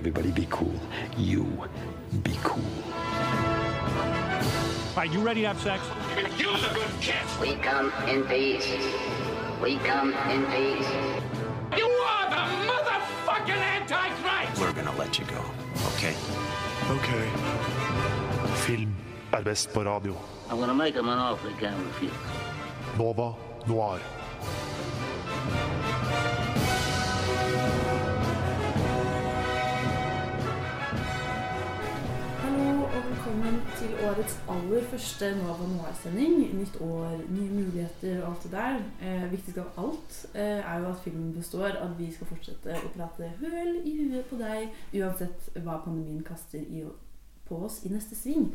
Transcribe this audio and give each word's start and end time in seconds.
Everybody 0.00 0.30
be 0.30 0.46
cool. 0.48 0.72
You 1.18 1.44
be 2.22 2.32
cool. 2.42 2.64
All 4.88 4.96
right, 4.96 5.12
you 5.12 5.20
ready 5.20 5.42
to 5.42 5.48
have 5.48 5.60
sex? 5.60 5.82
You're 6.38 6.56
the 6.56 6.72
good 6.72 6.90
kid. 7.02 7.16
We 7.38 7.56
come 7.56 7.92
in 8.08 8.24
peace. 8.24 8.66
We 9.62 9.76
come 9.76 10.14
in 10.30 10.46
peace. 10.46 10.88
You 11.76 11.84
are 11.84 12.30
the 12.30 12.44
motherfucking 12.70 13.62
Antichrist. 13.76 14.58
We're 14.58 14.72
gonna 14.72 14.96
let 14.96 15.18
you 15.18 15.26
go, 15.26 15.44
okay? 15.92 16.14
Ok. 16.88 17.08
Film 18.64 18.94
er 19.34 19.42
best 19.42 19.72
på 19.74 19.82
radio. 19.82 20.16
I'm 20.50 20.58
gonna 20.58 20.74
make 20.74 20.94
him 20.94 21.08
an 21.08 21.18
offer 21.18 21.50
he 21.50 21.54
can't 21.60 21.76
refuse. 21.86 22.16
Nova 22.96 23.34
Noir. 23.66 24.00
Velkommen 33.30 33.60
til 33.78 33.92
årets 34.08 34.32
aller 34.48 34.84
første 34.90 35.26
Nova 35.36 35.66
Noir-sending. 35.66 36.54
Nytt 36.58 36.80
år, 36.80 37.20
nye 37.30 37.50
muligheter 37.50 38.22
og 38.22 38.30
alt 38.30 38.42
det 38.42 38.52
der. 38.52 38.78
Eh, 39.02 39.30
viktigst 39.30 39.58
av 39.58 39.84
alt 39.84 40.16
eh, 40.34 40.58
er 40.58 40.78
jo 40.78 40.88
at 40.88 41.02
filmen 41.04 41.34
består, 41.34 41.76
at 41.78 41.92
vi 41.98 42.08
skal 42.12 42.26
fortsette 42.26 42.74
å 42.74 42.90
prate 42.96 43.28
høl 43.38 43.76
i 43.86 43.92
huet 44.00 44.26
på 44.26 44.38
deg, 44.40 44.72
uansett 44.98 45.46
hva 45.60 45.76
pandemien 45.84 46.24
kaster 46.26 46.58
i, 46.58 46.82
på 47.46 47.60
oss 47.68 47.84
i 47.86 47.92
neste 47.92 48.18
sving. 48.18 48.48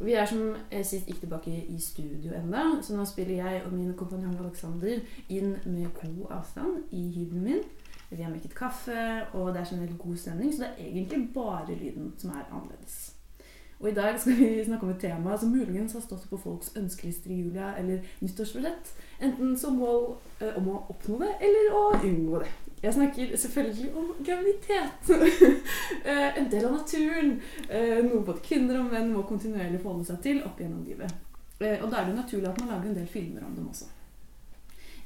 Vi 0.00 0.18
er 0.18 0.26
som 0.26 0.56
eh, 0.70 0.82
sist 0.82 1.06
ikke 1.06 1.28
tilbake 1.28 1.54
i 1.70 1.78
studio 1.78 2.34
ennå, 2.34 2.80
så 2.82 2.98
nå 2.98 3.06
spiller 3.06 3.44
jeg 3.44 3.62
og 3.62 3.76
min 3.76 3.94
kompanjong 3.94 4.34
Alexander 4.40 4.98
inn 5.28 5.54
med 5.68 5.86
god 6.02 6.34
avstand 6.40 6.82
i 6.90 7.06
hybelen 7.14 7.46
min. 7.46 7.62
Vi 8.10 8.24
har 8.24 8.34
mekket 8.34 8.58
kaffe, 8.58 8.98
og 9.38 9.54
det 9.54 9.62
er 9.62 9.70
generelt 9.70 10.02
god 10.02 10.18
stemning, 10.18 10.50
så 10.50 10.66
det 10.66 10.74
er 10.74 10.92
egentlig 10.96 11.24
bare 11.38 11.78
lyden 11.78 12.10
som 12.18 12.34
er 12.34 12.50
annerledes. 12.50 13.19
Og 13.80 13.88
i 13.88 13.94
dag 13.96 14.20
skal 14.20 14.36
vi 14.36 14.64
snakke 14.64 14.84
om 14.84 14.90
et 14.92 15.00
tema 15.00 15.36
som 15.40 15.52
muligens 15.54 15.92
har 15.96 16.02
stått 16.04 16.26
på 16.28 16.36
folks 16.36 16.74
ønskelister 16.76 17.30
i 17.32 17.38
jula 17.40 17.70
eller 17.80 18.02
nyttårsforsett. 18.20 18.90
Enten 19.24 19.54
som 19.58 19.78
mål 19.80 20.10
eh, 20.40 20.58
om 20.60 20.68
å 20.68 20.82
oppnå 20.92 21.16
det, 21.22 21.30
eller 21.40 21.76
å 21.78 21.84
unngå 21.96 22.42
det. 22.42 22.50
Jeg 22.82 22.96
snakker 22.96 23.32
selvfølgelig 23.36 23.88
om 23.96 24.10
graviditet. 24.24 25.08
Eh, 26.04 26.38
en 26.38 26.46
del 26.50 26.64
av 26.64 26.72
naturen. 26.72 27.32
Eh, 27.68 27.98
noe 28.04 28.22
både 28.24 28.40
kvinner 28.44 28.78
og 28.80 28.92
menn 28.92 29.10
må 29.12 29.24
kontinuerlig 29.28 29.80
forholde 29.82 30.06
seg 30.08 30.20
til 30.24 30.38
opp 30.46 30.60
gjennom 30.60 30.84
livet. 30.86 31.12
Eh, 31.60 31.76
og 31.82 31.90
da 31.92 32.00
er 32.00 32.08
det 32.08 32.14
naturlig 32.16 32.48
at 32.48 32.60
man 32.60 32.70
lager 32.72 32.88
en 32.88 32.96
del 32.96 33.08
filmer 33.10 33.44
om 33.44 33.56
dem 33.56 33.66
også. 33.68 33.88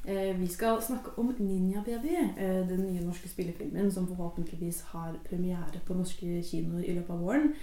Eh, 0.04 0.34
Vi 0.38 0.46
skal 0.52 0.82
snakke 0.82 1.14
om 1.18 1.32
Ninja 1.38 1.82
Baby, 1.86 2.14
eh, 2.14 2.60
den 2.68 2.84
nye 2.84 3.06
norske 3.06 3.28
spillefilmen 3.28 3.90
som 3.92 4.06
forhåpentligvis 4.06 4.82
har 4.92 5.16
premiere 5.24 5.82
på 5.86 5.96
norske 5.98 6.42
kinoer 6.42 6.84
i 6.84 6.94
løpet 6.94 7.10
av 7.10 7.24
våren. 7.26 7.54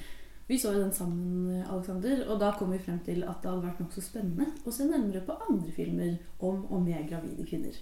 Vi 0.52 0.58
så 0.60 0.74
jo 0.76 0.82
den 0.82 0.92
sammen, 0.92 1.62
Alexander, 1.64 2.26
og 2.28 2.40
da 2.42 2.50
kom 2.60 2.74
vi 2.74 2.80
frem 2.84 2.98
til 3.06 3.22
at 3.24 3.40
det 3.40 3.48
hadde 3.48 3.64
vært 3.64 3.78
nokså 3.80 4.02
spennende 4.04 4.50
å 4.68 4.74
se 4.76 4.84
nærmere 4.84 5.22
på 5.24 5.38
andre 5.48 5.72
filmer 5.72 6.18
om 6.44 6.66
og 6.68 6.82
med 6.84 7.06
gravide 7.08 7.46
kvinner. 7.48 7.78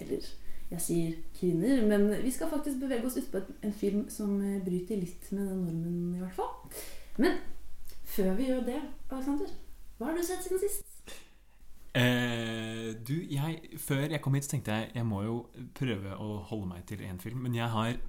Eller 0.00 0.24
jeg 0.70 0.80
sier 0.80 1.18
kvinner, 1.36 1.82
men 1.84 2.06
vi 2.24 2.32
skal 2.32 2.48
faktisk 2.48 2.80
bevege 2.80 3.04
oss 3.10 3.18
ut 3.20 3.28
på 3.28 3.42
en 3.60 3.76
film 3.76 4.06
som 4.08 4.38
eh, 4.40 4.62
bryter 4.64 5.02
litt 5.02 5.28
med 5.34 5.50
den 5.50 5.66
normen, 5.66 6.14
i 6.16 6.22
hvert 6.22 6.38
fall. 6.38 6.80
Men 7.20 7.36
før 8.14 8.32
vi 8.40 8.48
gjør 8.48 8.64
det, 8.70 8.80
Alexander, 9.10 9.52
hva 9.98 10.08
har 10.08 10.16
du 10.16 10.24
sett 10.24 10.48
siden 10.48 10.64
sist? 10.64 11.14
Eh, 11.94 12.88
du, 13.04 13.18
jeg, 13.36 13.76
før 13.84 14.08
jeg 14.08 14.24
kom 14.24 14.40
hit, 14.40 14.48
så 14.48 14.56
tenkte 14.56 14.80
jeg 14.80 14.94
jeg 14.96 15.06
må 15.12 15.20
jo 15.28 15.36
prøve 15.76 16.16
å 16.16 16.40
holde 16.48 16.72
meg 16.72 16.88
til 16.88 17.04
én 17.04 17.20
film. 17.20 17.44
Men 17.44 17.60
jeg 17.60 17.68
har 17.76 18.00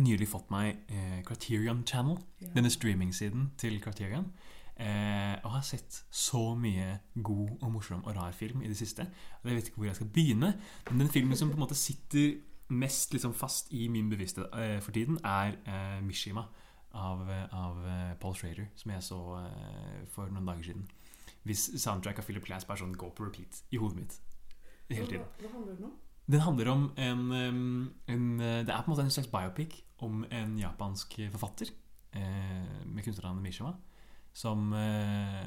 nylig 0.00 0.28
fått 0.30 0.50
meg 0.52 0.86
eh, 0.88 1.20
Criterion 1.26 1.82
Channel, 1.86 2.16
yeah. 2.40 2.54
denne 2.54 2.70
streamingsiden 2.72 3.50
til 3.60 3.80
Criterion. 3.82 4.30
Eh, 4.80 5.34
og 5.44 5.50
har 5.58 5.64
sett 5.66 5.98
så 6.10 6.54
mye 6.58 6.96
god 7.14 7.58
og 7.60 7.74
morsom 7.74 8.04
og 8.04 8.16
rar 8.16 8.32
film 8.32 8.62
i 8.62 8.70
det 8.70 8.76
siste. 8.78 9.04
Og 9.42 9.50
jeg 9.50 9.58
vet 9.58 9.68
ikke 9.68 9.82
hvor 9.82 9.90
jeg 9.90 9.98
skal 10.00 10.10
begynne. 10.14 10.54
Men 10.90 11.04
den 11.04 11.12
filmen 11.12 11.36
som 11.36 11.52
på 11.52 11.58
en 11.58 11.64
måte 11.66 11.78
sitter 11.78 12.38
mest 12.72 13.12
liksom 13.12 13.34
fast 13.36 13.68
i 13.72 13.88
min 13.92 14.08
bevissthet 14.10 14.48
eh, 14.56 14.80
for 14.80 14.96
tiden, 14.96 15.18
er 15.24 15.58
eh, 15.68 16.00
Mishima 16.04 16.46
av, 16.92 17.28
av 17.52 17.86
eh, 17.86 18.14
Paul 18.20 18.34
Schrader, 18.34 18.70
som 18.74 18.94
jeg 18.94 19.04
så 19.04 19.20
eh, 19.42 20.00
for 20.12 20.32
noen 20.32 20.48
dager 20.48 20.72
siden. 20.72 20.88
Hvis 21.42 21.68
soundtrack 21.82 22.22
av 22.22 22.28
Philip 22.28 22.44
Glass 22.46 22.64
bare 22.64 22.80
sånn 22.80 22.96
go 22.96 23.10
på 23.12 23.26
repeat 23.26 23.64
i 23.74 23.80
hodet 23.82 23.98
mitt 23.98 24.18
hele 24.92 25.08
tiden. 25.08 25.26
Hva, 25.26 25.44
hva 25.44 25.52
handler 25.56 25.76
det 25.76 25.86
om? 25.88 25.94
Den 26.32 26.40
handler 26.40 26.72
om 26.72 26.84
en, 26.96 27.22
en 28.08 28.26
uh, 28.40 28.60
Det 28.64 28.72
er 28.72 28.82
på 28.82 28.88
en 28.88 28.94
måte 28.94 29.04
en 29.04 29.12
slags 29.12 29.30
biopic 29.30 29.82
om 30.02 30.24
en 30.32 30.58
japansk 30.58 31.18
forfatter 31.30 31.68
eh, 32.16 32.86
med 32.86 33.04
kunstnernavnet 33.04 33.44
Mishima, 33.44 33.72
som 34.34 34.72
eh, 34.74 35.38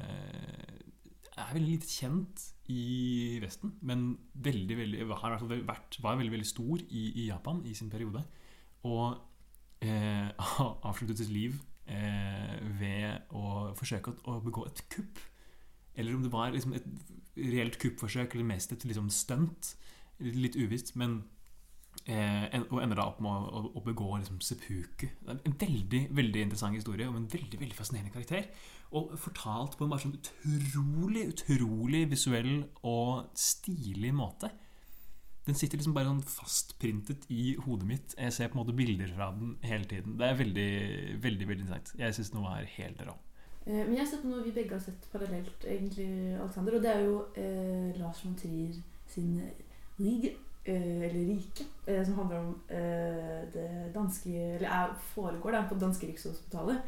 er 1.36 1.52
veldig 1.52 1.74
lite 1.74 1.90
kjent 1.90 2.44
i 2.72 3.38
Vesten, 3.42 3.74
men 3.86 4.08
veldig, 4.32 4.78
veldig, 4.78 5.06
har 5.20 5.36
vært, 5.68 5.98
var 6.02 6.18
veldig 6.18 6.34
veldig 6.34 6.48
stor 6.48 6.82
i, 6.88 7.04
i 7.22 7.26
Japan 7.28 7.62
i 7.66 7.74
sin 7.76 7.90
periode. 7.92 8.22
Og 8.88 9.18
eh, 9.84 10.30
avsluttet 10.88 11.20
sitt 11.20 11.34
liv 11.34 11.58
eh, 11.86 12.56
ved 12.80 13.34
å 13.36 13.72
forsøke 13.78 14.14
å, 14.14 14.36
å 14.36 14.44
begå 14.44 14.66
et 14.70 14.86
kupp. 14.92 15.20
Eller 15.96 16.16
om 16.16 16.24
det 16.24 16.32
var 16.32 16.52
liksom 16.54 16.74
et 16.76 16.88
reelt 17.36 17.78
kuppforsøk, 17.80 18.34
eller 18.34 18.48
mest 18.48 18.72
et 18.72 18.88
liksom 18.88 19.12
stunt. 19.12 19.74
Litt 20.20 20.56
uvisst, 20.56 20.94
men 20.96 21.18
eh, 22.08 22.54
Og 22.70 22.80
ender 22.82 22.96
da 22.96 23.08
opp 23.10 23.18
med 23.24 23.30
å, 23.30 23.60
å, 23.60 23.72
å 23.76 23.84
begå 23.84 24.12
liksom 24.16 24.40
seppuku. 24.40 25.10
En 25.28 25.56
veldig 25.60 26.06
veldig 26.16 26.46
interessant 26.46 26.76
historie 26.78 27.08
om 27.08 27.18
en 27.18 27.28
veldig 27.32 27.60
veldig 27.60 27.76
fascinerende 27.76 28.14
karakter. 28.14 28.48
Og 28.96 29.16
fortalt 29.18 29.76
på 29.76 29.84
en 29.84 29.90
bare 29.92 30.04
sånn 30.06 30.16
utrolig, 30.16 31.26
utrolig 31.34 32.04
visuell 32.12 32.54
og 32.86 33.32
stilig 33.36 34.12
måte. 34.14 34.52
Den 35.46 35.54
sitter 35.54 35.78
liksom 35.78 35.94
bare 35.94 36.08
sånn 36.10 36.24
fastprintet 36.26 37.28
i 37.30 37.52
hodet 37.66 37.86
mitt. 37.86 38.14
Jeg 38.18 38.34
ser 38.34 38.48
på 38.50 38.58
en 38.58 38.64
måte 38.64 38.74
bilder 38.74 39.12
fra 39.14 39.28
den 39.36 39.52
hele 39.62 39.86
tiden. 39.86 40.16
Det 40.18 40.26
er 40.26 40.40
veldig, 40.40 40.70
veldig 41.22 41.48
veldig 41.50 41.66
interessant. 41.66 41.92
Jeg 42.00 42.16
syns 42.16 42.32
noe 42.34 42.54
er 42.56 42.72
helt 42.78 43.04
rå. 43.06 43.14
Eh, 43.66 43.84
Men 43.84 43.92
jeg 43.94 44.02
har 44.02 44.10
sett 44.10 44.24
noe 44.26 44.42
vi 44.42 44.54
begge 44.56 44.74
har 44.74 44.82
sett 44.82 45.06
parallelt, 45.12 45.66
egentlig, 45.66 46.08
Alexander. 46.40 46.78
Og 46.78 46.82
det 46.82 46.90
er 46.90 47.04
jo 47.06 47.20
eh, 47.38 47.94
Lars 48.00 48.24
von 48.24 48.34
Trier 48.38 48.74
sin 49.06 49.36
Rige, 50.00 50.32
eh, 50.64 51.02
eller 51.02 51.34
Rike, 51.34 51.64
eh, 51.86 52.04
som 52.04 52.14
handler 52.14 52.38
om 52.38 52.60
eh, 52.68 53.52
det 53.52 53.92
danske 53.94 54.30
Eller 54.30 54.68
er, 54.68 54.94
foregår 55.00 55.50
da, 55.50 55.64
på 55.68 55.78
danske 55.80 56.06
Rikshospitalet. 56.06 56.78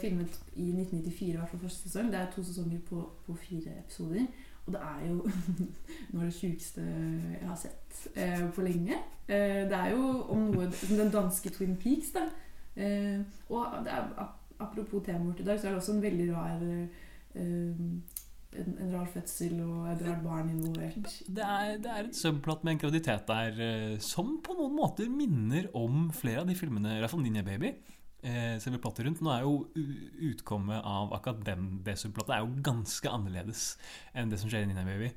Filmet 0.00 0.40
i 0.56 0.70
1994, 0.70 1.32
i 1.32 1.36
hvert 1.36 1.50
fall 1.50 1.60
første 1.60 1.88
sesong. 1.88 2.12
Det 2.12 2.20
er 2.20 2.30
to 2.30 2.44
sesonger 2.44 2.78
på, 2.88 3.10
på 3.26 3.34
fire 3.34 3.78
episoder. 3.78 4.26
Og 4.66 4.72
det 4.72 4.80
er 4.80 5.08
jo 5.08 5.14
noe 6.12 6.20
av 6.20 6.28
det 6.28 6.34
sjukeste 6.34 6.84
jeg 6.84 7.48
har 7.48 7.58
sett 7.58 8.06
eh, 8.14 8.46
på 8.54 8.62
lenge. 8.62 9.00
Det 9.26 9.72
er 9.72 9.90
jo 9.90 10.22
om 10.28 10.50
noe 10.52 10.68
Den 10.88 11.10
danske 11.12 11.50
Twin 11.50 11.76
Peaks, 11.80 12.12
da. 12.14 12.28
Eh, 12.76 13.20
og 13.48 13.86
er, 13.86 14.08
apropos 14.60 15.02
temaet 15.04 15.26
vårt 15.26 15.40
i 15.40 15.44
dag, 15.44 15.60
så 15.60 15.66
er 15.66 15.74
det 15.74 15.82
også 15.82 15.96
en 15.96 16.02
veldig 16.02 16.28
rar 16.34 16.62
en, 18.60 18.76
en 18.84 18.94
rar 18.94 19.08
fødsel 19.10 19.58
og 19.64 19.88
et 19.92 20.04
rart 20.06 20.22
barn 20.24 20.52
involvert. 20.52 21.10
Det 21.26 21.44
er, 21.46 21.74
det 21.82 21.90
er 21.90 22.08
et 22.08 22.18
subplot 22.18 22.64
med 22.64 22.76
en 22.76 22.82
graviditet 22.84 23.26
der 23.28 23.60
eh, 23.66 23.98
som 24.04 24.36
på 24.44 24.56
noen 24.58 24.76
måter 24.76 25.10
minner 25.10 25.68
om 25.76 26.08
flere 26.14 26.44
av 26.44 26.50
de 26.50 26.56
filmene, 26.58 26.96
i 26.96 27.04
hvert 27.04 27.14
fall 27.14 27.24
Ninja 27.24 27.44
Baby. 27.46 27.74
Eh, 28.24 28.56
selve 28.62 28.80
plottet 28.80 29.04
rundt. 29.04 29.22
Nå 29.24 29.32
er 29.34 29.44
jo 29.44 29.56
utkommet 30.30 30.80
av 30.80 31.12
akkurat 31.16 31.42
den, 31.44 31.70
det 31.84 31.98
subplottet 32.00 32.38
er 32.38 32.44
jo 32.44 32.64
ganske 32.64 33.10
annerledes 33.12 33.72
enn 34.16 34.32
det 34.32 34.40
som 34.40 34.52
skjer 34.52 34.64
i 34.64 34.70
Ninja 34.70 34.86
Baby. 34.88 35.12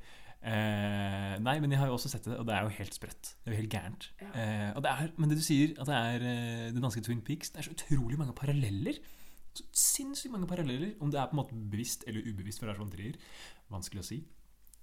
Eh, 0.47 1.35
nei, 1.41 1.55
men 1.59 1.71
jeg 1.73 1.79
har 1.81 1.89
jo 1.89 1.95
også 1.97 2.11
sett 2.11 2.27
det, 2.29 2.37
og 2.37 2.45
det 2.47 2.55
er 2.55 2.65
jo 2.67 2.75
helt 2.77 2.95
sprøtt. 2.95 3.31
Det 3.41 3.49
er 3.49 3.55
jo 3.55 3.61
helt 3.61 3.73
gærent. 3.73 4.09
Ja. 4.21 4.29
Eh, 4.31 4.81
det 4.85 4.91
er, 4.91 5.13
men 5.17 5.31
det 5.31 5.39
du 5.39 5.45
sier, 5.45 5.73
at 5.75 5.89
det 5.89 5.97
er 5.97 6.27
eh, 6.29 6.67
den 6.75 6.83
danske 6.83 7.03
Twin 7.03 7.23
Peaks, 7.25 7.51
det 7.51 7.61
er 7.61 7.67
så 7.67 7.73
utrolig 7.75 8.19
mange 8.19 8.35
paralleller. 8.37 8.99
Sinnssykt 9.71 10.33
mange 10.33 10.49
paralleller. 10.49 10.95
Om 11.01 11.11
det 11.13 11.21
er 11.21 11.29
på 11.29 11.37
en 11.37 11.43
måte 11.43 11.59
bevisst 11.71 12.07
eller 12.07 12.25
ubevisst 12.25 12.61
for 12.61 12.69
Lars 12.69 12.81
von 12.81 12.91
Trier, 12.91 13.19
vanskelig 13.73 14.03
å 14.03 14.09
si. 14.09 14.21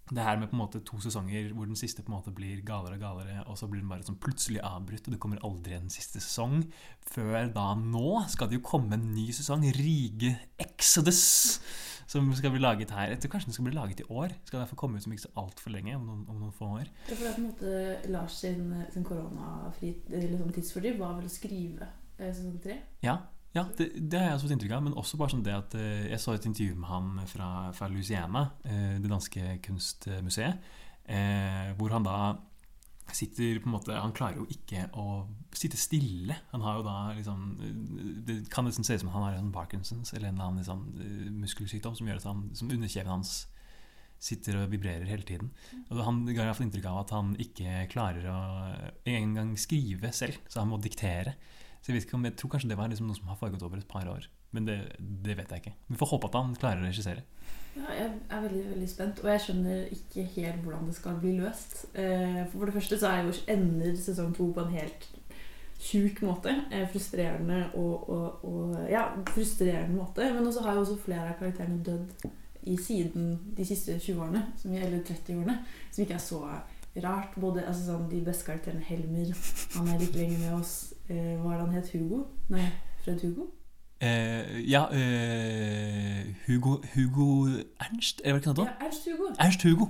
Det 0.05 0.21
her 0.21 0.37
med 0.37 0.50
på 0.50 0.56
en 0.59 0.61
måte 0.61 0.82
to 0.85 0.99
sesonger 1.00 1.47
hvor 1.56 1.65
den 1.65 1.79
siste 1.81 2.03
på 2.05 2.12
en 2.12 2.19
måte 2.19 2.32
blir 2.35 2.61
galere 2.67 2.99
og 2.99 3.00
galere, 3.00 3.38
og 3.49 3.56
så 3.56 3.69
blir 3.71 3.81
den 3.81 3.88
bare 3.88 4.05
sånn 4.05 4.19
plutselig 4.21 4.61
avbrutt, 4.61 5.06
og 5.09 5.15
det 5.15 5.21
kommer 5.23 5.41
aldri 5.49 5.79
en 5.79 5.88
siste 5.93 6.21
sesong. 6.21 6.67
Før 7.09 7.49
da 7.55 7.71
nå 7.81 8.21
skal 8.29 8.50
det 8.50 8.59
jo 8.59 8.67
komme 8.69 8.99
en 8.99 9.06
ny 9.15 9.31
sesong, 9.32 9.65
Rige 9.79 10.35
Exodus, 10.61 11.23
som 12.05 12.29
skal 12.37 12.53
bli 12.53 12.61
laget 12.61 12.93
her. 12.93 13.15
Jeg 13.15 13.32
kanskje 13.32 13.49
den 13.49 13.56
skal 13.56 13.71
bli 13.71 13.79
laget 13.79 14.05
i 14.05 14.09
år. 14.12 14.37
Skal 14.44 14.61
derfor 14.61 14.82
komme 14.82 15.00
ut 15.00 15.06
som 15.06 15.15
ikke 15.17 15.25
så 15.25 15.32
altfor 15.41 15.73
lenge, 15.73 15.97
om 15.97 16.05
noen, 16.05 16.26
om 16.29 16.43
noen 16.43 16.53
få 16.53 16.69
år. 16.82 16.93
Det 17.09 17.17
er 17.17 17.23
på 17.23 17.31
en 17.32 17.49
måte 17.49 18.12
Lars 18.12 18.37
sin, 18.44 18.75
sin 18.93 19.09
koronafri 19.09 19.94
sånn 20.05 20.53
tidsfordriv 20.53 21.00
var 21.00 21.17
vel 21.17 21.31
å 21.31 21.32
skrive 21.32 21.88
eh, 22.19 22.29
sesong 22.29 22.61
tre. 22.61 22.82
Ja, 23.09 23.23
ja 23.54 23.64
det, 23.78 23.90
det 23.98 24.18
har 24.18 24.32
jeg 24.32 24.38
også 24.38 24.48
fått 24.48 24.56
inntrykk 24.56 24.74
av. 24.76 24.86
Men 24.86 24.96
også 24.98 25.20
bare 25.20 25.34
sånn 25.34 25.44
det 25.46 25.54
at 25.54 25.76
eh, 25.78 26.08
jeg 26.10 26.22
så 26.22 26.34
et 26.34 26.48
intervju 26.48 26.78
med 26.80 26.90
han 26.90 27.12
fra, 27.30 27.50
fra 27.76 27.90
Louisiana, 27.92 28.48
eh, 28.66 28.96
det 29.02 29.10
danske 29.10 29.58
kunstmuseet, 29.64 30.74
eh, 31.06 31.70
hvor 31.78 31.94
han 31.94 32.06
da 32.06 32.18
sitter 33.12 33.58
på 33.60 33.68
en 33.68 33.74
måte 33.74 33.92
Han 34.00 34.14
klarer 34.16 34.38
jo 34.40 34.46
ikke 34.48 34.86
å 34.96 35.26
sitte 35.54 35.76
stille. 35.78 36.38
Han 36.54 36.62
har 36.64 36.78
jo 36.78 36.84
da 36.86 36.94
liksom 37.12 37.42
Det 38.24 38.38
kan 38.50 38.64
nesten 38.64 38.86
se 38.86 38.96
ut 38.96 39.02
som 39.02 39.10
han 39.12 39.26
har 39.26 39.36
en 39.36 39.52
Parkinsons 39.52 40.14
eller 40.14 40.30
en 40.30 40.38
eller 40.38 40.46
annen 40.48 40.62
liksom, 40.62 41.34
muskelsykdom 41.42 41.98
som 41.98 42.08
gjør 42.08 42.22
at 42.22 42.28
han, 42.30 42.46
som 42.56 42.72
underkjeven 42.72 43.12
hans 43.12 43.34
sitter 44.24 44.62
og 44.62 44.70
vibrerer 44.72 45.04
hele 45.04 45.26
tiden. 45.28 45.50
Og 45.90 46.00
Han 46.06 46.22
ga 46.30 46.46
iallfall 46.46 46.64
inntrykk 46.68 46.88
av 46.88 47.02
at 47.02 47.12
han 47.12 47.34
ikke 47.44 47.84
klarer 47.92 48.28
å 48.30 48.38
engang 49.10 49.52
skrive 49.60 50.14
selv, 50.16 50.40
så 50.48 50.62
han 50.62 50.72
må 50.72 50.80
diktere. 50.80 51.36
Så 51.84 51.92
jeg 51.92 52.00
ikke 52.00 52.16
jeg 52.25 52.36
tror 52.40 52.50
kanskje 52.54 52.69
det 52.70 52.78
var 52.78 52.88
liksom 52.88 53.10
noe 53.10 53.16
som 53.19 53.26
har 53.28 53.36
foregått 53.36 53.62
over 53.66 53.76
et 53.76 53.88
par 53.88 54.08
år. 54.08 54.25
Men 54.56 54.64
det, 54.64 54.76
det 54.98 55.34
vet 55.36 55.50
jeg 55.52 55.60
ikke. 55.60 55.75
Vi 55.90 55.98
får 56.00 56.10
håpe 56.14 56.31
at 56.31 56.38
han 56.38 56.54
klarer 56.56 56.81
å 56.81 56.86
regissere. 56.88 57.25
Ja, 57.75 57.90
jeg 57.98 58.06
er 58.31 58.44
veldig 58.46 58.62
veldig 58.70 58.88
spent, 58.88 59.20
og 59.20 59.28
jeg 59.28 59.42
skjønner 59.44 59.90
ikke 59.92 60.25
helt 60.36 60.62
hvordan 60.64 60.86
det 60.88 60.94
skal 60.96 61.19
bli 61.20 61.34
løst. 61.42 61.75
Eh, 61.92 62.40
For 62.54 62.64
det 62.70 62.76
første 62.78 62.98
så 63.02 63.10
er 63.10 63.26
jo 63.26 63.34
ender 63.52 63.98
sesong 64.00 64.32
to 64.36 64.46
på 64.54 64.64
en 64.64 64.72
helt 64.72 65.08
sjuk 65.84 66.22
måte. 66.25 66.54
Eh, 66.72 66.86
Frustrerende 66.88 67.66
og, 67.75 68.08
og, 68.08 68.46
og 68.48 68.88
Ja, 68.88 69.10
frustrerende 69.34 69.98
måte. 69.98 70.30
Men 70.32 70.46
også 70.48 70.64
har 70.64 70.78
jo 70.78 70.87
også 70.87 70.96
flere 71.04 71.34
av 71.34 71.37
karakterene 71.42 71.82
dødd 71.84 72.30
i 72.70 72.78
siden 72.80 73.34
de 73.58 73.66
siste 73.69 73.98
20 73.98 74.22
årene, 74.25 74.46
eller 74.64 75.02
30 75.04 75.37
årene, 75.37 75.58
som 75.92 76.04
ikke 76.06 76.16
er 76.16 76.22
så 76.25 76.40
rart. 77.02 77.35
Både 77.41 77.64
altså 77.67 77.85
sånn, 77.91 78.08
De 78.11 78.20
beste 78.25 78.44
karakterene 78.46 78.82
Helmer, 78.87 79.32
han 79.76 79.88
er 79.88 79.99
litt 79.99 80.14
lenger 80.14 80.38
med 80.38 80.55
oss. 80.61 80.94
Eh, 81.08 81.35
hva 81.41 81.52
er 81.52 81.58
det 81.58 81.67
han 81.67 81.75
het? 81.75 81.91
Hugo? 81.93 82.26
Nei, 82.49 82.69
Fred 83.05 83.20
Hugo? 83.23 83.50
Eh, 84.00 84.61
ja 84.69 84.87
eh, 84.93 86.25
Hugo, 86.46 86.81
Hugo 86.94 87.46
Ernst, 87.81 88.20
er 88.25 88.32
det 88.32 88.43
ikke 88.43 88.55
noe 88.55 88.67
Ja. 88.67 88.87
Ernst 88.87 89.06
Hugo. 89.08 89.31
Ernst 89.41 89.62
Hugo. 89.62 89.87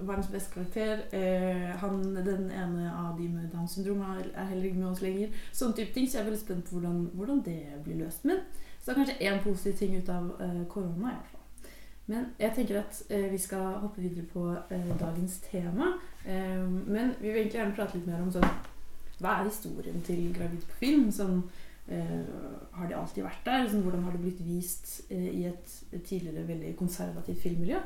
verdens 0.00 0.26
beste 0.28 0.50
karakter. 0.52 0.98
Eh, 1.12 1.70
han, 1.80 2.00
den 2.26 2.50
ene 2.50 2.90
av 2.92 3.14
de 3.18 3.28
med 3.28 3.48
Downs 3.52 3.70
syndrom 3.76 4.00
er 4.00 4.26
er 4.34 4.44
heller 4.50 4.64
ikke 4.64 4.78
med 4.78 4.88
oss 4.90 5.00
lenger. 5.02 5.28
Sånne 5.52 5.76
type 5.76 5.94
ting, 5.94 6.08
så 6.10 6.18
jeg 6.18 6.20
er 6.26 6.30
veldig 6.30 6.40
spent 6.40 6.64
på 6.64 6.70
hvordan, 6.78 7.10
hvordan 7.14 7.42
det 7.44 7.60
blir 7.84 7.96
løst. 8.02 8.24
Men 8.24 8.36
så 8.82 8.90
er 8.90 8.94
det 8.94 9.04
kanskje 9.04 9.30
én 9.30 9.42
positiv 9.44 9.78
ting 9.78 9.96
ut 9.96 10.08
av 10.08 10.24
eh, 10.40 10.66
korona, 10.68 11.14
fall. 11.30 11.33
Men 12.06 12.26
jeg 12.38 12.52
tenker 12.56 12.82
at 12.82 12.98
eh, 13.08 13.30
vi 13.32 13.38
skal 13.40 13.78
hoppe 13.80 14.02
videre 14.04 14.26
på 14.28 14.50
eh, 14.52 14.90
dagens 15.00 15.38
tema. 15.46 15.94
Eh, 16.26 16.64
men 16.68 17.14
vi 17.20 17.30
vil 17.30 17.40
egentlig 17.42 17.60
gjerne 17.60 17.76
prate 17.76 17.96
litt 17.98 18.08
mer 18.10 18.20
om 18.24 18.32
sånn 18.34 18.48
Hva 19.22 19.38
er 19.38 19.48
historien 19.48 20.02
til 20.04 20.26
Gravid 20.36 20.66
på 20.68 20.80
film? 20.82 21.08
Sånn, 21.14 21.44
har 21.84 22.88
de 22.88 22.94
alltid 22.96 23.26
vært 23.26 23.44
der? 23.44 23.66
Sånn, 23.68 23.82
hvordan 23.84 24.06
har 24.06 24.14
det 24.16 24.22
blitt 24.22 24.40
vist 24.44 25.02
eh, 25.12 25.28
i 25.28 25.42
et, 25.50 25.74
tidligere 25.92 26.46
veldig 26.48 26.72
konservativt 26.80 27.42
filmmiljø? 27.42 27.80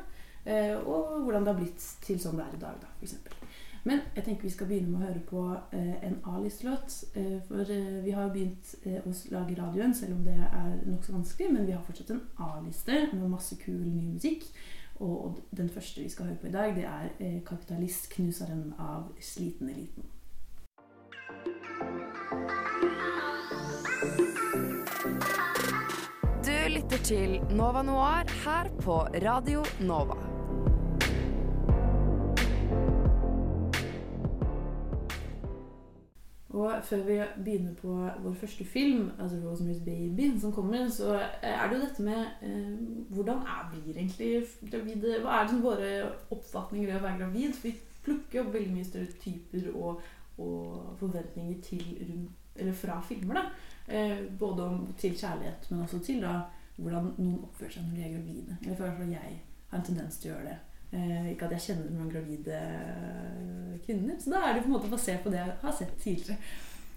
Eh, 0.48 0.76
og 0.78 1.24
hvordan 1.24 1.44
det 1.44 1.52
har 1.52 1.58
blitt 1.58 1.86
til 2.04 2.20
sånn 2.22 2.38
det 2.38 2.46
er 2.46 2.54
i 2.56 2.62
dag, 2.62 2.76
da, 2.80 2.92
eksempel. 3.02 3.34
Men 3.84 4.00
jeg 4.16 4.24
tenker 4.24 4.42
vi 4.42 4.50
skal 4.52 4.66
begynne 4.70 4.90
med 4.90 5.00
å 5.00 5.06
høre 5.08 5.22
på 5.28 5.44
eh, 5.76 5.94
en 6.08 6.18
A-listelåt. 6.32 6.96
Eh, 7.14 7.38
for 7.48 7.62
eh, 7.62 8.00
vi 8.04 8.14
har 8.16 8.26
jo 8.26 8.34
begynt 8.34 8.74
eh, 8.84 8.98
å 9.04 9.12
lage 9.34 9.56
radioen, 9.58 9.94
selv 9.94 10.16
om 10.16 10.24
det 10.26 10.38
er 10.38 10.74
nokså 10.88 11.14
vanskelig. 11.14 11.52
Men 11.54 11.66
vi 11.68 11.76
har 11.76 11.84
fortsatt 11.86 12.12
en 12.14 12.24
A-liste 12.48 13.06
med 13.12 13.30
masse 13.30 13.58
kul 13.62 13.80
ny 13.86 14.08
musikk. 14.12 14.48
Og, 14.98 15.24
og 15.24 15.40
den 15.56 15.68
første 15.70 16.02
vi 16.02 16.08
skal 16.10 16.26
høre 16.26 16.40
på 16.42 16.46
i 16.46 16.54
dag, 16.54 16.76
det 16.76 16.84
er 16.84 17.10
eh, 17.18 17.40
'Kapitalistknuseren' 17.46 18.72
av 18.78 19.12
Sliten 19.20 19.68
Eliten. 19.68 20.04
Du 26.48 26.56
lytter 26.68 26.98
til 27.04 27.40
Nova 27.50 27.82
Noir 27.82 28.24
her 28.44 28.70
på 28.82 29.00
Radio 29.24 29.64
Nova. 29.80 30.37
Og 36.48 36.84
før 36.84 37.02
vi 37.04 37.18
begynner 37.44 37.74
på 37.76 37.94
vår 38.22 38.34
første 38.40 38.64
film, 38.64 39.10
altså 39.20 39.36
'Rosemary's 39.36 39.84
Baby', 39.84 40.40
som 40.40 40.52
kommer, 40.52 40.88
så 40.88 41.20
er 41.42 41.68
det 41.68 41.76
jo 41.76 41.86
dette 41.86 42.02
med 42.02 42.26
eh, 42.42 42.78
hvordan 43.08 43.36
er 43.36 43.68
blir 43.72 43.96
egentlig 43.96 44.42
gravide? 44.70 45.20
Hva 45.20 45.28
er 45.28 45.42
det 45.42 45.50
som 45.50 45.62
våre 45.62 46.12
oppfatninger 46.30 46.94
av 46.94 47.02
å 47.02 47.06
være 47.06 47.18
gravid? 47.18 47.52
For 47.52 47.68
vi 47.68 47.74
plukker 48.04 48.40
opp 48.40 48.54
veldig 48.54 48.72
mye 48.72 48.84
stereotyper 48.84 49.68
og, 49.74 50.00
og 50.38 50.94
forventninger 50.98 51.60
til 51.62 51.84
rundt, 52.08 52.30
eller 52.56 52.72
fra 52.72 53.00
filmer. 53.00 53.34
da. 53.34 53.44
Eh, 53.88 54.24
både 54.38 54.64
om, 54.64 54.94
til 54.98 55.14
kjærlighet, 55.16 55.70
men 55.70 55.80
også 55.80 55.98
til 55.98 56.22
da, 56.22 56.40
hvordan 56.76 57.12
noen 57.18 57.44
oppfører 57.44 57.72
seg 57.72 57.84
når 57.84 57.96
de 57.96 58.02
er 58.02 58.16
gravide. 58.16 58.56
Eller 58.62 58.76
for 58.76 58.84
hvert 58.86 58.98
fall 58.98 59.12
jeg 59.12 59.42
har 59.68 59.78
en 59.78 59.84
tendens 59.84 60.18
til 60.18 60.30
å 60.30 60.34
gjøre 60.34 60.48
det. 60.48 60.58
Eh, 60.88 61.32
ikke 61.34 61.48
at 61.48 61.58
jeg 61.58 61.66
kjenner 61.66 61.90
noen 61.92 62.08
gravide 62.12 62.56
eh, 62.56 63.74
kvinner. 63.84 64.16
Så 64.22 64.32
da 64.32 64.46
er 64.46 64.56
det 64.56 64.64
på 64.64 64.70
en 64.70 64.78
måte 64.78 64.90
basert 64.92 65.20
på 65.24 65.32
det 65.34 65.42
jeg 65.42 65.60
har 65.60 65.76
sett 65.76 65.94
tidligere. 66.00 66.38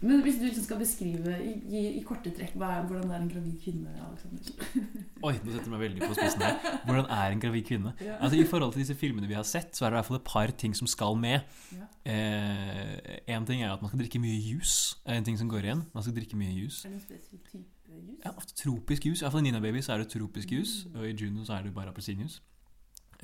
Men 0.01 0.23
hvis 0.25 0.39
du 0.39 0.47
liksom 0.47 0.63
skal 0.65 0.79
beskrive 0.81 1.33
i, 1.45 1.51
i, 1.69 1.81
i 1.99 2.01
korte 2.05 2.31
trekk 2.33 2.55
hva 2.57 2.71
er, 2.79 2.85
hvordan 2.89 3.03
det 3.11 3.13
er 3.13 3.21
en 3.21 3.27
gravid 3.29 3.57
kvinne 3.61 3.91
Alexander. 4.01 4.63
Oi, 5.27 5.33
nå 5.35 5.51
setter 5.51 5.67
du 5.67 5.73
meg 5.75 5.83
veldig 5.83 6.01
på 6.01 6.15
spissen 6.17 6.41
her. 6.41 6.55
Hvordan 6.87 7.11
er 7.13 7.35
en 7.35 7.43
gravid 7.43 7.67
kvinne? 7.67 7.91
Ja. 8.01 8.15
Altså 8.17 8.39
I 8.39 8.47
forhold 8.49 8.73
til 8.73 8.81
disse 8.81 8.95
filmene 8.97 9.29
vi 9.29 9.37
har 9.37 9.45
sett, 9.45 9.75
så 9.77 9.85
er 9.85 9.91
det 9.91 9.93
i 9.93 9.99
hvert 9.99 10.09
fall 10.09 10.17
et 10.17 10.25
par 10.31 10.53
ting 10.63 10.73
som 10.77 10.89
skal 10.89 11.19
med. 11.21 11.45
Ja. 11.77 11.85
Eh, 12.15 13.19
en 13.35 13.45
ting 13.45 13.61
er 13.61 13.75
at 13.75 13.83
man 13.83 13.91
skal 13.91 14.01
drikke 14.01 14.23
mye 14.23 14.39
juice. 14.41 14.97
er 15.05 15.21
en 15.21 15.27
ting 15.27 15.37
som 15.37 15.51
går 15.51 15.69
igjen. 15.69 15.85
Man 15.93 16.07
skal 16.07 16.17
drikke 16.17 16.39
mye 16.39 16.55
juice. 16.55 16.81
Er 16.87 16.95
det 16.95 16.97
en 16.97 17.05
spesifikk 17.05 17.45
type 17.51 17.93
jus? 17.93 18.17
Ja, 18.25 18.33
ofte 18.33 18.57
tropisk 18.57 19.05
juice. 19.05 19.29
Fall 19.29 19.45
i 19.45 19.51
Nina 19.51 19.61
Baby 19.61 19.85
så 19.85 19.93
er 19.93 20.01
det 20.01 20.09
tropisk 20.15 20.49
juice, 20.57 20.89
og 20.95 21.05
i 21.05 21.13
Juno 21.13 21.45
så 21.45 21.59
er 21.59 21.69
det 21.69 21.75
bare 21.77 21.93
appelsinjuice. 21.93 22.41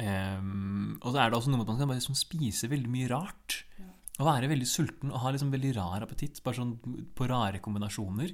Ehm, 0.03 0.97
og 1.01 1.11
så 1.11 1.21
er 1.21 1.31
det 1.31 1.37
også 1.39 1.49
noe 1.51 1.61
med 1.61 1.65
at 1.65 1.71
man 1.73 1.79
skal 1.79 1.89
bare 1.89 2.01
liksom 2.01 2.17
spise 2.17 2.69
veldig 2.71 2.91
mye 2.93 3.09
rart. 3.11 3.63
Ja. 3.79 3.89
Og 4.17 4.29
være 4.29 4.49
veldig 4.49 4.67
sulten 4.69 5.11
og 5.13 5.21
ha 5.23 5.33
liksom 5.33 5.51
veldig 5.53 5.73
rar 5.77 6.05
appetitt. 6.05 6.41
Bare 6.45 6.59
sånn 6.59 6.77
på 7.17 7.29
rare 7.29 7.61
kombinasjoner. 7.63 8.33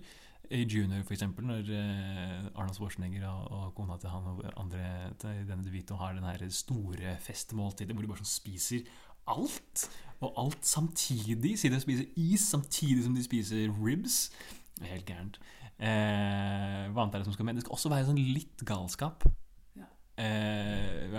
I 0.54 0.65
Junior, 0.68 1.06
eksempel, 1.07 1.45
når 1.48 1.69
eh, 1.71 2.50
Arnold 2.51 2.75
Schwarzenegger 2.75 3.24
og, 3.30 3.45
og 3.48 3.69
kona 3.77 3.95
til 3.98 4.12
han 4.12 4.27
og 4.27 4.42
andre 4.60 5.13
til 5.21 5.39
denne 5.48 5.63
DeVito 5.63 5.95
har 5.98 6.18
den 6.18 6.27
her 6.27 6.44
store 6.54 7.15
festmåltidet 7.24 7.95
hvor 7.95 8.06
de 8.06 8.12
bare 8.12 8.21
sånn 8.21 8.33
spiser 8.33 8.83
alt. 9.31 9.88
Og 10.24 10.36
alt 10.39 10.68
samtidig. 10.68 11.56
Siden 11.59 11.80
de 11.80 11.83
spiser 11.83 12.19
is 12.19 12.44
samtidig 12.48 13.07
som 13.07 13.16
de 13.16 13.24
spiser 13.25 13.71
ribs. 13.80 14.27
Helt 14.83 15.07
gærent. 15.07 15.39
Eh, 15.83 16.83
hva 16.94 17.04
annet 17.04 17.18
er 17.18 17.24
det 17.24 17.27
som 17.27 17.36
skal 17.36 17.48
med? 17.48 17.57
Det 17.57 17.66
skal 17.66 17.75
også 17.75 17.92
være 17.92 18.07
sånn 18.07 18.21
litt 18.21 18.63
galskap. 18.68 19.25
Ja. 19.80 19.88
Eh, 20.21 20.62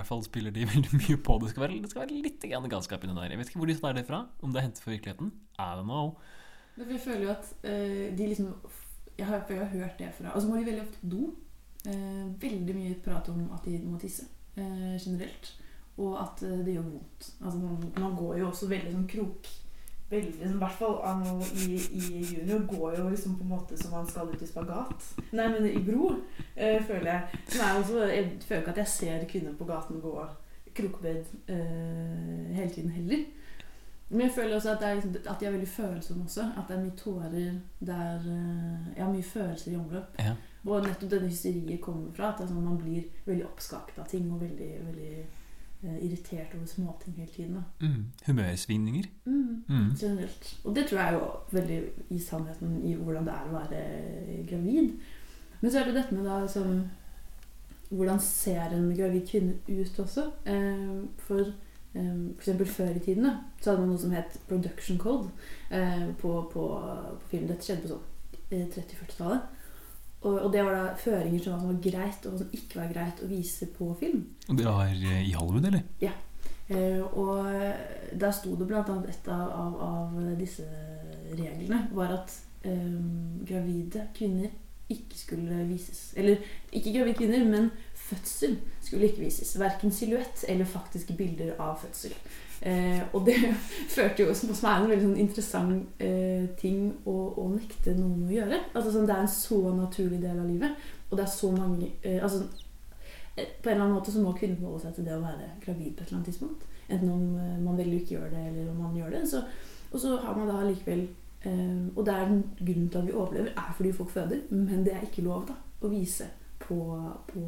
hvert 0.05 0.13
fall 0.13 0.25
spiller 0.27 0.55
de 0.55 0.67
veldig 0.75 1.01
mye 1.01 1.19
på 1.27 1.39
det. 1.41 1.51
Skal 1.53 1.65
være, 1.65 1.81
det 1.83 1.91
skal 1.93 2.05
være 2.05 2.23
litt 2.27 2.45
grann 2.45 2.71
galskap 2.71 3.05
inni 3.05 3.17
der. 3.17 3.33
Jeg 3.33 3.41
vet 3.41 3.53
ikke 3.53 3.63
hvor 3.63 3.73
de 3.73 3.79
tar 3.81 3.97
det 3.97 4.07
fra. 4.09 4.21
Om 4.45 4.53
det 4.53 4.61
er 4.61 4.69
hentet 4.69 4.85
fra 4.85 4.95
virkeligheten. 4.95 5.33
I 5.59 5.71
don't 5.79 5.89
know. 5.89 6.15
Men 6.77 6.95
jeg 6.95 7.03
føler 7.05 7.27
jo 7.27 7.33
at 7.35 7.51
uh, 7.65 8.07
de 8.19 8.31
liksom 8.31 8.55
jeg 9.15 9.29
har, 9.29 9.45
jeg 9.47 9.61
har 9.61 9.69
hørt 9.71 9.99
det 9.99 10.09
fra 10.17 10.33
Og 10.35 10.43
så 10.43 10.49
må 10.49 10.57
de 10.59 10.67
veldig 10.67 10.83
ofte 10.83 11.11
do. 11.11 11.29
Uh, 11.85 12.25
veldig 12.43 12.75
mye 12.75 12.95
prat 13.05 13.29
om 13.31 13.45
at 13.55 13.67
de 13.69 13.79
må 13.87 13.99
tisse 14.03 14.27
uh, 14.59 14.95
generelt. 14.99 15.53
Og 15.97 16.17
at 16.19 16.41
det 16.43 16.75
gjør 16.75 16.89
vondt. 16.89 17.29
Altså, 17.41 17.59
man, 17.59 17.93
man 17.97 18.17
går 18.19 18.41
jo 18.41 18.49
også 18.49 18.67
veldig 18.67 18.97
sånn 18.97 19.11
krok 19.11 19.51
Veldig, 20.11 20.31
liksom, 20.31 20.57
I 20.57 20.61
hvert 20.61 20.73
fall 20.79 20.97
i, 21.65 21.77
i 21.99 22.25
junior 22.35 22.67
går 22.69 22.99
jo 22.99 23.09
liksom 23.09 23.37
på 23.39 23.43
en 23.43 23.53
måte 23.55 23.79
som 23.81 23.93
han 23.97 24.07
skal 24.07 24.29
ut 24.29 24.43
i 24.43 24.47
spagat. 24.47 25.07
Nei, 25.33 25.49
men 25.49 25.67
i 25.71 25.81
bro, 25.85 26.11
eh, 26.57 26.83
føler 26.85 27.11
jeg. 27.11 27.41
Også, 27.79 28.05
jeg 28.13 28.31
føler 28.45 28.61
ikke 28.61 28.75
at 28.77 28.83
jeg 28.83 28.93
ser 28.93 29.25
kvinner 29.31 29.57
på 29.59 29.69
gaten 29.69 30.03
gå 30.05 30.15
krokbed 30.75 31.25
eh, 31.47 32.55
hele 32.55 32.71
tiden 32.71 32.91
heller. 32.91 33.25
Men 34.09 34.21
jeg 34.21 34.35
føler 34.35 34.57
også 34.57 34.75
at, 34.75 34.83
er 34.83 34.95
liksom, 34.95 35.15
at 35.27 35.41
de 35.41 35.47
er 35.47 35.51
veldig 35.51 35.69
følsomme 35.69 36.25
også. 36.25 36.51
At 36.57 36.69
det 36.69 36.77
er 36.77 36.83
mye 36.83 36.97
tårer. 36.97 37.31
Det 37.81 37.95
er 37.95 38.27
jeg 38.97 39.05
har 39.05 39.13
mye 39.13 39.23
følelser 39.23 39.73
i 39.73 39.77
omløp. 39.77 40.19
Ja. 40.19 40.35
Og 40.65 40.85
nettopp 40.85 41.11
denne 41.11 41.29
hysteriet 41.29 41.81
kommer 41.85 42.13
fra 42.17 42.31
at 42.33 42.45
sånn, 42.45 42.63
man 42.65 42.79
blir 42.81 43.09
veldig 43.27 43.45
oppskaket 43.51 43.99
av 44.01 44.07
ting 44.09 44.31
og 44.33 44.41
veldig, 44.41 44.71
veldig 44.87 45.11
eh, 45.19 45.41
irritert 46.01 46.55
over 46.57 46.67
småting 46.67 47.15
hele 47.17 47.31
tiden. 47.31 47.65
Mm. 47.81 48.05
Humørsvingninger. 48.27 49.05
Mm. 49.25 49.65
Mm. 49.69 49.91
Generelt. 50.01 50.61
Og 50.65 50.77
det 50.77 50.87
tror 50.87 50.99
jeg 50.99 51.09
er 51.09 51.13
jo 51.13 51.31
veldig 51.53 51.81
i 52.11 52.19
sannheten 52.19 52.77
i 52.85 52.95
hvordan 52.95 53.27
det 53.27 53.35
er 53.35 53.49
å 53.49 53.59
være 53.59 53.83
gravid. 54.49 54.91
Men 55.61 55.71
så 55.71 55.81
er 55.81 55.89
det 55.89 55.97
dette 56.01 56.15
med 56.15 56.29
da 56.29 56.45
som 56.49 56.85
Hvordan 57.95 58.19
ser 58.21 58.73
en 58.75 58.89
gravid 58.97 59.27
kvinne 59.29 59.53
ut 59.69 59.99
også? 60.01 60.25
Eh, 60.51 61.05
for 61.19 61.45
eh, 61.95 62.23
f.eks. 62.39 62.71
før 62.73 62.89
i 62.97 62.99
tiden 62.99 63.29
da, 63.29 63.35
så 63.61 63.71
hadde 63.71 63.85
man 63.85 63.93
noe 63.93 64.01
som 64.01 64.15
het 64.17 64.39
production 64.49 64.99
code 64.99 65.29
eh, 65.71 66.09
på, 66.19 66.33
på, 66.53 66.65
på 67.21 67.29
film. 67.31 67.45
Dette 67.47 67.63
skjedde 67.63 67.85
på 67.85 67.93
sånn 67.93 68.49
eh, 68.51 68.67
30-40-tallet. 68.73 69.54
Og, 70.25 70.39
og 70.47 70.53
det 70.53 70.63
var 70.65 70.73
da 70.73 70.85
føringer 70.97 71.43
som 71.45 71.67
var 71.69 71.81
greit, 71.85 72.27
og 72.31 72.39
som 72.41 72.53
ikke 72.57 72.81
var 72.81 72.93
greit 72.95 73.21
å 73.21 73.29
vise 73.29 73.69
på 73.77 73.91
film. 74.01 74.23
Og 74.49 74.57
det 74.57 74.65
var 74.67 74.89
eh, 74.89 75.21
i 75.29 75.35
Hollywood, 75.37 75.69
eller? 75.69 75.85
Eh, 76.73 77.01
og 77.05 77.45
der 78.17 78.33
sto 78.33 78.55
det 78.57 78.71
annet 78.73 79.11
et 79.13 79.29
av, 79.29 79.51
av, 79.53 79.75
av 79.85 80.37
disse 80.41 80.65
reglene 81.35 81.83
var 81.93 82.17
at 82.17 82.33
eh, 82.65 82.95
gravide 83.45 84.09
kvinner 84.17 84.53
ikke 84.89 85.19
skulle 85.19 85.65
vises. 85.69 86.13
Eller 86.17 86.41
ikke 86.73 86.93
gravide 86.93 87.19
kvinner, 87.19 87.45
men 87.45 87.71
fødsel 87.95 88.59
skulle 88.85 89.09
ikke 89.09 89.25
vises. 89.25 89.55
Verken 89.61 89.93
silhuett 89.93 90.45
eller 90.49 90.69
faktiske 90.69 91.17
bilder 91.17 91.55
av 91.59 91.79
fødsel. 91.85 92.17
Eh, 92.65 93.01
og 93.13 93.27
det 93.27 93.37
førte 93.97 94.25
jo, 94.25 94.35
som 94.35 94.53
er 94.55 94.79
en 94.79 94.89
veldig 94.89 95.05
sånn 95.05 95.19
interessant 95.21 96.03
eh, 96.03 96.47
ting 96.57 96.87
å, 97.05 97.17
å 97.43 97.49
nekte 97.53 97.93
noen 97.99 98.23
å 98.25 98.33
gjøre. 98.33 98.61
Altså 98.73 98.95
sånn, 98.95 99.09
Det 99.09 99.17
er 99.17 99.27
en 99.27 99.35
så 99.35 99.59
naturlig 99.77 100.21
del 100.23 100.39
av 100.41 100.47
livet, 100.49 100.87
og 101.11 101.19
det 101.19 101.27
er 101.27 101.35
så 101.35 101.51
mange 101.53 101.91
eh, 102.01 102.23
altså, 102.25 102.47
eh, 103.37 103.51
På 103.61 103.69
en 103.69 103.75
eller 103.75 103.85
annen 103.85 103.99
måte 103.99 104.15
så 104.15 104.23
må 104.25 104.33
kvinner 104.39 104.57
forholde 104.63 104.87
seg 104.87 104.97
til 104.97 105.11
det 105.11 105.19
å 105.19 105.27
være 105.27 105.51
gravid 105.67 105.93
på 105.93 106.01
et 106.01 106.09
eller 106.09 106.21
annet 106.23 106.33
tidspunkt. 106.33 106.65
Enten 106.89 107.13
om 107.13 107.29
eh, 107.43 107.61
man 107.67 107.77
velger 107.77 108.01
ikke 108.01 108.17
gjøre 108.17 108.33
det, 108.33 108.47
eller 108.49 108.73
om 108.73 108.81
man 108.87 108.97
gjør 108.97 109.13
det. 109.19 109.23
Så, 109.29 109.45
og 109.91 110.01
så 110.01 110.17
har 110.25 110.41
man 110.41 110.49
da 110.49 110.65
likevel 110.65 111.05
eh, 111.45 111.85
Og 111.93 112.01
det 112.09 112.17
er 112.17 112.33
grunnen 112.33 112.89
til 112.89 113.03
at 113.03 113.07
vi 113.11 113.19
overlever, 113.19 113.53
er 113.53 113.77
fordi 113.77 113.93
folk 113.93 114.17
føder. 114.17 114.41
Men 114.57 114.89
det 114.89 114.97
er 114.97 115.05
ikke 115.05 115.29
lov 115.29 115.45
da 115.53 115.61
å 115.85 115.93
vise 115.93 116.33
på, 116.65 116.81
på, 117.29 117.45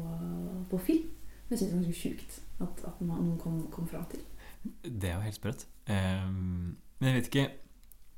på 0.69 0.85
film. 0.85 1.09
Det 1.49 1.57
syns 1.57 1.71
jeg 1.71 1.73
er 1.73 1.77
ganske 1.81 2.01
sjukt 2.05 2.41
at, 2.61 2.81
at 2.85 3.01
man, 3.01 3.23
noen 3.23 3.37
kom, 3.41 3.61
kom 3.73 3.87
fram 3.89 4.05
til. 4.11 4.21
Det 4.83 5.09
er 5.09 5.15
jo 5.15 5.25
helt 5.25 5.39
sprøtt. 5.39 5.67
Um, 5.87 6.77
men 6.99 7.09
jeg 7.09 7.17
vet 7.17 7.31
ikke 7.31 7.47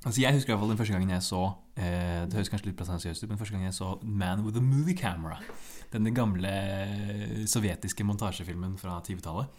Altså 0.05 0.21
Jeg 0.21 0.33
husker 0.33 0.53
i 0.53 0.55
hvert 0.55 0.61
fall 0.63 0.71
den 0.71 0.79
første 0.79 0.95
gangen 0.95 1.11
jeg 1.11 1.25
så 1.25 1.41
eh, 1.75 2.21
Det 2.23 2.37
høres 2.37 2.51
kanskje 2.51 2.69
litt 2.69 2.77
pretensiøst 2.79 3.25
ut, 3.25 3.31
men 3.31 3.39
første 3.41 3.55
gangen 3.55 3.67
jeg 3.67 3.75
så 3.75 3.97
Man 4.03 4.45
with 4.45 4.57
a 4.57 4.63
Movie 4.63 4.95
Camera. 4.95 5.41
Denne 5.91 6.13
gamle 6.15 6.53
eh, 6.53 7.41
sovjetiske 7.49 8.05
montasjefilmen 8.07 8.77
fra 8.79 9.01
20-tallet. 9.03 9.51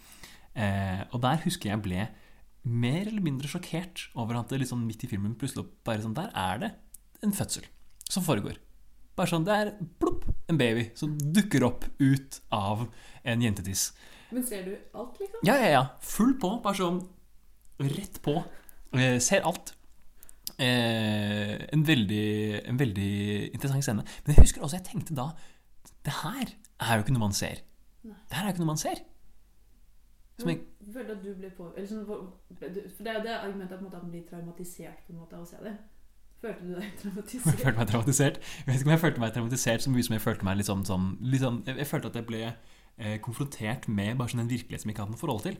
Eh, 0.57 1.03
og 1.11 1.21
der 1.23 1.43
husker 1.45 1.69
jeg 1.69 1.83
ble 1.85 2.07
mer 2.63 3.05
eller 3.05 3.21
mindre 3.21 3.49
sjokkert 3.49 4.07
over 4.17 4.39
at 4.39 4.49
det 4.49 4.63
liksom 4.63 4.81
midt 4.85 5.05
i 5.05 5.09
filmen 5.09 5.37
plutselig 5.37 5.67
bare 5.85 6.03
sånn 6.03 6.17
Der 6.17 6.33
er 6.37 6.61
det 6.61 6.71
en 7.21 7.37
fødsel 7.37 7.67
som 8.09 8.25
foregår. 8.25 8.57
Bare 9.17 9.29
sånn, 9.29 9.45
Det 9.45 9.53
er 9.53 9.73
plopp, 10.01 10.25
en 10.49 10.57
baby 10.57 10.89
som 10.97 11.13
dukker 11.17 11.67
opp 11.67 11.85
ut 11.99 12.41
av 12.49 12.87
en 13.23 13.45
jentetiss. 13.45 13.91
Men 14.31 14.45
ser 14.47 14.65
du 14.65 14.71
alt, 14.95 15.19
liksom? 15.19 15.43
Ja, 15.47 15.55
ja, 15.59 15.69
ja. 15.75 15.83
Full 16.05 16.37
på. 16.39 16.55
Bare 16.63 16.79
sånn 16.79 17.01
rett 17.81 18.21
på. 18.23 18.37
Eh, 18.95 19.19
ser 19.23 19.45
alt. 19.47 19.73
Eh, 20.61 21.73
en, 21.73 21.83
veldig, 21.87 22.61
en 22.69 22.79
veldig 22.79 23.11
interessant 23.53 23.85
scene. 23.85 24.03
Men 24.25 24.35
jeg 24.35 24.45
husker 24.45 24.61
også 24.61 24.77
jeg 24.77 24.87
tenkte 24.91 25.15
da 25.17 25.31
Det 26.05 26.13
her 26.21 26.51
er 26.81 26.97
jo 26.97 27.05
ikke 27.05 27.15
noe 27.15 27.27
man 27.27 27.37
ser. 27.37 27.63
Nei. 28.03 28.17
Det 28.29 28.37
her 28.37 28.43
er 28.43 28.51
jo 28.51 28.55
ikke 28.55 28.63
noe 28.63 28.73
man 28.73 28.81
ser. 28.81 29.01
Som 30.41 30.49
jeg, 30.49 30.61
Jeg 30.81 30.93
føler 30.93 31.15
at 31.15 31.23
du 31.23 31.31
ble 31.37 31.49
på 31.53 31.69
eller 31.75 31.87
sånn, 31.87 32.05
for, 32.07 32.29
Det 32.59 33.09
er 33.09 33.17
jo 33.19 33.23
det 33.25 33.33
argumentet 33.37 33.77
at, 33.77 33.81
man 33.85 34.11
blir 34.13 34.23
traumatisert 34.29 35.03
på 35.05 35.13
en 35.13 35.21
måte 35.21 35.37
av 35.37 35.45
å 35.45 35.49
se 35.49 35.61
det. 35.61 35.73
Følte 36.41 36.65
du 36.65 36.73
deg 36.73 36.85
jeg 36.87 36.95
traumatisert? 37.03 37.59
følte 37.61 37.77
meg 37.77 37.89
traumatisert. 37.91 38.39
Jeg 38.41 38.67
vet 38.67 38.79
ikke 38.79 38.89
om 38.89 38.95
jeg 38.95 39.03
følte 39.05 39.23
meg 39.23 39.33
traumatisert 39.35 39.85
så 39.85 39.93
mye 39.93 40.07
som 40.07 40.15
jeg 40.17 40.23
følte 40.23 40.47
meg 40.47 40.57
litt 40.57 40.69
sånn, 40.69 40.85
sånn, 40.89 41.09
litt 41.21 41.43
sånn 41.43 41.59
jeg, 41.67 41.77
jeg 41.83 41.89
følte 41.89 42.09
at 42.09 42.17
jeg 42.17 42.27
ble 42.31 42.41
konfrontert 43.25 43.87
med 43.89 44.19
bare 44.19 44.33
sånn 44.33 44.43
en 44.43 44.51
virkelighet 44.51 44.83
som 44.83 44.91
jeg 44.91 44.95
ikke 44.95 45.05
hadde 45.05 45.15
noe 45.15 45.21
forhold 45.21 45.45
til. 45.47 45.57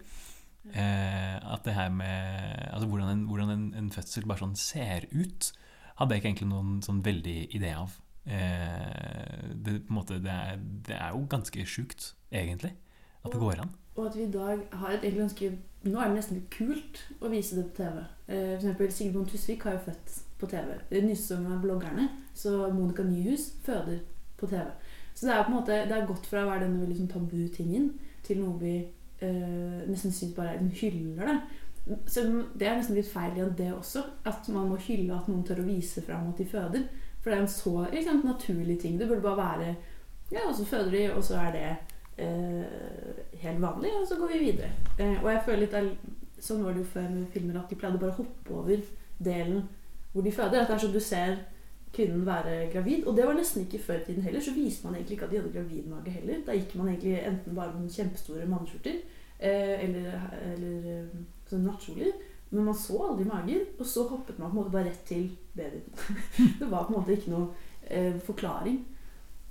Eh, 0.69 1.53
at 1.53 1.65
det 1.65 1.74
her 1.74 1.89
med 1.89 2.69
altså 2.69 2.88
Hvordan, 2.88 3.10
en, 3.10 3.24
hvordan 3.25 3.50
en, 3.50 3.74
en 3.74 3.91
fødsel 3.91 4.27
bare 4.29 4.43
sånn 4.43 4.55
ser 4.60 5.07
ut, 5.10 5.50
hadde 5.98 6.13
jeg 6.13 6.21
ikke 6.21 6.29
egentlig 6.29 6.50
noen 6.51 6.79
sånn 6.86 7.01
veldig 7.05 7.38
idé 7.57 7.74
av. 7.77 7.98
Eh, 8.25 9.50
det, 9.57 9.79
på 9.88 9.93
en 9.93 9.98
måte, 9.98 10.19
det, 10.21 10.31
er, 10.31 10.62
det 10.86 10.98
er 10.98 11.15
jo 11.15 11.25
ganske 11.29 11.65
sjukt, 11.65 12.12
egentlig, 12.29 12.75
at 13.24 13.33
det 13.33 13.41
går 13.41 13.63
an. 13.63 13.74
Og 13.98 14.05
at 14.07 14.15
vi 14.15 14.27
i 14.27 14.31
dag 14.31 14.62
har 14.79 14.95
et 14.95 15.17
ganske 15.17 15.51
Nå 15.81 15.98
er 15.98 16.12
det 16.12 16.19
nesten 16.19 16.38
litt 16.38 16.51
kult 16.53 17.00
å 17.25 17.29
vise 17.31 17.55
det 17.57 17.63
på 17.71 17.79
TV. 17.79 18.03
Eh, 18.29 18.51
for 18.51 18.60
eksempel 18.60 18.91
Sigrid 18.93 19.31
Tusvik 19.31 19.63
har 19.65 19.79
jo 19.79 19.88
født 19.88 20.12
på 20.38 20.50
TV. 20.51 20.75
Av 21.39 21.55
Bloggerne, 21.63 22.05
så 22.38 22.67
Monica 22.69 23.01
Nyhus 23.01 23.48
føder 23.65 24.03
på 24.38 24.50
TV. 24.51 24.67
Så 25.13 25.27
det 25.27 25.33
er 25.33 25.43
på 25.43 25.51
en 25.51 25.57
måte 25.59 25.77
Det 25.89 25.95
er 25.97 26.07
gått 26.07 26.27
fra 26.29 26.45
å 26.45 26.49
være 26.49 26.65
denne 26.65 26.95
sånn 26.95 27.11
tabu-tingen 27.11 27.91
til 28.25 28.41
noe 28.41 28.57
vi 28.61 28.75
øh, 29.25 29.81
nesten 29.89 30.13
syns 30.13 30.35
bare 30.37 30.55
er, 30.55 30.61
liksom, 30.61 30.77
hyller 30.81 31.29
det. 31.31 31.37
Så 32.05 32.23
det 32.53 32.67
er 32.67 32.77
nesten 32.77 32.97
litt 32.97 33.09
feil 33.09 33.33
igjen, 33.35 33.55
det 33.57 33.71
også. 33.73 34.03
At 34.29 34.49
man 34.53 34.69
må 34.69 34.77
hylle 34.85 35.17
at 35.17 35.29
noen 35.29 35.43
tør 35.45 35.63
å 35.63 35.67
vise 35.67 36.03
fram 36.05 36.29
at 36.29 36.41
de 36.41 36.45
føder. 36.49 36.85
For 37.21 37.29
det 37.29 37.37
er 37.37 37.43
en 37.43 37.51
så 37.51 37.73
sant, 38.05 38.25
naturlig 38.25 38.79
ting. 38.81 38.99
Det 38.99 39.09
burde 39.09 39.25
bare 39.25 39.41
være 39.41 39.75
Ja, 40.31 40.45
og 40.47 40.55
så 40.55 40.65
føder 40.65 40.91
de, 40.91 41.03
og 41.13 41.23
så 41.23 41.35
er 41.41 41.51
det 41.51 41.65
øh, 42.23 42.63
helt 43.41 43.61
vanlig, 43.61 43.91
og 43.99 44.07
så 44.07 44.15
går 44.15 44.31
vi 44.31 44.45
videre. 44.45 44.71
Eh, 44.97 45.17
og 45.23 45.31
jeg 45.31 45.45
føler 45.45 45.65
litt 45.65 46.07
Sånn 46.41 46.63
var 46.65 46.73
det 46.73 46.81
jo 46.81 46.89
før 46.89 47.09
med 47.11 47.27
filmer, 47.29 47.59
at 47.59 47.69
de 47.69 47.75
pleide 47.77 47.99
bare 48.01 48.15
å 48.15 48.23
hoppe 48.23 48.53
over 48.57 48.79
delen 49.21 49.59
hvor 50.11 50.23
de 50.25 50.31
føder. 50.33 50.63
At 50.63 50.71
det 50.71 50.73
er 50.73 50.81
sånn 50.81 50.95
du 50.95 51.03
ser 51.03 51.35
kvinnen 51.93 52.25
være 52.25 52.69
gravid. 52.74 53.05
Og 53.05 53.17
det 53.17 53.25
var 53.27 53.38
nesten 53.38 53.65
ikke 53.65 53.83
før 53.83 54.00
i 54.01 54.05
tiden 54.05 54.24
heller. 54.24 54.43
Så 54.43 54.53
viste 54.55 54.88
man 54.88 54.95
egentlig 54.95 55.17
ikke 55.17 55.25
at 55.25 55.31
de 55.31 55.39
hadde 55.41 55.53
gravidmage 55.53 56.15
heller. 56.17 56.43
Da 56.48 56.55
gikk 56.57 56.75
man 56.79 56.91
egentlig 56.91 57.17
enten 57.19 57.55
bare 57.55 57.79
med 57.79 57.89
kjempestore 57.91 58.48
manneskjorter 58.50 59.00
eh, 59.39 59.75
eller, 59.88 60.21
eller 60.53 60.91
eh, 60.93 61.17
sånne 61.50 61.67
nattkjoler. 61.67 62.13
Men 62.51 62.67
man 62.67 62.79
så 62.79 63.01
aldri 63.10 63.27
mager. 63.27 63.67
Og 63.79 63.86
så 63.86 64.07
hoppet 64.07 64.39
man 64.39 64.50
på 64.50 64.55
en 64.55 64.62
måte 64.62 64.75
bare 64.77 64.89
rett 64.91 65.03
til 65.07 65.29
babyen. 65.55 65.91
det 66.60 66.71
var 66.71 66.88
på 66.88 66.93
en 66.93 67.00
måte 67.00 67.17
ikke 67.17 67.36
noe 67.36 67.51
eh, 67.88 68.17
forklaring. 68.24 68.81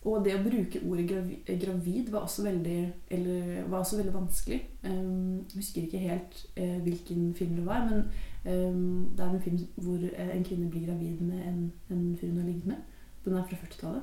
Og 0.01 0.23
det 0.25 0.33
å 0.33 0.41
bruke 0.41 0.81
ordet 0.89 1.05
gravid, 1.11 1.49
gravid 1.61 2.07
var 2.09 2.25
også 2.25 2.47
veldig, 2.47 2.79
eller, 3.13 3.49
var 3.69 3.83
også 3.83 3.99
veldig 3.99 4.15
vanskelig. 4.15 4.61
Um, 4.87 5.43
jeg 5.51 5.59
husker 5.59 5.83
ikke 5.83 6.01
helt 6.01 6.39
eh, 6.57 6.79
hvilken 6.87 7.35
film 7.37 7.59
det 7.59 7.67
var, 7.67 7.85
men 7.91 8.07
um, 8.45 9.11
det 9.17 9.25
er 9.25 9.31
en 9.31 9.43
film 9.43 9.59
hvor 9.75 9.99
eh, 10.13 10.37
en 10.37 10.45
kvinne 10.45 10.71
blir 10.71 10.87
gravid 10.87 11.21
med 11.21 11.47
en, 11.49 11.73
en 11.91 12.17
fyr 12.21 12.29
hun 12.29 12.39
har 12.39 12.47
ligget 12.47 12.67
med. 12.67 12.77
Den 13.25 13.37
er 13.37 13.45
fra 13.45 13.57
40-tallet. 13.57 14.03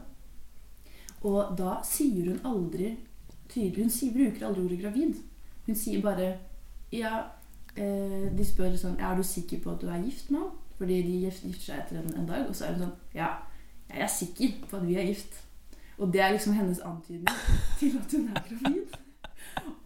Og 1.21 1.57
da 1.57 1.79
sier 1.83 2.29
hun 2.29 2.45
aldri 2.45 2.91
tydelig 3.49 3.83
Hun 3.83 3.89
sier, 3.89 4.13
bruker 4.13 4.47
aldri 4.47 4.63
ordet 4.63 4.79
gravid. 4.81 5.15
Hun 5.65 5.75
sier 5.75 6.01
bare 6.01 6.35
Ja, 6.93 7.23
eh, 7.75 8.29
de 8.37 8.45
spør 8.45 8.77
sånn 8.77 8.99
Er 9.01 9.17
du 9.17 9.23
sikker 9.25 9.63
på 9.63 9.73
at 9.73 9.81
du 9.81 9.89
er 9.89 10.03
gift 10.05 10.29
nå? 10.31 10.43
Fordi 10.77 11.01
de 11.01 11.17
gifter 11.23 11.57
seg 11.57 11.81
etter 11.81 12.03
en, 12.03 12.13
en 12.21 12.29
dag. 12.29 12.45
Og 12.45 12.55
så 12.55 12.67
er 12.67 12.77
hun 12.77 12.85
sånn 12.85 13.17
Ja, 13.17 13.31
jeg 13.89 14.05
er 14.05 14.13
sikker 14.13 14.61
på 14.69 14.77
at 14.77 14.87
vi 14.87 14.99
er 14.99 15.09
gift. 15.09 15.41
Og 15.97 16.13
det 16.13 16.21
er 16.21 16.35
liksom 16.35 16.53
hennes 16.53 16.79
antydning 16.85 17.41
til 17.79 17.97
at 17.97 18.13
hun 18.13 18.29
er 18.29 18.43
gravid. 18.49 18.97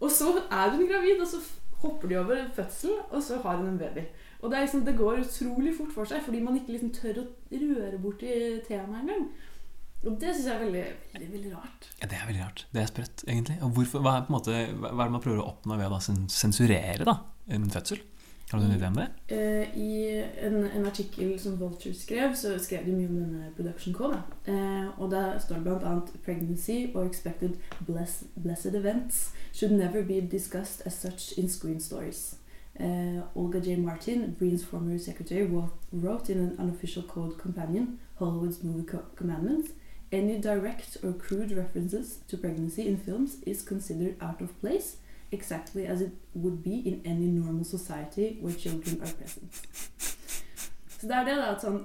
Og 0.00 0.10
så 0.10 0.34
er 0.50 0.74
hun 0.74 0.84
gravid, 0.90 1.20
og 1.22 1.28
så 1.30 1.40
hopper 1.82 2.08
de 2.08 2.18
over 2.20 2.42
fødsel, 2.54 2.90
og 3.10 3.22
så 3.22 3.38
har 3.42 3.56
hun 3.56 3.70
en 3.70 3.78
baby. 3.78 4.04
Og 4.42 4.50
det, 4.50 4.58
er 4.58 4.66
liksom, 4.66 4.84
det 4.84 4.98
går 4.98 5.22
utrolig 5.22 5.72
fort 5.76 5.92
for 5.94 6.10
seg, 6.10 6.22
fordi 6.26 6.42
man 6.42 6.58
ikke 6.58 6.74
liksom 6.74 6.92
tør 6.96 7.22
å 7.22 7.26
røre 7.62 7.98
borti 8.02 8.30
temaet 8.66 9.04
engang. 9.04 9.26
Og 10.02 10.16
det 10.18 10.32
syns 10.34 10.48
jeg 10.48 10.54
er 10.56 10.64
veldig, 10.64 10.86
veldig, 11.12 11.28
veldig 11.32 11.52
rart. 11.54 11.90
Ja, 12.00 12.08
Det 12.10 12.16
er 12.18 12.26
veldig 12.26 12.42
rart. 12.42 12.64
Det 12.74 12.82
er 12.82 12.88
sprøtt, 12.90 13.22
egentlig. 13.28 13.58
Og 13.62 13.76
hvorfor, 13.76 14.02
hva, 14.02 14.16
er 14.18 14.32
måte, 14.34 14.56
hva 14.80 14.90
er 14.90 15.04
det 15.04 15.14
man 15.14 15.22
prøver 15.22 15.44
å 15.44 15.52
oppnå 15.52 15.78
ved 15.78 15.86
å 15.86 15.94
da 15.94 16.00
sensurere 16.02 17.06
da, 17.06 17.20
en 17.54 17.70
fødsel? 17.70 18.02
Har 18.50 18.60
du 18.60 18.66
en 18.66 18.74
idé 18.74 18.88
om 18.90 18.98
det? 18.98 19.06
Eh, 19.32 19.78
I 19.78 19.92
en, 20.44 20.58
en 20.66 20.86
artikkel 20.86 21.38
som 21.40 21.54
Vulture 21.60 21.94
skrev, 21.96 22.34
så 22.36 22.58
skrev 22.60 22.84
de 22.84 22.98
mye 22.98 23.08
om 23.08 23.14
denne 23.22 23.52
production 23.56 23.94
code. 23.96 24.18
Eh, 24.44 24.90
og 24.98 25.14
der 25.14 25.38
står 25.40 25.62
det 25.64 25.78
annet 25.88 26.12
Pregnancy 26.26 26.90
or 26.94 27.06
expected 27.06 27.56
bless, 27.86 28.24
blessed 28.36 28.74
events 28.74 29.30
should 29.54 29.72
never 29.72 30.02
be 30.02 30.20
discussed 30.20 30.82
as 30.84 30.98
such 30.98 31.38
in 31.38 31.48
screen 31.48 31.80
stories. 31.80 32.41
Eh, 32.78 33.20
Olga 33.34 33.60
J. 33.60 33.76
Martin, 33.76 34.34
Breen's 34.38 34.64
former 34.64 34.98
secretary, 34.98 35.44
wrote, 35.92 36.30
in 36.30 36.38
an 36.38 36.56
unofficial 36.58 37.02
code 37.02 37.36
companion, 37.38 37.98
Hollywood's 38.18 38.62
Movie 38.62 38.86
Co- 38.86 39.04
Commandments, 39.14 39.72
any 40.10 40.38
direct 40.38 40.96
or 41.04 41.12
crude 41.12 41.52
references 41.52 42.18
to 42.28 42.36
pregnancy 42.38 42.88
in 42.88 42.96
films 42.96 43.36
is 43.46 43.62
considered 43.62 44.16
out 44.20 44.40
of 44.40 44.58
place 44.60 44.96
exactly 45.32 45.86
as 45.86 46.00
it 46.00 46.12
would 46.34 46.62
be 46.62 46.76
in 46.88 47.02
any 47.04 47.26
normal 47.26 47.64
society 47.64 48.38
where 48.40 48.54
children 48.54 49.00
are 49.02 49.12
present. 49.12 49.52
Så 51.00 51.08
det 51.08 51.16
er 51.16 51.24
det 51.24 51.36
da, 51.36 51.46
at 51.52 51.62
sånn, 51.64 51.80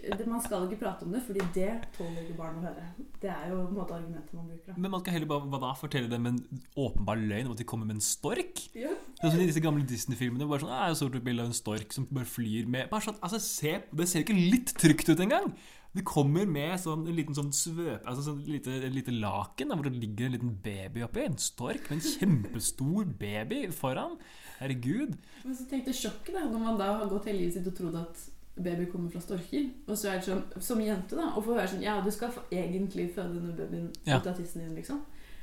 det, 0.00 0.26
Man 0.26 0.42
skal 0.44 0.66
ikke 0.66 0.80
prate 0.82 1.06
om 1.06 1.12
det, 1.14 1.22
fordi 1.26 1.44
det 1.54 1.70
tåler 1.96 2.22
ikke 2.22 2.36
barn 2.38 2.60
å 2.60 2.64
høre. 2.64 2.86
Det 3.22 3.30
er 3.32 3.50
jo 3.50 3.58
på 3.60 3.68
en 3.68 3.78
måte 3.78 3.96
argumentet 3.96 4.36
man 4.36 4.48
bruker. 4.48 4.72
da. 4.72 4.78
Men 4.78 4.94
man 4.94 5.04
skal 5.04 5.16
heller 5.16 5.30
bare 5.32 5.52
hva 5.52 5.60
da, 5.66 5.74
fortelle 5.78 6.10
dem 6.12 6.30
en 6.30 6.40
åpenbar 6.76 7.20
løgn 7.20 7.50
om 7.50 7.56
at 7.56 7.62
de 7.62 7.68
kommer 7.68 7.88
med 7.88 7.98
en 7.98 8.06
stork? 8.06 8.64
Ja. 8.78 8.94
Sånn 9.20 9.42
i 9.42 9.50
disse 9.50 9.62
gamle 9.64 9.86
Disney-filmene. 9.88 10.48
Bare 10.50 10.64
sånn, 10.64 10.72
er 10.72 10.92
Jeg 10.92 11.12
et 11.12 11.28
bilde 11.28 11.44
av 11.44 11.52
en 11.52 11.60
stork 11.60 11.94
som 11.94 12.08
bare 12.10 12.28
flyr 12.28 12.66
med 12.70 12.90
bare 12.90 13.08
sånn, 13.08 13.20
altså 13.22 13.40
se, 13.42 13.78
Det 13.92 14.08
ser 14.08 14.24
ikke 14.24 14.38
litt 14.38 14.74
trygt 14.80 15.12
ut 15.12 15.22
engang! 15.22 15.52
Det 15.92 16.04
kommer 16.08 16.46
med 16.48 16.72
sånn, 16.80 17.02
en 17.04 17.16
liten 17.16 17.36
sånn 17.36 17.50
svøp 17.52 18.06
Altså 18.08 18.22
sånn 18.24 18.38
lite, 18.48 18.78
lite 18.88 19.12
laken 19.12 19.68
da, 19.68 19.76
hvor 19.76 19.84
det 19.84 19.98
ligger 20.00 20.28
en 20.28 20.36
liten 20.38 20.54
baby 20.64 21.04
oppi. 21.04 21.26
En 21.28 21.36
stork 21.36 21.90
med 21.90 21.98
en 21.98 22.06
kjempestor 22.06 23.10
baby 23.20 23.66
foran. 23.76 24.16
Herregud. 24.62 25.18
Men 25.44 25.58
så 25.58 25.66
tenkte 25.68 25.92
sjokket 25.96 26.38
da, 26.38 26.46
når 26.48 26.64
man 26.64 26.80
da 26.80 26.94
har 26.96 27.10
gått 27.10 27.28
hele 27.28 27.42
livet 27.42 27.58
sitt 27.58 27.68
og 27.68 27.76
trodd 27.76 27.98
at 28.00 28.24
baby 28.56 28.84
kommer 28.90 29.10
fra 29.10 29.20
storker. 29.20 29.70
Og 29.86 29.96
så 29.98 30.08
er 30.12 30.20
det 30.20 30.26
sånn, 30.28 30.42
som 30.60 30.80
jente, 30.80 31.16
da, 31.16 31.30
å 31.36 31.42
få 31.42 31.54
høre 31.56 31.68
sånn 31.68 31.82
Ja, 31.82 32.00
du 32.04 32.10
skal 32.10 32.30
egentlig 32.50 33.12
føde 33.14 33.34
denne 33.40 33.56
babyen 33.56 33.90
Ja. 34.06 34.18
ut 34.18 34.26
av 34.26 34.36
tissen 34.36 34.60
din, 34.60 34.74
liksom. 34.74 35.00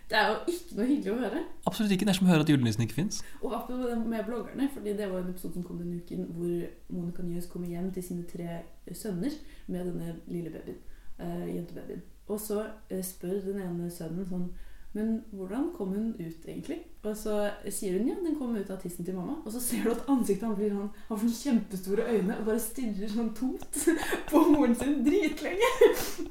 Det 0.10 0.18
er 0.18 0.28
jo 0.30 0.38
ikke 0.50 0.76
noe 0.76 0.86
hyggelig 0.90 1.12
å 1.14 1.20
høre. 1.22 1.44
Absolutt 1.70 1.92
ikke. 1.92 2.06
Det 2.06 2.10
er 2.10 2.18
som 2.18 2.28
å 2.28 2.32
høre 2.32 2.42
at 2.42 2.50
julenissen 2.50 2.82
ikke 2.82 2.98
fins. 2.98 3.22
Og 3.44 3.54
apropos 3.54 4.06
med 4.06 4.26
bloggerne, 4.26 4.70
fordi 4.74 4.96
det 4.98 5.10
var 5.12 5.20
en 5.20 5.30
episode 5.30 5.54
som 5.54 5.64
kom 5.64 5.78
denne 5.78 6.02
uken 6.02 6.26
hvor 6.34 6.64
Monica 6.90 7.22
Nyhus 7.24 7.46
kommer 7.46 7.68
hjem 7.68 7.92
til 7.94 8.04
sine 8.04 8.24
tre 8.26 8.62
sønner 8.92 9.30
med 9.68 9.86
denne 9.86 10.16
lille 10.28 10.50
babyen. 10.50 10.80
Uh, 11.20 11.46
jentebabyen. 11.56 12.02
Og 12.28 12.40
så 12.40 12.64
uh, 12.92 13.02
spør 13.04 13.42
den 13.46 13.62
ene 13.62 13.92
sønnen 13.92 14.26
sånn 14.26 14.50
Men 14.98 15.20
hvordan 15.30 15.68
kom 15.78 15.92
hun 15.94 16.14
ut, 16.18 16.46
egentlig? 16.50 16.80
Og 17.06 17.14
så 17.16 17.34
sier 17.72 17.94
hun 18.00 18.08
ja, 18.10 18.16
den 18.26 18.34
kom 18.40 18.56
ut 18.58 18.70
av 18.74 18.80
tissen 18.82 19.06
til 19.06 19.14
mamma. 19.16 19.36
Og 19.46 19.54
så 19.54 19.60
ser 19.62 19.84
du 19.86 19.92
at 19.94 20.08
ansiktet 20.10 20.48
hans 20.48 20.58
blir 20.58 20.74
sånn 20.74 20.90
Han 21.12 21.20
får 21.22 21.36
kjempestore 21.38 22.08
øyne 22.10 22.36
og 22.42 22.48
bare 22.48 22.64
stirrer 22.64 23.12
sånn 23.14 23.30
tomt 23.38 23.78
på 24.32 24.42
moren 24.50 24.74
sin 24.76 24.98
dritlenge. 25.06 25.70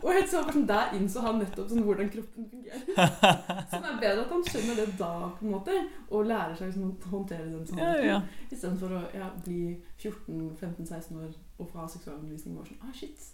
Og 0.02 0.10
helt 0.10 0.32
sånn, 0.32 0.66
der 0.68 0.92
innså 0.98 1.22
han 1.24 1.38
nettopp 1.40 1.70
sånn 1.70 1.86
hvordan 1.86 2.10
kroppen 2.16 2.50
fungerer. 2.50 2.84
Så 3.70 3.78
det 3.78 3.92
er 3.94 4.02
bedre 4.02 4.26
at 4.26 4.34
han 4.34 4.44
skjønner 4.50 4.82
det 4.82 4.88
da, 4.98 5.12
på 5.38 5.46
en 5.46 5.54
måte, 5.54 5.78
og 6.10 6.28
lærer 6.28 6.58
seg 6.58 6.72
liksom, 6.72 6.90
å 6.98 7.14
håndtere 7.14 7.46
den 7.46 7.62
Ja, 7.62 7.70
sannheten. 7.70 8.06
ja. 8.10 8.20
Istedenfor 8.50 8.98
å 8.98 9.02
ja, 9.14 9.30
bli 9.46 9.62
14-15-16 10.02 11.22
år 11.22 11.30
og 11.58 11.70
få 11.70 11.78
ha 11.84 11.88
seksualundervisning 11.94 12.58
være 12.58 12.72
sånn 12.74 12.84
Ah, 12.88 12.92
shit. 12.94 13.30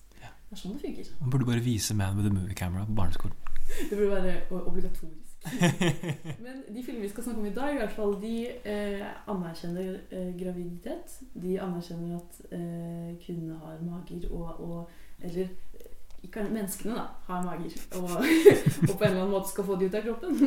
Det 0.49 0.57
er 0.57 0.63
sånn 0.63 0.77
det 0.77 0.85
funker. 0.87 1.13
Man 1.21 1.31
burde 1.35 1.51
bare 1.51 1.65
vise 1.65 1.95
Man 1.99 2.17
with 2.19 2.31
a 2.31 2.35
movie 2.35 2.55
camera 2.55 2.87
på 2.89 2.97
barneskolen. 2.97 3.37
Det 3.91 3.97
burde 3.97 4.11
være 4.11 4.41
obligatorisk. 4.51 5.25
Men 6.45 6.77
de 6.77 6.85
filmene 6.85 7.03
vi 7.03 7.09
skal 7.09 7.25
snakke 7.25 7.41
om 7.41 7.47
i 7.47 7.55
dag, 7.55 7.75
i 7.75 7.77
hvert 7.77 7.93
fall, 7.93 8.15
de 8.23 8.35
eh, 8.65 9.07
anerkjenner 9.29 9.99
eh, 10.11 10.31
graviditet. 10.41 11.19
De 11.43 11.61
anerkjenner 11.61 12.17
at 12.17 12.41
eh, 12.53 13.11
kvinnene 13.25 13.59
har 13.59 13.81
mager, 13.85 14.31
og, 14.31 14.61
og 14.61 14.91
Eller 15.21 15.43
eh, 15.43 15.91
ikke 16.25 16.43
menneskene, 16.51 16.95
da, 16.95 17.05
har 17.27 17.45
mager. 17.45 17.77
Og, 18.01 18.11
og 18.91 18.99
på 18.99 19.05
en 19.05 19.11
eller 19.11 19.21
annen 19.23 19.35
måte 19.35 19.53
skal 19.53 19.65
få 19.65 19.77
de 19.81 19.89
ut 19.89 19.95
av 19.95 20.07
kroppen. 20.07 20.39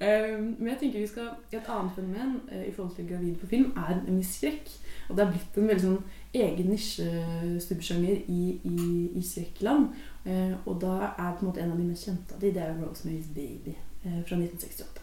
eh, 0.00 0.34
men 0.38 0.68
jeg 0.72 0.78
tenker 0.80 1.00
vi 1.00 1.06
skal 1.10 1.30
Et 1.52 1.70
annet 1.70 1.96
fenomen 1.96 2.36
eh, 2.50 2.68
i 2.68 2.72
forhold 2.72 2.94
til 2.96 3.08
gravid 3.08 3.36
på 3.40 3.50
film 3.50 3.72
er 3.76 3.96
nemlig 4.04 4.26
skrekk. 4.30 4.70
Og 5.08 5.16
det 5.16 5.24
er 5.24 5.32
blitt 5.34 5.58
en 5.58 5.68
veldig 5.72 5.86
sånn 5.88 6.04
egen 6.34 6.66
nisjesubsjanger 6.70 8.16
i, 8.26 8.60
i, 8.64 9.10
i 9.14 9.22
skrekkland. 9.22 9.88
Eh, 10.26 10.52
og 10.66 10.80
da 10.82 10.94
er 11.18 11.36
på 11.36 11.44
en 11.44 11.48
måte 11.50 11.60
en 11.60 11.72
av 11.72 11.78
de 11.78 11.86
mest 11.88 12.08
kjente 12.08 12.34
av 12.34 12.40
de, 12.40 12.52
det 12.54 12.62
er 12.62 12.76
Rosemary's 12.80 13.30
Baby 13.34 13.76
eh, 14.04 14.20
fra 14.26 14.36
1968. 14.40 15.00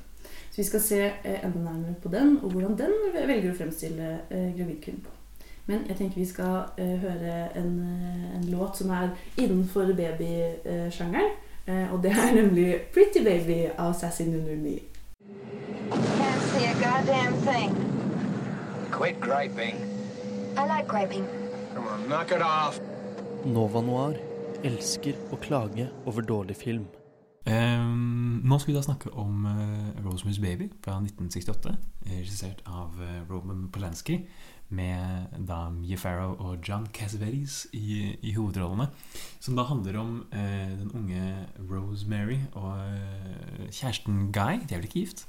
Så 0.51 0.57
vi 0.57 0.63
skal 0.63 0.81
se 0.81 1.01
eh, 1.05 1.45
enda 1.45 1.59
nærmere 1.59 1.95
på 2.03 2.09
den, 2.09 2.37
og 2.43 2.51
hvordan 2.51 2.77
den 2.77 2.95
velger 3.15 3.53
å 3.53 3.57
fremstille 3.57 4.13
eh, 4.29 4.51
gravidkvinnen 4.57 5.03
på. 5.05 5.17
Men 5.65 5.85
jeg 5.87 5.97
tenker 5.97 6.19
vi 6.19 6.25
skal 6.25 6.63
eh, 6.77 6.97
høre 6.99 7.35
en, 7.55 7.79
eh, 7.79 8.35
en 8.35 8.49
låt 8.51 8.77
som 8.77 8.89
er 8.89 9.13
innenfor 9.37 9.93
babysjangeren. 9.95 11.31
Eh, 11.67 11.93
og 11.93 12.03
det 12.03 12.11
er 12.11 12.35
nemlig 12.35 12.75
'Pretty 12.91 13.23
Baby' 13.23 13.71
av 13.77 13.93
Sassy 13.93 14.23
Nunu 14.23 14.55
Me. 14.55 14.79
Can't 15.91 16.41
see 16.51 16.65
a 16.65 16.73
goddamn 16.73 17.33
thing. 17.47 17.71
Quit 18.91 19.15
griping. 19.21 19.90
I 20.57 20.67
like 20.67 20.87
griping. 20.87 21.25
Come 21.73 21.87
on, 21.87 22.09
knock 22.09 22.31
it 22.31 22.41
off. 22.41 22.79
Nova 23.45 23.79
Noir 23.81 24.17
elsker 24.67 25.15
å 25.31 25.37
klage 25.39 25.87
over 26.05 26.25
dårlig 26.27 26.57
film. 26.59 26.83
Um, 27.47 28.41
nå 28.45 28.57
skal 28.59 28.73
vi 28.73 28.75
da 28.75 28.83
snakke 28.85 29.13
om 29.17 29.47
uh, 29.47 30.01
Rosemary's 30.03 30.41
Baby 30.43 30.67
fra 30.83 30.99
1968, 30.99 31.71
eh, 32.05 32.17
regissert 32.19 32.59
av 32.67 32.99
uh, 32.99 33.21
Roman 33.31 33.63
Polanski, 33.73 34.19
med 34.75 35.39
da 35.47 35.63
Mia 35.73 35.97
Farrow 35.97 36.35
og 36.35 36.67
John 36.67 36.85
Cassavetes 36.93 37.63
i, 37.73 38.11
i 38.21 38.35
hovedrollene. 38.35 38.91
Som 39.39 39.57
da 39.57 39.65
handler 39.71 39.97
om 40.03 40.13
uh, 40.35 40.69
den 40.83 40.91
unge 40.99 41.31
Rosemary 41.71 42.41
og 42.51 42.75
uh, 42.75 43.65
kjæresten 43.71 44.29
Guy. 44.35 44.61
De 44.67 44.75
er 44.75 44.83
vel 44.83 44.91
ikke 44.91 45.05
gift? 45.07 45.25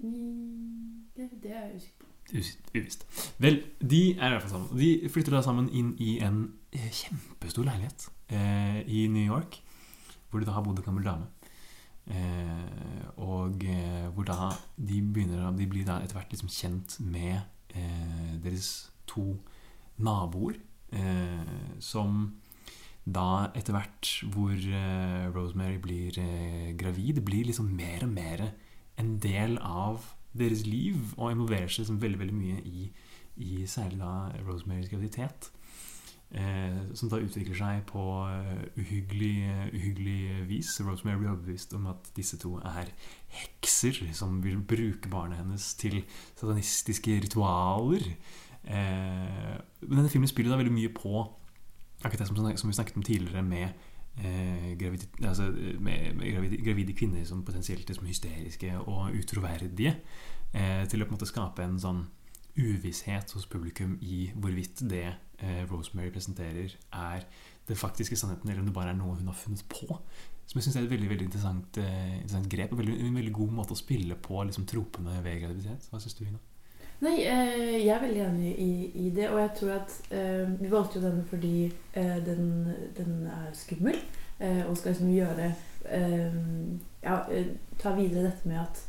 Mm, 0.00 1.06
det, 1.16 1.30
det 1.44 1.52
er 1.52 1.68
jeg 1.68 1.76
usikker 1.76 1.95
Uvisst. 2.32 3.06
Vel, 3.38 3.60
de 3.80 4.02
er 4.16 4.26
i 4.26 4.34
hvert 4.34 4.42
fall 4.42 4.56
sammen. 4.56 4.78
De 4.78 5.10
flytter 5.12 5.36
da 5.36 5.42
sammen 5.46 5.68
inn 5.70 5.92
i 6.02 6.16
en 6.26 6.42
eh, 6.74 6.88
kjempestor 6.90 7.66
leilighet 7.68 8.08
eh, 8.34 8.80
i 8.82 9.06
New 9.12 9.22
York, 9.22 9.60
hvor 10.30 10.42
de 10.42 10.48
da 10.48 10.56
har 10.56 10.64
bodd 10.66 10.80
en 10.82 10.86
gammel 10.88 11.06
dame. 11.06 11.28
Eh, 12.06 13.06
og 13.22 13.62
eh, 13.66 14.06
hvor 14.14 14.26
da 14.28 14.52
de 14.78 15.00
begynner 15.02 15.48
De 15.58 15.66
blir 15.66 15.86
da 15.86 15.96
etter 15.98 16.14
hvert 16.14 16.30
liksom 16.30 16.50
kjent 16.54 17.00
med 17.02 17.40
eh, 17.74 18.34
deres 18.42 18.92
to 19.10 19.32
naboer, 19.98 20.58
eh, 20.94 21.54
som 21.82 22.36
da 23.06 23.52
etter 23.54 23.74
hvert 23.74 24.12
hvor 24.34 24.54
Rosemary 25.30 25.78
blir 25.78 26.16
gravid, 26.74 27.20
blir 27.22 27.46
liksom 27.46 27.68
mer 27.78 28.02
og 28.02 28.10
mer 28.10 28.48
en 28.98 29.12
del 29.22 29.60
av 29.62 30.02
deres 30.38 30.64
liv 30.66 31.14
og 31.16 31.32
involverer 31.32 31.68
seg 31.68 31.84
liksom 31.84 32.00
veldig, 32.02 32.22
veldig 32.22 32.38
mye 32.38 32.62
i, 32.64 32.88
i 33.36 33.66
særlig 33.70 34.00
da 34.00 34.14
Rosemarys 34.46 34.90
graviditet. 34.90 35.50
Eh, 36.34 36.78
som 36.98 37.06
da 37.06 37.20
utvikler 37.22 37.54
seg 37.54 37.84
på 37.86 38.02
eh, 38.26 38.64
uhyggelig, 38.82 39.36
uhyggelig 39.70 40.48
vis. 40.48 40.72
Rosemary 40.82 41.20
blir 41.20 41.30
overbevist 41.30 41.74
om 41.78 41.86
at 41.92 42.10
disse 42.16 42.38
to 42.42 42.56
er 42.66 42.90
hekser 43.36 44.00
som 44.16 44.40
vil 44.42 44.58
bruke 44.58 45.08
barnet 45.12 45.38
hennes 45.38 45.68
til 45.78 46.00
satanistiske 46.34 47.20
ritualer. 47.22 48.10
Eh, 48.66 49.54
denne 49.86 50.10
filmen 50.10 50.28
spiller 50.28 50.52
da 50.52 50.58
veldig 50.58 50.74
mye 50.74 50.90
på 50.96 51.22
akkurat 52.02 52.24
det 52.24 52.28
som, 52.28 52.42
som 52.58 52.72
vi 52.72 52.74
snakket 52.74 52.98
om 52.98 53.06
tidligere 53.06 53.46
med 53.46 53.86
eh, 54.22 54.72
altså, 55.26 55.50
med, 55.52 56.14
med 56.16 56.32
gravide, 56.32 56.60
gravide 56.64 56.96
kvinner 56.96 57.24
som 57.28 57.44
potensielt 57.44 57.88
liksom 57.88 58.06
hysteriske 58.08 58.72
og 58.84 59.16
utroverdige. 59.16 59.96
Eh, 60.54 60.84
til 60.88 61.02
å 61.02 61.08
på 61.08 61.12
en 61.12 61.18
måte 61.18 61.28
skape 61.28 61.64
en 61.64 61.80
sånn 61.80 62.06
uvisshet 62.56 63.32
hos 63.36 63.48
publikum 63.50 63.96
i 64.00 64.30
hvorvidt 64.34 64.80
det 64.88 65.08
eh, 65.10 65.62
Rosemary 65.68 66.12
presenterer, 66.14 66.72
er 66.92 67.26
den 67.68 67.78
faktiske 67.78 68.16
sannheten, 68.16 68.48
eller 68.48 68.62
om 68.62 68.70
det 68.70 68.76
bare 68.76 68.94
er 68.94 68.98
noe 68.98 69.18
hun 69.18 69.28
har 69.28 69.36
funnet 69.36 69.64
på. 69.68 69.98
Som 70.46 70.60
jeg 70.60 70.68
syns 70.68 70.78
er 70.78 70.86
et 70.86 70.92
veldig 70.94 71.08
veldig 71.10 71.26
interessant, 71.26 71.78
eh, 71.82 72.18
interessant 72.20 72.50
grep, 72.50 72.72
og 72.72 72.80
veldig, 72.80 72.98
en 73.02 73.18
veldig 73.18 73.34
god 73.34 73.56
måte 73.58 73.74
å 73.74 73.80
spille 73.80 74.16
på 74.22 74.44
liksom, 74.46 74.68
tropene 74.70 75.18
ved 75.24 75.42
graviditet. 75.42 75.88
Hva 75.90 76.00
syns 76.00 76.16
du, 76.16 76.22
Ina? 76.28 76.40
Nei, 77.04 77.16
eh, 77.28 77.84
jeg 77.84 77.92
er 77.92 78.00
veldig 78.00 78.20
enig 78.24 78.52
i, 78.58 78.72
i 79.06 79.10
det. 79.12 79.28
Og 79.28 79.40
jeg 79.40 79.50
tror 79.58 79.72
at 79.76 79.96
eh, 80.16 80.60
vi 80.60 80.70
valgte 80.72 80.98
jo 80.98 81.04
denne 81.04 81.24
fordi 81.28 81.66
eh, 81.92 82.18
den, 82.24 82.46
den 82.96 83.26
er 83.28 83.50
skummel. 83.52 83.98
Eh, 84.40 84.62
og 84.68 84.76
skal 84.76 84.92
liksom 84.92 85.12
gjøre 85.12 85.54
Ja, 87.06 87.20
ta 87.78 87.92
videre 87.94 88.24
dette 88.24 88.48
med 88.48 88.58
at 88.58 88.80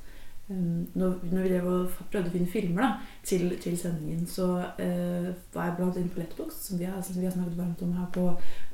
eh, 0.50 0.62
når, 0.98 1.18
når 1.30 1.44
vi 1.44 1.60
prøvde 1.60 2.32
å 2.32 2.34
finne 2.34 2.50
filmer 2.50 2.86
da, 2.86 2.90
til, 3.28 3.52
til 3.62 3.76
sendingen, 3.78 4.24
så 4.26 4.48
var 4.56 5.68
jeg 5.68 5.76
blant 5.78 6.00
inne 6.00 6.14
på 6.14 6.24
Letbox, 6.24 6.62
som 6.70 6.80
vi 6.80 6.88
har, 6.88 7.02
som 7.04 7.20
vi 7.20 7.28
har 7.28 7.36
snakket 7.36 7.60
varmt 7.60 7.84
om 7.86 7.92
her 8.00 8.08
på, 8.16 8.30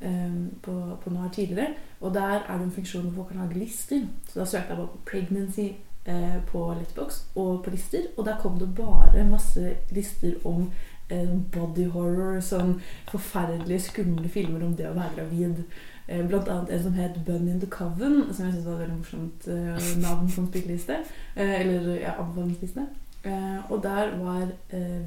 eh, 0.05 0.37
på, 0.61 0.77
på 1.01 1.15
Noir 1.15 1.33
tidligere. 1.33 1.73
Og 2.05 2.13
der 2.13 2.37
er 2.45 2.61
det 2.61 2.69
en 2.69 2.77
funksjon 2.77 3.09
hvor 3.09 3.23
folk 3.23 3.33
kan 3.33 3.41
lage 3.43 3.59
lister. 3.65 4.05
Så 4.29 4.39
da 4.39 4.45
søkte 4.45 4.77
jeg 4.77 4.85
på 4.85 5.01
'pregnancy' 5.09 5.73
eh, 6.05 6.39
på 6.51 6.73
Letbox 6.73 7.23
og 7.35 7.63
på 7.63 7.73
lister, 7.73 8.09
og 8.17 8.25
der 8.25 8.39
kom 8.41 8.59
det 8.59 8.75
bare 8.75 9.23
masse 9.27 9.75
lister 9.91 10.35
om 10.47 10.71
eh, 11.09 11.29
body 11.53 11.87
horror, 11.93 12.39
sånn 12.41 12.77
forferdelige, 13.11 13.87
skumle 13.89 14.29
filmer 14.31 14.63
om 14.65 14.75
det 14.77 14.89
å 14.89 14.95
være 14.97 15.17
gravid. 15.17 15.63
Eh, 16.07 16.25
blant 16.27 16.49
annet 16.51 16.69
en 16.69 16.83
som 16.83 16.93
het 16.93 17.17
'Bun 17.25 17.47
in 17.47 17.59
the 17.59 17.67
Coven', 17.67 18.33
som 18.33 18.45
jeg 18.45 18.53
synes 18.53 18.65
var 18.65 18.73
et 18.73 18.79
veldig 18.79 18.97
morsomt 18.97 19.47
eh, 19.47 20.01
navn 20.01 20.29
på 20.29 20.41
en 20.41 20.47
spilleliste. 20.47 20.97
Eh, 21.35 21.61
eller 21.61 21.99
ja, 21.99 22.11
anbefalingsliste. 22.19 22.87
Eh, 23.23 23.71
og 23.71 23.83
der 23.83 24.17
var 24.17 24.47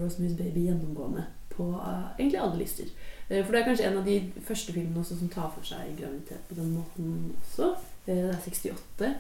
Rosemary's 0.01 0.37
Baby 0.37 0.61
gjennomgående 0.61 1.25
på 1.51 1.81
egentlig 2.19 2.41
alle 2.41 2.59
lister. 2.59 2.85
For 3.29 3.53
det 3.53 3.61
er 3.61 3.65
kanskje 3.65 3.87
en 3.87 3.99
av 3.99 4.05
de 4.05 4.33
første 4.41 4.73
filmene 4.73 5.05
som 5.05 5.29
tar 5.29 5.53
for 5.55 5.65
seg 5.65 5.97
graviditet 5.99 6.41
på 6.49 6.55
den 6.55 6.71
måten 6.71 7.33
også. 7.41 7.75
Det 8.07 8.19
er 8.19 8.37
68 8.45 9.15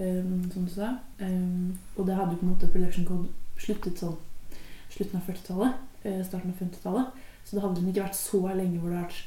um, 0.00 0.50
som 0.52 0.64
du 0.66 0.72
sa. 0.72 0.94
Um, 1.20 1.78
og 1.96 2.06
det 2.06 2.16
hadde 2.16 2.34
jo 2.34 2.40
på 2.40 2.46
en 2.46 2.52
måte 2.54 2.70
Production 2.72 3.06
Code 3.08 3.28
sluttet 3.60 4.00
sånn 4.00 4.16
slutten 4.90 5.20
av 5.20 5.28
40-tallet, 5.28 5.82
uh, 6.06 6.22
starten 6.26 6.54
av 6.54 6.62
50-tallet. 6.62 7.20
Så 7.44 7.56
det 7.56 7.64
hadde 7.64 7.84
ikke 7.84 8.06
vært 8.06 8.18
så 8.18 8.40
lenge 8.48 8.80
hvor 8.80 8.92
det 8.92 9.00
har 9.00 9.10
vært 9.10 9.26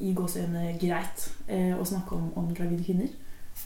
i 0.00 0.12
gåseøynene 0.16 0.76
greit 0.80 1.26
uh, 1.50 1.78
å 1.78 1.86
snakke 1.86 2.16
om, 2.16 2.30
om 2.38 2.50
gravide 2.54 2.86
kvinner. 2.86 3.10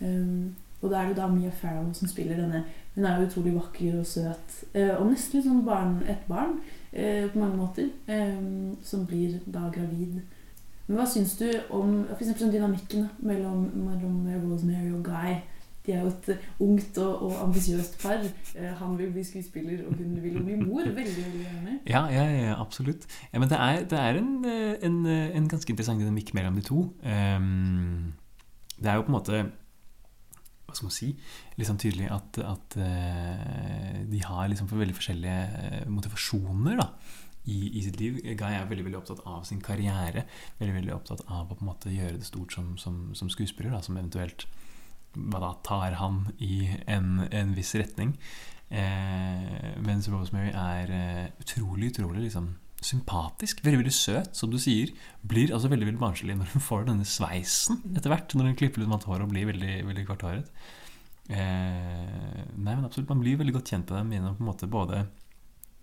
Um, 0.01 0.55
og 0.83 0.91
da 0.93 1.01
er 1.01 1.11
det 1.11 1.17
da 1.17 1.29
Mia 1.33 1.53
Farrow 1.55 1.87
som 1.97 2.09
spiller 2.11 2.41
denne. 2.41 2.65
Hun 2.95 3.07
er 3.09 3.19
jo 3.19 3.29
utrolig 3.29 3.55
vakker 3.57 4.01
og 4.01 4.09
søt. 4.09 4.57
Uh, 4.75 4.97
og 4.99 5.09
nesten 5.11 5.39
litt 5.39 5.49
sånn 5.49 5.65
barn, 5.67 5.97
et 6.11 6.27
barn 6.29 6.59
eh, 6.93 7.25
på 7.33 7.41
mange 7.41 7.57
måter. 7.57 7.89
Som 8.85 9.07
blir 9.09 9.39
da 9.47 9.71
gravid. 9.73 10.21
Men 10.85 10.99
hva 10.99 11.07
syns 11.09 11.39
du 11.41 11.47
om 11.73 12.03
for 12.11 12.29
sånn 12.29 12.53
dynamikken 12.53 13.09
mellom, 13.25 13.65
mellom 13.87 14.29
Rosemary 14.45 14.93
og 14.93 15.07
Guy? 15.07 15.39
De 15.85 15.93
er 15.93 16.01
jo 16.01 16.09
et 16.09 16.29
eh, 16.33 16.45
ungt 16.65 16.99
og, 17.03 17.25
og 17.27 17.41
ambisiøst 17.45 17.99
par. 18.01 18.23
Eh, 18.57 18.71
han 18.79 18.95
vil 18.97 19.11
bli 19.13 19.25
skuespiller, 19.27 19.83
og 19.85 19.99
hun 19.99 20.15
vil 20.23 20.39
bli 20.41 20.57
mor. 20.63 20.81
Veldig, 20.81 21.25
veldig 21.27 21.43
gjerne. 21.43 21.75
Ja, 21.91 22.07
ja, 22.09 22.25
ja 22.33 22.55
absolutt. 22.61 23.05
Ja, 23.33 23.43
men 23.43 23.51
det 23.51 23.59
er, 23.61 23.83
det 23.91 23.99
er 24.01 24.21
en, 24.21 24.31
eh, 24.49 24.79
en, 24.87 25.03
en 25.07 25.51
ganske 25.53 25.69
interessant 25.75 26.01
dynamikk 26.01 26.33
mellom 26.39 26.57
de 26.57 26.65
to. 26.65 26.87
Um, 27.05 28.15
det 28.79 28.89
er 28.91 28.97
jo 28.97 29.05
på 29.05 29.13
en 29.13 29.19
måte 29.19 29.43
Hva 30.65 30.75
skal 30.75 30.89
man 30.89 30.97
si? 30.97 31.11
Sånn 31.61 31.79
tydelig 31.79 32.09
at, 32.11 32.41
at 32.43 32.79
de 34.11 34.25
har 34.25 34.49
liksom 34.51 34.67
for 34.67 34.81
veldig 34.81 34.97
forskjellige 34.97 35.85
motivasjoner, 35.93 36.81
da. 36.81 36.89
i, 37.45 37.61
i 37.79 37.85
sitt 37.85 38.01
liv. 38.01 38.19
Guy 38.25 38.57
er 38.57 38.67
veldig 38.73 38.89
veldig 38.89 39.03
opptatt 39.05 39.23
av 39.29 39.45
sin 39.47 39.61
karriere. 39.63 40.25
Veldig 40.59 40.81
veldig 40.81 40.97
opptatt 40.97 41.23
av 41.29 41.45
å 41.45 41.55
på 41.55 41.61
en 41.61 41.71
måte 41.71 41.93
gjøre 41.93 42.17
det 42.17 42.27
stort 42.27 42.57
som, 42.57 42.75
som, 42.81 43.11
som 43.15 43.31
skuespiller, 43.31 43.71
da, 43.77 43.85
som 43.85 44.01
eventuelt 44.01 44.49
hva 45.15 45.41
da 45.43 45.53
tar 45.67 45.97
han 46.01 46.27
i 46.43 46.67
en, 46.91 47.25
en 47.31 47.55
viss 47.57 47.75
retning. 47.79 48.15
Eh, 48.75 49.75
mens 49.85 50.09
Rosemary 50.11 50.51
er 50.51 50.93
eh, 50.95 51.27
utrolig, 51.43 51.93
utrolig 51.95 52.27
liksom 52.27 52.53
sympatisk. 52.85 53.63
Veldig 53.65 53.81
veldig 53.81 53.97
søt, 53.97 54.37
som 54.37 54.53
du 54.53 54.59
sier. 54.61 54.93
Blir 55.25 55.53
altså 55.55 55.71
veldig 55.73 55.89
veldig 55.89 56.03
barnslig 56.03 56.37
når 56.39 56.53
hun 56.53 56.65
får 56.65 56.89
denne 56.89 57.09
sveisen 57.09 57.81
etter 57.95 58.13
hvert. 58.13 58.35
Når 58.37 58.51
hun 58.51 58.59
klipper 58.61 58.85
ut 58.85 58.91
matt 58.91 59.07
hår 59.09 59.25
og 59.25 59.33
blir 59.33 59.49
veldig, 59.53 59.77
veldig 59.89 60.07
kvarthåret. 60.09 60.51
Eh, 61.33 62.41
nei, 62.53 62.75
men 62.75 62.85
absolutt, 62.85 63.09
Man 63.09 63.23
blir 63.23 63.39
veldig 63.41 63.55
godt 63.57 63.73
kjent 63.73 63.89
med 63.89 64.03
dem 64.03 64.17
gjennom 64.19 64.35
på 64.37 64.45
en 64.45 64.51
måte 64.51 64.69
både 64.69 65.07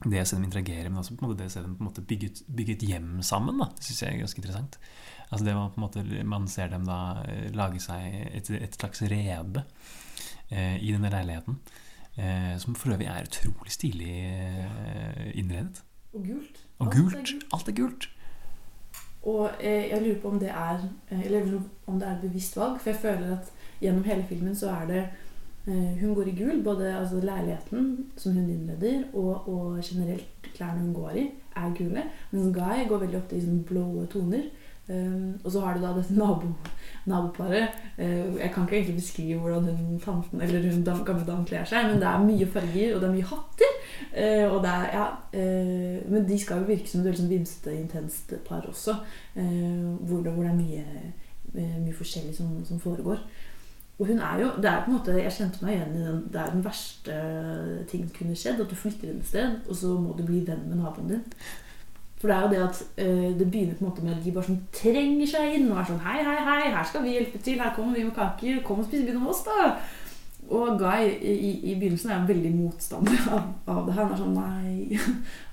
det 0.02 0.22
å 0.22 0.26
se 0.26 0.38
dem 0.38 0.46
interagere, 0.48 0.89
men 0.89 1.02
også 1.02 1.15
på 1.15 1.26
en 1.26 1.30
måte 1.30 1.41
det 1.44 1.50
å 1.52 1.54
se 1.54 1.62
dem 1.62 1.74
på 1.78 1.84
en 1.84 1.89
måte 1.89 2.06
bygge 2.06 2.76
et 2.76 2.86
hjem 2.89 3.10
sammen. 3.26 3.60
da, 3.62 3.70
Det 3.76 3.86
syns 3.86 4.02
jeg 4.02 4.13
er 4.15 4.24
ganske 4.24 4.41
interessant. 4.41 4.78
Altså 5.32 5.46
det 5.46 5.56
Man 5.56 5.72
på 5.72 5.80
en 5.80 5.86
måte, 5.86 6.24
man 6.28 6.48
ser 6.48 6.67
dem 6.67 6.86
da 6.86 7.24
eh, 7.28 7.48
lage 7.56 7.80
seg 7.80 8.28
et, 8.36 8.50
et 8.52 8.76
slags 8.76 9.02
rede 9.02 9.63
eh, 10.52 10.78
i 10.84 10.91
denne 10.91 11.12
leiligheten. 11.13 11.60
Eh, 12.20 12.58
som 12.60 12.76
for 12.76 12.91
øvrig 12.91 13.08
er 13.08 13.24
utrolig 13.24 13.72
stilig 13.72 14.15
eh, 14.28 15.32
innredet. 15.39 15.84
Og 16.13 16.26
gult. 16.28 16.65
Og 16.80 16.91
gult. 16.91 17.32
Alt 17.54 17.72
er 17.72 17.78
gult. 17.78 18.10
Og 19.24 19.50
eh, 19.60 19.89
jeg 19.89 20.02
lurer 20.02 20.20
på 20.22 20.30
om 20.30 20.39
det 20.39 20.50
er 20.50 20.80
eh, 21.12 21.26
Eller 21.26 21.62
om 21.88 22.00
det 22.00 22.08
er 22.08 22.15
et 22.15 22.22
bevisst 22.22 22.58
valg. 22.58 22.80
For 22.82 22.89
jeg 22.89 23.00
føler 23.00 23.38
at 23.38 23.52
gjennom 23.82 24.04
hele 24.04 24.26
filmen 24.30 24.56
så 24.56 24.70
er 24.70 24.88
det 24.88 25.02
eh, 25.67 26.02
Hun 26.02 26.15
går 26.15 26.28
i 26.28 26.36
gul. 26.44 26.63
Både 26.63 26.98
altså, 26.98 27.22
leiligheten 27.24 28.12
som 28.17 28.34
hun 28.34 28.50
innleder, 28.50 29.04
og, 29.13 29.48
og 29.48 29.80
generelt 29.84 30.52
klærne 30.54 30.80
hun 30.80 30.94
går 30.94 31.10
i, 31.10 31.30
er 31.56 31.76
gule. 31.78 32.04
Mens 32.32 32.56
Guy 32.56 32.88
går 32.89 32.98
veldig 33.06 33.22
ofte 33.22 33.38
i 33.38 33.46
sånn 33.46 33.63
blå 33.67 34.06
toner. 34.12 34.50
Um, 34.89 35.39
og 35.44 35.52
så 35.54 35.60
har 35.62 35.78
du 35.78 35.84
da 35.84 35.91
dette 35.96 36.15
nabo, 36.20 36.48
naboparet. 37.06 37.78
Uh, 37.98 38.38
jeg 38.39 38.52
kan 38.54 38.63
ikke 38.63 38.76
egentlig 38.76 38.96
beskrive 38.96 39.39
hvordan 39.39 39.70
hun 39.78 40.00
tanten 40.00 40.41
eller 40.41 40.72
hun 40.72 40.84
dam, 40.84 41.06
gamle 41.06 41.26
damen 41.28 41.46
kler 41.46 41.67
seg, 41.70 41.86
men 41.88 42.02
det 42.02 42.10
er 42.10 42.26
mye 42.26 42.48
farger, 42.50 42.96
og 42.96 43.02
det 43.02 43.10
er 43.10 43.13
mye 43.15 43.30
hatter. 43.30 43.78
Uh, 44.12 44.48
og 44.56 44.58
det 44.65 44.74
er, 44.74 44.88
ja, 44.98 45.06
uh, 45.38 46.12
men 46.12 46.28
de 46.28 46.39
skal 46.39 46.63
jo 46.63 46.72
virke 46.74 46.89
som 46.89 47.02
et 47.02 47.12
liksom 47.12 47.30
vimsete, 47.30 47.78
intenst 47.78 48.34
par 48.48 48.65
også. 48.67 48.98
Hvor, 49.34 50.22
det, 50.22 50.34
hvor 50.34 50.44
det 50.44 50.52
er 50.52 50.60
mye, 50.60 50.84
uh, 51.54 51.78
mye 51.86 51.96
forskjellig 51.96 52.36
som, 52.36 52.60
som 52.65 52.80
foregår. 52.80 53.22
Og 54.02 54.08
hun 54.08 54.20
er 54.20 54.39
jo, 54.39 54.48
det 54.58 54.65
er 54.65 54.84
på 54.84 54.91
en 54.91 54.98
måte, 54.98 55.12
Jeg 55.12 55.34
kjente 55.36 55.65
meg 55.65 55.76
igjen 55.76 55.91
i 55.96 56.06
den 56.06 56.22
Det 56.34 56.39
er 56.41 56.54
den 56.54 56.63
verste 56.65 57.17
ting 57.91 58.08
som 58.08 58.15
kunne 58.15 58.36
skjedd. 58.36 58.62
At 58.63 58.72
du 58.72 58.76
flytter 58.76 59.12
inn 59.12 59.20
et 59.22 59.28
sted, 59.30 59.60
og 59.70 59.76
så 59.78 59.94
må 59.94 60.15
du 60.17 60.24
bli 60.26 60.41
venn 60.48 60.63
med 60.70 60.80
naboen 60.82 61.12
din. 61.12 61.28
For 62.22 62.30
det 62.30 62.36
er 62.38 62.42
jo 62.44 62.50
det 62.54 62.60
at 62.68 62.82
uh, 63.02 63.30
det 63.40 63.48
begynner 63.52 63.74
på 63.80 63.82
en 63.86 63.90
måte 63.90 64.04
med 64.06 64.14
at 64.14 64.24
de 64.26 64.32
bare 64.36 64.46
sånn 64.46 64.60
trenger 64.78 65.26
seg 65.32 65.56
inn 65.58 65.72
og 65.72 65.80
er 65.82 65.88
sånn 65.90 66.04
Hei, 66.06 66.20
hei, 66.28 66.38
hei, 66.46 66.60
her 66.76 66.84
skal 66.86 67.02
vi 67.08 67.16
hjelpe 67.18 67.42
til. 67.42 67.58
Her 67.64 67.74
kommer 67.76 67.98
vi 67.98 68.04
med 68.06 68.14
kaker. 68.14 68.60
Kom 68.68 68.84
og 68.84 68.86
spis 68.86 69.02
middag 69.08 69.18
med 69.24 69.32
oss, 69.34 69.42
da. 69.48 69.72
Og 70.52 70.74
Guy 70.82 71.06
i, 71.08 71.32
i, 71.32 71.50
i 71.72 71.74
begynnelsen 71.80 72.10
er 72.12 72.18
en 72.20 72.28
veldig 72.28 72.50
motstander 72.58 73.22
av, 73.32 73.46
av 73.72 73.86
det 73.88 73.94
her. 73.96 74.04
Han 74.04 74.14
er 74.14 74.20
sånn 74.20 74.34
Nei, 74.36 75.00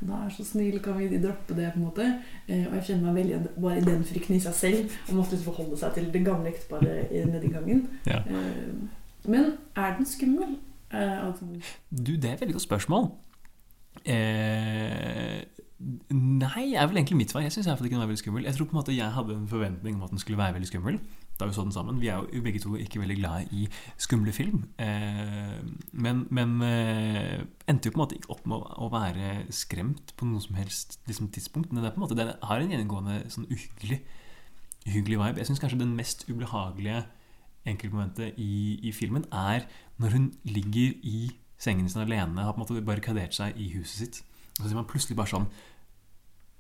vær 0.09 0.29
så 0.35 0.45
snill, 0.49 0.79
kan 0.83 0.97
vi 0.99 1.09
droppe 1.23 1.55
det? 1.55 1.69
på 1.75 1.79
en 1.79 1.85
måte 1.87 2.07
eh, 2.49 2.65
Og 2.67 2.75
jeg 2.81 2.85
kjenner 2.89 3.13
meg 3.13 3.21
veldig 3.21 3.53
bare 3.63 3.79
i 3.79 3.85
den 3.87 4.03
frykten 4.09 4.37
i 4.37 4.41
seg 4.43 4.57
selv. 4.59 4.97
Å 5.13 5.15
måtte 5.21 5.39
forholde 5.45 5.79
seg 5.79 5.95
til 5.97 6.09
det 6.13 6.25
gamle 6.27 6.51
ekteparet 6.51 7.13
i- 7.15 7.23
nedi 7.31 7.53
gangen. 7.55 7.85
Ja. 8.11 8.21
Eh, 8.27 8.75
men 9.29 9.53
er 9.77 9.95
den 10.01 10.09
skummel? 10.09 10.57
Eh, 10.91 11.17
altså, 11.29 11.47
Du, 11.95 12.13
det 12.17 12.25
er 12.33 12.35
et 12.35 12.43
veldig 12.43 12.59
godt 12.59 12.67
spørsmål. 12.67 13.09
Eh, 14.09 15.43
nei, 15.79 16.75
er 16.75 16.89
vel 16.91 16.99
egentlig 16.99 17.21
mitt 17.21 17.33
svar. 17.33 17.45
Jeg 17.45 17.55
syns 17.55 17.69
ikke 17.71 17.93
den 17.93 18.03
var 18.03 18.11
veldig 18.11 18.21
skummel. 18.21 18.45
Jeg 18.49 18.57
tror 18.57 18.67
på 18.67 18.75
en 18.75 18.81
måte 18.81 18.95
jeg 18.97 19.15
hadde 19.15 19.37
en 19.37 19.49
forventning 19.51 19.97
om 19.97 20.07
at 20.07 20.11
den 20.11 20.19
skulle 20.19 20.41
være 20.41 20.57
veldig 20.57 20.71
skummel. 20.71 20.99
Da 21.39 21.47
vi 21.47 21.55
så 21.55 21.63
den 21.63 21.73
sammen. 21.73 22.01
Vi 22.03 22.09
er 22.11 22.25
jo 22.35 22.43
begge 22.43 22.59
to 22.59 22.75
ikke 22.75 22.99
veldig 22.99 23.17
glad 23.21 23.53
i 23.55 23.69
skumle 23.97 24.33
film. 24.35 24.65
Eh, 24.83 25.61
men 25.93 26.27
men 26.35 26.63
eh, 26.67 27.45
endte 27.71 27.87
jo 27.87 27.95
på 27.95 28.01
en 28.01 28.05
måte 28.05 28.19
ikke 28.19 28.33
opp 28.35 28.47
med 28.51 28.59
å, 28.59 28.89
være 28.91 29.47
skremt 29.55 30.17
på 30.19 30.27
noe 30.27 30.43
som 30.43 30.59
helst 30.59 30.99
liksom, 31.07 31.31
tidspunkt. 31.31 31.71
Men 31.71 31.85
det 31.85 31.93
er 31.93 31.95
på 31.95 32.03
en 32.03 32.07
måte, 32.09 32.19
den 32.19 32.35
har 32.43 32.59
en 32.59 32.75
gjennomgående 32.75 33.21
sånn 33.31 33.47
uhyggelig, 33.47 34.01
uhyggelig 34.89 35.21
vibe. 35.23 35.39
Jeg 35.39 35.53
syns 35.53 35.63
kanskje 35.63 35.83
den 35.85 35.95
mest 35.95 36.27
ubehagelige 36.27 37.05
enkeltmomentet 37.69 38.35
i, 38.41 38.81
i 38.83 38.93
filmen 38.97 39.29
er 39.31 39.69
når 40.03 40.17
hun 40.17 40.33
ligger 40.49 40.99
i 41.07 41.31
sengen 41.59 41.87
sin 41.91 42.03
alene, 42.03 42.43
har 42.43 42.55
på 42.55 42.63
en 42.63 42.67
måte 42.67 42.87
barrikadert 42.87 43.35
seg 43.35 43.55
i 43.59 43.71
huset 43.77 44.03
sitt. 44.03 44.21
Og 44.59 44.65
så 44.65 44.71
ser 44.73 44.79
man 44.79 44.91
plutselig 44.91 45.17
bare 45.19 45.31
sånn 45.31 45.47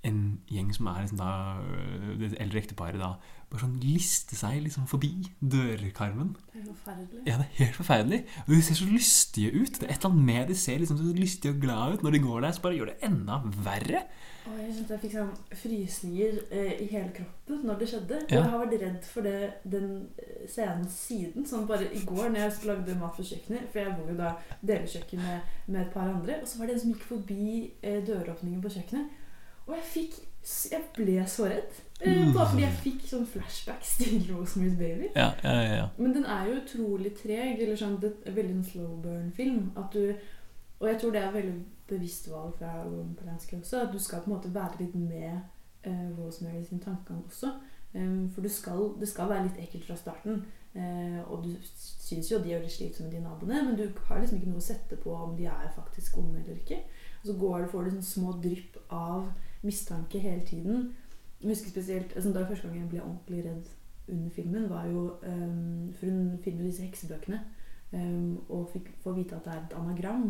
en 0.06 0.40
gjeng 0.46 0.70
som 0.74 0.86
er 0.86 1.02
liksom 1.02 1.18
da 1.18 1.32
øh, 1.58 2.12
det 2.20 2.36
eldre 2.38 2.60
ekteparet 2.62 3.00
da 3.00 3.16
bare 3.48 3.62
sånn 3.64 3.78
liste 3.80 4.36
seg 4.36 4.58
liksom 4.60 4.84
forbi 4.90 5.10
dørkarmen. 5.40 6.34
det 6.52 6.60
er 6.60 6.66
forferdelig. 6.68 7.20
Ja, 7.24 7.38
det 7.40 7.46
er 7.46 7.54
helt 7.62 7.76
forferdelig. 7.78 8.18
Og 8.44 8.50
de 8.52 8.58
ser 8.62 8.76
så 8.76 8.88
lystige 8.88 9.52
ut. 9.54 9.78
Det 9.78 9.86
er 9.86 9.92
et 9.94 10.02
eller 10.02 10.10
annet 10.10 10.26
med 10.28 10.50
de 10.52 10.56
ser 10.60 10.82
liksom 10.82 10.98
så 11.00 11.12
lystige 11.16 11.54
og 11.54 11.62
glade 11.62 11.94
ut. 11.94 12.02
Når 12.04 12.16
de 12.16 12.20
går 12.26 12.42
der, 12.44 12.52
så 12.52 12.64
bare 12.66 12.76
gjør 12.76 12.90
det 12.90 12.98
enda 13.08 13.38
verre. 13.64 14.02
Og 14.48 14.58
jeg 14.60 14.74
kjente 14.76 14.94
jeg 14.94 15.02
fikk 15.04 15.14
sånn 15.16 15.56
frysninger 15.62 16.36
eh, 16.58 16.74
i 16.84 16.88
hele 16.92 17.12
kroppen 17.16 17.62
når 17.68 17.80
det 17.80 17.88
skjedde. 17.88 18.18
Ja. 18.28 18.36
jeg 18.36 18.50
har 18.52 18.62
vært 18.62 18.76
redd 18.82 19.08
for 19.14 19.28
det, 19.28 19.38
den 19.76 19.88
eh, 20.20 20.42
scenen 20.52 20.84
siden. 20.92 21.48
Sånn 21.48 21.64
bare 21.68 21.88
i 21.88 22.02
går 22.08 22.28
når 22.28 22.42
jeg 22.42 22.68
lagde 22.68 22.98
mat 23.00 23.16
for 23.16 23.28
kjøkkenet, 23.30 23.70
for 23.72 23.80
jeg 23.80 23.94
bor 23.96 24.12
jo 24.12 24.18
da 24.20 24.34
delekjøkken 24.60 25.24
med, 25.24 25.56
med 25.70 25.86
et 25.86 25.96
par 25.96 26.04
andre, 26.04 26.42
og 26.42 26.48
så 26.48 26.60
var 26.60 26.68
det 26.68 26.76
en 26.76 26.84
som 26.84 26.92
gikk 26.92 27.08
forbi 27.08 27.48
eh, 27.80 28.02
døråpningen 28.04 28.60
på 28.64 28.74
kjøkkenet. 28.76 29.24
Og 29.68 29.74
jeg 29.76 29.84
fikk 29.92 30.18
Jeg 30.72 30.80
ble 30.96 31.24
så 31.28 31.44
redd. 31.50 31.74
Eh, 32.00 32.14
Mm. 32.26 32.32
bare 32.32 32.46
fordi 32.48 32.62
jeg 32.62 32.76
fikk 32.84 33.02
sånn 33.10 33.26
flashbacks 33.26 33.96
til 33.98 34.20
Rosemary's 34.30 34.78
Baby. 34.78 35.08
Ja, 35.16 35.32
ja, 35.44 35.52
ja, 35.60 35.74
ja. 35.76 35.88
Men 35.98 36.14
den 36.14 36.24
er 36.24 36.46
jo 36.46 36.60
utrolig 36.62 37.12
treg. 37.18 37.58
Eller 37.60 37.76
sånn, 37.76 37.98
det 38.00 38.12
er 38.24 38.32
veldig 38.32 38.54
en 38.54 38.64
slow 38.64 38.94
burn-film. 39.02 39.72
Og 40.80 40.88
jeg 40.88 41.00
tror 41.00 41.10
det 41.12 41.20
er 41.22 41.32
veldig 41.34 41.64
bevisst 41.90 42.30
valg 42.30 42.54
fra 42.58 42.84
Roman 42.84 43.14
Polanski 43.18 43.56
også. 43.58 43.82
At 43.82 43.92
du 43.92 43.98
skal 43.98 44.20
på 44.22 44.30
en 44.30 44.36
måte 44.36 44.54
være 44.54 44.78
litt 44.80 44.94
med 44.94 45.40
eh, 45.84 46.08
Rosemary 46.18 46.64
sin 46.64 46.80
tankegang 46.80 47.24
også. 47.26 47.50
Um, 47.94 48.30
for 48.30 48.40
du 48.44 48.48
skal, 48.48 48.94
det 49.00 49.08
skal 49.08 49.28
være 49.28 49.46
litt 49.48 49.58
ekkelt 49.66 49.84
fra 49.88 49.96
starten. 49.96 50.42
Uh, 50.76 51.20
og 51.32 51.44
du 51.44 51.54
syns 51.64 52.28
jo 52.30 52.38
de 52.44 52.52
er 52.52 52.60
litt 52.62 52.72
slitsomme, 52.74 53.10
de 53.10 53.20
naboene, 53.24 53.62
men 53.64 53.76
du 53.76 53.86
har 54.06 54.20
liksom 54.20 54.38
ikke 54.38 54.50
noe 54.52 54.60
å 54.60 54.66
sette 54.66 54.96
på 55.00 55.14
om 55.16 55.32
de 55.38 55.46
er 55.48 55.70
faktisk 55.74 56.18
onde 56.20 56.42
eller 56.44 56.60
ikke. 56.60 56.82
Og 57.22 57.26
så 57.30 57.36
går 57.40 57.60
det, 57.64 57.70
får 57.72 57.84
du 57.84 57.90
sånne 57.90 58.10
små 58.12 58.34
drypp 58.44 58.76
av 58.94 59.30
mistanke 59.62 60.18
hele 60.20 60.42
tiden. 60.46 60.94
Jeg 61.40 61.48
husker 61.50 61.70
spesielt 61.70 62.12
altså, 62.16 62.32
Da 62.32 62.44
første 62.48 62.66
gang 62.68 62.80
jeg 62.80 62.88
ble 62.90 63.00
ordentlig 63.02 63.44
redd 63.44 63.68
under 64.08 64.30
filmen, 64.30 64.68
var 64.70 64.86
jo 64.86 65.12
um, 65.26 65.92
For 66.00 66.06
hun 66.06 66.38
finner 66.44 66.64
disse 66.64 66.82
heksebøkene. 66.82 67.40
Um, 67.92 68.38
og 68.52 68.68
fikk, 68.72 68.90
får 69.02 69.14
vite 69.16 69.36
at 69.36 69.44
det 69.46 69.52
er 69.54 69.60
et 69.62 69.76
anagram. 69.80 70.24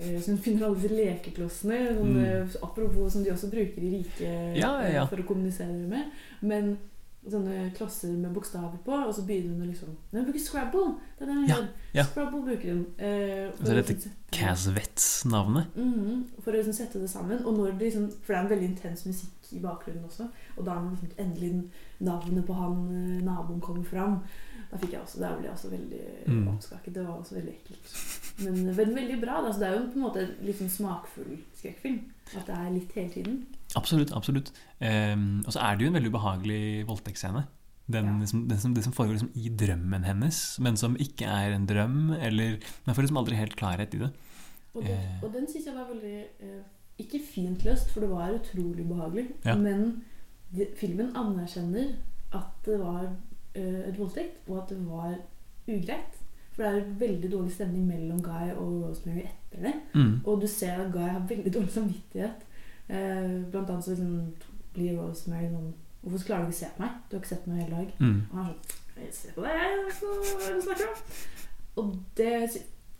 Uh, 0.00 0.16
så 0.22 0.30
hun 0.32 0.38
finner 0.42 0.66
alle 0.66 0.80
disse 0.82 0.94
lekeklossene. 0.94 1.80
Sånn, 1.98 2.14
Mm. 2.14 2.24
eh, 2.24 2.56
apropos 2.62 3.12
som 3.12 3.22
de 3.24 3.30
også 3.30 3.50
bruker 3.50 3.82
i 3.82 3.90
riket 3.98 4.56
Ja, 4.58 4.72
ja, 4.82 4.88
ja. 4.88 5.02
eh, 5.02 5.08
for 5.08 5.16
å 5.22 5.26
kommunisere 5.28 5.86
med. 5.88 6.10
Men 6.42 6.76
sånne 7.32 7.70
klosser 7.76 8.12
med 8.16 8.32
bokstaver 8.34 8.78
på, 8.84 8.92
og 9.08 9.14
så 9.14 9.22
begynner 9.26 9.54
hun 9.56 9.66
å 9.66 9.70
liksom 9.70 9.88
Nei, 10.12 10.20
hun 10.22 10.28
bruker 10.30 10.44
Scrabble! 10.44 10.94
Det 11.18 11.24
er 11.24 11.30
det 11.30 11.36
hun 11.38 11.48
Ja, 11.48 11.58
ja. 11.98 12.04
Scrabble 12.08 12.42
bruker 12.46 12.68
hun. 12.74 12.84
Eh, 12.98 13.50
så 13.58 13.70
er 13.72 13.80
dette 13.82 13.94
liksom 13.96 14.12
Casvets-navnet. 14.30 15.76
Mhm, 15.76 16.24
for 16.42 16.52
å 16.52 16.56
liksom 16.58 16.72
sette 16.76 17.00
det 17.00 17.08
sammen. 17.10 17.40
Og 17.44 17.56
når 17.56 17.72
det 17.78 17.88
liksom, 17.88 18.10
for 18.22 18.32
det 18.32 18.36
er 18.38 18.42
en 18.44 18.50
veldig 18.52 18.68
intens 18.72 19.04
musikk 19.06 19.52
i 19.56 19.60
bakgrunnen 19.64 20.04
også. 20.04 20.28
Og 20.58 20.64
da 20.66 20.74
er 20.76 20.90
liksom 20.90 21.14
endelig 21.18 21.70
navnet 22.00 22.46
på 22.46 22.54
han 22.58 22.76
eh, 22.92 23.24
naboen 23.24 23.60
kommer 23.64 23.84
fram, 23.84 24.18
da 24.70 24.76
fikk 24.76 24.92
jeg 24.92 25.00
også, 25.00 25.20
da 25.22 25.30
ble 25.38 25.46
jeg 25.48 25.54
også 25.54 25.70
veldig 25.72 26.02
Mm. 26.28 26.48
oppskaket. 26.52 26.92
Det 26.94 27.06
var 27.06 27.16
også 27.22 27.34
veldig 27.38 27.54
ekkelt. 27.54 27.92
Men, 28.44 28.58
men 28.76 28.94
veldig 28.94 29.20
bra. 29.22 29.40
Da. 29.42 29.52
Så 29.52 29.58
det 29.62 29.68
er 29.68 29.78
jo 29.78 29.86
på 29.88 29.96
en 29.96 30.04
måte 30.04 30.20
en 30.26 30.34
litt 30.44 30.58
sånn 30.60 30.68
smakfull 30.70 31.38
skrekkfilm. 31.56 32.00
At 32.36 32.46
det 32.46 32.54
er 32.58 32.70
litt 32.74 32.92
hele 32.92 33.08
tiden. 33.14 33.38
Absolutt. 33.76 34.12
absolutt 34.16 34.52
Um, 34.80 35.42
Og 35.46 35.52
så 35.52 35.60
er 35.60 35.76
det 35.76 35.84
jo 35.84 35.88
en 35.90 35.96
veldig 35.98 36.10
ubehagelig 36.14 36.86
voldtektsscene. 36.86 37.44
Den, 37.88 38.26
som, 38.26 38.44
den 38.48 38.58
som, 38.60 38.74
det 38.74 38.84
som 38.84 38.92
foregår 38.92 39.16
liksom 39.16 39.30
i 39.34 39.48
drømmen 39.48 40.04
hennes, 40.04 40.58
men 40.60 40.76
som 40.76 40.96
ikke 41.00 41.24
er 41.26 41.54
en 41.56 41.66
drøm. 41.66 42.12
Eller 42.12 42.58
Man 42.86 42.94
får 42.94 43.02
liksom 43.02 43.16
aldri 43.16 43.34
helt 43.36 43.56
klarhet 43.56 43.94
i 43.94 43.98
det. 43.98 44.10
Og, 44.74 44.82
det, 44.84 44.92
Eh. 44.92 45.24
og 45.24 45.32
den 45.32 45.48
syns 45.48 45.66
jeg 45.66 45.74
var 45.74 45.88
veldig 45.88 46.18
uh, 46.44 46.62
Ikke 46.98 47.20
fint 47.24 47.64
løst, 47.64 47.90
for 47.90 48.00
det 48.00 48.10
var 48.10 48.34
utrolig 48.36 48.84
ubehagelig. 48.84 49.26
Ja. 49.44 49.56
Men 49.56 50.04
de, 50.54 50.66
filmen 50.76 51.16
anerkjenner 51.16 51.96
at 52.34 52.50
det 52.66 52.78
var 52.80 53.04
uh, 53.56 53.88
et 53.88 53.98
voldtekt, 53.98 54.48
og 54.48 54.62
at 54.62 54.68
det 54.74 54.78
var 54.86 55.14
ugreit. 55.68 56.18
For 56.52 56.62
det 56.62 56.70
er 56.70 56.94
veldig 56.98 57.32
dårlig 57.32 57.52
stemning 57.54 57.86
mellom 57.86 58.22
Guy 58.22 58.50
og 58.56 58.88
Rosemary 58.88 59.26
etter 59.28 59.62
det. 59.62 59.74
Mm. 59.94 60.20
Og 60.24 60.40
du 60.42 60.46
ser 60.46 60.80
at 60.84 60.92
Guy 60.92 61.06
har 61.06 61.26
veldig 61.28 61.54
dårlig 61.54 61.70
samvittighet. 61.70 62.44
Eh, 62.88 63.34
blant 63.52 63.70
annet 63.70 63.84
så 63.84 63.90
liksom, 63.90 64.32
blir 64.74 64.96
Rosemary 64.96 65.50
sånn 65.52 65.74
Hvorfor 65.98 66.26
klarer 66.28 66.46
du 66.46 66.52
ikke 66.52 66.56
å 66.56 66.60
se 66.62 66.68
på 66.76 66.82
meg? 66.84 66.90
Du 67.10 67.16
har 67.16 67.20
ikke 67.24 67.28
sett 67.34 67.46
meg 67.50 67.58
hele 67.64 67.76
dag. 67.76 67.88
Mm. 67.98 68.18
Og 68.30 68.36
han 68.38 68.48
er 68.48 68.54
sånn 68.54 69.14
ser 69.18 69.32
på 69.34 69.42
deg, 69.44 69.88
så, 69.98 70.12
hva 70.38 70.52
du 70.54 70.60
snakker 70.62 70.90
om. 70.92 71.00
Og 71.82 71.88
det, 72.16 72.30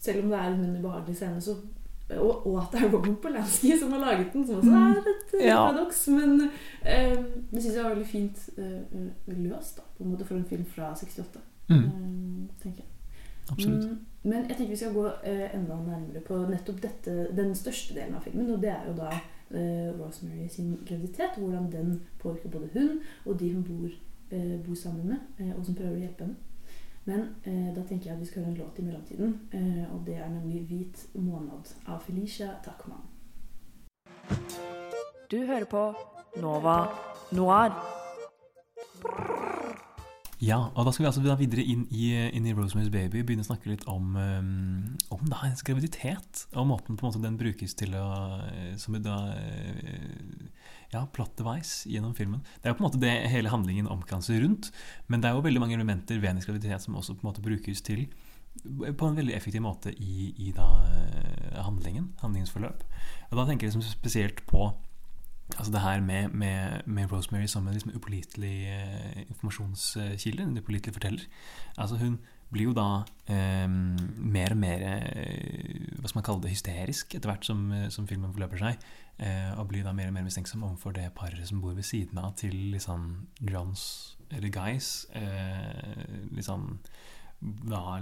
selv 0.03 0.25
om 0.25 0.33
det 0.33 0.41
er 0.41 0.49
en 0.57 0.77
ubehagelig 0.81 1.15
scene, 1.21 1.41
så 1.43 1.55
og, 2.17 2.47
og 2.49 2.55
at 2.63 2.73
det 2.73 2.83
er 2.87 2.93
Roman 2.93 3.17
Polanski 3.21 3.75
som 3.79 3.91
har 3.93 4.01
laget 4.01 4.33
den, 4.33 4.47
som 4.49 4.59
også 4.63 4.75
er 4.81 5.01
et 5.13 5.33
eh, 5.39 5.47
Ja. 5.47 5.57
paradoks. 5.67 6.03
Men 6.09 6.51
eh, 6.83 7.17
det 7.53 7.63
syns 7.63 7.75
jeg 7.77 7.85
var 7.85 7.95
veldig 7.95 8.07
fint 8.09 8.45
eh, 8.57 9.09
løst, 9.37 9.77
da, 9.77 9.87
på 9.99 10.05
en 10.05 10.13
måte, 10.15 10.25
for 10.29 10.39
en 10.41 10.47
film 10.49 10.65
fra 10.75 10.91
68. 10.97 11.43
Mm. 11.69 11.83
eh, 11.85 12.63
tenker 12.63 12.83
jeg. 12.83 12.93
Absolutt. 13.51 13.85
Mm, 13.85 13.99
men 14.23 14.49
jeg 14.49 14.57
tenker 14.57 14.73
vi 14.73 14.81
skal 14.81 14.97
gå 14.97 15.05
eh, 15.23 15.45
enda 15.57 15.77
nærmere 15.85 16.25
på 16.25 16.41
nettopp 16.49 16.81
dette, 16.83 17.17
den 17.37 17.55
største 17.57 17.95
delen 17.97 18.17
av 18.17 18.25
filmen. 18.25 18.51
Og 18.57 18.63
det 18.65 18.73
er 18.73 18.89
jo 18.89 18.97
da 18.99 19.13
eh, 19.51 20.01
Rosemary 20.01 20.49
sin 20.49 20.79
graviditet. 20.87 21.31
Hvordan 21.37 21.73
den 21.73 22.03
påvirker 22.19 22.49
både 22.49 22.69
hun 22.73 23.01
og 23.27 23.41
de 23.41 23.55
hun 23.55 23.65
bor, 23.65 23.89
eh, 24.31 24.67
bor 24.67 24.75
sammen 24.75 25.09
med, 25.09 25.17
eh, 25.39 25.59
og 25.59 25.65
som 25.67 25.75
prøver 25.75 25.97
å 25.97 26.01
hjelpe 26.01 26.25
henne. 26.25 26.37
Men 27.09 27.21
da 27.75 27.83
tenker 27.89 28.07
jeg 28.07 28.15
at 28.15 28.21
vi 28.21 28.27
skal 28.27 28.43
høre 28.43 28.53
en 28.53 28.59
låt 28.59 28.79
i 28.79 28.83
mellomtiden. 28.83 29.41
Og 29.93 30.07
det 30.07 30.17
er 30.17 30.29
nemlig 30.29 30.67
'Hvit 30.67 31.07
måned' 31.15 31.75
av 31.87 32.01
Felicia 32.01 32.51
Takman. 32.65 33.01
Du 35.31 35.37
hører 35.47 35.65
på 35.65 35.95
Nova 36.37 36.87
Noir. 37.33 37.98
Ja, 40.39 40.59
og 40.79 40.87
da 40.87 40.93
skal 40.95 41.03
vi 41.03 41.09
altså 41.09 41.37
videre 41.41 41.65
inn 41.67 41.81
i, 41.91 42.13
inn 42.15 42.47
i 42.47 42.53
Rosemary's 42.55 42.93
Baby 42.95 43.25
begynne 43.27 43.43
å 43.43 43.49
snakke 43.49 43.73
litt 43.73 43.83
om, 43.91 44.13
um, 44.15 44.93
om 45.11 45.25
da 45.27 45.41
hennes 45.43 45.65
graviditet. 45.67 46.45
Og 46.55 46.69
måten 46.71 46.95
på 46.95 47.03
en 47.03 47.11
måte 47.11 47.23
den 47.25 47.39
brukes 47.41 47.75
til 47.79 47.97
å 47.99 48.07
eh, 48.47 48.77
Som 48.79 48.95
da 49.03 49.17
eh, 49.35 50.47
Ja, 50.95 51.03
plot 51.11 51.35
device 51.41 51.91
gjennom 51.91 52.15
filmen. 52.15 52.45
Det 52.63 52.69
er 52.69 52.73
jo 52.73 52.79
på 52.79 52.85
en 52.85 52.89
måte 52.89 53.03
det 53.03 53.17
hele 53.33 53.51
handlingen 53.51 53.91
omkranser 53.91 54.39
rundt. 54.45 54.71
Men 55.11 55.21
det 55.21 55.29
er 55.29 55.37
jo 55.37 55.43
veldig 55.45 55.65
mange 55.65 55.77
elementer 55.77 56.23
ved 56.23 56.31
hennes 56.31 56.47
graviditet 56.47 56.87
som 56.87 56.97
også 56.97 57.19
på 57.19 57.27
en 57.27 57.33
måte 57.33 57.45
brukes 57.45 57.83
til 57.83 58.07
på 58.99 59.07
en 59.07 59.15
veldig 59.15 59.35
effektiv 59.37 59.63
måte 59.63 59.93
i, 60.03 60.33
i 60.39 60.53
da 60.57 60.67
eh, 60.91 61.59
handlingen, 61.63 62.13
handlingens 62.23 62.51
forløp. 62.55 62.85
Og 63.31 63.39
da 63.39 63.45
tenker 63.47 63.67
jeg 63.67 63.75
liksom 63.75 63.87
spesielt 63.87 64.43
på 64.51 64.71
Altså 65.57 65.73
det 65.73 65.81
her 65.81 66.01
med, 66.05 66.35
med, 66.37 66.83
med 66.87 67.13
Rosemary 67.13 67.47
som 67.49 67.67
en 67.67 67.73
liksom 67.73 67.95
upålitelig 67.97 68.57
eh, 68.69 69.23
informasjonskilde, 69.29 70.43
en 70.43 70.59
upålitelig 70.59 70.95
forteller. 70.95 71.25
Altså 71.77 71.97
hun 71.97 72.19
blir 72.53 72.69
jo 72.71 72.75
da 72.77 73.03
eh, 73.29 73.69
mer 73.69 74.55
og 74.55 74.61
mer 74.61 74.85
eh, 74.89 75.89
hva 75.99 76.09
skal 76.09 76.21
man 76.21 76.27
kalle 76.29 76.45
det, 76.45 76.53
hysterisk 76.55 77.17
etter 77.17 77.33
hvert 77.33 77.49
som, 77.49 77.67
eh, 77.73 77.89
som 77.93 78.09
filmen 78.09 78.33
forløper 78.33 78.61
seg. 78.61 78.85
Eh, 79.19 79.51
og 79.59 79.69
blir 79.73 79.85
da 79.85 79.93
mer 79.97 80.13
og 80.13 80.17
mer 80.17 80.27
mistenksom 80.29 80.65
overfor 80.65 80.95
det 80.97 81.09
paret 81.17 81.49
som 81.49 81.61
bor 81.65 81.77
ved 81.77 81.87
siden 81.87 82.21
av 82.23 82.37
til 82.41 82.55
liksom 82.75 83.09
Johns, 83.41 84.17
eller 84.31 84.53
Guys. 84.55 85.07
Eh, 85.17 86.29
liksom 86.37 86.79
da 87.41 87.99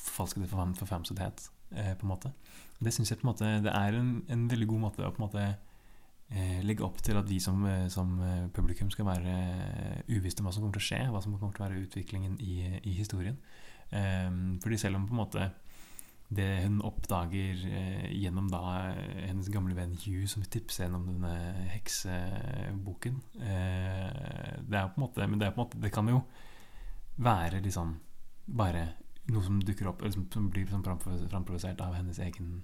forfalskede 0.00 0.48
forfam, 0.50 0.74
forfamsethet, 0.78 1.48
eh, 1.76 1.94
på 1.94 2.06
en 2.06 2.12
måte. 2.12 2.32
Det 2.80 2.92
syns 2.92 3.10
jeg 3.10 3.20
på 3.20 3.28
en 3.28 3.32
måte 3.32 3.54
det 3.64 3.72
er 3.72 3.96
en, 3.96 4.16
en 4.28 4.50
veldig 4.50 4.68
god 4.74 4.84
måte 4.88 5.06
å 5.06 5.14
på 5.14 5.22
en 5.22 5.28
måte 5.28 5.46
legge 6.64 6.84
opp 6.86 7.02
til 7.04 7.18
at 7.18 7.28
vi 7.30 7.38
som, 7.42 7.64
eh, 7.68 7.88
som 7.92 8.16
eh, 8.22 8.46
publikum 8.54 8.90
skal 8.90 9.06
være 9.06 9.34
uvisst 10.08 10.40
om 10.40 10.48
hva 10.48 10.54
som 10.54 10.64
kommer 10.64 10.78
til 10.78 10.82
å 10.82 10.88
skje, 10.88 11.02
hva 11.12 11.22
som 11.22 11.36
kommer 11.36 11.54
til 11.54 11.64
å 11.64 11.68
være 11.68 11.84
utviklingen 11.84 12.38
i, 12.42 12.56
i 12.82 12.94
historien. 12.96 13.36
Eh, 13.90 14.30
fordi 14.64 14.80
selv 14.80 14.98
om 14.98 15.06
på 15.08 15.14
en 15.14 15.22
måte 15.22 15.50
det 16.34 16.48
hun 16.64 16.80
oppdager 16.82 17.60
eh, 17.68 18.06
gjennom 18.16 18.48
da 18.50 18.62
eh, 18.94 19.26
hennes 19.28 19.50
gamle 19.52 19.76
venn 19.76 19.92
Hugh 20.00 20.24
som 20.30 20.42
tipser 20.42 20.86
henne 20.86 20.98
om 20.98 21.04
denne 21.06 21.34
hekseboken 21.74 23.20
eh, 23.44 24.56
Det 24.64 24.78
er 24.78 24.88
på 24.88 24.96
en 24.96 25.04
måte 25.04 25.28
Men 25.28 25.38
det, 25.38 25.50
er 25.50 25.52
på 25.52 25.60
en 25.60 25.66
måte, 25.66 25.82
det 25.84 25.92
kan 25.94 26.08
jo 26.08 26.22
være 27.20 27.60
liksom 27.62 27.92
bare 28.46 28.86
noe 29.30 29.44
som 29.44 29.60
dukker 29.62 29.88
opp, 29.88 30.02
eller 30.02 30.16
som, 30.16 30.48
blir 30.52 30.66
sånn 30.68 30.82
framprovosert 30.84 31.80
av 31.80 31.94
hennes 31.96 32.18
egen 32.20 32.58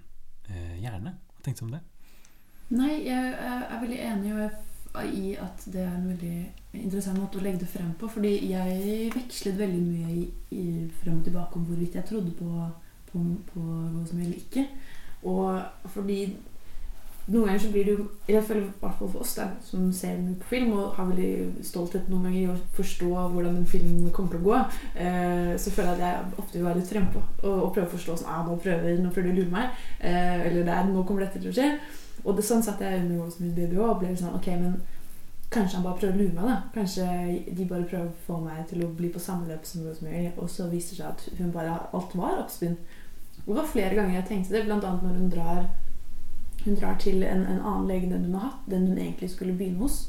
eh, 0.49 0.75
hjerne. 0.81 1.15
Hva 1.33 1.45
tenker 1.45 1.63
du 1.63 1.69
om 1.69 1.73
det? 1.77 1.81
Nei, 2.71 3.01
jeg 3.03 3.31
er 3.35 3.79
veldig 3.81 3.97
enig 4.07 4.29
i 5.11 5.33
at 5.39 5.63
det 5.71 5.81
er 5.83 5.91
en 5.91 6.07
veldig 6.07 6.35
interessant 6.79 7.19
måte 7.19 7.39
å 7.39 7.43
legge 7.43 7.63
det 7.65 7.71
frem 7.71 7.89
på. 7.99 8.07
Fordi 8.11 8.31
jeg 8.47 9.09
vekslet 9.15 9.59
veldig 9.59 9.81
mye 9.83 10.87
frem 11.01 11.17
og 11.19 11.25
tilbake 11.27 11.59
om 11.59 11.67
hvorvidt 11.67 11.97
jeg 11.99 12.07
trodde 12.07 12.31
på, 12.39 12.69
på, 13.11 13.25
på 13.51 13.65
som 14.07 14.21
eller 14.23 14.39
ikke. 14.39 14.65
Og 15.27 15.91
fordi 15.91 16.21
noen 17.27 17.45
ganger 17.45 17.61
så 17.61 17.69
blir 17.71 17.85
du 17.85 17.91
i 18.27 18.33
hvert 18.33 18.47
fall 18.49 18.63
for 18.97 19.21
oss 19.21 19.35
da, 19.37 19.45
som 19.63 19.91
ser 19.93 20.17
på 20.39 20.47
film 20.49 20.71
og 20.73 20.95
har 20.95 21.11
veldig 21.11 21.63
stolthet 21.67 22.07
noen 22.09 22.29
ganger 22.29 22.39
i 22.39 22.49
å 22.49 22.57
forstå 22.75 23.09
hvordan 23.11 23.59
en 23.59 23.69
film 23.69 24.07
kommer 24.15 24.33
til 24.33 24.41
å 24.41 24.47
gå, 24.47 24.61
eh, 25.05 25.51
så 25.61 25.73
føler 25.75 25.91
jeg 25.91 25.99
at 25.99 26.05
jeg 26.07 26.41
ofte 26.41 26.57
vil 26.57 26.67
være 26.67 26.81
litt 26.81 26.91
frempå 26.91 27.21
og, 27.21 27.51
og 27.51 27.73
prøve 27.75 27.87
å 27.87 27.93
forstå 27.93 28.17
sånn 28.23 28.31
ah, 28.33 28.41
nå 28.47 28.57
prøver, 28.63 28.97
nå 28.97 29.13
prøver 29.13 29.29
du 29.29 29.35
å 29.35 29.39
lure 29.43 29.53
meg. 29.53 29.83
Eh, 29.99 30.47
eller 30.47 30.65
det 30.65 30.73
er, 30.73 30.89
nå 30.89 31.05
kommer 31.05 31.27
dette 31.27 31.43
til 31.43 31.53
å 31.53 31.59
skje. 31.59 31.69
Og 32.23 32.37
det, 32.37 32.45
sånn 32.45 32.63
satt 32.63 32.81
jeg 32.83 33.03
under 33.03 33.29
min 33.39 33.53
Baby 33.55 33.77
også, 33.77 33.91
og 33.91 34.01
ble 34.01 34.15
sånn 34.17 34.35
Ok, 34.37 34.49
men 34.61 34.79
kanskje 35.51 35.79
han 35.79 35.85
bare 35.85 35.99
prøver 35.99 36.15
å 36.15 36.21
lure 36.21 36.35
meg, 36.37 36.47
da. 36.47 36.57
Kanskje 36.75 37.05
de 37.57 37.67
bare 37.67 37.87
prøver 37.89 38.07
å 38.07 38.25
få 38.27 38.39
meg 38.43 38.63
til 38.69 38.85
å 38.85 38.91
bli 38.95 39.11
på 39.11 39.19
samme 39.19 39.49
løp 39.49 39.65
som 39.67 39.83
Rosemary, 39.87 40.29
og 40.37 40.49
så 40.49 40.69
viser 40.71 40.95
det 40.95 41.01
seg 41.01 41.09
at 41.11 41.39
hun 41.41 41.53
bare 41.55 41.75
alt 41.91 42.15
var 42.15 42.39
oppspinn. 42.43 42.77
Og 43.41 43.53
det 43.53 43.59
var 43.59 43.71
flere 43.73 43.97
ganger 43.97 44.19
jeg 44.19 44.29
tenkte 44.29 44.55
det, 44.55 44.67
annet 44.69 45.03
når 45.03 45.17
hun 45.17 45.31
drar 45.33 45.63
hun 46.65 46.75
drar 46.77 46.97
til 47.01 47.23
en, 47.25 47.45
en 47.49 47.61
annen 47.61 47.87
lege 47.89 48.05
enn 48.05 48.27
hun 48.27 48.35
har 48.37 48.51
hatt, 48.51 48.65
den 48.69 48.87
hun 48.91 48.99
egentlig 48.99 49.31
skulle 49.31 49.55
begynne 49.57 49.81
hos. 49.81 50.03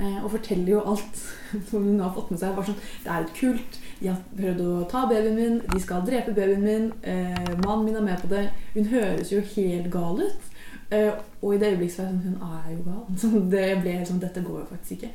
Eh, 0.00 0.24
og 0.24 0.30
forteller 0.32 0.70
jo 0.72 0.84
alt 0.88 1.18
som 1.70 1.84
hun 1.84 2.00
har 2.00 2.14
fått 2.14 2.30
med 2.32 2.40
seg. 2.40 2.54
Bare 2.56 2.70
sånn, 2.70 2.78
det 3.04 3.10
er 3.12 3.26
et 3.26 3.34
kult, 3.36 3.80
de 4.00 4.08
har 4.08 4.22
prøvd 4.38 4.62
å 4.64 4.76
ta 4.90 5.04
babyen 5.10 5.36
min, 5.36 5.58
de 5.68 5.82
skal 5.82 6.06
drepe 6.06 6.32
babyen 6.36 6.64
min, 6.64 6.88
eh, 7.02 7.52
mannen 7.60 7.84
min 7.84 8.00
er 8.00 8.06
med 8.06 8.24
på 8.24 8.32
det. 8.32 8.46
Hun 8.72 8.88
høres 8.94 9.34
jo 9.34 9.42
helt 9.52 9.92
gal 9.92 10.24
ut. 10.24 10.48
Eh, 10.92 11.12
og 11.42 11.54
i 11.54 11.58
det 11.58 11.70
øyeblikket 11.72 11.94
så 11.94 12.02
er 12.02 12.06
jeg 12.06 12.14
sånn 12.14 12.24
Hun 12.24 12.48
er 12.48 12.72
jo 12.72 12.82
gal. 12.86 13.04
Så 13.20 13.28
det 13.52 13.68
ble 13.80 13.94
helt 13.96 14.10
sånn 14.10 14.20
Dette 14.22 14.42
går 14.44 14.58
jo 14.60 14.70
faktisk 14.72 14.98
ikke. 14.98 15.12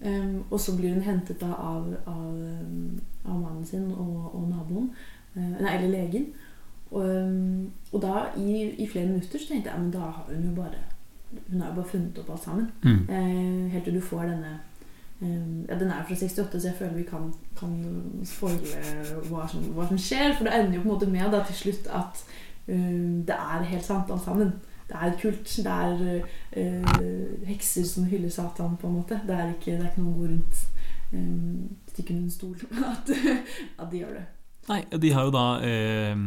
Um, 0.00 0.44
og 0.50 0.60
så 0.60 0.76
blir 0.76 0.94
hun 0.94 1.02
hentet 1.04 1.40
da 1.40 1.50
av, 1.52 1.90
av, 2.06 2.28
um, 2.32 3.00
av 3.24 3.34
mannen 3.34 3.66
sin 3.68 3.90
og, 3.92 4.30
og 4.34 4.46
naboen. 4.48 4.86
Uh, 5.34 5.58
nei, 5.60 5.74
eller 5.74 5.90
legen. 5.92 6.30
Og, 6.90 7.04
um, 7.04 7.66
og 7.92 8.00
da, 8.02 8.22
i, 8.36 8.70
i 8.80 8.86
flere 8.88 9.10
minutter, 9.10 9.38
så 9.38 9.50
tenkte 9.50 9.70
jeg 9.70 9.82
men 9.82 9.92
da 9.92 10.06
har 10.06 10.24
hun 10.30 10.48
jo 10.48 10.54
bare 10.56 10.80
Hun 11.50 11.60
har 11.60 11.68
jo 11.68 11.74
bare 11.74 11.90
funnet 11.90 12.18
opp 12.18 12.30
alt 12.30 12.44
sammen. 12.44 12.70
Mm. 12.82 13.02
Uh, 13.10 13.70
helt 13.74 13.84
til 13.84 13.94
du 13.94 14.00
får 14.00 14.24
denne 14.30 14.54
um, 15.20 15.66
ja, 15.68 15.78
Den 15.78 15.90
er 15.90 16.06
fra 16.08 16.16
68, 16.16 16.62
så 16.62 16.68
jeg 16.68 16.76
føler 16.78 16.96
vi 16.96 17.04
kan, 17.10 17.28
kan 17.58 17.76
spoile 18.24 19.20
hva 19.28 19.44
som, 19.52 19.68
hva 19.76 19.90
som 19.90 20.00
skjer. 20.00 20.32
For 20.38 20.48
det 20.48 20.56
ender 20.56 20.78
jo 20.78 20.86
på 20.86 20.88
en 20.88 20.94
måte 20.94 21.12
med 21.12 21.28
da, 21.34 21.44
til 21.44 21.60
slutt 21.60 21.92
at 21.92 22.24
det 22.70 23.34
er 23.34 23.64
helt 23.66 23.84
sant 23.84 24.10
alt 24.12 24.22
sammen. 24.22 24.52
Det 24.90 24.98
er 24.98 25.16
kult. 25.20 25.52
Det 25.62 25.76
er 25.76 26.02
eh, 26.58 27.46
hekser 27.46 27.86
som 27.86 28.08
hyller 28.10 28.32
Satan, 28.34 28.76
på 28.80 28.90
en 28.90 28.98
måte. 28.98 29.20
Det 29.26 29.36
er 29.36 29.54
ikke, 29.54 29.76
det 29.78 29.86
er 29.86 29.92
ikke 29.92 30.02
noe 30.02 30.16
å 30.16 30.18
gå 30.18 30.30
rundt 30.32 30.66
um, 31.14 31.70
under 32.00 32.12
en 32.16 32.30
stol 32.34 32.56
at, 32.92 33.12
at 33.78 33.90
de 33.92 34.02
gjør 34.02 34.18
det. 34.18 34.26
Nei, 34.70 34.82
de 35.02 35.12
har 35.14 35.26
jo 35.26 35.32
da 35.34 35.44
eh, 35.66 36.18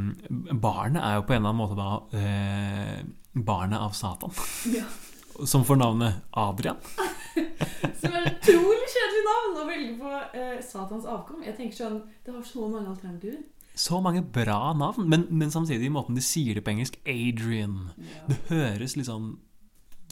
Barnet 0.59 1.03
er 1.03 1.19
jo 1.19 1.25
på 1.27 1.35
en 1.35 1.43
eller 1.43 1.51
annen 1.51 1.59
måte 1.59 1.77
da 1.77 1.89
eh, 2.19 3.03
barnet 3.33 3.79
av 3.79 3.95
Satan. 3.97 4.33
Ja. 4.73 4.87
Som 5.49 5.63
får 5.65 5.79
navnet 5.81 6.13
Adrian. 6.31 6.77
Som 8.01 8.13
er 8.13 8.27
et 8.27 8.43
utrolig 8.43 8.89
kjedelig 8.93 9.23
navn 9.27 9.55
å 9.57 9.67
velge 9.69 9.93
på 10.01 10.11
eh, 10.39 10.57
Satans 10.65 11.07
avkom. 11.09 11.43
Jeg 11.45 11.57
tenker 11.57 11.77
sånn, 11.77 12.01
Det 12.25 12.35
har 12.35 12.43
så 12.47 12.67
mange 12.67 12.91
alternativer. 12.91 13.41
Så 13.75 13.97
mange 14.05 14.21
bra 14.21 14.73
navn, 14.77 15.07
men, 15.09 15.25
men 15.33 15.51
samtidig 15.51 15.87
i 15.87 15.93
måten 15.93 16.15
de 16.17 16.21
sier 16.21 16.59
det 16.59 16.63
på 16.65 16.73
engelsk 16.75 16.99
Adrian. 17.09 17.89
Det 18.29 18.37
høres 18.51 18.93
litt 18.99 19.09
sånn 19.09 19.31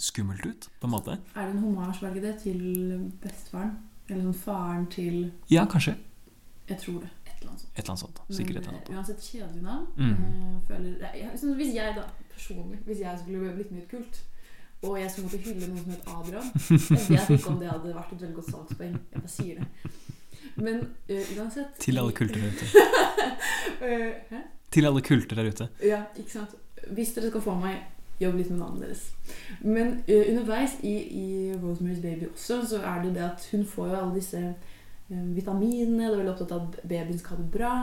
skummelt 0.02 0.45
ut, 0.45 0.67
på 0.82 0.89
en 0.89 0.93
måte. 0.95 1.17
Er 1.36 1.45
det 1.47 1.56
en 1.56 1.63
hommage 1.65 2.02
velger 2.02 2.26
det, 2.26 2.36
til 2.41 2.62
bestefaren? 3.21 3.76
Eller 4.10 4.26
sånn 4.26 4.39
faren 4.41 4.88
til 4.91 5.19
Ja, 5.52 5.67
kanskje. 5.69 5.93
Jeg 6.71 6.80
tror 6.82 7.04
det. 7.04 7.12
Et 7.28 7.36
eller 7.38 7.52
annet 7.52 7.62
sånt. 7.62 7.71
Et 7.76 7.84
eller 7.84 7.93
annet 7.93 8.04
sånt. 8.04 8.21
Sikkert 8.30 8.58
et 8.58 8.63
eller 8.63 8.74
annet. 8.74 8.89
Eh, 8.89 8.97
Uansett 8.97 9.30
kjedelig 9.30 9.63
navn. 9.63 9.86
Mm. 9.97 10.12
eh, 10.12 10.58
føler, 10.67 11.06
jeg, 11.06 11.30
liksom, 11.32 11.54
hvis 11.62 11.74
jeg 11.76 11.95
da, 11.97 12.04
personlig 12.34 12.80
Hvis 12.86 13.00
jeg 13.00 13.19
skulle 13.21 13.54
blitt 13.56 13.71
med 13.71 13.82
i 13.82 13.84
et 13.84 13.91
kult, 13.91 14.21
og 14.82 14.97
jeg 15.00 15.12
skulle 15.12 15.28
måtte 15.28 15.43
hylle 15.45 15.67
noen 15.69 15.84
som 15.84 15.91
het 15.93 16.08
Adrian 16.10 16.47
Jeg 17.12 17.30
vet 17.30 17.36
ikke 17.38 17.52
om 17.54 17.60
det 17.62 17.69
hadde 17.69 17.93
vært 17.93 18.13
et 18.15 18.24
veldig 18.26 18.38
godt 18.39 18.52
salgspoeng. 18.56 18.95
Jeg 19.12 19.21
bare 19.21 19.34
sier 19.36 19.62
det. 19.62 19.67
Men 20.56 20.82
uh, 21.12 21.38
uansett 21.38 21.80
Til 21.80 22.00
alle 22.02 22.16
kulter 22.18 22.42
der 22.42 22.52
ute. 22.52 22.84
uh? 23.88 24.44
Til 24.72 24.88
alle 24.88 25.02
kulter 25.02 25.36
der 25.36 25.50
ute. 25.50 25.68
Ja, 25.84 26.04
ikke 26.18 26.32
sant. 26.32 26.56
Hvis 26.92 27.14
dere 27.16 27.30
skal 27.30 27.44
få 27.46 27.56
meg, 27.62 27.82
jobb 28.22 28.38
litt 28.38 28.52
med 28.54 28.62
navnet 28.62 28.88
deres. 28.88 29.06
Men 29.62 30.00
uh, 30.08 30.24
underveis 30.30 30.78
i, 30.84 30.96
i 31.22 31.28
Rosemary's 31.56 32.02
Baby 32.02 32.32
også, 32.32 32.62
så 32.70 32.82
er 32.82 33.04
det 33.06 33.16
det 33.18 33.26
at 33.28 33.48
hun 33.52 33.66
får 33.66 33.92
jo 33.92 34.00
alle 34.00 34.16
disse 34.16 34.42
vitaminene. 35.12 36.04
Det 36.04 36.14
er 36.14 36.18
veldig 36.18 36.34
opptatt 36.34 36.56
av 36.56 36.68
at 36.68 36.82
babyen 36.88 37.20
skal 37.20 37.38
ha 37.38 37.44
det 37.44 37.52
bra. 37.52 37.76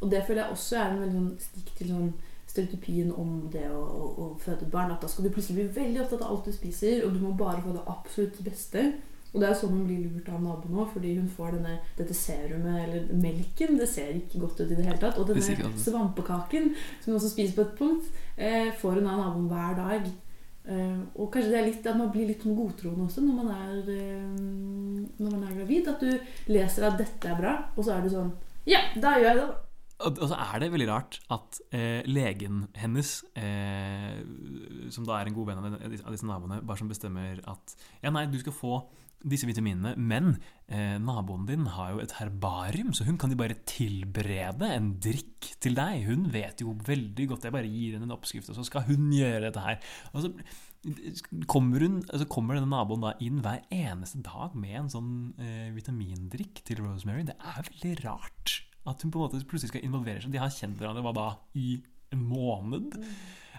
Og 0.00 0.10
det 0.12 0.24
føler 0.26 0.42
jeg 0.42 0.56
også 0.56 0.76
er 0.78 0.90
en 0.90 0.98
veldig 1.00 1.18
sånn 1.18 1.30
stikk 1.40 1.76
til 1.78 1.92
sånn 1.94 2.10
stereotypien 2.46 3.12
om 3.16 3.38
det 3.52 3.64
å, 3.72 3.80
å, 3.80 4.08
å 4.22 4.26
føde 4.40 4.68
barn. 4.72 4.92
At 4.94 5.04
da 5.04 5.10
skal 5.10 5.26
du 5.26 5.32
plutselig 5.34 5.58
bli 5.58 5.82
veldig 5.82 6.02
opptatt 6.04 6.24
av 6.24 6.32
alt 6.32 6.48
du 6.48 6.54
spiser, 6.54 7.04
og 7.06 7.16
du 7.16 7.22
må 7.24 7.32
bare 7.38 7.62
få 7.64 7.74
det 7.76 7.84
absolutt 7.90 8.40
beste. 8.46 8.86
Og 9.34 9.40
det 9.42 9.48
er 9.48 9.56
sånn 9.58 9.74
hun 9.74 9.86
blir 9.88 10.04
lurt 10.06 10.28
av 10.32 10.42
naboen 10.42 10.78
òg, 10.80 10.92
fordi 10.94 11.16
hun 11.18 11.26
får 11.28 11.56
denne, 11.58 11.78
dette 11.98 12.14
serumet, 12.16 12.78
eller 12.84 13.10
melken. 13.20 13.76
Det 13.80 13.88
ser 13.90 14.14
ikke 14.16 14.40
godt 14.44 14.62
ut 14.62 14.70
i 14.70 14.78
det 14.78 14.86
hele 14.86 15.00
tatt. 15.02 15.18
Og 15.20 15.28
denne 15.28 15.72
svampekaken, 15.82 16.70
som 17.02 17.10
hun 17.12 17.18
også 17.18 17.32
spiser 17.34 17.58
på 17.58 17.66
et 17.66 17.74
punkt, 17.80 18.08
eh, 18.36 18.70
får 18.80 19.00
hun 19.00 19.10
av 19.10 19.20
naboen 19.24 19.50
hver 19.50 19.76
dag. 19.80 20.08
Eh, 20.66 21.02
og 21.14 21.28
kanskje 21.30 21.52
det 21.52 21.58
er 21.60 21.68
litt 21.68 21.84
at 21.86 21.98
man 21.98 22.10
blir 22.10 22.26
litt 22.26 22.42
sånn 22.42 22.56
godtroende 22.58 23.04
også 23.04 23.22
når 23.22 23.36
man 23.38 23.52
er, 23.54 23.76
eh, 23.92 25.12
når 25.20 25.36
man 25.36 25.44
er 25.44 25.54
gravid. 25.60 25.92
At 25.92 26.02
du 26.02 26.10
leser 26.50 26.88
at 26.88 26.98
dette 26.98 27.30
er 27.30 27.38
bra, 27.38 27.54
og 27.76 27.86
så 27.86 27.98
er 27.98 28.02
du 28.02 28.10
sånn 28.16 28.34
Ja, 28.66 28.80
da 28.98 29.14
gjør 29.14 29.30
jeg 29.30 29.38
det, 29.38 29.46
da. 29.46 29.62
Og 29.96 30.26
så 30.28 30.36
er 30.36 30.60
det 30.60 30.72
veldig 30.74 30.88
rart 30.90 31.20
at 31.32 31.60
eh, 31.72 32.02
legen 32.04 32.66
hennes, 32.76 33.22
eh, 33.38 34.18
som 34.92 35.06
da 35.08 35.16
er 35.16 35.30
en 35.30 35.36
god 35.38 35.46
venn 35.48 35.62
av 35.62 36.12
disse 36.12 36.28
naboene, 36.28 36.58
bare 36.66 36.82
som 36.82 36.90
bestemmer 36.90 37.40
at 37.48 37.76
ja, 38.02 38.10
nei, 38.12 38.26
du 38.28 38.36
skal 38.42 38.52
få 38.52 38.80
disse 39.24 39.48
vitaminene, 39.48 39.94
men 39.96 40.34
eh, 40.68 40.96
naboen 41.02 41.46
din 41.48 41.64
har 41.74 41.94
jo 41.94 42.02
et 42.02 42.14
herbarium, 42.18 42.92
så 42.94 43.06
hun 43.08 43.16
kan 43.20 43.32
jo 43.32 43.38
bare 43.40 43.56
tilberede 43.68 44.68
en 44.74 44.92
drikk 45.02 45.54
til 45.62 45.76
deg. 45.78 46.04
Hun 46.06 46.28
vet 46.34 46.60
jo 46.62 46.76
veldig 46.86 47.28
godt. 47.32 47.48
Jeg 47.48 47.56
bare 47.56 47.70
gir 47.70 47.96
henne 47.96 48.08
en 48.10 48.16
oppskrift, 48.16 48.50
og 48.52 48.58
så 48.58 48.66
skal 48.68 48.86
hun 48.90 49.08
gjøre 49.14 49.46
dette 49.48 49.64
her. 49.64 49.80
Og 50.12 50.26
så 50.26 50.32
kommer, 51.50 51.82
hun, 51.82 51.98
altså 52.04 52.28
kommer 52.30 52.58
denne 52.58 52.70
naboen 52.70 53.02
da 53.02 53.14
inn 53.24 53.40
hver 53.44 53.64
eneste 53.74 54.20
dag 54.26 54.54
med 54.58 54.76
en 54.82 54.92
sånn 54.92 55.12
eh, 55.42 55.72
vitamindrikk 55.74 56.62
til 56.68 56.84
Rosemary. 56.84 57.26
Det 57.26 57.38
er 57.40 57.66
veldig 57.70 57.96
rart 58.04 58.60
at 58.86 59.02
hun 59.02 59.10
på 59.10 59.18
en 59.18 59.26
måte 59.26 59.42
plutselig 59.48 59.72
skal 59.72 59.86
involvere 59.86 60.22
seg. 60.22 60.34
De 60.34 60.42
har 60.42 60.52
kjent 60.54 60.78
hverandre 60.78 61.02
hva 61.02 61.14
da, 61.16 61.30
i 61.58 61.80
en 62.14 62.22
måned. 62.22 62.94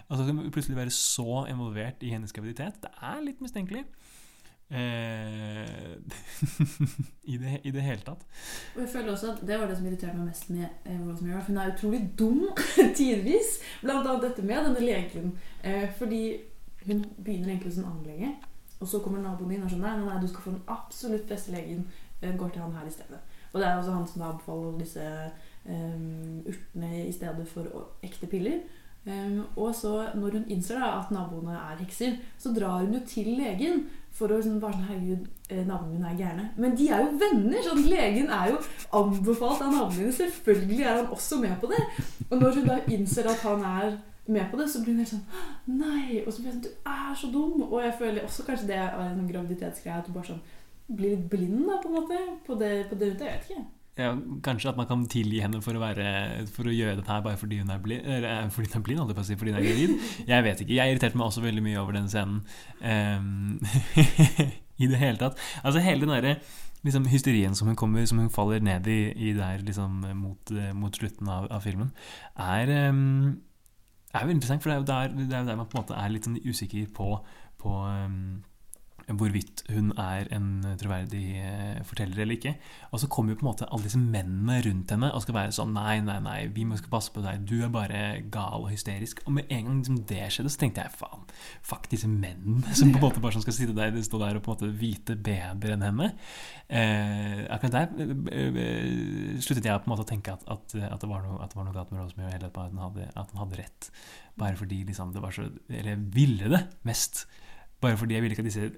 Altså 0.08 0.24
skal 0.24 0.38
hun 0.38 0.54
plutselig 0.54 0.78
være 0.78 0.94
så 0.94 1.42
involvert 1.52 2.04
i 2.06 2.14
hennes 2.14 2.32
graviditet. 2.32 2.80
Det 2.80 2.92
er 3.04 3.20
litt 3.26 3.42
mistenkelig. 3.44 3.84
Eh, 4.70 5.96
I, 7.32 7.36
det, 7.36 7.60
I 7.64 7.70
det 7.70 7.84
hele 7.84 8.04
tatt. 8.04 8.26
Og 8.74 8.82
jeg 8.82 8.90
føler 8.92 9.12
også 9.12 9.32
at 9.32 9.40
Det 9.48 9.56
var 9.60 9.66
det 9.66 9.76
som 9.78 9.86
irriterte 9.88 10.16
meg 10.16 10.28
mest 10.28 10.50
med 10.52 10.66
Rosemary. 11.06 11.40
Hun 11.46 11.56
er 11.56 11.72
utrolig 11.72 12.02
dum 12.18 12.42
tidvis. 13.00 13.58
Blant 13.82 14.06
annet 14.06 14.28
dette 14.28 14.44
med 14.44 14.68
denne 14.68 14.84
legen. 14.84 15.32
Eh, 15.64 15.88
fordi 15.98 16.22
hun 16.86 17.04
begynner 17.24 17.48
egentlig 17.48 17.74
som 17.74 17.88
anlege, 17.88 18.34
og 18.80 18.88
så 18.88 18.98
kommer 18.98 19.20
naboen 19.20 19.50
din 19.50 19.64
og 19.64 19.72
sånn 19.72 19.82
nei, 19.82 19.96
nei, 20.00 20.20
du 20.22 20.28
skal 20.30 20.44
få 20.44 20.52
den 20.54 20.70
absolutt 20.72 21.26
beste 21.28 21.52
legen. 21.52 21.82
Eh, 22.20 22.36
går 22.36 22.54
til 22.54 22.62
han 22.62 22.76
her 22.76 22.86
i 22.88 22.94
stedet. 22.94 23.20
Og 23.52 23.60
det 23.60 23.68
er 23.68 23.76
også 23.76 23.94
han 23.96 24.06
som 24.06 24.22
da 24.22 24.30
anbefaler 24.32 24.78
disse 24.78 25.04
um, 25.64 26.42
urtene 26.46 26.90
i 27.06 27.12
stedet 27.12 27.46
for 27.48 27.88
ekte 28.04 28.28
piller. 28.28 28.60
Um, 29.06 29.44
og 29.56 29.70
så 29.74 29.92
når 30.18 30.34
hun 30.36 30.50
innser 30.52 30.80
da 30.82 30.90
at 30.98 31.12
naboene 31.14 31.54
er 31.56 31.78
hekser, 31.80 32.18
så 32.38 32.52
drar 32.52 32.82
hun 32.82 32.92
jo 32.98 33.00
til 33.08 33.30
legen 33.38 33.86
for 34.18 34.32
å 34.32 34.38
liksom, 34.40 34.58
bare 34.60 34.74
sånn 34.74 34.88
Herregud, 34.88 35.28
eh, 35.48 35.62
naboene 35.64 35.94
mine 35.94 36.10
er 36.10 36.18
gærne. 36.18 36.48
Men 36.58 36.74
de 36.76 36.88
er 36.92 37.04
jo 37.04 37.14
venner! 37.20 37.62
sånn 37.64 37.84
Legen 37.86 38.28
er 38.34 38.52
jo 38.52 38.58
anbefalt 38.98 39.62
av 39.64 39.72
naboene 39.72 40.02
dine. 40.02 40.16
Selvfølgelig 40.18 40.82
er 40.82 41.00
han 41.00 41.10
også 41.14 41.40
med 41.44 41.56
på 41.62 41.70
det. 41.70 41.80
Og 42.28 42.36
når 42.42 42.58
hun 42.58 42.68
da 42.68 42.78
innser 42.90 43.30
at 43.30 43.46
han 43.46 43.64
er 43.70 43.96
med 44.28 44.50
på 44.50 44.60
det, 44.60 44.68
så 44.72 44.82
blir 44.82 44.96
hun 44.96 45.04
helt 45.04 45.14
sånn 45.14 45.78
Nei! 45.78 46.20
Og 46.24 46.32
så 46.34 46.42
blir 46.42 46.52
hun 46.52 46.58
sånn 46.58 46.66
Du 46.66 46.92
er 46.92 47.16
så 47.16 47.32
dum! 47.32 47.62
Og 47.70 47.80
jeg 47.84 47.96
føler 48.02 48.26
også 48.26 48.44
kanskje 48.48 48.72
det 48.72 48.80
er 48.82 49.00
en 49.06 49.24
graviditetsgreie 49.30 50.02
at 50.02 50.08
du 50.08 50.16
bare 50.16 50.34
sånn 50.34 50.44
blir 50.88 51.14
litt 51.14 51.26
blind 51.30 51.66
da, 51.68 51.78
på 51.82 51.90
en 51.90 51.98
måte. 52.00 52.22
På 52.46 52.56
det, 52.58 52.72
på 52.90 52.98
det. 52.98 53.14
Jeg 53.14 53.20
vet 53.22 53.50
ikke. 53.50 53.66
Ja, 53.98 54.12
kanskje 54.46 54.70
at 54.70 54.78
man 54.78 54.86
kan 54.86 55.00
tilgi 55.10 55.40
henne 55.42 55.58
for 55.64 55.74
å, 55.74 55.82
være, 55.82 56.44
for 56.54 56.70
å 56.70 56.74
gjøre 56.74 57.00
dette 57.00 57.10
her 57.10 57.24
bare 57.24 57.40
fordi 57.40 57.58
hun 57.58 57.72
er 57.74 57.80
blind, 57.82 58.06
eh, 58.06 58.44
fordi 58.54 58.70
hun 58.70 58.78
er 58.78 58.84
blind, 58.86 59.00
holdt 59.02 59.32
jeg 59.32 59.40
fordi 59.40 59.54
hun 59.54 59.58
er 59.58 59.66
gravid. 59.66 60.06
Jeg 60.28 60.46
vet 60.46 60.62
ikke. 60.62 60.76
Jeg 60.76 60.94
irriterte 60.94 61.18
meg 61.18 61.26
også 61.26 61.42
veldig 61.42 61.64
mye 61.66 61.80
over 61.82 61.98
den 61.98 62.06
scenen. 62.12 62.44
Um, 62.78 63.58
I 64.82 64.86
det 64.86 65.02
hele 65.02 65.18
tatt. 65.18 65.42
Altså 65.64 65.82
hele 65.82 66.06
den 66.06 66.14
derre 66.14 66.36
liksom, 66.86 67.08
hysterien 67.10 67.58
som 67.58 67.66
hun 67.66 67.76
kommer 67.76 68.06
Som 68.06 68.20
hun 68.22 68.30
faller 68.30 68.62
ned 68.62 68.86
i, 68.86 69.10
i 69.10 69.32
der 69.34 69.58
liksom, 69.66 70.04
mot, 70.14 70.54
eh, 70.54 70.70
mot 70.78 70.94
slutten 70.94 71.28
av, 71.28 71.50
av 71.50 71.66
filmen, 71.66 71.90
er 72.38 72.70
um, 72.92 73.34
er 74.14 74.24
jo 74.24 74.32
interessant, 74.32 74.62
for 74.62 74.70
det 74.70 74.76
er 74.76 74.80
jo 74.80 74.86
der, 74.88 75.36
er 75.38 75.44
der 75.44 75.56
man 75.56 75.66
på 75.66 75.78
en 75.78 75.82
måte 75.82 75.98
er 75.98 76.12
litt 76.12 76.28
sånn 76.28 76.38
usikker 76.40 76.86
på, 76.96 77.10
på 77.60 77.74
ehm, 77.84 78.38
hvorvidt 79.16 79.62
hun 79.72 79.92
er 79.96 80.28
en 80.36 80.48
troverdig 80.80 81.24
eh, 81.40 81.78
forteller 81.86 82.22
eller 82.22 82.36
ikke. 82.36 82.54
Og 82.92 83.00
så 83.00 83.08
kommer 83.08 83.32
jo 83.32 83.38
på 83.40 83.46
en 83.46 83.50
måte 83.50 83.68
alle 83.68 83.86
disse 83.86 84.00
mennene 84.00 84.58
rundt 84.66 84.92
henne 84.92 85.10
og 85.14 85.24
skal 85.24 85.38
være 85.38 85.54
sånn 85.56 85.72
Nei, 85.78 86.00
nei, 86.04 86.18
nei, 86.24 86.38
vi 86.52 86.64
må 86.68 86.76
skal 86.76 86.92
passe 86.92 87.12
på 87.14 87.22
deg. 87.24 87.44
Du 87.48 87.62
er 87.64 87.72
bare 87.72 88.02
gal 88.32 88.66
og 88.66 88.72
hysterisk. 88.72 89.22
Og 89.26 89.36
med 89.38 89.48
en 89.54 89.68
gang 89.68 89.80
liksom 89.80 90.02
det 90.10 90.26
skjedde, 90.34 90.52
så 90.52 90.60
tenkte 90.60 90.84
jeg 90.84 90.96
faen, 90.98 91.24
fuck 91.64 91.88
disse 91.92 92.10
mennene 92.10 92.76
som 92.76 92.92
på 92.92 93.00
en 93.00 93.06
måte 93.06 93.22
bare 93.24 93.36
sånn 93.36 93.46
skal 93.46 93.56
sitte 93.56 93.76
der, 93.76 93.96
stå 94.04 94.20
der 94.22 94.40
og 94.40 94.44
på 94.44 94.52
en 94.52 94.58
måte 94.58 94.70
vite 94.82 95.16
bedre 95.16 95.76
enn 95.76 95.86
henne. 95.86 96.10
Eh, 96.68 97.44
akkurat 97.54 97.76
der 97.78 98.14
eh, 98.34 98.62
eh, 98.64 99.40
sluttet 99.40 99.68
jeg 99.68 99.80
på 99.84 99.88
en 99.88 99.94
måte 99.94 100.04
å 100.04 100.10
tenke 100.10 100.34
at, 100.34 100.44
at, 100.50 100.76
at, 100.76 101.00
det, 101.00 101.08
var 101.10 101.24
noe, 101.24 101.40
at 101.44 101.52
det 101.52 101.60
var 101.60 101.68
noe 101.68 101.76
galt 101.76 101.92
med 101.94 102.02
Rosemary, 102.02 102.34
eller 102.36 102.50
at 102.50 102.60
han 102.60 102.82
hadde, 102.82 103.10
at 103.14 103.32
han 103.32 103.44
hadde 103.44 103.60
rett. 103.62 103.92
Bare 104.38 104.58
fordi 104.58 104.82
liksom 104.86 105.14
det 105.14 105.22
var 105.24 105.34
så 105.34 105.48
Eller 105.68 105.98
ville 106.14 106.50
det 106.52 106.64
mest. 106.86 107.24
Bare 107.80 107.98
fordi 108.00 108.16
jeg 108.16 108.24
ville 108.24 108.34
ikke 108.34 108.44
at 108.46 108.50
disse 108.50 108.70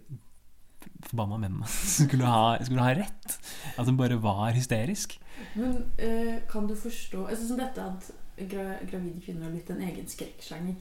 forbanna 1.07 1.39
mennene 1.41 1.69
skulle 1.99 2.29
ha, 2.29 2.57
skulle 2.65 2.85
ha 2.85 2.95
rett. 2.99 3.37
At 3.77 3.89
hun 3.89 3.99
bare 4.01 4.21
var 4.23 4.53
hysterisk. 4.57 5.19
Men 5.55 5.85
uh, 6.01 6.41
kan 6.51 6.69
du 6.69 6.75
forstå 6.77 7.27
altså, 7.27 7.47
Som 7.49 7.61
dette 7.63 7.85
at 7.85 8.11
gra 8.51 8.75
gravide 8.91 9.21
kvinner 9.25 9.47
har 9.47 9.55
blitt 9.55 9.71
en 9.73 9.85
egen 9.85 10.09
skrekksjanger. 10.09 10.77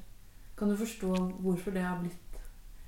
Kan 0.59 0.71
du 0.71 0.75
forstå 0.79 1.13
hvorfor 1.43 1.75
det 1.75 1.85
har 1.85 2.01
blitt 2.01 2.25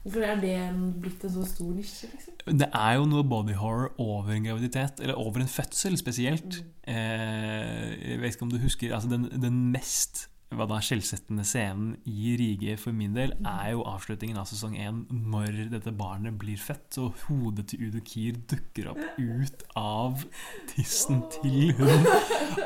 Hvorfor 0.01 0.23
er 0.25 0.39
det 0.41 0.49
en, 0.57 0.85
blitt 0.97 1.21
en 1.23 1.29
så 1.29 1.43
stor 1.45 1.73
nisje? 1.75 2.07
liksom? 2.09 2.57
Det 2.57 2.67
er 2.73 2.95
jo 2.97 3.03
noe 3.05 3.21
body 3.21 3.53
horror 3.53 3.91
over 4.01 4.31
en 4.33 4.47
graviditet, 4.47 4.97
eller 4.97 5.19
over 5.21 5.43
en 5.43 5.51
fødsel 5.51 5.97
spesielt. 5.99 6.57
Eh, 6.89 7.83
jeg 8.09 8.17
vet 8.23 8.33
ikke 8.33 8.47
om 8.47 8.49
du 8.49 8.57
husker 8.63 8.95
altså 8.95 9.11
den, 9.11 9.27
den 9.43 9.59
mest 9.75 10.23
hva 10.51 10.65
da, 10.67 10.81
skjellsettende 10.83 11.45
scenen 11.47 11.93
i 12.09 12.33
Rige 12.39 12.73
for 12.79 12.95
min 12.95 13.13
del 13.15 13.31
er 13.47 13.69
jo 13.71 13.85
avslutningen 13.87 14.39
av 14.41 14.49
sesong 14.49 14.75
én, 14.75 15.05
når 15.31 15.69
dette 15.71 15.93
barnet 15.95 16.35
blir 16.41 16.59
født, 16.59 16.97
og 16.99 17.21
hodet 17.29 17.69
til 17.71 17.85
Udo 17.87 18.01
Kier 18.03 18.35
dukker 18.51 18.89
opp 18.91 18.99
ut 19.15 19.63
av 19.79 20.25
tissen 20.73 21.23
til 21.37 21.71
hun. 21.79 22.09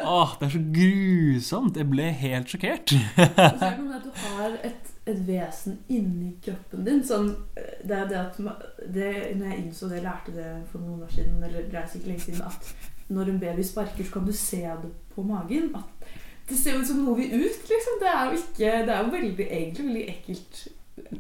Åh, 0.02 0.34
det 0.40 0.50
er 0.50 0.56
så 0.56 0.64
grusomt! 0.80 1.78
Jeg 1.78 1.92
ble 1.94 2.10
helt 2.24 2.56
sjokkert. 2.56 2.96
Er 3.22 3.78
du 3.78 4.10
har 4.24 4.58
et, 4.66 4.92
et 5.06 5.22
vesen 5.30 5.78
inni 5.86 6.34
kroppen 6.42 6.90
din. 6.90 7.06
Sånn, 7.06 7.32
det 7.56 8.02
er 8.02 8.10
det 8.10 8.22
at 8.24 8.42
det, 8.42 9.14
Når 9.38 9.48
jeg 9.52 9.62
innså 9.62 9.94
det, 9.94 10.02
lærte 10.06 10.34
det 10.34 10.50
for 10.72 10.82
noen 10.82 11.06
år 11.06 11.14
siden, 11.14 11.38
eller 11.38 11.70
det 11.70 11.82
er 11.84 11.90
sikkert 11.92 12.16
lenge 12.16 12.28
siden, 12.28 12.46
at 12.50 12.76
når 13.14 13.30
en 13.30 13.42
baby 13.46 13.62
sparker, 13.62 14.06
så 14.08 14.18
kan 14.18 14.26
du 14.26 14.34
se 14.34 14.66
det 14.66 14.96
på 15.14 15.22
magen. 15.22 15.76
At 15.78 16.25
det 16.50 16.58
ser 16.60 16.80
ut 16.80 16.88
som 16.88 17.04
noe 17.04 17.18
vi 17.18 17.28
ut, 17.34 17.62
liksom. 17.70 18.00
Det 18.02 18.10
er 18.12 18.26
jo 18.30 18.40
ikke 18.40 18.72
Det 18.86 18.94
er 18.96 19.04
jo 19.04 19.12
veldig, 19.14 19.46
egentlig 19.50 19.86
veldig 19.86 20.04
ekkelt 20.14 20.60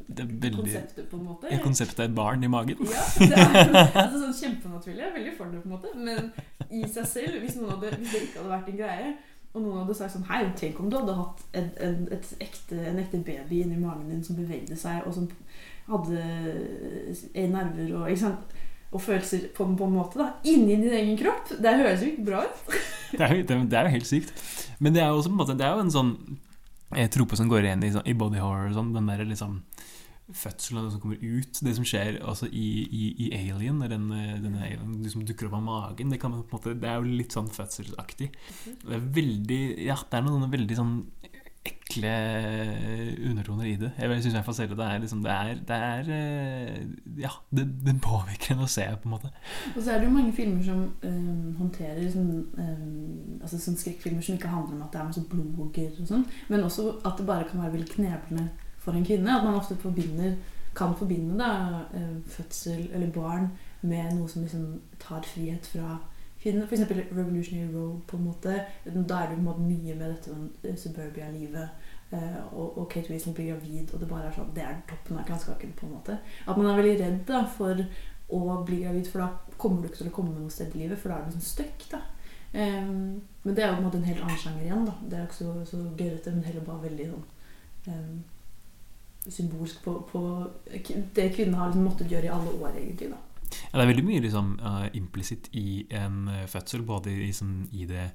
Det 0.07 0.25
veldig 0.29 0.51
konseptet, 0.55 1.07
på 1.09 1.17
en 1.17 1.23
måte. 1.29 1.47
ja, 1.51 1.59
Konseptet 1.63 1.99
er 1.99 2.09
et 2.09 2.15
barn 2.15 2.43
i 2.43 2.49
magen. 2.51 2.83
Ja, 2.91 3.05
det 3.19 3.39
er 3.39 3.87
altså, 4.05 4.21
sånn 4.21 4.35
kjempenaturlig. 4.41 4.99
Jeg 5.01 5.09
er 5.09 5.15
veldig 5.17 5.33
for 5.37 5.51
det, 5.51 5.61
på 5.63 5.69
en 5.69 5.75
måte. 5.75 5.93
Men 5.97 6.29
i 6.69 6.83
seg 6.87 7.09
selv, 7.11 7.39
hvis, 7.43 7.57
hadde, 7.59 7.95
hvis 7.97 8.13
det 8.13 8.21
ikke 8.27 8.43
hadde 8.43 8.53
vært 8.53 8.69
en 8.71 8.79
greie, 8.79 9.09
og 9.55 9.61
noen 9.63 9.81
hadde 9.81 9.95
sagt 9.97 10.13
sånn 10.15 10.27
Hei, 10.29 10.41
tenk 10.59 10.79
om 10.83 10.89
du 10.91 10.97
hadde 10.99 11.17
hatt 11.17 11.43
en, 11.55 11.69
en, 11.87 11.99
et 12.15 12.31
ekte, 12.43 12.79
en 12.91 13.01
ekte 13.03 13.21
baby 13.23 13.61
inni 13.63 13.79
magen 13.79 14.09
din 14.11 14.23
som 14.23 14.37
bevegde 14.39 14.77
seg, 14.79 15.03
og 15.07 15.15
som 15.15 15.29
hadde 15.87 16.21
eh, 17.33 17.49
nerver 17.51 17.91
og, 17.95 18.07
ikke 18.11 18.23
sant? 18.25 18.54
Og 18.95 19.01
følelser 19.03 19.49
på, 19.55 19.65
på 19.77 19.87
en 19.89 19.95
måte 19.97 20.19
da, 20.21 20.29
inni 20.47 20.77
din 20.79 20.93
egen 20.95 21.17
kropp. 21.19 21.51
Det 21.59 21.75
høres 21.81 22.03
jo 22.05 22.11
ikke 22.13 22.27
bra 22.31 22.45
ut. 22.47 22.75
Det 23.15 23.21
er, 23.23 23.35
det, 23.47 23.55
det 23.71 23.77
er 23.79 23.85
jo 23.87 23.93
helt 23.93 24.07
sykt. 24.09 24.31
Men 24.83 24.95
det 24.95 24.99
er 25.03 25.11
jo 25.13 25.19
også 25.21 25.29
på 25.29 25.35
en 25.37 25.39
måte 25.39 25.53
Det 25.55 25.63
er 25.63 25.75
jo 25.77 25.83
en 25.85 25.91
sånn 25.93 26.09
eh, 26.97 27.05
trope 27.13 27.37
som 27.39 27.47
går 27.51 27.63
igjen 27.67 27.83
i, 27.87 27.91
sånn- 27.93 28.07
i 28.11 28.15
body 28.17 28.41
horror 28.43 28.73
sånn. 28.75 28.89
Den 28.95 29.07
der 29.07 29.21
liksom 29.29 29.59
fødselen 30.35 30.89
som 30.91 30.99
kommer 31.03 31.21
ut. 31.21 31.59
Det 31.63 31.75
som 31.77 31.85
skjer 31.85 32.17
altså 32.25 32.49
i, 32.49 32.65
i, 32.89 33.03
i 33.27 33.29
Alien, 33.53 33.77
når 33.79 33.93
den, 33.93 34.07
eh, 34.17 34.33
denne 34.41 34.63
alien 34.65 34.97
liksom 35.05 35.23
dukker 35.29 35.47
opp 35.51 35.59
av 35.59 35.63
magen. 35.67 36.11
Det, 36.11 36.19
kan 36.21 36.33
måte, 36.33 36.73
det 36.81 36.89
er 36.89 36.97
jo 36.97 37.15
litt 37.21 37.35
sånn 37.37 37.47
fødselsaktig. 37.53 38.31
Det 38.65 38.97
er 38.97 39.05
veldig 39.19 39.61
Ja, 39.85 39.99
det 40.01 40.17
er 40.19 40.25
noen 40.25 40.49
veldig 40.51 40.79
sånn 40.81 40.95
ekle 41.65 42.11
undertoner 43.29 43.65
i 43.65 43.75
det. 43.75 43.91
Jeg 43.99 44.21
syns 44.21 44.33
i 44.33 44.35
hvert 44.37 44.45
fall 44.45 44.57
selv 44.57 44.75
det 44.77 44.85
er 44.85 44.97
liksom 44.97 45.23
Det 45.23 45.31
er, 45.31 45.53
det 45.67 45.75
er 45.75 46.09
eh, 46.15 47.21
Ja, 47.21 47.29
det, 47.51 47.65
det 47.85 47.95
påvirker 48.01 48.55
en 48.55 48.65
å 48.65 48.69
se, 48.69 48.85
på 49.01 49.09
en 49.09 49.15
måte. 49.15 49.31
Og 49.75 49.81
så 49.81 49.91
er 49.91 49.99
det 49.99 50.09
jo 50.09 50.15
mange 50.15 50.33
filmer 50.33 50.63
som 50.63 50.81
øh, 51.01 51.53
håndterer 51.59 52.09
sånn, 52.11 52.33
øh, 52.59 53.41
altså 53.41 53.61
sånn 53.61 53.79
skrekkfilmer 53.79 54.25
som 54.25 54.39
ikke 54.39 54.51
handler 54.51 54.75
om 54.77 54.83
at 54.87 54.91
det 54.93 55.01
er 55.01 55.07
masse 55.11 55.25
blodgger 55.31 56.01
og 56.01 56.09
sånn, 56.11 56.25
men 56.49 56.65
også 56.65 56.89
at 57.05 57.15
det 57.19 57.29
bare 57.29 57.47
kan 57.49 57.63
være 57.63 57.77
veldig 57.77 57.93
kneblende 57.93 58.49
for 58.81 58.97
en 58.97 59.07
kvinne. 59.07 59.31
At 59.31 59.47
man 59.47 59.57
ofte 59.61 59.77
forbinder, 59.81 60.35
kan 60.75 60.97
forbinde 60.99 61.39
da, 61.39 61.85
øh, 61.95 62.17
fødsel 62.27 62.89
eller 62.91 63.13
barn 63.15 63.49
med 63.81 64.17
noe 64.17 64.27
som 64.29 64.43
liksom 64.43 64.81
tar 64.99 65.23
frihet 65.23 65.67
fra 65.71 65.99
kvinnen. 66.45 66.63
F.eks. 66.63 66.85
Revolutionary 67.11 67.73
Road. 67.73 68.01
på 68.07 68.17
en 68.17 68.23
måte. 68.29 68.55
Da 68.85 69.19
er 69.19 69.29
det 69.33 69.43
på 69.43 69.57
mye 69.59 69.95
med 69.95 70.07
dette 70.13 70.37
med 70.37 70.79
suburbia-livet. 70.79 71.69
eh, 72.11 72.41
og, 72.53 72.77
og 72.77 72.89
Kate 72.89 73.09
Winslet 73.09 73.35
blir 73.35 73.53
gravid, 73.53 73.93
og 73.93 73.99
det 73.99 74.09
bare 74.09 74.27
er 74.29 74.35
sånn 74.35 74.51
Det 74.55 74.63
er 74.63 74.81
toppen 74.87 75.17
av 75.17 75.25
granskaken. 75.27 75.73
At 76.47 76.57
man 76.57 76.67
er 76.67 76.77
veldig 76.77 76.99
redd 77.01 77.23
da, 77.27 77.45
for 77.57 77.81
å 78.29 78.63
bli 78.65 78.83
gravid, 78.83 79.07
for 79.09 79.21
da 79.21 79.55
kommer 79.57 79.81
du 79.81 79.89
ikke 79.89 80.03
til 80.03 80.11
å 80.11 80.15
komme 80.15 80.35
noe 80.37 80.53
sted 80.53 80.75
i 80.75 80.83
livet, 80.85 80.99
for 80.99 81.09
da 81.09 81.17
er 81.17 81.25
du 81.25 81.35
sånn 81.37 81.49
stuck. 81.53 81.89
da. 81.91 82.01
Um, 82.55 83.21
men 83.43 83.55
det 83.55 83.63
er 83.63 83.67
jo 83.67 83.75
på 83.75 83.81
en 83.81 83.87
måte 83.89 83.97
en 83.99 84.07
helt 84.07 84.23
annen 84.23 84.39
sjanger 84.39 84.63
igjen. 84.63 84.85
da. 84.87 84.95
Det 85.09 85.17
er 85.17 85.27
ikke 85.27 85.41
så, 85.41 85.51
så 85.65 85.81
gørrete, 85.97 86.31
men 86.31 86.47
heller 86.47 86.65
bare 86.65 86.85
veldig 86.87 87.09
sånn 87.11 87.25
um, 87.91 88.23
symbolsk 89.25 89.81
på, 89.83 89.95
på 90.11 90.21
det 91.15 91.31
kvinnen 91.33 91.57
har 91.57 91.71
liksom 91.71 91.87
måttet 91.89 92.11
gjøre 92.13 92.29
i 92.29 92.33
alle 92.37 92.53
år, 92.61 92.77
egentlig. 92.77 93.09
da. 93.11 93.17
Ja, 93.45 93.77
det 93.77 93.83
er 93.83 93.91
veldig 93.93 94.07
mye 94.07 94.23
liksom, 94.23 94.55
uh, 94.61 94.87
implisitt 94.97 95.51
i 95.53 95.85
en 95.93 96.25
uh, 96.31 96.45
fødsel, 96.51 96.85
både 96.87 97.13
i, 97.25 97.31
sånn, 97.35 97.61
i 97.75 97.87
det 97.89 98.09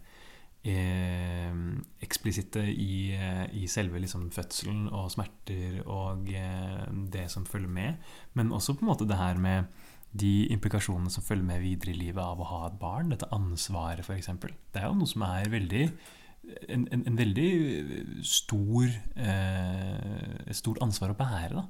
eh, 0.62 1.52
eksplisitte 2.04 2.62
i, 2.68 3.12
eh, 3.16 3.46
i, 3.56 3.66
selve 3.68 4.00
liksom, 4.02 4.28
fødselen 4.34 4.88
og 4.88 5.10
smerter 5.12 5.80
og 5.86 6.28
eh, 6.36 6.84
det 7.12 7.28
som 7.32 7.46
følger 7.48 7.72
med, 7.72 8.12
men 8.34 8.52
også 8.52 8.76
på 8.76 8.84
en 8.84 8.92
måte 8.92 9.08
det 9.08 9.20
her 9.20 9.40
med 9.40 9.64
de 10.12 10.48
implikasjonene 10.50 11.10
som 11.10 11.22
følger 11.22 11.46
med 11.46 11.60
videre 11.62 11.92
i 11.94 11.98
livet 11.98 12.22
av 12.22 12.40
å 12.40 12.48
ha 12.48 12.62
et 12.66 12.80
barn. 12.80 13.12
Dette 13.12 13.28
ansvaret, 13.32 14.02
f.eks. 14.02 14.32
Det 14.74 14.80
er 14.80 14.88
jo 14.88 14.96
noe 14.98 15.10
som 15.10 15.22
er 15.22 15.52
veldig 15.52 15.84
en, 16.66 16.86
en, 16.90 17.04
en 17.06 17.18
veldig 17.18 17.50
stor 18.26 18.88
eh, 19.14 20.50
stort 20.56 20.80
ansvar 20.82 21.12
å 21.12 21.18
bære. 21.20 21.60
da 21.60 21.68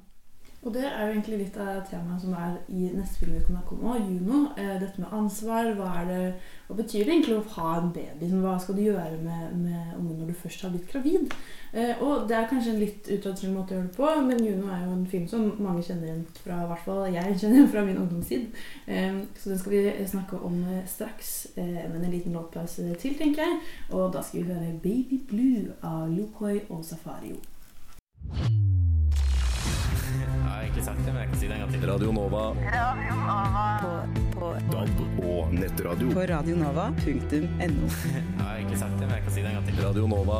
og 0.61 0.73
det 0.75 0.83
er 0.85 0.99
jo 1.07 1.13
egentlig 1.15 1.37
litt 1.39 1.55
av 1.57 1.79
temaet 1.89 2.21
som 2.21 2.33
er 2.37 2.57
i 2.69 2.91
neste 2.93 3.17
film 3.17 3.33
vi 3.33 3.39
kommer 3.47 3.63
til 3.63 3.65
å 3.65 3.69
komme, 3.71 3.93
Juno. 4.05 4.41
Eh, 4.61 4.75
dette 4.77 5.01
med 5.01 5.15
ansvar. 5.17 5.71
Hva, 5.73 5.87
er 6.03 6.05
det, 6.05 6.19
hva 6.67 6.75
betyr 6.77 7.07
det 7.07 7.15
egentlig 7.15 7.37
å 7.39 7.45
ha 7.55 7.71
en 7.79 7.89
baby? 7.95 8.29
Hva 8.43 8.53
skal 8.61 8.77
du 8.77 8.83
gjøre 8.83 9.17
med, 9.23 9.55
med 9.57 9.95
ungen 9.97 10.19
når 10.19 10.29
du 10.29 10.37
først 10.43 10.67
har 10.67 10.75
blitt 10.75 10.91
gravid? 10.91 11.33
Eh, 11.73 12.03
og 12.05 12.27
det 12.29 12.37
er 12.37 12.45
kanskje 12.51 12.75
en 12.75 12.83
litt 12.83 13.09
utradisjonell 13.09 13.55
måte 13.57 13.73
å 13.73 13.79
gjøre 13.79 13.89
det 13.89 13.97
på, 13.97 14.11
men 14.27 14.43
Juno 14.45 14.69
er 14.69 14.83
jo 14.85 14.93
en 14.99 15.07
film 15.09 15.25
som 15.31 15.47
mange 15.57 15.85
kjenner 15.87 16.11
igjen 16.11 16.23
fra 16.43 16.59
i 16.61 16.69
hvert 16.69 16.85
fall 16.85 17.01
jeg 17.07 17.39
kjenner 17.41 17.57
igjen 17.57 17.73
fra 17.73 17.85
min 17.87 18.01
ungdomstid. 18.03 18.61
Eh, 18.85 19.17
så 19.41 19.53
den 19.55 19.61
skal 19.63 19.77
vi 19.79 20.09
snakke 20.13 20.43
om 20.45 20.59
straks, 20.85 21.31
men 21.57 22.03
en 22.03 22.13
liten 22.13 22.37
låtpause 22.37 22.85
til, 23.01 23.17
tenker 23.17 23.47
jeg. 23.47 23.57
Og 23.97 24.13
da 24.13 24.21
skal 24.21 24.43
vi 24.43 24.53
høre 24.53 24.77
'Baby 24.77 25.23
Blue' 25.25 25.73
av 25.81 26.05
Lokoi 26.13 26.59
og 26.69 26.85
Safario. 26.85 27.41
Jeg 29.61 30.27
har 30.45 30.61
egentlig 30.61 30.83
sagt 30.83 30.97
det, 31.05 31.13
men 31.13 31.21
jeg 31.21 31.29
kan 31.29 31.39
si 31.39 31.47
det 31.47 31.55
en 31.55 31.61
gang 31.63 31.71
til. 31.73 31.85
Radio 31.91 32.11
Nova. 32.11 32.43
Radio 32.75 33.15
Nova. 33.21 33.65
På, 33.83 33.91
på 34.39 34.51
DAB 34.71 34.99
og 35.23 35.53
nettradio. 35.53 36.11
På 36.11 36.25
radionova.no. 36.33 37.89
jeg 38.17 38.43
har 38.43 38.55
egentlig 38.55 38.79
sagt 38.79 38.99
det, 38.99 39.05
men 39.07 39.15
jeg 39.15 39.23
kan 39.23 39.33
si 39.35 39.39
det 39.41 39.49
en 39.49 39.57
gang 39.59 39.67
til. 39.69 39.81
Radio 39.85 40.07
Nova. 40.07 40.39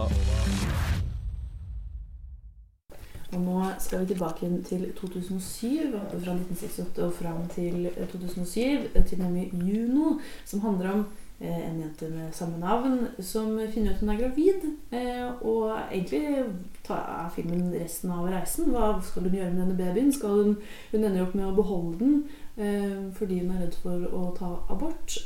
Og 3.31 3.39
nå 3.39 3.57
skal 3.79 4.03
vi 4.03 4.11
tilbake 4.11 4.51
til 4.67 4.87
2007, 4.97 5.91
fra 6.11 6.35
1968 6.35 7.03
og 7.05 7.13
fram 7.21 7.43
til 7.55 7.89
2007, 8.11 8.89
til 9.07 9.21
nemlig 9.21 9.51
Juno, 9.53 10.17
som 10.45 10.61
handler 10.61 10.91
om 10.91 11.05
Eh, 11.05 11.20
en 11.47 11.79
jente 11.81 12.09
med 12.09 12.33
samme 12.33 12.57
navn 12.57 13.07
som 13.19 13.59
finner 13.73 13.91
ut 13.91 13.95
at 13.95 13.99
hun 13.99 14.09
er 14.09 14.19
gravid. 14.19 14.65
Eh, 14.91 15.31
og 15.41 15.71
egentlig 15.91 16.43
tar 16.83 17.31
filmen 17.35 17.73
resten 17.73 18.11
av 18.11 18.27
reisen. 18.29 18.69
Hva 18.69 18.93
skal 19.03 19.25
hun 19.25 19.37
gjøre 19.37 19.53
med 19.53 19.61
denne 19.63 19.77
babyen? 19.77 20.13
Skal 20.13 20.29
hun, 20.29 20.55
hun 20.91 21.03
ender 21.03 21.23
opp 21.25 21.33
med 21.35 21.47
å 21.47 21.55
beholde 21.57 21.97
den 21.99 22.13
eh, 22.57 23.09
fordi 23.17 23.39
hun 23.41 23.55
er 23.55 23.65
redd 23.65 23.79
for 23.81 24.05
å 24.13 24.21
ta 24.37 24.51
abort. 24.69 25.17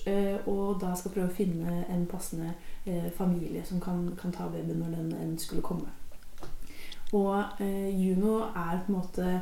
Og 0.46 0.80
da 0.82 0.94
skal 0.96 1.16
prøve 1.18 1.28
å 1.32 1.36
finne 1.36 1.84
en 1.92 2.08
passende 2.08 2.54
familie 3.18 3.66
som 3.66 3.82
kan, 3.82 4.08
kan 4.22 4.32
ta 4.32 4.48
babyen 4.48 4.80
når 4.80 4.96
den 4.96 5.14
enn 5.20 5.38
skulle 5.42 5.66
komme. 5.66 5.92
Og 7.16 7.62
Juno 7.92 8.40
er 8.50 8.82
på 8.86 8.92
en 8.92 8.98
måte 8.98 9.40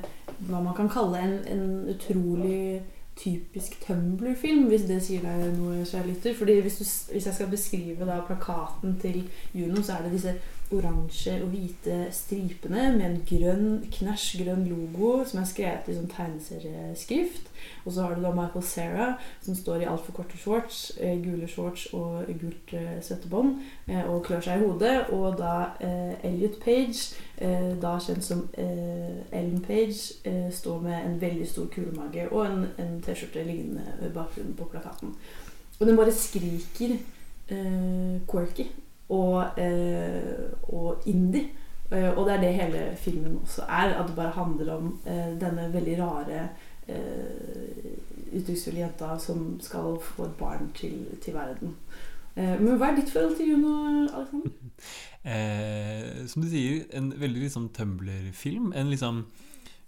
hva 0.47 0.59
man 0.61 0.75
kan 0.77 0.89
kalle 0.91 1.21
en, 1.21 1.37
en 1.49 1.65
utrolig 1.89 2.81
typisk 3.15 3.77
Tumblr-film, 3.87 4.67
hvis 4.71 4.87
det 4.89 4.99
sier 5.05 5.21
deg 5.25 5.53
noe, 5.57 5.83
kjære 5.85 6.07
lytter. 6.09 6.35
Fordi 6.37 6.59
hvis, 6.65 6.77
du, 6.79 6.85
hvis, 7.13 7.25
jeg 7.25 7.37
skal 7.37 7.51
beskrive 7.51 8.07
da 8.09 8.19
plakaten 8.27 8.97
til 9.01 9.23
Juno, 9.53 9.81
så 9.81 9.97
er 9.97 10.07
det 10.07 10.15
disse 10.17 10.35
oransje 10.73 11.35
og 11.43 11.51
hvite 11.53 11.97
stripene 12.11 12.89
med 12.97 13.05
en 13.05 13.17
grønn, 13.27 13.69
knæsj 13.93 14.43
grønn 14.43 14.65
logo 14.69 15.23
som 15.27 15.41
er 15.41 15.49
skrevet 15.49 15.89
i 15.89 15.95
sånn 15.97 16.11
tegneserieskrift. 16.11 17.49
Og 17.85 17.93
så 17.93 18.03
har 18.03 18.15
du 18.15 18.23
da 18.23 18.31
Michael 18.35 18.65
Sarah, 18.67 19.13
som 19.41 19.55
står 19.55 19.83
i 19.83 19.87
altfor 19.91 20.17
korte 20.17 20.37
shorts, 20.37 20.91
eh, 20.99 21.15
gule 21.23 21.47
shorts 21.47 21.85
og 21.93 22.27
gult 22.41 22.73
eh, 22.73 22.99
svettebånd, 23.03 23.55
eh, 23.87 24.03
og 24.03 24.23
klør 24.25 24.43
seg 24.43 24.61
i 24.61 24.67
hodet. 24.67 24.95
Og 25.15 25.37
da 25.39 25.55
eh, 25.79 26.13
Elliot 26.27 26.59
Page, 26.63 27.15
eh, 27.37 27.71
da 27.81 27.95
kjent 28.03 28.25
som 28.25 28.45
eh, 28.53 29.23
Ellen 29.31 29.63
Page, 29.63 30.51
står 30.51 30.81
med 30.81 30.99
en 30.99 31.19
veldig 31.21 31.47
stor 31.47 31.67
kulemage 31.73 32.27
og 32.31 32.45
en, 32.45 32.67
en 32.79 33.01
T-skjorte 33.03 33.43
lignende 33.47 34.11
bakgrunnen 34.13 34.55
på 34.59 34.69
plakaten. 34.71 35.15
Og 35.79 35.87
den 35.87 35.97
bare 35.97 36.13
skriker 36.15 36.97
quirky 38.29 38.67
og, 39.09 39.59
og 40.73 41.03
indie. 41.05 41.49
og 41.91 42.25
det 42.25 42.33
er 42.33 42.41
det 42.41 42.53
hele 42.53 42.83
filmen 42.97 43.39
også 43.43 43.65
er. 43.67 43.93
At 43.99 44.07
det 44.07 44.15
bare 44.15 44.31
handler 44.37 44.73
om 44.73 44.99
denne 45.41 45.67
veldig 45.73 45.97
rare 45.99 46.47
eh, 46.87 47.93
uttrykksfulle 48.33 48.81
jenta 48.81 49.17
som 49.19 49.45
skal 49.61 49.97
få 50.01 50.27
et 50.27 50.37
barn 50.39 50.71
til, 50.75 51.05
til 51.23 51.35
verden. 51.35 51.75
Eh, 52.35 52.55
men 52.59 52.77
hva 52.77 52.91
er 52.91 52.99
ditt 52.99 53.13
forhold 53.13 53.37
til 53.37 53.53
Juno, 53.53 53.77
Alexander? 54.09 54.51
Eh, 55.23 56.25
som 56.27 56.43
du 56.43 56.49
sier, 56.51 56.81
en 56.91 57.13
veldig 57.15 57.45
liksom 57.45 57.69
Tumbler-film. 57.71 58.73
En 58.75 58.89
liksom 58.91 59.21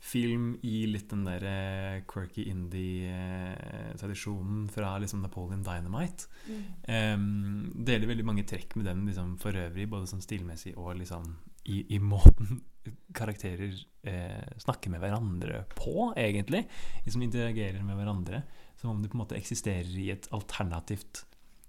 film 0.05 0.59
i 0.61 0.85
litt 0.89 1.09
den 1.09 1.25
der 1.25 1.43
uh, 1.43 2.01
quirky 2.09 2.43
indie-tradisjonen 2.51 4.67
fra 4.69 4.97
liksom 5.01 5.21
Napoleon 5.23 5.63
Dynamite. 5.65 6.25
Mm. 6.45 6.63
Um, 6.85 7.71
deler 7.87 8.07
veldig 8.11 8.25
mange 8.27 8.43
trekk 8.47 8.75
med 8.77 8.85
den 8.89 9.05
liksom, 9.09 9.29
for 9.41 9.51
øvrig, 9.57 9.89
både 9.89 10.07
sånn 10.11 10.25
stilmessig 10.25 10.73
og 10.77 10.95
liksom 11.01 11.23
i, 11.65 11.95
i 11.95 11.97
måten 11.99 12.61
karakterer 13.19 13.73
eh, 14.05 14.45
snakker 14.61 14.89
med 14.93 15.01
hverandre 15.03 15.63
på, 15.73 16.13
egentlig. 16.17 16.63
Som 17.09 17.21
interagerer 17.25 17.83
med 17.83 17.95
hverandre. 17.97 18.43
Som 18.77 18.89
om 18.93 19.01
de 19.01 19.09
på 19.09 19.15
en 19.17 19.23
måte 19.23 19.39
eksisterer 19.39 19.89
i 19.89 20.11
et 20.13 20.27
alternativt 20.35 21.25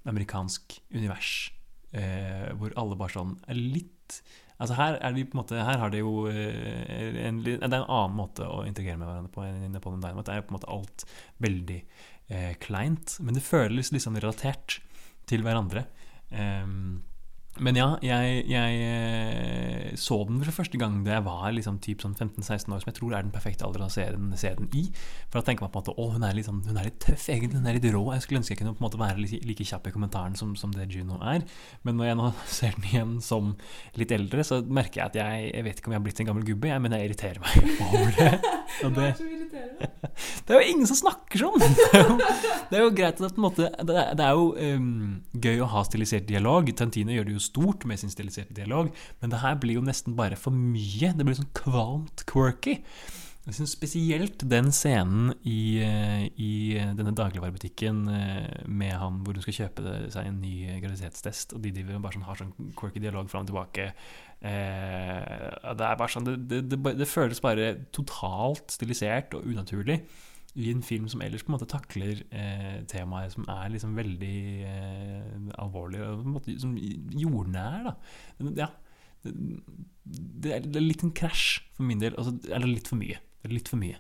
amerikansk 0.07 0.83
univers. 0.95 1.53
Eh, 1.97 2.53
hvor 2.59 2.71
alle 2.77 2.97
bare 2.99 3.17
sånn 3.17 3.39
er 3.49 3.57
litt 3.57 4.21
Altså 4.57 4.77
her 4.79 4.97
er 5.05 5.13
de 5.13 5.25
på 5.29 5.37
en 5.37 5.43
måte 5.43 5.59
Her 5.61 5.81
har 5.83 5.91
de 5.93 6.01
jo 6.01 6.27
eh, 6.31 7.27
en, 7.27 7.43
Det 7.45 7.59
er 7.59 7.67
en 7.67 7.83
annen 7.83 8.17
måte 8.17 8.47
å 8.49 8.63
interagere 8.65 8.97
med 9.01 9.11
hverandre 9.11 9.33
på 9.35 9.45
enn 9.45 9.81
på 9.83 9.93
den 9.93 10.05
Dynamite. 10.05 10.31
Det 10.31 10.37
er 10.37 10.47
på 10.47 10.55
en 10.55 10.59
måte 10.59 10.73
alt 10.73 11.05
veldig 11.45 11.81
eh, 11.83 12.55
kleint. 12.63 13.19
Men 13.21 13.37
det 13.37 13.45
føles 13.45 13.93
liksom 13.93 14.17
relatert 14.17 14.79
til 15.29 15.45
hverandre. 15.45 15.85
Um, 16.31 17.03
men 17.63 17.79
ja, 17.79 17.87
jeg, 18.05 18.43
jeg, 18.51 18.81
eh, 18.85 19.93
så 19.97 20.19
den 20.29 20.43
for 20.45 20.59
første 20.59 20.79
gang 20.81 20.99
da 21.07 21.15
jeg 21.15 21.25
var 21.25 21.55
liksom, 21.57 21.79
typ 21.85 22.03
sånn 22.05 22.17
15-16 22.17 22.73
år, 22.75 22.83
som 22.83 22.91
jeg 22.91 22.97
tror 22.99 23.15
er 23.17 23.25
den 23.25 23.33
perfekte 23.33 23.65
alderen 23.65 23.89
å 23.89 23.93
se 23.93 24.05
den, 24.13 24.29
se 24.37 24.53
den, 24.59 24.69
i. 24.77 24.83
For 25.31 25.41
da 25.41 25.47
tenker 25.47 25.65
man 25.65 25.73
på 25.73 25.81
en 25.81 25.87
måte 25.87 25.95
å, 25.97 26.09
hun 26.13 26.27
er, 26.27 26.37
litt, 26.37 26.49
sånn, 26.49 26.61
hun 26.67 26.77
er 26.77 26.91
litt 26.91 26.99
tøff, 27.03 27.29
egentlig. 27.33 27.63
Hun 27.63 27.71
er 27.71 27.79
litt 27.79 27.89
rå. 27.95 28.03
Jeg 28.13 28.27
skulle 28.27 28.43
ønske 28.43 28.53
jeg 28.55 28.61
kunne 28.61 28.75
på 28.77 28.83
en 28.83 28.89
måte 28.89 29.01
være 29.01 29.23
like, 29.23 29.41
like 29.49 29.69
kjapp 29.71 29.89
i 29.89 29.95
kommentaren 29.95 30.37
som, 30.39 30.53
som, 30.59 30.75
det 30.77 30.89
Juno 30.93 31.17
er. 31.25 31.47
Men 31.87 31.97
når 32.01 32.11
jeg 32.11 32.21
nå 32.21 32.31
ser 32.59 32.77
den 32.77 32.89
igjen 32.91 33.17
som 33.25 33.55
litt 33.97 34.13
eldre, 34.17 34.45
så 34.45 34.61
merker 34.67 35.03
jeg 35.03 35.13
at 35.15 35.21
jeg, 35.23 35.49
jeg 35.55 35.69
vet 35.69 35.81
ikke 35.81 35.93
om 35.93 35.97
jeg 35.97 36.03
har 36.03 36.07
blitt 36.11 36.23
en 36.25 36.31
gammel 36.33 36.49
gubbe, 36.51 36.73
jeg, 36.73 36.85
men 36.85 36.99
jeg 36.99 37.09
irriterer 37.09 37.43
meg 37.47 37.73
over 37.89 38.17
det. 38.21 38.55
Og 38.85 38.97
det, 38.99 39.11
det 40.47 40.55
er 40.55 40.63
jo 40.63 40.73
ingen 40.75 40.89
som 40.89 40.99
snakker 40.99 41.43
sånn! 41.43 41.61
Det 42.71 42.79
er 42.79 42.83
jo, 42.83 42.93
greit 42.97 43.21
at 43.23 43.37
måte, 43.39 43.69
det, 43.87 43.95
er, 43.95 44.15
det 44.19 44.25
er 44.27 44.35
jo 44.35 44.49
um, 44.59 45.21
gøy 45.39 45.61
å 45.63 45.69
ha 45.71 45.85
stilisert 45.87 46.27
dialog. 46.27 46.67
Tantine 46.75 47.15
gjør 47.15 47.29
det 47.29 47.37
jo 47.37 47.43
stort 47.45 47.85
med 47.87 48.01
sin 48.01 48.11
stiliserte 48.11 48.57
dialog, 48.57 48.91
men 49.21 49.31
det 49.31 49.39
her 49.45 49.55
blir 49.63 49.79
jo 49.79 49.85
nesten 49.87 50.17
bare 50.19 50.39
for 50.41 50.55
mye. 50.55 51.13
Det 51.15 51.27
blir 51.27 51.39
sånn 51.39 51.53
kvalmt 51.55 52.27
quirky. 52.27 52.81
Jeg 53.47 53.55
synes 53.61 53.77
Spesielt 53.77 54.43
den 54.51 54.73
scenen 54.75 55.29
i, 55.47 55.79
eh, 55.79 56.25
i 56.43 56.55
denne 56.99 57.15
dagligvarebutikken 57.15 58.01
eh, 58.11 58.65
med 58.67 58.97
han 58.99 59.21
hvor 59.23 59.39
hun 59.39 59.45
skal 59.45 59.59
kjøpe 59.61 59.93
seg 60.11 60.27
en 60.27 60.41
ny 60.43 60.81
graviditetstest, 60.83 61.55
og 61.55 61.63
de 61.63 61.71
driver 61.77 62.03
bare 62.03 62.19
sånn, 62.19 62.27
har 62.27 62.41
sånn 62.41 62.73
quirky 62.75 63.05
dialog 63.05 63.31
fram 63.31 63.47
og 63.47 63.53
tilbake. 63.53 63.93
Eh, 64.47 65.75
det, 65.75 65.87
er 65.87 65.99
bare 65.99 66.13
sånn, 66.13 66.29
det, 66.47 66.63
det, 66.71 66.79
det, 67.01 67.09
føles 67.11 67.43
bare 67.43 67.73
totalt 67.97 68.75
stilisert 68.75 69.35
og 69.35 69.47
unaturlig 69.49 70.01
i 70.57 70.71
en 70.73 70.83
film 70.85 71.09
som 71.13 71.21
ellers 71.25 71.45
på 71.45 71.51
en 71.51 71.57
måte 71.57 71.69
takler 71.69 72.23
eh, 72.33 72.79
temaer 72.89 73.29
som 73.33 73.45
er 73.53 73.73
liksom 73.75 73.97
veldig 73.99 74.39
eh, 74.71 75.51
alvorlige 75.61 76.09
og 76.09 76.23
på 76.23 76.29
en 76.29 76.37
måte 76.37 76.57
som 76.63 76.77
jordnær. 76.77 77.91
da 77.91 78.53
ja, 78.63 78.71
det, 79.27 80.61
det 80.65 80.79
er 80.79 80.85
litt 80.85 81.05
en 81.05 81.15
krasj 81.17 81.61
for 81.77 81.89
min 81.89 82.01
del. 82.01 82.17
Altså, 82.17 82.37
eller 82.49 82.71
litt 82.71 82.89
for 82.89 83.01
mye. 83.01 83.19
Det 83.43 83.51
er 83.51 83.57
litt 83.57 83.73
for 83.73 83.81
mye. 83.81 83.99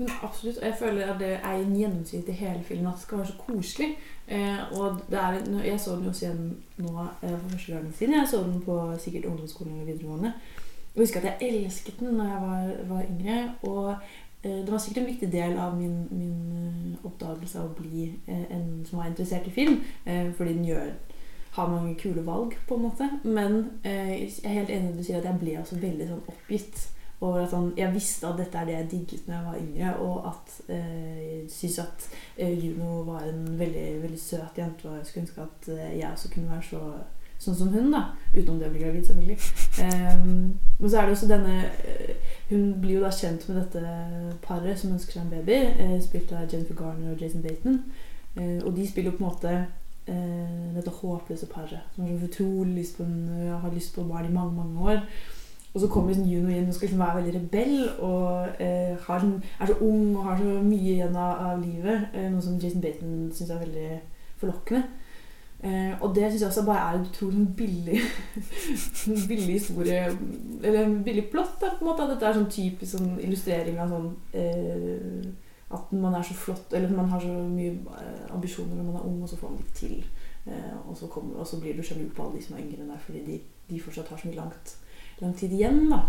Men 0.00 0.14
absolutt. 0.24 0.62
Jeg 0.62 0.78
føler 0.78 1.12
at 1.12 1.18
det 1.20 1.34
er 1.36 1.58
en 1.58 1.76
gjennomsnitt 1.76 2.28
i 2.32 2.38
hele 2.38 2.62
filmen 2.64 2.88
at 2.88 2.96
det 2.96 3.04
skal 3.04 3.20
være 3.20 3.32
så 3.32 3.36
koselig. 3.38 3.90
Eh, 4.28 4.62
og 4.78 5.00
er, 5.12 5.36
jeg 5.64 5.80
så 5.80 5.96
den 5.96 6.08
jo 6.08 6.14
også 6.14 6.26
igjen 6.26 6.56
nå 6.80 6.94
eh, 7.04 7.36
for 7.36 7.52
første 7.52 7.76
gang 7.76 7.92
siden. 7.98 8.14
Jeg 8.14 8.30
så 8.30 8.42
den 8.46 8.62
på 8.64 8.78
sikkert 8.98 9.28
ungdomsskolen 9.28 9.74
eller 9.74 9.92
videregående. 9.92 10.32
Jeg 10.94 11.02
husker 11.02 11.20
at 11.20 11.44
jeg 11.44 11.54
elsket 11.54 12.00
den 12.00 12.18
da 12.18 12.30
jeg 12.32 12.42
var, 12.48 12.72
var 12.88 13.06
yngre. 13.10 13.38
Og 13.62 13.94
Eh, 14.42 14.50
det 14.50 14.70
var 14.70 14.78
sikkert 14.78 15.02
en 15.02 15.06
viktig 15.06 15.32
del 15.32 15.58
av 15.58 15.76
min, 15.76 16.08
min 16.10 16.92
eh, 16.94 17.04
oppdagelse 17.04 17.60
av 17.60 17.70
å 17.70 17.76
bli 17.76 18.06
eh, 18.26 18.46
en 18.56 18.68
som 18.88 19.00
var 19.00 19.10
interessert 19.10 19.48
i 19.48 19.52
film. 19.52 19.82
Fordi 20.04 20.54
den 20.54 20.64
gjør, 20.64 20.94
har 21.56 21.68
mange 21.68 21.94
kule 22.00 22.24
valg, 22.26 22.56
på 22.68 22.78
en 22.78 22.86
måte. 22.86 23.10
Men 23.24 23.58
jeg 23.84 24.30
er 24.44 24.56
helt 24.56 24.70
enig 24.70 24.88
når 24.88 24.96
du 24.96 25.04
sier 25.04 25.20
at 25.20 25.28
jeg 25.28 25.40
ble 25.42 25.58
også 25.60 25.80
veldig 25.82 26.08
sånn 26.08 26.24
oppgitt 26.32 26.86
over 27.20 27.42
at 27.44 27.52
han, 27.52 27.72
jeg 27.76 27.94
visste 27.94 28.26
at 28.26 28.38
dette 28.40 28.58
er 28.58 28.68
det 28.68 28.74
jeg 28.74 28.90
digget 28.90 29.26
når 29.28 29.34
jeg 29.34 29.46
var 29.46 29.60
yngre, 29.60 29.94
og 29.96 30.28
at 30.30 30.54
eh, 30.72 31.16
jeg 31.20 31.46
syns 31.52 31.78
at 31.82 32.10
eh, 32.36 32.66
Juno 32.66 33.02
var 33.04 33.26
en 33.28 33.58
veldig, 33.58 34.02
veldig 34.02 34.20
søt 34.20 34.58
jente, 34.58 34.88
og 34.88 34.96
jeg 34.96 35.06
skulle 35.06 35.26
ønske 35.26 35.48
at 35.48 35.72
eh, 35.74 35.98
jeg 35.98 36.10
også 36.10 36.30
kunne 36.32 36.52
være 36.54 36.68
så 36.70 36.84
sånn 37.40 37.56
som 37.56 37.72
hun, 37.72 37.88
da. 37.92 38.02
Utenom 38.34 38.58
det 38.60 38.68
å 38.68 38.72
bli 38.74 38.82
gravid, 38.82 39.06
selvfølgelig. 39.08 39.36
Ehm, 39.86 40.32
men 40.76 40.90
så 40.92 41.00
er 41.00 41.08
det 41.08 41.14
også 41.16 41.28
denne 41.30 41.54
eh, 41.88 42.16
Hun 42.50 42.72
blir 42.82 42.98
jo 42.98 43.04
da 43.04 43.12
kjent 43.14 43.46
med 43.48 43.60
dette 43.62 43.82
paret 44.44 44.80
som 44.80 44.92
ønsker 44.92 45.16
seg 45.16 45.22
en 45.24 45.32
baby, 45.32 45.58
eh, 45.70 45.96
spilt 46.04 46.32
av 46.36 46.48
Jennifer 46.50 46.76
Garner 46.76 47.14
og 47.14 47.22
Jason 47.22 47.44
Baton. 47.44 47.78
Eh, 48.36 48.58
og 48.58 48.74
de 48.76 48.86
spiller 48.88 49.12
jo 49.12 49.16
på 49.16 49.24
en 49.24 49.28
måte 49.30 49.52
eh, 49.54 50.64
dette 50.76 50.96
håpløse 51.00 51.48
paret 51.50 51.94
som 51.94 52.04
har 52.04 52.18
så 52.18 52.28
utrolig 52.28 52.80
lyst 52.82 52.98
på 52.98 53.06
en, 53.06 53.20
har 53.62 53.72
lyst 53.72 53.94
på 53.94 54.04
barn 54.08 54.28
i 54.28 54.34
mange, 54.34 54.56
mange 54.58 54.90
år. 54.92 55.04
Og 55.74 55.80
så 55.80 55.88
kommer 55.88 56.10
liksom 56.10 56.26
Juno 56.26 56.48
inn 56.50 56.66
og 56.68 56.74
skal 56.74 56.88
liksom 56.88 57.02
være 57.04 57.20
veldig 57.20 57.34
rebell 57.36 57.76
og 58.02 58.62
eh, 58.62 58.96
sånn- 59.06 59.36
er 59.60 59.66
så 59.70 59.76
ung 59.86 60.16
og 60.16 60.24
har 60.24 60.40
så 60.40 60.56
mye 60.66 60.94
igjen 60.96 61.14
av, 61.16 61.44
av 61.46 61.60
livet. 61.62 62.08
Eh, 62.14 62.26
noe 62.32 62.42
som 62.42 62.58
Jason 62.58 62.82
Baton 62.82 63.30
syns 63.34 63.50
er 63.54 63.60
veldig 63.62 64.00
forlokkende. 64.40 64.82
Eh, 65.62 65.92
og 66.00 66.14
det 66.16 66.24
syns 66.30 66.40
jeg 66.40 66.48
også 66.48 66.64
bare 66.66 66.86
er 66.88 66.96
en 66.98 67.06
utrolig 67.06 67.36
sånn 67.36 67.50
billig 67.54 67.98
billig 69.28 69.58
historie 69.58 70.06
Eller 70.62 70.86
en 70.86 71.02
billig 71.04 71.26
plott. 71.30 71.58
Da, 71.60 71.74
på 71.76 71.84
en 71.84 71.90
måte, 71.90 72.06
at 72.06 72.14
Dette 72.14 72.30
er 72.30 72.38
sånn 72.38 72.48
typisk 72.50 72.96
sånn 72.96 73.18
illustrering 73.20 73.76
av 73.78 73.92
sånn 73.92 74.08
eh, 74.32 75.28
At 75.76 75.92
man 75.92 76.16
er 76.16 76.24
så 76.24 76.34
flott 76.34 76.72
Eller 76.72 76.88
man 76.96 77.12
har 77.12 77.20
så 77.20 77.28
mye 77.44 77.76
eh, 77.76 78.24
ambisjoner 78.32 78.72
når 78.78 78.88
man 78.88 78.96
er 79.02 79.06
ung, 79.10 79.20
og 79.22 79.28
så 79.28 79.36
får 79.36 79.52
man 79.52 79.60
det 79.60 79.76
til. 79.76 80.00
Eh, 80.48 80.76
og, 80.86 80.96
så 80.96 81.12
kommer, 81.12 81.36
og 81.44 81.46
så 81.46 81.60
blir 81.60 81.76
du 81.76 81.84
sjalu 81.84 82.08
på 82.08 82.24
alle 82.24 82.40
de 82.40 82.46
som 82.48 82.56
er 82.56 82.64
yngre 82.64 82.80
enn 82.80 82.94
deg, 82.94 83.04
fordi 83.04 83.26
de, 83.28 83.38
de 83.68 83.82
fortsatt 83.84 84.08
har 84.08 84.18
så 84.24 84.30
mye 84.30 84.40
langt, 84.40 84.72
lang 85.24 85.36
tid 85.38 85.54
igjen. 85.56 85.86
da 85.90 86.02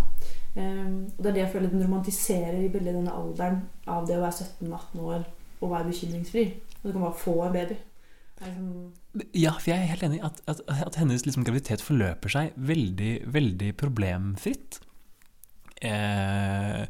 eh, 0.56 0.88
og 0.88 1.22
Det 1.22 1.30
er 1.30 1.38
det 1.38 1.44
jeg 1.46 1.54
føler 1.54 1.74
den 1.74 1.86
romantiserer 1.86 2.60
i 2.60 2.72
veldig 2.74 2.98
denne 3.00 3.16
alderen 3.16 3.64
av 3.88 4.08
det 4.08 4.18
å 4.18 4.26
være 4.26 4.50
17-18 4.62 5.06
år 5.06 5.24
og 5.62 5.72
være 5.72 5.90
bekymringsfri. 5.92 6.46
Og 6.82 6.86
du 6.88 6.92
kan 6.94 7.08
bare 7.08 7.24
få 7.24 7.38
en 7.46 7.58
baby. 7.58 7.80
Sånn 8.42 8.70
Ja, 9.38 9.52
for 9.60 9.70
jeg 9.70 9.78
er 9.84 9.92
helt 9.92 10.06
enig 10.08 10.22
i 10.22 10.26
at, 10.26 10.40
at, 10.50 10.62
at 10.66 10.96
hennes 10.98 11.26
liksom, 11.28 11.44
graviditet 11.46 11.84
forløper 11.84 12.32
seg 12.32 12.56
veldig, 12.56 13.12
veldig 13.36 13.74
problemfritt. 13.78 14.80
Eh, 15.82 16.82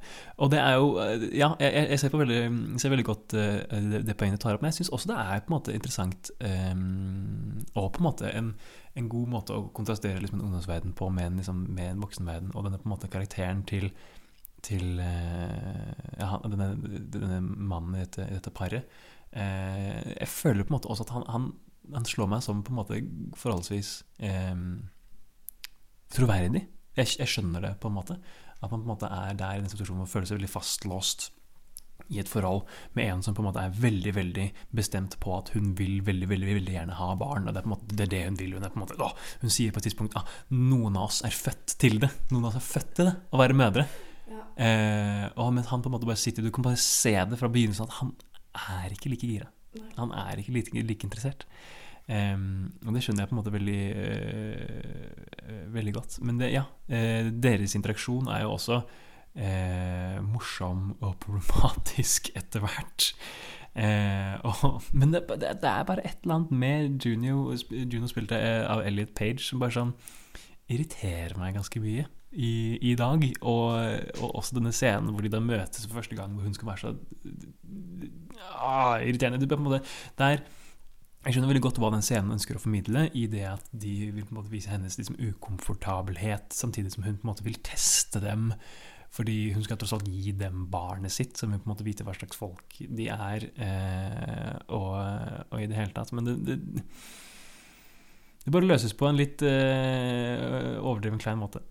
og 0.44 0.50
det 0.52 0.60
er 0.60 0.74
jo 0.76 0.88
Ja, 1.32 1.54
jeg, 1.64 1.86
jeg 1.94 2.00
ser, 2.02 2.12
veldig, 2.20 2.40
ser, 2.82 2.92
veldig, 2.92 3.06
godt 3.08 3.36
eh, 3.40 3.62
det, 3.72 4.02
det, 4.04 4.18
poenget 4.20 4.42
du 4.42 4.44
tar 4.44 4.58
opp, 4.58 4.66
men 4.66 4.68
jeg 4.74 4.82
syns 4.82 4.92
også 4.98 5.14
det 5.14 5.20
er 5.22 5.44
på 5.46 5.48
en 5.48 5.56
måte 5.56 5.76
interessant 5.78 6.32
eh, 6.44 6.82
og 7.80 7.88
på 7.96 8.02
en 8.02 8.08
måte 8.10 8.34
en, 8.36 8.50
en, 9.00 9.08
god 9.14 9.32
måte 9.32 9.56
å 9.56 9.70
kontrastere 9.78 10.20
liksom, 10.20 10.42
en 10.42 10.50
ungdomsverden 10.50 10.92
på 10.98 11.08
med 11.08 11.30
en, 11.30 11.40
liksom, 11.40 11.64
med 11.72 11.94
en 11.94 12.04
voksenverden, 12.04 12.52
og 12.52 12.68
denne 12.68 12.82
på 12.82 12.90
en 12.90 12.96
måte 12.98 13.12
karakteren 13.14 13.64
til, 13.70 13.88
til 14.68 15.00
eh, 15.00 15.96
ja, 16.20 16.36
denne, 16.52 16.74
denne, 17.16 17.40
mannen 17.48 17.96
i 17.96 18.04
dette, 18.04 18.28
i 18.28 18.38
dette 18.42 18.56
paret. 18.56 19.02
Eh, 19.32 20.18
jeg 20.18 20.28
føler 20.28 20.68
på 20.68 20.74
en 20.74 20.80
måte 20.82 20.92
også 20.92 21.08
at 21.08 21.16
han, 21.16 21.28
han, 21.32 21.50
han 21.96 22.12
slår 22.12 22.28
meg 22.36 22.44
som 22.44 22.60
på 22.60 22.76
en 22.76 22.82
måte 22.84 23.00
forholdsvis 23.40 23.96
eh, 24.28 24.68
troverdig. 26.12 26.68
Jeg, 26.98 27.08
jeg, 27.22 27.30
skjønner 27.32 27.64
det, 27.64 27.76
på 27.80 27.88
en 27.88 27.96
måte. 27.96 28.20
At 28.62 28.72
man 28.72 28.82
på 28.82 28.86
en 28.86 28.94
måte 28.94 29.12
er 29.12 29.38
der 29.38 29.58
i 29.58 29.64
den 29.64 29.72
situasjonen 29.72 30.04
man 30.06 30.12
føler 30.12 30.30
seg 30.30 30.40
veldig 30.40 30.52
fastlåst 30.52 31.32
i 32.12 32.20
et 32.20 32.30
forhold 32.30 32.68
med 32.98 33.08
en 33.08 33.22
som 33.24 33.36
på 33.36 33.44
en 33.44 33.48
måte 33.48 33.64
er 33.64 33.76
veldig 33.78 34.14
veldig 34.16 34.46
bestemt 34.76 35.18
på 35.24 35.34
at 35.38 35.52
hun 35.56 35.72
vil 35.80 36.02
veldig 36.06 36.28
veldig, 36.32 36.56
veldig 36.60 36.76
gjerne 36.76 36.98
ha 37.00 37.10
barn. 37.20 37.48
og 37.48 37.54
Det 37.54 37.62
er 37.62 37.66
på 37.68 37.72
en 37.72 37.76
måte 37.76 37.96
det, 37.96 38.08
er 38.08 38.12
det 38.14 38.22
hun 38.26 38.40
vil. 38.40 38.56
Hun, 38.58 38.66
er 38.66 38.74
på 38.74 38.80
en 38.80 38.84
måte, 38.84 38.98
å, 39.00 39.12
hun 39.44 39.54
sier 39.54 39.74
på 39.74 39.82
et 39.82 39.88
tidspunkt 39.90 40.18
at 40.20 40.24
ah, 40.26 40.40
noen 40.56 40.98
av 40.98 41.08
oss 41.08 41.22
er 41.28 41.36
født 41.36 41.78
til 41.82 42.02
det. 42.04 42.12
Noen 42.34 42.46
av 42.46 42.52
oss 42.52 42.60
er 42.60 42.68
født 42.68 42.94
til 43.00 43.10
det, 43.12 43.16
å 43.32 43.42
være 43.42 43.58
mødre. 43.62 43.88
Ja. 44.32 44.44
Eh, 44.66 45.26
og 45.40 45.54
men 45.56 45.68
han 45.68 45.84
på 45.84 45.90
en 45.90 45.96
måte 45.96 46.08
bare 46.08 46.20
sitter 46.20 46.46
Du 46.46 46.52
kan 46.56 46.64
bare 46.64 46.80
se 46.80 47.12
det 47.12 47.40
fra 47.40 47.50
begynnelsen 47.52 47.90
at 47.90 47.98
han 48.00 48.14
er 48.76 48.94
ikke 48.96 49.12
like 49.14 49.28
gira. 49.28 49.50
Han 49.96 50.12
er 50.16 50.42
ikke 50.42 50.56
like, 50.56 50.84
like 50.84 51.08
interessert. 51.08 51.46
Um, 52.12 52.74
og 52.84 52.96
det 52.96 53.06
skjønner 53.06 53.24
jeg 53.24 53.30
på 53.30 53.36
en 53.36 53.40
måte 53.40 53.54
veldig, 53.54 53.84
uh, 53.96 55.62
veldig 55.72 55.94
godt. 55.96 56.18
Men 56.28 56.42
det, 56.42 56.52
ja, 56.52 56.66
uh, 56.68 57.30
deres 57.32 57.76
interaksjon 57.78 58.28
er 58.28 58.44
jo 58.44 58.58
også 58.58 58.82
uh, 58.82 60.18
morsom 60.26 60.90
og 61.00 61.16
problematisk 61.24 62.32
etter 62.40 62.66
hvert. 62.66 63.14
Og, 64.44 64.82
men 64.92 65.14
det, 65.14 65.22
det, 65.40 65.54
det, 65.62 65.70
er 65.70 65.86
bare 65.88 66.04
et 66.04 66.18
eller 66.26 66.36
annet 66.36 66.50
med 66.52 67.06
Juno, 67.06 67.54
Juno 67.72 68.10
spilte 68.12 68.36
av 68.68 68.82
Elliot 68.84 69.14
Page 69.16 69.46
som 69.46 69.62
bare 69.62 69.72
sånn 69.72 69.94
irriterer 70.68 71.38
meg 71.40 71.56
ganske 71.56 71.80
mye 71.80 72.04
i, 72.32 72.52
i 72.92 72.96
dag. 73.00 73.24
Og, 73.42 73.72
og, 74.20 74.36
også 74.42 74.58
denne 74.58 74.74
scenen 74.76 75.14
hvor 75.14 75.24
de 75.24 75.32
da 75.32 75.40
møtes 75.44 75.88
for 75.88 76.02
første 76.02 76.20
gang, 76.20 76.36
hvor 76.36 76.48
hun 76.48 76.58
skal 76.58 76.68
være 76.68 76.82
så 76.84 76.94
ah, 78.58 79.00
irriterende. 79.00 79.40
Det, 79.40 79.48
på 79.48 79.60
en 79.60 79.70
måte, 79.70 79.82
der, 80.20 80.44
jeg 81.22 81.36
skjønner 81.36 81.52
veldig 81.52 81.64
godt 81.68 81.80
hva 81.82 81.92
den 81.94 82.06
scenen 82.06 82.34
ønsker 82.34 82.58
å 82.58 82.62
formidle, 82.64 83.04
i 83.14 83.28
det 83.30 83.44
at 83.46 83.68
de 83.70 83.92
vil 84.10 84.26
på 84.26 84.34
en 84.34 84.40
måte 84.40 84.54
vise 84.54 84.72
hennes 84.72 84.96
liksom, 84.98 85.20
ukomfortabelhet, 85.22 86.50
samtidig 86.58 86.96
som 86.96 87.06
hun 87.06 87.20
på 87.20 87.28
en 87.28 87.30
måte 87.30 87.46
vil 87.46 87.60
teste 87.62 88.24
dem. 88.24 88.50
Fordi 89.12 89.52
hun 89.52 89.64
skal 89.66 89.78
tross 89.78 89.92
alt 89.94 90.08
gi 90.08 90.32
dem 90.40 90.66
barnet 90.72 91.12
sitt, 91.14 91.36
som 91.38 91.52
vil 91.52 91.60
på 91.60 91.68
en 91.68 91.74
måte 91.74 91.86
vite 91.86 92.06
hva 92.08 92.16
slags 92.16 92.40
folk 92.40 92.78
de 92.80 93.10
er. 93.12 93.46
Eh, 93.54 94.54
og, 94.72 94.96
og, 95.52 95.58
i 95.60 95.68
det 95.68 95.78
hele 95.78 95.94
tatt. 95.94 96.14
Men 96.16 96.30
det, 96.30 96.38
det, 96.48 96.88
det 98.46 98.56
bare 98.56 98.70
løses 98.72 98.96
på 98.98 99.10
en 99.10 99.20
litt 99.20 99.44
eh, 99.46 100.80
overdreven 100.80 101.22
klein 101.22 101.42
måte. 101.44 101.62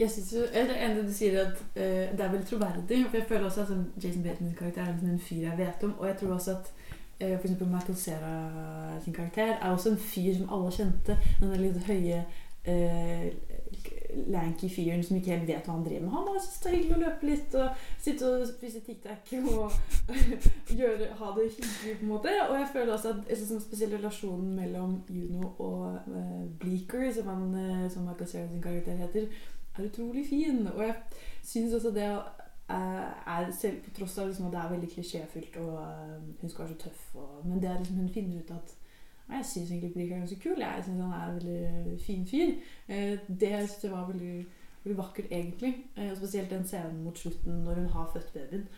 Jeg 0.00 0.12
synes 0.12 0.30
jo, 0.32 0.44
Det 0.52 0.76
ene 0.76 1.02
du 1.04 1.10
sier 1.12 1.40
at 1.42 1.58
eh, 1.74 2.12
det 2.12 2.22
er 2.22 2.30
veldig 2.36 2.46
troverdig. 2.52 3.00
For 3.08 3.18
jeg 3.18 3.28
føler 3.32 3.48
også 3.48 3.64
at 3.64 3.72
sånn, 3.72 3.88
Jason 3.96 4.22
Batons 4.28 4.54
karakter 4.60 4.84
er 4.84 4.92
liksom 4.92 5.10
en 5.16 5.26
fyr 5.26 5.48
jeg 5.48 5.58
vet 5.58 5.88
om. 5.88 5.96
Og 5.98 6.06
jeg 6.12 6.20
tror 6.20 6.36
også 6.36 6.54
at 6.60 6.70
uh, 7.22 7.36
for 7.36 7.48
eksempel 7.48 7.70
Michael 7.70 7.96
Cera 7.96 8.34
sin 9.04 9.16
karakter 9.16 9.56
er 9.56 9.70
også 9.70 9.94
en 9.94 10.02
fyr 10.10 10.34
som 10.38 10.52
alle 10.56 10.72
kjente. 10.74 11.18
Den 11.40 11.56
litt 11.60 11.82
høye 11.86 12.24
uh, 12.68 13.26
lanky 14.26 14.68
fyren 14.68 15.02
som 15.04 15.16
ikke 15.16 15.30
helt 15.34 15.46
vet 15.48 15.66
hva 15.66 15.76
han 15.76 15.84
driver 15.86 16.02
med. 16.04 16.14
Han 16.14 16.26
bare 16.26 16.42
syns 16.42 16.62
det 16.62 16.70
er 16.70 16.76
hyggelig 16.76 16.96
å 16.96 17.02
løpe 17.04 17.28
litt 17.28 17.54
og 17.60 17.84
sitte 18.02 18.30
og 18.30 18.46
spise 18.48 18.82
tic-tac 18.86 19.32
og 19.38 19.76
gjøre, 20.80 21.10
ha 21.20 21.30
det 21.36 21.46
hyggelig, 21.46 21.94
på 22.00 22.06
en 22.06 22.10
måte. 22.10 22.34
Og 22.48 22.56
jeg 22.58 22.68
føler 22.74 22.92
også 22.96 23.14
at 23.14 23.30
sånn 23.30 23.46
synes 23.46 23.68
spesielt 23.68 23.96
relasjonen 23.96 24.52
mellom 24.58 24.98
Juno 25.08 25.54
og 25.62 26.10
uh, 26.10 26.44
Bleaker, 26.60 27.06
som, 27.14 27.30
han, 27.30 27.48
uh, 27.54 27.86
som 27.92 28.06
Michael 28.08 28.32
Cera 28.32 28.50
sin 28.50 28.64
karakter 28.64 28.98
heter, 28.98 29.30
er 29.76 29.86
utrolig 29.86 30.26
fin. 30.28 30.64
Og 30.74 30.84
jeg 30.84 30.96
syns 31.46 31.78
også 31.78 31.94
det 31.94 32.10
er 32.74 33.50
selv 33.56 33.80
på 33.84 33.94
tross 33.96 34.18
av 34.18 34.28
liksom 34.28 34.46
at 34.46 34.52
det 34.54 34.60
er 34.60 34.74
veldig 34.74 34.90
klisjéfylt, 34.92 35.56
og 35.62 35.72
uh, 35.78 36.20
hun 36.40 36.50
skal 36.52 36.64
være 36.64 36.74
så 36.74 36.84
tøff, 36.84 37.02
og, 37.14 37.40
men 37.44 37.62
det 37.62 37.70
er 37.70 37.78
liksom 37.78 38.02
hun 38.02 38.12
finner 38.14 38.42
ut 38.42 38.54
at 38.56 38.76
jeg 39.32 39.44
syns 39.46 39.70
egentlig 39.70 39.92
Bleak 39.92 40.10
er 40.10 40.18
ganske 40.18 40.40
kul. 40.40 40.58
Jeg 40.58 40.82
syns 40.84 41.02
han 41.02 41.12
er 41.12 41.26
en 41.26 41.34
veldig 41.34 42.00
fin 42.00 42.26
fyr. 42.26 42.50
Eh, 42.88 43.18
det 43.40 43.68
synes 43.68 43.84
jeg 43.84 43.92
var 43.92 44.06
veldig, 44.06 44.46
veldig 44.84 44.98
vakkert, 44.98 45.26
egentlig. 45.30 45.76
Eh, 45.96 46.16
spesielt 46.16 46.50
den 46.50 46.66
scenen 46.66 47.04
mot 47.04 47.18
slutten 47.18 47.52
når 47.52 47.74
hun 47.74 47.86
har 47.86 48.10
født 48.12 48.32
babyen. 48.32 48.68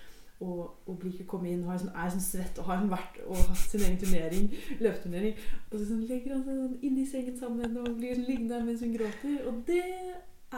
Og, 0.41 0.75
og 0.87 1.05
ikke 1.07 1.25
kommer 1.25 1.51
inn 1.51 1.63
og 1.65 1.79
sånn, 1.79 1.93
er 1.95 2.11
sånn 2.11 2.25
svett 2.25 2.57
og 2.59 2.67
har 2.67 2.83
vært 2.91 3.21
og 3.29 3.39
hatt 3.39 3.61
sin 3.63 3.85
egen 3.87 3.99
turnering, 4.01 4.49
løpeturnering. 4.81 5.37
Og 5.71 5.77
så 5.77 5.85
sånn, 5.87 6.03
legger 6.11 6.35
han 6.35 6.43
seg 6.49 6.59
sånn 6.59 6.81
inni 6.83 7.05
sengen 7.07 7.39
sammen 7.39 7.77
og 7.79 7.93
blir 8.01 8.19
liggende 8.27 8.59
mens 8.67 8.83
hun 8.83 8.97
gråter. 8.97 9.39
Og 9.47 9.63
det 9.69 9.85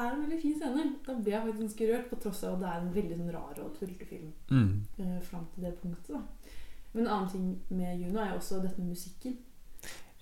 er 0.01 0.13
en 0.13 0.23
veldig 0.25 0.41
fin 0.43 0.55
scene. 0.59 0.85
Da 1.07 1.17
blir 1.19 1.35
jeg 1.35 1.47
faktisk 1.47 1.63
ganske 1.63 1.89
rørt, 1.91 2.11
på 2.11 2.21
tross 2.23 2.45
av 2.45 2.55
at 2.57 2.63
det 2.63 2.71
er 2.71 2.83
en 2.83 2.95
veldig 2.95 3.19
sånn 3.21 3.35
rar 3.35 3.65
og 3.65 3.75
tullete 3.79 4.09
film. 4.09 4.31
Mm. 4.51 4.71
Uh, 4.99 5.19
fram 5.29 5.49
til 5.55 5.67
det 5.67 5.75
punktet. 5.83 6.15
da. 6.15 6.55
Men 6.95 7.05
en 7.05 7.13
annen 7.17 7.31
ting 7.33 7.51
med 7.75 8.01
Juno 8.01 8.23
er 8.23 8.33
jo 8.33 8.41
også 8.41 8.63
dette 8.63 8.81
med 8.81 8.95
musikken. 8.95 9.37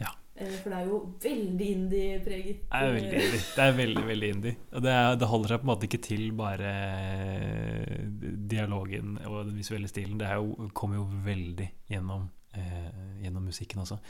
Ja. 0.00 0.12
Uh, 0.36 0.54
for 0.62 0.68
det 0.72 0.78
er 0.78 0.90
jo 0.90 1.00
veldig 1.24 1.70
indie-preget. 1.76 2.62
Det 2.68 2.82
er 2.82 2.94
veldig 2.98 3.22
indie. 3.22 3.42
Det 3.56 3.64
er 3.64 3.80
veldig, 3.80 4.04
veldig 4.12 4.30
indie. 4.36 4.54
Og 4.72 4.84
det, 4.84 4.92
er, 4.98 5.16
det, 5.22 5.32
holder 5.32 5.54
seg 5.54 5.62
på 5.62 5.68
en 5.68 5.72
måte 5.72 5.90
ikke 5.90 6.04
til 6.10 6.28
bare 6.42 6.76
dialogen 8.52 9.18
og 9.24 9.42
den 9.46 9.58
visuelle 9.58 9.90
stilen. 9.90 10.20
Det 10.20 10.30
jo, 10.36 10.70
kommer 10.74 11.00
jo 11.00 11.08
veldig 11.26 11.72
gjennom, 11.92 12.30
uh, 12.56 13.18
gjennom 13.24 13.50
musikken 13.52 13.84
også. 13.86 14.00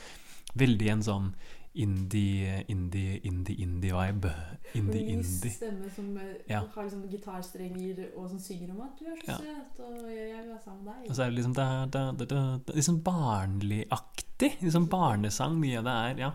Veldig 0.58 0.88
en 0.92 1.04
sånn 1.06 1.34
indie, 1.74 2.64
indie, 2.68 3.18
indie, 3.24 3.56
indie-vibe. 3.56 4.32
Indie, 4.74 5.00
indie. 5.00 5.50
stemme 5.50 5.90
som 5.90 6.16
eh, 6.16 6.34
ja. 6.48 6.60
har 6.74 6.82
liksom 6.82 7.08
gitarstrenger 7.08 8.04
og 8.16 8.28
som 8.28 8.38
synger 8.38 8.74
om 8.74 8.80
at 8.80 8.98
'du 8.98 9.04
er 9.04 9.16
så 9.24 9.30
ja. 9.32 9.36
søt', 9.36 9.84
og 9.84 10.10
'jeg 10.10 10.38
vil 10.42 10.50
være 10.50 10.58
sammen 10.64 10.84
med 10.84 10.92
deg'. 10.92 11.08
Og 11.08 11.16
så 11.16 11.22
er 11.22 11.26
det 11.26 11.34
liksom, 11.34 11.54
da, 11.54 11.86
da, 11.92 12.12
da, 12.18 12.24
da 12.66 12.72
liksom 12.74 13.02
barnligaktig. 13.04 14.58
Liksom 14.60 14.88
barnesang, 14.88 15.58
mye 15.60 15.78
av 15.78 15.84
det 15.84 15.92
er. 15.92 16.16
ja 16.18 16.30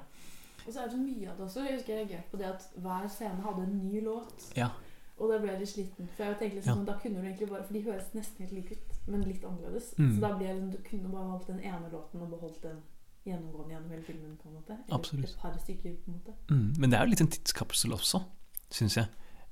Og 0.68 0.74
så 0.74 0.80
er 0.80 0.84
det 0.84 0.92
så 0.92 0.98
mye 0.98 1.30
av 1.30 1.38
det 1.38 1.46
også. 1.46 1.60
Jeg 1.60 1.74
husker 1.76 1.94
jeg 1.94 2.06
reagerte 2.06 2.32
på 2.32 2.38
det 2.38 2.46
at 2.46 2.70
hver 2.76 3.08
scene 3.08 3.42
hadde 3.42 3.64
en 3.64 3.78
ny 3.78 4.04
låt. 4.04 4.52
Ja. 4.58 4.70
Og 5.18 5.32
da 5.32 5.40
ble 5.40 5.52
jeg 5.52 5.60
litt 5.60 5.70
sliten. 5.70 6.10
For 6.16 6.24
jeg 6.24 6.38
tenkte 6.40 6.56
liksom, 6.56 6.72
ja. 6.72 6.76
Sånn, 6.76 6.86
da 6.86 6.98
kunne 7.02 7.22
du 7.22 7.26
egentlig 7.26 7.50
bare 7.50 7.64
For 7.64 7.74
de 7.74 7.82
høres 7.84 8.14
nesten 8.14 8.46
helt 8.46 8.54
like 8.54 8.76
ut, 8.76 9.00
men 9.08 9.22
litt 9.22 9.46
annerledes. 9.46 9.94
Mm. 9.98 10.16
Så 10.16 10.22
da 10.22 10.38
ble 10.38 10.46
jeg 10.46 10.56
liksom, 10.56 10.72
du 10.72 10.78
kunne 10.90 11.10
bare 11.10 11.32
valgt 11.32 11.48
den 11.48 11.60
ene 11.60 11.90
låten 11.92 12.22
og 12.22 12.30
beholdt 12.30 12.64
den 12.64 12.82
gjennomgående 13.28 13.76
gjennom 13.76 13.94
hele 13.94 14.04
filmen. 14.08 14.36
på 14.42 14.50
en 14.50 14.58
måte 14.58 14.78
Absolutt. 14.92 15.30
et 15.30 15.40
par 15.42 15.56
stykker 15.62 15.96
på 16.04 16.12
en 16.12 16.20
måte 16.20 16.36
mm, 16.50 16.74
Men 16.80 16.90
det 16.92 17.00
er 17.00 17.06
jo 17.06 17.14
litt 17.14 17.24
en 17.26 17.34
tidskapsel 17.38 17.96
også, 17.98 18.24
syns 18.72 18.98
jeg. 18.98 19.08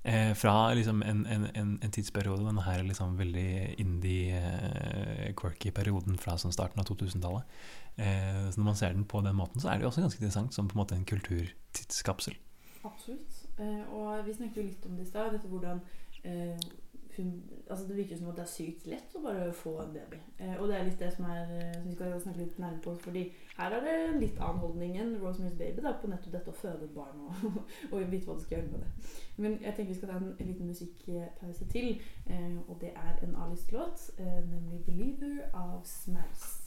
Eh, 0.05 0.33
fra 0.37 0.73
liksom 0.77 1.01
en, 1.01 1.25
en, 1.25 1.47
en, 1.57 1.69
en 1.81 1.91
tidsperiode, 1.91 2.45
denne 2.45 2.61
her 2.61 2.83
liksom 2.85 3.15
veldig 3.17 3.75
indie-quirky 3.81 5.71
perioden 5.73 6.19
fra 6.21 6.35
sånn 6.37 6.53
starten 6.53 6.83
av 6.83 6.85
2000-tallet. 6.91 7.55
Eh, 7.97 8.43
så 8.51 8.59
når 8.59 8.67
man 8.67 8.77
ser 8.77 8.93
den 8.93 9.07
på 9.09 9.23
den 9.25 9.37
måten, 9.39 9.61
så 9.61 9.71
er 9.71 9.79
det 9.79 9.87
jo 9.87 9.89
også 9.89 10.05
ganske 10.05 10.21
interessant 10.21 10.53
som 10.53 10.69
på 10.69 10.77
en 10.77 10.83
måte 10.83 10.99
en 10.99 11.07
kulturtidskapsel. 11.09 12.37
Absolutt. 12.85 13.41
Eh, 13.57 13.81
og 13.97 14.21
vi 14.27 14.35
snakket 14.37 14.61
jo 14.61 14.67
litt 14.67 14.85
om 14.85 14.97
det 14.99 15.07
i 15.07 15.09
stad, 15.09 15.33
dette 15.33 15.49
hvordan 15.49 15.81
eh, 16.21 16.69
hun, 17.17 17.43
altså 17.69 17.87
Det 17.87 17.97
virker 17.97 18.17
som 18.17 18.29
at 18.29 18.37
det 18.37 18.43
er 18.43 18.51
sykt 18.51 18.87
lett 18.87 19.15
å 19.15 19.21
bare 19.23 19.53
få 19.53 19.75
en 19.81 19.93
baby. 19.93 20.19
Eh, 20.37 20.55
og 20.59 20.67
det 20.69 20.77
er 20.77 20.87
litt 20.87 20.99
det 20.99 21.11
som 21.15 21.25
er 21.29 21.53
eh, 21.55 21.73
som 21.73 21.89
vi 21.89 21.95
skal 21.95 22.15
snakke 22.21 22.41
litt 22.41 22.59
nærmere 22.59 22.81
på. 22.83 22.95
Fordi 23.05 23.23
her 23.57 23.77
er 23.77 23.85
det 23.85 23.95
en 24.07 24.19
litt 24.19 24.39
annen 24.39 24.63
holdning 24.63 24.97
enn 25.01 25.15
Rosemary's 25.21 25.57
Baby 25.59 25.85
da, 25.85 25.95
på 26.01 26.11
nettopp 26.11 26.35
dette 26.35 26.53
å 26.53 26.59
føde 26.59 26.89
et 26.89 26.95
barn 26.95 27.23
og, 27.27 27.61
og 27.91 28.11
vite 28.11 28.27
hva 28.27 28.37
du 28.37 28.43
skal 28.43 28.59
gjøre 28.59 28.71
med 28.73 28.85
det. 28.85 29.13
Men 29.37 29.57
jeg 29.61 29.75
tenker 29.75 29.93
vi 29.93 29.99
skal 29.99 30.13
ta 30.13 30.19
en, 30.19 30.35
en 30.39 30.51
liten 30.51 30.69
musikkpause 30.71 31.69
til. 31.71 31.95
Eh, 32.27 32.59
og 32.67 32.77
det 32.81 32.93
er 32.95 33.25
en 33.25 33.35
A-listelåt, 33.45 34.09
eh, 34.17 34.39
nemlig 34.51 34.83
'Believer' 34.85 35.49
av 35.53 35.81
Smaus. 35.83 36.61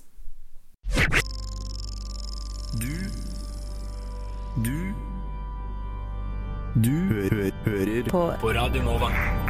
Du 2.73 2.95
Du 4.65 4.79
Du 6.75 6.91
hø 6.91 7.51
hører 7.65 8.11
På 8.11 8.33
På 8.41 8.49
Radio 8.49 8.83
Nova. 8.83 9.48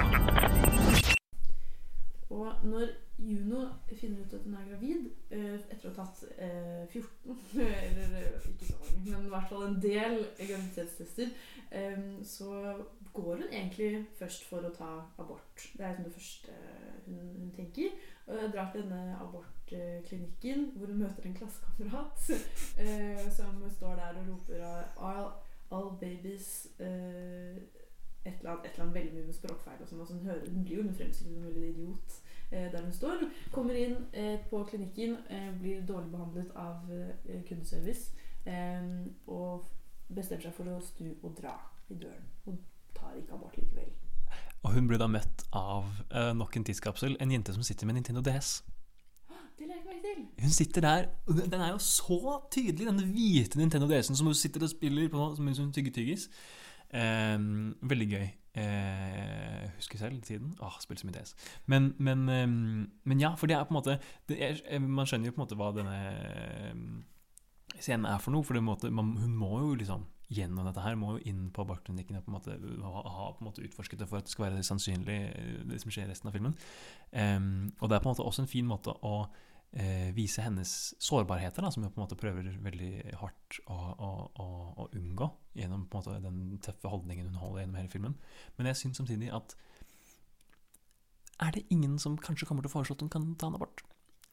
Når 2.62 2.90
Juno 3.18 3.64
finner 3.96 4.20
ut 4.20 4.34
at 4.34 4.44
hun 4.44 4.54
er 4.54 4.66
gravid, 4.68 5.08
eh, 5.34 5.54
etter 5.58 5.88
å 5.88 5.94
ha 5.96 6.04
tatt 6.04 6.20
eh, 6.38 6.84
14 6.86 7.38
Eller 7.88 8.14
eh, 8.20 8.46
ikke 8.52 8.68
så 8.68 8.76
mange, 8.78 9.00
men 9.08 9.26
i 9.26 9.32
hvert 9.32 9.48
fall 9.50 9.64
en 9.66 9.80
del 9.82 10.20
graviditetstester, 10.38 11.32
eh, 11.70 12.04
så 12.22 12.76
går 13.16 13.42
hun 13.42 13.48
egentlig 13.48 14.04
først 14.20 14.46
for 14.46 14.68
å 14.68 14.70
ta 14.76 14.92
abort. 15.18 15.64
Det 15.74 15.82
er 15.82 15.96
liksom 15.96 16.06
det 16.06 16.14
første 16.14 16.54
hun, 17.08 17.18
hun 17.40 17.50
tenker. 17.56 17.98
Og 18.28 18.38
jeg 18.38 18.52
drar 18.54 18.70
til 18.72 18.86
denne 18.86 19.18
abortklinikken, 19.24 20.70
hvor 20.76 20.86
hun 20.92 21.02
møter 21.02 21.26
en 21.26 21.36
klassekamerat 21.40 22.30
eh, 22.84 23.26
som 23.34 23.58
står 23.76 23.98
der 23.98 24.22
og 24.22 24.30
roper 24.30 24.64
all, 24.68 25.30
all 25.74 25.90
babies 25.98 26.68
eh, 26.78 27.58
et 28.28 28.34
eller, 28.38 28.50
annet, 28.50 28.64
et 28.64 28.72
eller 28.72 28.84
annet 28.84 28.94
veldig 28.94 29.14
mye 29.14 29.26
med 29.26 29.34
språkfeil. 29.34 29.80
og 29.82 29.88
sånn, 29.88 30.00
og 30.02 30.06
så 30.06 30.18
hun, 30.18 30.26
hører, 30.28 30.50
hun 30.52 30.64
blir 30.64 30.76
jo 30.76 30.84
fremstilt 30.86 31.16
som 31.16 31.32
en 31.32 31.46
veldig 31.48 31.70
idiot 31.72 32.18
eh, 32.18 32.27
der 32.50 32.82
hun 32.82 32.92
står. 32.92 33.26
Kommer 33.52 33.76
inn 33.76 33.96
eh, 34.12 34.38
på 34.50 34.62
klinikken, 34.70 35.16
eh, 35.30 35.50
blir 35.60 35.82
dårlig 35.86 36.10
behandlet 36.12 36.54
av 36.56 36.88
eh, 36.92 37.42
kundeservice 37.48 38.12
eh, 38.46 38.88
og 39.26 39.68
bestemmer 40.08 40.48
seg 40.48 40.56
for 40.56 40.72
å 40.72 40.80
stu 40.84 41.06
og 41.12 41.34
dra 41.36 41.54
i 41.92 41.98
døren. 42.00 42.24
Og 42.46 42.58
tar 42.96 43.18
ikke 43.20 43.36
abort 43.36 43.58
likevel. 43.60 43.92
Og 44.62 44.74
hun 44.74 44.88
blir 44.88 44.98
da 45.00 45.06
møtt 45.10 45.44
av 45.56 45.86
eh, 46.10 46.32
nok 46.36 46.56
en 46.58 46.66
tidskapsel, 46.66 47.16
en 47.20 47.32
jente 47.32 47.54
som 47.54 47.64
sitter 47.66 47.88
med 47.88 48.00
Nintendo 48.00 48.24
DS. 48.24 48.58
Det 49.58 49.66
la 49.66 49.74
jeg 49.74 49.82
ikke 49.82 49.90
merke 49.90 50.02
til. 50.06 50.24
Hun 50.44 50.54
sitter 50.54 50.84
der, 50.84 51.06
og 51.26 51.38
den 51.50 51.60
er 51.60 51.72
jo 51.72 51.78
så 51.82 52.38
tydelig, 52.50 52.86
denne 52.86 53.06
hvite 53.10 53.58
Nintendo 53.58 53.88
DS-en 53.90 54.18
som 54.18 54.30
hun 54.30 54.38
sitter 54.38 54.62
og 54.62 54.70
spiller 54.70 55.08
på 55.10 55.30
mens 55.42 55.58
hun 55.58 55.72
tygger 55.74 55.94
tyggis. 55.94 56.28
Um, 56.94 57.74
veldig 57.82 58.06
gøy. 58.12 58.28
Eh, 58.58 59.68
husker 59.76 60.00
selv 60.00 60.22
tiden. 60.26 60.54
Åh, 60.60 60.78
spilte 60.82 61.04
så 61.04 61.08
mye 61.08 61.18
DS. 61.18 61.34
Men, 61.66 61.92
men, 61.98 62.28
eh, 62.32 62.48
men 63.04 63.22
ja, 63.22 63.34
for 63.38 63.50
det 63.50 63.56
er 63.56 63.66
på 63.68 63.74
en 63.74 63.80
måte 63.80 63.98
er, 64.34 64.60
eh, 64.66 64.82
Man 64.82 65.06
skjønner 65.06 65.30
jo 65.30 65.36
på 65.36 65.42
en 65.42 65.46
måte 65.46 65.58
hva 65.58 65.72
denne 65.76 65.96
eh, 66.10 66.76
scenen 67.78 68.08
er 68.10 68.22
for 68.22 68.34
noe. 68.34 68.46
For 68.46 68.58
måte, 68.64 68.90
man, 68.90 69.16
hun 69.20 69.36
må 69.38 69.58
jo 69.62 69.74
liksom 69.78 70.06
gjennom 70.28 70.66
dette 70.68 70.82
her, 70.84 70.96
må 70.98 71.14
jo 71.16 71.24
inn 71.30 71.48
på 71.54 71.64
abortklinikken 71.64 72.18
og 72.18 72.26
på 72.26 72.32
en 72.32 72.36
måte 72.36 72.56
ha 72.84 73.28
på 73.32 73.40
en 73.40 73.48
måte 73.48 73.64
utforsket 73.64 74.02
det 74.02 74.08
for 74.10 74.20
at 74.20 74.28
det 74.28 74.34
skal 74.34 74.48
være 74.48 74.64
sannsynlig, 74.66 75.18
eh, 75.28 75.60
det 75.70 75.80
som 75.82 75.92
skjer 75.92 76.08
i 76.08 76.12
resten 76.12 76.28
av 76.28 76.36
filmen. 76.36 76.56
Um, 77.12 77.70
og 77.80 77.88
det 77.88 77.96
er 77.96 78.02
på 78.04 78.10
en 78.10 78.16
måte 78.16 78.26
også 78.26 78.44
en 78.44 78.50
fin 78.50 78.68
måte 78.68 78.92
å 78.92 79.14
eh, 79.72 80.10
vise 80.16 80.42
hennes 80.42 80.74
sårbarheter, 81.02 81.62
da, 81.62 81.70
som 81.70 81.82
hun 81.82 81.92
på 81.92 82.00
en 82.00 82.06
måte 82.06 82.18
prøver 82.20 82.50
veldig 82.64 82.92
hardt 83.20 83.60
å, 83.66 83.76
å, 83.76 84.10
å, 84.40 84.46
å 84.84 84.88
unngå 84.96 85.28
gjennom 85.58 85.86
måte 85.92 86.18
den 86.24 86.58
tøffe 86.64 86.90
holdningen 86.92 87.30
hun 87.30 87.42
holder 87.42 87.64
gjennom 87.64 87.80
hele 87.80 87.92
filmen. 87.92 88.16
Men 88.56 88.70
jeg 88.70 88.82
syns 88.82 89.02
samtidig 89.02 89.32
at 89.34 89.56
er 91.38 91.54
det 91.54 91.66
ingen 91.70 91.98
som 92.02 92.18
kanskje 92.18 92.48
kommer 92.48 92.64
til 92.64 92.72
å 92.72 92.76
foreslå 92.78 92.96
at 92.96 93.04
hun 93.04 93.12
kan 93.12 93.26
ta 93.38 93.50
en 93.50 93.58
abort? 93.58 93.84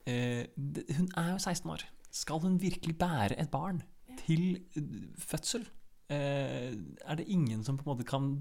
Eh, 0.10 0.46
det, 0.58 0.86
hun 0.98 1.10
er 1.18 1.34
jo 1.34 1.42
16 1.42 1.70
år. 1.70 1.86
Skal 2.12 2.40
hun 2.42 2.62
virkelig 2.62 2.98
bære 2.98 3.40
et 3.42 3.52
barn 3.52 3.84
til 4.26 4.62
eh, 4.78 5.10
fødsel? 5.18 5.68
Eh, 6.10 6.74
er 7.06 7.16
det 7.18 7.28
ingen 7.28 7.64
som 7.64 7.78
på 7.78 7.86
en 7.86 7.94
måte 7.94 8.08
kan 8.08 8.32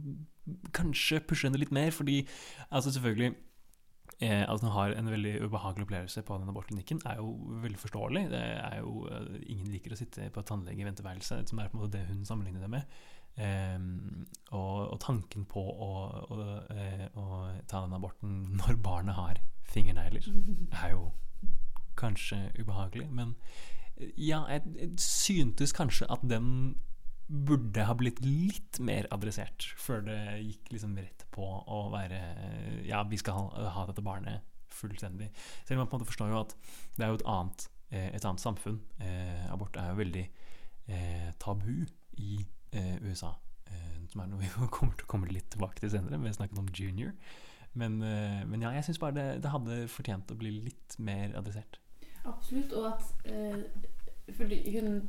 kanskje 0.73 1.21
pushe 1.21 1.49
henne 1.49 1.61
litt 1.61 1.73
mer? 1.73 1.91
Fordi 1.91 2.27
altså 2.71 2.93
selvfølgelig 2.93 3.35
at 4.23 4.61
hun 4.61 4.71
har 4.71 4.95
en 4.95 5.11
veldig 5.11 5.35
ubehagelig 5.43 5.87
opplevelse 5.87 6.23
på 6.23 6.39
den 6.39 6.49
abortklinikken, 6.49 7.01
er 7.07 7.17
jo 7.19 7.33
veldig 7.65 7.79
forståelig. 7.79 8.23
Det 8.31 8.43
er 8.43 8.79
jo, 8.79 9.09
eh, 9.11 9.41
Ingen 9.53 9.73
liker 9.73 9.93
å 9.93 9.99
sitte 9.99 10.31
på 10.31 10.41
et 10.41 10.47
tannlegeventeværelse, 10.47 11.43
som 11.47 11.59
er 11.59 11.69
på 11.69 11.79
en 11.79 11.83
måte 11.83 11.99
det 11.99 12.07
hun 12.07 12.25
sammenligner 12.25 12.61
det 12.61 12.71
med. 12.71 12.83
Eh, 13.37 13.79
og, 14.51 14.93
og 14.93 15.01
tanken 15.03 15.45
på 15.51 15.61
å, 15.61 15.91
å, 16.31 16.47
eh, 16.71 17.07
å 17.19 17.27
ta 17.67 17.83
den 17.83 17.97
aborten 17.99 18.41
når 18.55 18.79
barnet 18.83 19.19
har 19.19 19.43
fingernegler, 19.75 20.27
er 20.85 20.95
jo 20.95 21.11
kanskje 21.99 22.53
ubehagelig. 22.59 23.11
Men 23.11 23.35
eh, 23.97 24.13
ja, 24.17 24.45
jeg, 24.51 24.63
jeg 24.79 24.93
syntes 25.03 25.75
kanskje 25.75 26.11
at 26.11 26.23
den 26.23 26.77
burde 27.29 27.85
ha 27.89 27.95
blitt 27.97 28.21
litt 28.25 28.79
mer 28.85 29.07
adressert 29.15 29.65
før 29.81 30.03
det 30.05 30.19
gikk 30.45 30.73
liksom 30.75 30.97
rett 31.01 31.25
på 31.33 31.45
å 31.45 31.79
være 31.93 32.19
Ja, 32.85 33.03
vi 33.09 33.17
skal 33.21 33.39
ha, 33.39 33.71
ha 33.79 33.85
dette 33.89 34.05
barnet 34.05 34.45
fullstendig. 34.75 35.31
Selv 35.65 35.79
om 35.79 35.85
man 35.85 35.89
på 35.91 35.97
en 35.97 36.03
måte 36.03 36.11
forstår 36.11 36.33
jo 36.33 36.41
at 36.43 36.53
det 36.99 37.07
er 37.07 37.13
jo 37.13 37.19
et 37.21 37.27
annet, 37.31 37.67
eh, 37.95 38.09
et 38.17 38.25
annet 38.27 38.43
samfunn. 38.43 38.81
Eh, 39.01 39.45
abort 39.55 39.77
er 39.79 39.93
jo 39.93 40.01
veldig 40.01 40.25
eh, 40.91 41.31
tabu 41.39 41.87
i 42.19 42.37
eh, 42.75 42.97
USA. 43.07 43.31
eh, 43.71 44.03
som 44.11 44.21
er 44.21 44.29
noe 44.33 44.43
vi 44.43 44.51
kommer 44.75 44.97
til 44.99 45.07
å 45.07 45.13
komme 45.15 45.31
litt 45.31 45.49
tilbake 45.55 45.81
til 45.81 45.95
senere. 45.95 46.19
Vi 46.21 46.29
har 46.29 46.37
snakket 46.37 46.59
om 46.61 46.69
junior. 46.75 47.15
Men, 47.75 47.97
men 47.99 48.63
ja, 48.63 48.71
jeg 48.77 48.85
syns 48.87 49.01
bare 49.03 49.17
det, 49.17 49.43
det 49.43 49.51
hadde 49.51 49.89
fortjent 49.91 50.31
å 50.31 50.37
bli 50.39 50.53
litt 50.69 50.95
mer 51.03 51.33
adressert. 51.35 51.81
Absolutt. 52.23 52.71
Og 52.79 52.87
at 52.93 54.31
Fordi 54.37 54.61
hun 54.77 55.01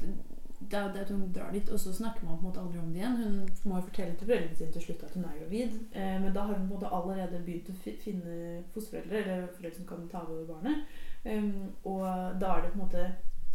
det 0.60 0.74
er 0.80 1.01
at 1.01 1.10
hun 1.12 1.32
drar 1.36 1.51
dit, 1.51 1.70
og 1.70 1.80
så 1.80 1.93
snakker 1.93 2.24
man 2.26 2.38
på 2.38 2.45
en 2.45 2.47
måte 2.49 2.60
aldri 2.64 2.80
om 2.80 2.91
det 2.93 3.01
igjen. 3.01 3.18
Hun 3.18 3.49
må 3.72 3.76
jo 3.80 3.88
fortelle 3.89 4.16
til 4.16 4.28
foreldrene 4.28 4.56
sine 4.58 4.72
til 4.72 4.82
slutt 4.86 5.03
at 5.03 5.14
hun 5.14 5.26
er 5.28 5.38
gravid. 5.41 5.76
Eh, 5.93 6.16
men 6.24 6.34
da 6.34 6.45
har 6.47 6.53
hun 6.56 6.68
på 6.68 6.74
en 6.74 6.80
måte 6.80 6.93
allerede 6.97 7.41
begynt 7.45 7.70
å 7.70 7.78
fi- 7.84 7.97
finne 8.03 8.64
fosterforeldre, 8.74 9.22
eller 9.36 9.47
foreldre 9.58 9.76
som 9.78 9.86
kan 9.91 10.08
ta 10.12 10.24
over 10.26 10.45
barnet. 10.53 10.86
Um, 11.26 11.72
og 11.84 12.06
da 12.41 12.51
er 12.53 12.62
det 12.62 12.72
på 12.72 12.80
en 12.80 12.84
måte 12.86 13.06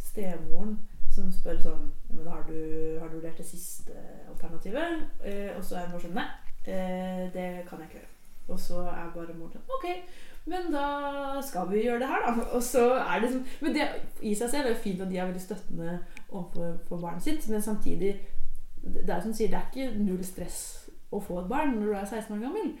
stemoren 0.03 0.73
som 1.11 1.29
spør 1.31 1.59
sånn 1.63 1.85
men 2.11 2.27
har, 2.27 2.41
du, 2.47 2.97
har 2.99 3.07
du 3.11 3.17
vurdert 3.17 3.37
det 3.39 3.45
siste 3.47 3.95
alternativet? 4.31 5.05
Eh, 5.23 5.51
og 5.57 5.63
så 5.63 5.79
er 5.79 5.89
mor 5.91 6.03
sånn 6.03 6.15
Nei, 6.15 6.25
eh, 6.67 7.25
det 7.33 7.45
kan 7.69 7.79
jeg 7.79 7.89
ikke 7.89 8.01
gjøre. 8.01 8.11
Og 8.51 8.59
så 8.59 8.81
er 8.91 9.11
bare 9.15 9.35
mor 9.37 9.51
sånn 9.53 9.71
Ok, 9.77 9.87
men 10.51 10.71
da 10.73 10.85
skal 11.45 11.69
vi 11.71 11.83
gjøre 11.85 12.01
det 12.03 12.09
her, 12.11 12.23
da. 12.25 12.45
Og 12.57 12.63
så 12.65 12.83
er 12.97 13.21
det 13.23 13.29
sånn 13.31 13.43
Men 13.61 13.75
det 13.77 13.87
i 14.25 14.33
seg 14.35 14.49
selv 14.51 14.65
er 14.67 14.73
jo 14.73 14.81
fint 14.83 15.03
at 15.05 15.11
de 15.11 15.19
er 15.21 15.29
veldig 15.29 15.43
støttende 15.43 15.99
overfor 16.31 16.77
for 16.87 17.03
barnet 17.03 17.23
sitt, 17.23 17.49
men 17.49 17.61
samtidig 17.61 18.15
Det 18.81 19.09
er 19.13 19.21
som 19.21 19.33
sier, 19.33 19.51
det 19.51 19.57
er 19.59 19.67
ikke 19.69 19.99
null 20.01 20.23
stress 20.25 20.89
å 21.13 21.19
få 21.21 21.35
et 21.43 21.49
barn 21.51 21.75
når 21.75 21.85
du 21.85 21.93
er 21.93 22.05
16 22.07 22.33
år 22.33 22.39
gammel. 22.41 22.71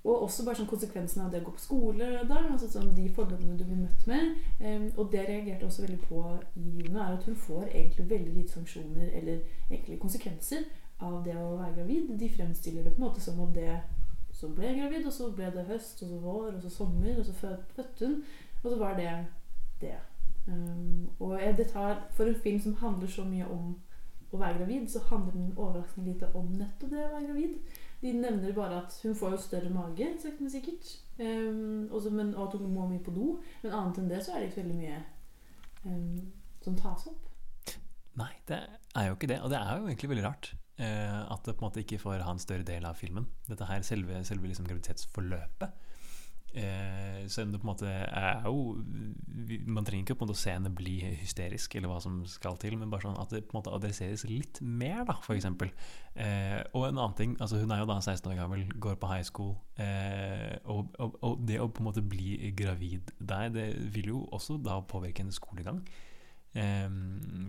Og 0.00 0.24
også 0.24 0.42
bare 0.44 0.58
sånn 0.58 0.68
konsekvensen 0.70 1.22
av 1.22 1.28
det 1.30 1.42
å 1.42 1.44
gå 1.46 1.52
på 1.54 1.62
skole 1.62 2.08
da, 2.26 2.40
altså 2.40 2.66
sånn 2.72 2.94
de 2.96 3.04
fordommene 3.14 3.54
du 3.54 3.62
blir 3.62 3.82
møtt 3.82 4.06
med. 4.10 4.32
Um, 4.58 4.88
og 4.96 5.12
det 5.12 5.26
reagerte 5.28 5.68
også 5.68 5.84
veldig 5.84 6.00
på 6.06 6.24
i 6.56 6.64
Juno, 6.80 6.98
er 6.98 7.14
at 7.14 7.28
hun 7.28 7.36
får 7.36 7.68
egentlig 7.68 8.08
veldig 8.10 8.34
lite 8.40 8.56
sanksjoner 8.56 9.14
eller 9.20 9.44
egentlig 9.68 10.00
konsekvenser 10.02 10.66
av 11.04 11.20
det 11.24 11.36
å 11.38 11.58
være 11.60 11.76
gravid. 11.78 12.14
De 12.18 12.34
fremstiller 12.34 12.82
det 12.82 12.94
på 12.96 13.04
en 13.04 13.06
måte 13.06 13.22
som 13.22 13.38
om 13.44 13.54
det 13.54 13.76
så 14.40 14.48
ble 14.56 14.70
jeg 14.70 14.78
gravid, 14.80 15.06
og 15.06 15.12
så 15.12 15.28
ble 15.36 15.50
det 15.52 15.66
høst, 15.68 16.00
og 16.02 16.08
så 16.08 16.18
vår, 16.22 16.46
og 16.54 16.62
så 16.64 16.70
sommer, 16.72 17.18
og 17.18 17.26
så 17.28 17.34
fødte 17.36 18.06
hun. 18.06 18.22
Og 18.62 18.70
så 18.70 18.78
var 18.80 18.96
det 18.96 19.10
det. 19.82 19.98
Um, 20.48 21.10
og 21.20 21.38
det 21.56 21.68
tar, 21.70 22.06
for 22.16 22.24
en 22.24 22.40
film 22.42 22.60
som 22.60 22.74
handler 22.80 23.10
så 23.10 23.24
mye 23.24 23.46
om 23.50 23.74
å 24.30 24.38
være 24.38 24.60
gravid, 24.60 24.88
så 24.90 25.02
handler 25.10 25.34
den 25.34 25.52
overraskende 25.56 26.12
lite 26.12 26.28
om 26.38 26.50
nettopp 26.54 26.92
det 26.92 27.04
å 27.04 27.14
være 27.14 27.28
gravid. 27.28 27.78
De 28.00 28.12
nevner 28.16 28.54
bare 28.56 28.78
at 28.80 28.94
hun 29.02 29.16
får 29.18 29.34
jo 29.34 29.40
større 29.42 29.70
mage, 29.74 30.06
sakte, 30.22 30.44
men 30.44 30.52
sikkert. 30.52 30.92
Um, 31.18 31.88
også, 31.90 32.12
men, 32.14 32.34
og 32.34 32.48
at 32.48 32.60
hun 32.60 32.70
må 32.74 32.86
mye 32.88 33.02
på 33.04 33.14
do. 33.14 33.34
Men 33.64 33.76
annet 33.76 34.00
enn 34.00 34.12
det 34.12 34.22
så 34.24 34.34
er 34.34 34.40
det 34.40 34.50
ikke 34.50 34.62
veldig 34.62 34.78
mye 34.78 35.02
um, 35.84 36.30
som 36.64 36.78
tas 36.78 37.04
opp. 37.10 37.28
Nei, 38.20 38.32
det 38.48 38.62
er 38.96 39.10
jo 39.10 39.18
ikke 39.18 39.30
det. 39.30 39.42
Og 39.44 39.52
det 39.52 39.60
er 39.60 39.76
jo 39.76 39.90
egentlig 39.90 40.12
veldig 40.14 40.26
rart. 40.26 40.54
Uh, 40.80 41.26
at 41.34 41.44
det 41.44 41.56
på 41.58 41.60
en 41.60 41.68
måte 41.68 41.82
ikke 41.84 42.00
får 42.00 42.24
ha 42.24 42.32
en 42.32 42.40
større 42.40 42.64
del 42.66 42.86
av 42.88 42.96
filmen. 42.96 43.28
Dette 43.50 43.68
her, 43.68 43.84
selve, 43.84 44.22
selve 44.24 44.48
liksom 44.48 44.68
graviditetsforløpet. 44.70 45.86
Eh, 46.50 47.28
selv 47.30 47.46
om 47.46 47.52
det 47.52 47.60
på 47.60 47.66
en 47.68 47.70
måte 47.70 47.86
er 47.86 48.40
jo 48.42 48.82
Man 49.70 49.84
trenger 49.86 50.02
ikke 50.02 50.16
på 50.18 50.24
en 50.24 50.30
måte 50.32 50.34
å 50.34 50.40
se 50.40 50.50
henne 50.50 50.72
bli 50.74 50.96
hysterisk, 51.20 51.76
eller 51.78 51.92
hva 51.92 52.00
som 52.02 52.16
skal 52.26 52.58
til, 52.58 52.74
men 52.78 52.90
bare 52.90 53.06
sånn 53.06 53.20
at 53.22 53.30
det 53.30 53.44
på 53.46 53.54
en 53.54 53.60
måte 53.60 53.74
adresseres 53.76 54.26
litt 54.26 54.58
mer, 54.60 55.04
da, 55.06 55.14
eksempel. 55.30 55.70
Eh, 56.18 56.58
og 56.74 56.88
en 56.88 56.98
annen 56.98 57.16
ting, 57.18 57.36
altså 57.38 57.62
hun 57.62 57.70
er 57.70 57.84
jo 57.84 57.88
da 57.92 58.00
16 58.00 58.32
år 58.32 58.40
gammel, 58.40 58.66
går 58.82 58.98
på 58.98 59.12
high 59.12 59.26
school, 59.28 59.54
eh, 59.78 60.58
og, 60.64 60.90
og, 60.98 61.16
og 61.22 61.46
det 61.46 61.60
å 61.62 61.70
på 61.70 61.84
en 61.84 61.90
måte 61.92 62.02
bli 62.02 62.50
gravid 62.58 63.14
der, 63.20 63.54
det 63.54 63.68
vil 63.94 64.10
jo 64.16 64.26
også 64.34 64.58
da 64.58 64.80
påvirke 64.82 65.22
hennes 65.22 65.38
skolegang. 65.38 65.84
Eh, 66.58 66.88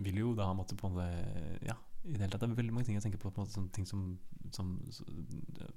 vil 0.05 0.21
jo 0.27 0.35
da 0.37 0.51
måtte 0.53 0.77
på 0.77 0.91
en 0.91 0.99
måte 0.99 1.57
Ja, 1.65 1.79
i 2.05 2.13
det 2.13 2.21
hele 2.21 2.33
tatt. 2.33 2.45
Det 2.45 2.53
er 2.53 2.61
veldig 2.61 2.73
mange 2.77 2.85
ting 2.85 3.01
jeg 3.01 3.09
tenker 3.09 3.21
på, 3.21 3.33
på 3.33 3.41
en 3.41 3.47
måte, 3.47 3.57
sånne 3.57 3.73
ting 3.73 3.89
som, 3.89 4.11
som, 4.53 4.75
som 4.93 5.09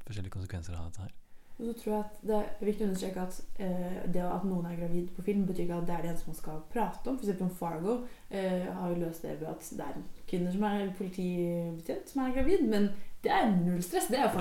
Forskjellige 0.05 0.37
konsekvenser 0.37 0.77
av 0.77 0.91
dette 0.91 1.09
her. 1.09 1.24
Og 1.59 1.67
så 1.69 1.73
tror 1.79 1.93
jeg 1.93 2.01
at 2.05 2.23
Det 2.27 2.35
er 2.35 2.67
viktig 2.67 2.83
å 2.85 2.89
understreke 2.89 3.21
at 3.23 3.37
eh, 3.63 3.99
det 4.15 4.23
at 4.27 4.45
noen 4.45 4.67
er 4.67 4.77
gravid 4.81 5.09
på 5.15 5.23
film, 5.23 5.45
betyr 5.47 5.63
ikke 5.69 5.77
at 5.77 5.87
det 5.87 5.95
er 5.95 6.03
det 6.03 6.11
eneste 6.11 6.31
man 6.33 6.37
skal 6.41 6.63
prate 6.73 7.11
om. 7.11 7.19
For 7.19 7.27
eksempel 7.29 7.53
Fargo 7.59 7.95
eh, 8.31 8.67
har 8.75 8.89
jo 8.91 8.99
løst 9.05 9.23
det 9.23 9.37
ved 9.41 9.49
at 9.53 9.69
det 9.79 9.85
er 9.87 10.01
kvinner 10.31 10.51
som 10.53 10.63
er 10.67 10.89
politibetjent 10.99 12.11
som 12.11 12.25
er 12.25 12.35
gravid. 12.35 12.67
Men 12.69 12.89
det 13.23 13.31
er 13.33 13.53
null 13.55 13.83
stress. 13.83 14.07
Det 14.11 14.19
er, 14.19 14.35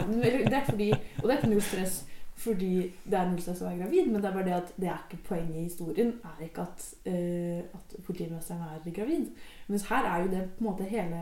det 0.50 0.58
er 0.58 0.66
fordi, 0.66 0.90
og 1.22 1.24
det 1.30 1.32
er 1.32 1.38
ikke 1.38 1.54
null 1.54 1.62
stress 1.62 2.02
fordi 2.44 2.72
det 3.06 3.14
er 3.14 3.28
null 3.30 3.40
stress 3.44 3.62
å 3.62 3.68
være 3.70 3.84
gravid, 3.84 4.08
men 4.10 4.22
det 4.24 4.26
er 4.26 4.34
bare 4.34 4.46
det 4.48 4.54
at 4.58 4.72
det 4.82 4.88
er 4.90 5.04
ikke 5.06 5.20
poenget 5.28 5.56
i 5.60 5.68
historien. 5.68 6.16
er 6.26 6.42
ikke 6.48 6.62
at, 6.66 6.86
eh, 7.06 7.60
at 7.78 7.94
politimesteren 8.04 8.64
er 8.74 8.92
gravid. 8.92 9.28
Mens 9.68 9.86
her 9.88 10.08
er 10.10 10.24
jo 10.24 10.32
det 10.32 10.42
på 10.58 10.64
en 10.64 10.72
måte 10.72 10.88
hele 10.90 11.20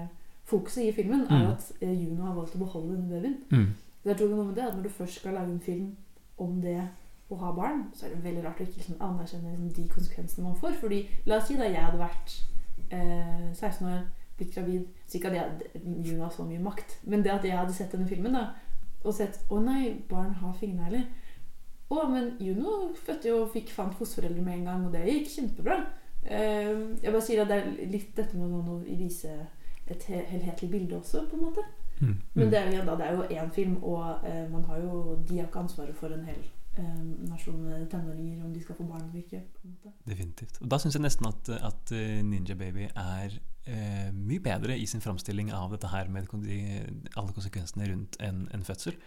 fokuset 0.48 0.86
i 0.88 0.92
filmen 0.96 1.22
er 1.28 1.44
Mm. 1.44 1.52
at 1.52 1.72
eh, 1.82 1.92
Juno 2.06 2.24
har 2.24 2.34
valgt 2.36 2.56
å 2.56 2.64
beholde 2.64 2.96
denne 2.96 3.10
babyen. 3.12 3.36
Mm. 3.52 3.68
Jeg 4.06 4.18
tror 4.18 4.32
noe 4.32 4.48
med 4.48 4.56
det 4.58 4.66
at 4.66 4.76
Når 4.76 4.84
du 4.84 4.90
først 4.90 5.20
skal 5.20 5.36
lage 5.38 5.52
en 5.54 5.62
film 5.62 5.92
om 6.42 6.56
det 6.62 6.80
å 7.32 7.36
ha 7.38 7.52
barn, 7.56 7.84
så 7.94 8.06
er 8.06 8.16
det 8.16 8.24
veldig 8.24 8.42
rart 8.44 8.60
å 8.60 8.66
ikke 8.66 8.80
liksom 8.82 8.98
anerkjenne 9.00 9.52
liksom 9.52 9.70
de 9.76 9.84
konsekvensene 9.92 10.48
man 10.48 10.58
får. 10.60 10.74
Fordi 10.82 11.04
La 11.30 11.38
oss 11.38 11.48
si 11.48 11.56
da 11.60 11.70
jeg 11.70 11.84
hadde 11.84 12.02
vært 12.02 12.34
eh, 12.90 13.52
16 13.54 13.88
år, 13.88 14.02
blitt 14.40 14.56
gravid 14.56 14.88
Så 15.06 15.20
ikke 15.20 15.30
at 15.32 15.38
jeg, 15.38 15.84
Juno 15.86 16.26
har 16.26 16.34
så 16.34 16.44
mye 16.48 16.64
makt, 16.64 16.98
men 17.04 17.24
det 17.24 17.32
at 17.32 17.46
jeg 17.46 17.58
hadde 17.58 17.76
sett 17.78 17.94
denne 17.94 18.10
filmen 18.10 18.36
da 18.36 18.50
og 19.02 19.16
sett 19.18 19.40
Å 19.50 19.60
nei, 19.62 19.96
barn 20.10 20.34
har 20.42 20.54
fingernegler. 20.60 21.08
Å, 21.92 22.04
men 22.08 22.36
Juno 22.40 22.92
fødte 22.96 23.32
jo 23.32 23.40
og 23.44 23.50
fikk 23.56 23.72
fant 23.74 23.96
fosterforeldre 23.98 24.44
med 24.46 24.60
en 24.60 24.68
gang, 24.70 24.84
og 24.86 24.94
det 24.94 25.02
gikk 25.08 25.32
kjempebra. 25.34 25.80
Eh, 26.22 26.70
jeg 27.02 27.10
bare 27.10 27.24
sier 27.26 27.42
at 27.42 27.50
det 27.50 27.58
er 27.60 27.90
litt 27.92 28.12
dette 28.16 28.38
med 28.38 28.54
å 28.54 28.78
vise 28.86 29.34
et 29.92 30.06
helhetlig 30.06 30.70
bilde 30.72 31.00
også, 31.00 31.26
på 31.28 31.40
en 31.40 31.48
måte. 31.50 31.66
Mm. 32.02 32.18
Men 32.34 32.50
det 32.52 32.60
er 32.60 32.66
jo, 32.66 32.74
igjen 32.74 32.90
da, 32.90 32.96
det 32.98 33.06
er 33.08 33.14
jo 33.14 33.28
én 33.44 33.54
film, 33.54 33.78
og 33.84 34.26
eh, 34.28 34.44
man 34.52 34.66
har 34.66 34.82
jo, 34.82 35.20
de 35.30 35.38
har 35.38 35.48
ikke 35.48 35.62
ansvaret 35.62 35.96
for 35.96 36.14
en 36.14 36.26
hel 36.26 36.42
eh, 36.82 37.02
nasjon 37.30 37.64
tenåringer, 37.92 38.44
om 38.46 38.54
de 38.54 38.64
skal 38.64 38.78
få 38.80 38.88
barn 38.90 39.06
eller 39.06 39.22
ikke. 39.22 39.44
Definitivt. 40.08 40.62
Og 40.62 40.72
da 40.72 40.82
syns 40.82 40.98
jeg 40.98 41.06
nesten 41.06 41.30
at, 41.30 41.52
at 41.72 41.96
eh, 41.96 42.22
Ninja 42.26 42.58
Baby 42.58 42.90
er 42.90 43.38
eh, 43.68 44.10
mye 44.16 44.42
bedre 44.44 44.78
i 44.78 44.88
sin 44.90 45.04
framstilling 45.04 45.54
av 45.54 45.76
dette 45.76 45.92
her 45.94 46.10
med 46.10 46.30
de, 46.46 46.62
alle 47.16 47.36
konsekvensene 47.38 47.92
rundt 47.94 48.18
en, 48.20 48.48
en 48.54 48.66
fødsel. 48.66 48.98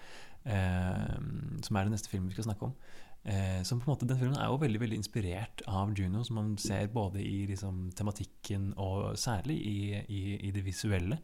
Eh, 0.45 1.16
som 1.64 1.76
er 1.76 1.88
den 1.88 1.97
neste 1.97 2.12
filmen 2.12 2.28
vi 2.28 2.36
skal 2.36 2.51
snakke 2.51 2.70
om. 2.70 2.76
Eh, 3.24 3.62
som 3.64 3.80
på 3.80 3.88
en 3.88 3.95
måte, 3.95 4.07
Den 4.07 4.18
filmen 4.18 4.36
er 4.36 4.47
jo 4.47 4.61
veldig 4.61 4.80
veldig 4.80 4.97
inspirert 5.01 5.62
av 5.66 5.95
Juno, 5.97 6.22
som 6.22 6.36
man 6.36 6.59
ser 6.59 6.86
både 6.86 7.22
i 7.24 7.47
liksom, 7.47 7.90
tematikken 7.97 8.74
og 8.76 9.18
særlig 9.18 9.57
i, 9.66 9.78
i, 10.09 10.49
i 10.49 10.51
det 10.51 10.64
visuelle. 10.64 11.18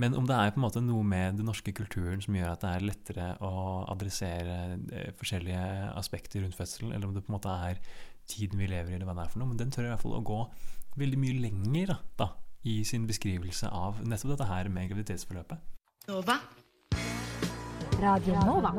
Men 0.00 0.16
om 0.18 0.26
det 0.26 0.34
er 0.34 0.50
på 0.50 0.58
en 0.58 0.64
måte 0.64 0.82
noe 0.82 1.04
med 1.06 1.38
den 1.38 1.46
norske 1.46 1.72
kulturen 1.76 2.22
som 2.22 2.34
gjør 2.34 2.54
at 2.54 2.64
det 2.64 2.70
er 2.72 2.86
lettere 2.88 3.26
å 3.46 3.52
adressere 3.92 4.56
eh, 4.90 5.12
forskjellige 5.18 5.66
aspekter 5.94 6.42
rundt 6.42 6.58
fødselen, 6.58 6.94
eller 6.94 7.08
om 7.08 7.14
det 7.14 7.22
på 7.26 7.30
en 7.30 7.36
måte 7.36 7.54
er 7.68 7.78
tiden 8.30 8.58
vi 8.58 8.70
lever 8.70 8.90
i, 8.90 8.96
eller 8.98 9.06
hva 9.06 9.14
det 9.18 9.26
er 9.26 9.34
for 9.34 9.42
noe. 9.42 9.52
Men 9.52 9.60
den 9.60 9.70
tør 9.74 9.86
i 9.86 9.92
hvert 9.92 10.02
fall 10.02 10.16
å 10.18 10.24
gå 10.26 10.40
veldig 10.98 11.20
mye 11.20 11.38
lenger 11.46 11.94
da, 11.94 11.98
da, 12.18 12.28
i 12.66 12.80
sin 12.86 13.06
beskrivelse 13.06 13.70
av 13.70 14.02
nettopp 14.06 14.34
dette 14.34 14.50
her 14.50 14.70
med 14.72 14.90
graviditetsforløpet. 14.90 15.72
Nova. 16.08 16.40
Radio 18.02 18.40
Nova. 18.44 18.72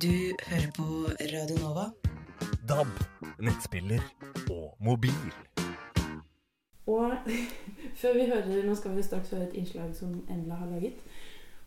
Du 0.00 0.12
hører 0.48 0.70
på 0.76 0.86
Radio 1.32 1.56
Nova. 1.64 1.88
DAB, 2.68 2.92
nettspiller 3.40 4.04
og 4.50 4.76
mobil. 4.80 5.16
Og 6.86 7.12
før 8.00 8.14
vi 8.16 8.30
hører 8.30 8.64
Nå 8.66 8.74
skal 8.74 8.96
vi 8.96 9.02
straks 9.02 9.30
høre 9.34 9.48
et 9.48 9.58
innslag 9.60 9.92
som 9.94 10.22
Embla 10.30 10.54
har 10.54 10.70
laget. 10.70 11.02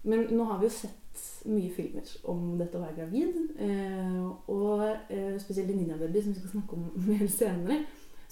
Men 0.03 0.27
nå 0.31 0.43
har 0.43 0.59
vi 0.59 0.67
jo 0.67 0.75
sett 0.75 0.99
mye 1.47 1.71
filmer 1.71 2.07
om 2.31 2.55
dette 2.59 2.77
å 2.77 2.83
være 2.83 2.97
gravid. 2.97 3.37
Eh, 3.63 4.23
og 4.51 4.83
eh, 4.83 5.35
spesielt 5.41 5.71
i 5.71 5.75
Ninja 5.77 5.99
Baby, 5.99 6.21
som 6.21 6.33
vi 6.33 6.41
skal 6.41 6.55
snakke 6.57 6.77
om 6.77 6.89
mer 7.09 7.27
senere, 7.31 7.83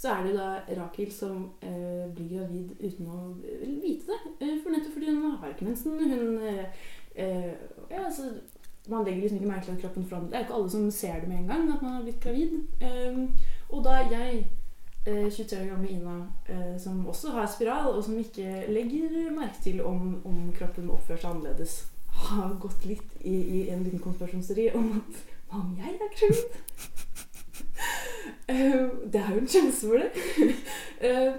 så 0.02 0.16
er 0.16 0.24
det 0.24 0.32
jo 0.32 0.40
da 0.40 0.80
Rakel 0.82 1.12
som 1.14 1.44
eh, 1.62 2.08
blir 2.16 2.32
gravid 2.34 2.74
uten 2.82 3.12
å 3.12 3.20
vite 3.40 4.10
det. 4.10 4.56
For 4.64 4.74
nettopp 4.74 4.98
fordi 4.98 5.14
hun 5.14 5.38
har 5.38 5.54
ikke 5.54 5.70
mensen. 5.70 6.00
Hun 6.00 6.42
ja, 7.12 8.06
altså, 8.06 8.32
Man 8.88 9.04
legger 9.06 9.22
liksom 9.22 9.38
ikke 9.38 9.50
merke 9.50 9.66
til 9.66 9.74
at 9.76 9.82
kroppen 9.82 10.06
forandrer 10.08 10.30
Det 10.30 10.38
er 10.38 10.40
jo 10.40 10.46
ikke 10.46 10.56
alle 10.58 10.70
som 10.72 10.86
ser 10.96 11.20
det 11.20 11.28
med 11.28 11.42
en 11.42 11.50
gang, 11.50 11.66
at 11.74 11.82
man 11.84 11.92
har 11.98 12.06
blitt 12.06 12.24
gravid. 12.24 12.54
Og 13.70 13.84
da 13.84 13.98
jeg 14.10 14.46
23 15.06 15.62
år 15.62 15.66
gamle 15.66 15.90
Ina, 15.90 16.28
eh, 16.50 16.80
som 16.80 17.08
også 17.08 17.30
har 17.30 17.48
spiral, 17.48 17.96
og 17.96 18.04
som 18.04 18.18
ikke 18.20 18.66
legger 18.70 19.32
merke 19.34 19.64
til 19.64 19.82
om, 19.82 20.22
om 20.26 20.54
kroppen 20.58 20.92
oppfører 20.94 21.24
seg 21.24 21.32
annerledes, 21.32 21.78
har 22.12 22.58
gått 22.62 22.86
litt 22.86 23.16
i, 23.22 23.34
i 23.34 23.62
en 23.70 23.84
liten 23.84 24.00
konspirasjonsteori 24.04 24.70
om 24.78 24.92
at 25.00 25.22
hva 25.50 25.60
om 25.60 25.74
jeg 25.80 25.96
er 25.96 26.16
gravid? 26.20 26.46
Eh, 28.52 28.90
det 29.14 29.16
er 29.16 29.30
jo 29.32 29.40
en 29.40 29.48
sjanse 29.48 29.88
for 29.88 29.98
det. 29.98 30.56
Eh, 31.08 31.34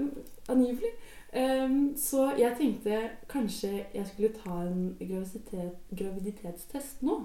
angivelig. 0.48 0.90
Um, 1.36 1.94
så 1.96 2.32
jeg 2.38 2.54
tenkte 2.58 3.10
kanskje 3.28 3.84
jeg 3.94 4.06
skulle 4.06 4.32
ta 4.44 4.56
en 4.66 4.96
graviditet, 4.98 5.76
graviditetstest 5.98 7.02
nå. 7.02 7.18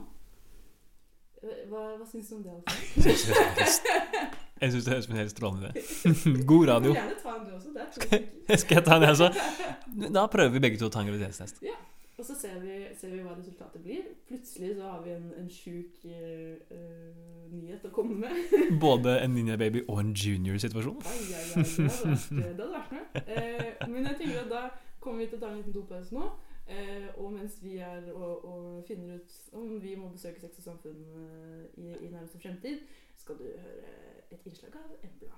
Hva, 1.42 1.82
hva 1.98 2.06
syns 2.12 2.30
du 2.30 2.36
om 2.36 2.44
det? 2.44 2.60
Alfred? 2.68 4.38
Jeg 4.62 4.74
syns 4.74 4.86
det 4.86 4.94
høres 4.94 5.06
ut 5.06 5.10
som 5.10 5.16
en 5.16 5.22
helt 5.22 5.34
strålende 5.34 5.70
idé. 5.70 5.82
God 6.52 6.70
radio. 6.70 6.94
Du 6.94 6.98
gjerne 6.98 7.20
ta 7.22 7.36
en 7.36 7.46
du 7.46 7.52
også. 7.58 7.74
Det 7.76 7.86
to 7.94 8.02
stykker. 8.02 8.58
Skal 8.64 8.80
jeg 8.80 8.86
ta 8.88 8.96
en, 8.96 9.06
jeg 9.06 9.12
også? 9.18 9.30
Da 10.18 10.26
prøver 10.32 10.54
vi 10.54 10.64
begge 10.66 10.80
to 10.82 10.90
å 10.90 10.94
ta 10.94 11.04
en 11.04 11.12
graviditetstest. 11.12 11.62
Ja. 11.66 11.78
Og 12.18 12.26
så 12.26 12.34
ser 12.34 12.56
vi, 12.64 12.80
ser 12.98 13.12
vi 13.14 13.20
hva 13.22 13.36
resultatet 13.38 13.82
blir. 13.84 14.08
Plutselig 14.26 14.72
så 14.80 14.88
har 14.90 15.04
vi 15.04 15.12
en, 15.14 15.28
en 15.38 15.50
sjuk 15.54 16.06
eh, 16.10 16.56
eh, 16.74 17.12
nyhet 17.54 17.86
å 17.86 17.92
komme 17.94 18.18
med. 18.24 18.56
Både 18.82 19.20
en 19.22 19.36
Ninja 19.38 19.58
Baby 19.62 19.84
og 19.86 20.02
en 20.02 20.16
junior-situasjon. 20.18 20.98
Ja, 21.06 21.14
ja, 21.30 21.44
ja. 21.46 21.62
det 21.62 21.68
hadde 21.78 21.92
vært, 22.02 22.26
det 22.32 22.48
hadde 22.48 22.70
vært 22.74 22.96
noe. 22.98 23.22
Eh, 23.22 23.86
men 23.86 24.10
jeg 24.10 24.20
tenker 24.24 24.42
at 24.48 24.50
da 24.56 24.64
kommer 25.04 25.22
vi 25.22 25.30
til 25.30 25.38
å 25.38 25.44
ta 25.44 25.52
en 25.52 25.60
liten 25.60 25.78
dopause 25.78 26.18
nå. 26.18 26.32
Eh, 26.68 27.08
og 27.16 27.32
mens 27.32 27.62
vi 27.64 27.78
er 27.80 28.10
og, 28.12 28.46
og 28.46 28.84
finner 28.88 29.16
ut 29.16 29.36
om 29.56 29.70
vi 29.80 29.94
må 29.96 30.10
besøke 30.12 30.42
Sex 30.42 30.58
og 30.60 30.66
Samfunn 30.66 31.00
eh, 31.16 31.62
i, 31.80 31.94
i 32.04 32.10
nærmeste 32.12 32.42
fremtid, 32.44 32.82
skal 33.16 33.40
du 33.40 33.46
høre 33.48 33.94
et 34.32 34.50
innslag 34.50 34.76
av 34.76 34.98
Embla. 35.08 35.38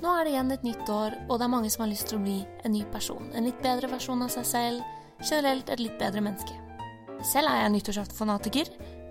Nå 0.00 0.12
er 0.16 0.24
det 0.24 0.32
igjen 0.32 0.54
et 0.54 0.64
nytt 0.64 0.88
år, 0.94 1.18
og 1.26 1.40
det 1.40 1.44
er 1.44 1.52
mange 1.52 1.70
som 1.72 1.82
har 1.84 1.90
lyst 1.90 2.08
til 2.08 2.20
å 2.20 2.22
bli 2.22 2.38
en 2.64 2.72
ny 2.72 2.86
person. 2.94 3.26
En 3.34 3.44
litt 3.44 3.58
bedre 3.64 3.90
versjon 3.90 4.22
av 4.24 4.30
seg 4.32 4.46
selv. 4.48 4.86
Generelt 5.20 5.68
et 5.68 5.82
litt 5.82 5.98
bedre 6.00 6.22
menneske. 6.24 6.54
Selv 7.26 7.50
er 7.50 7.64
jeg 7.64 7.74
nyttårsaftenfanatiker. 7.74 8.70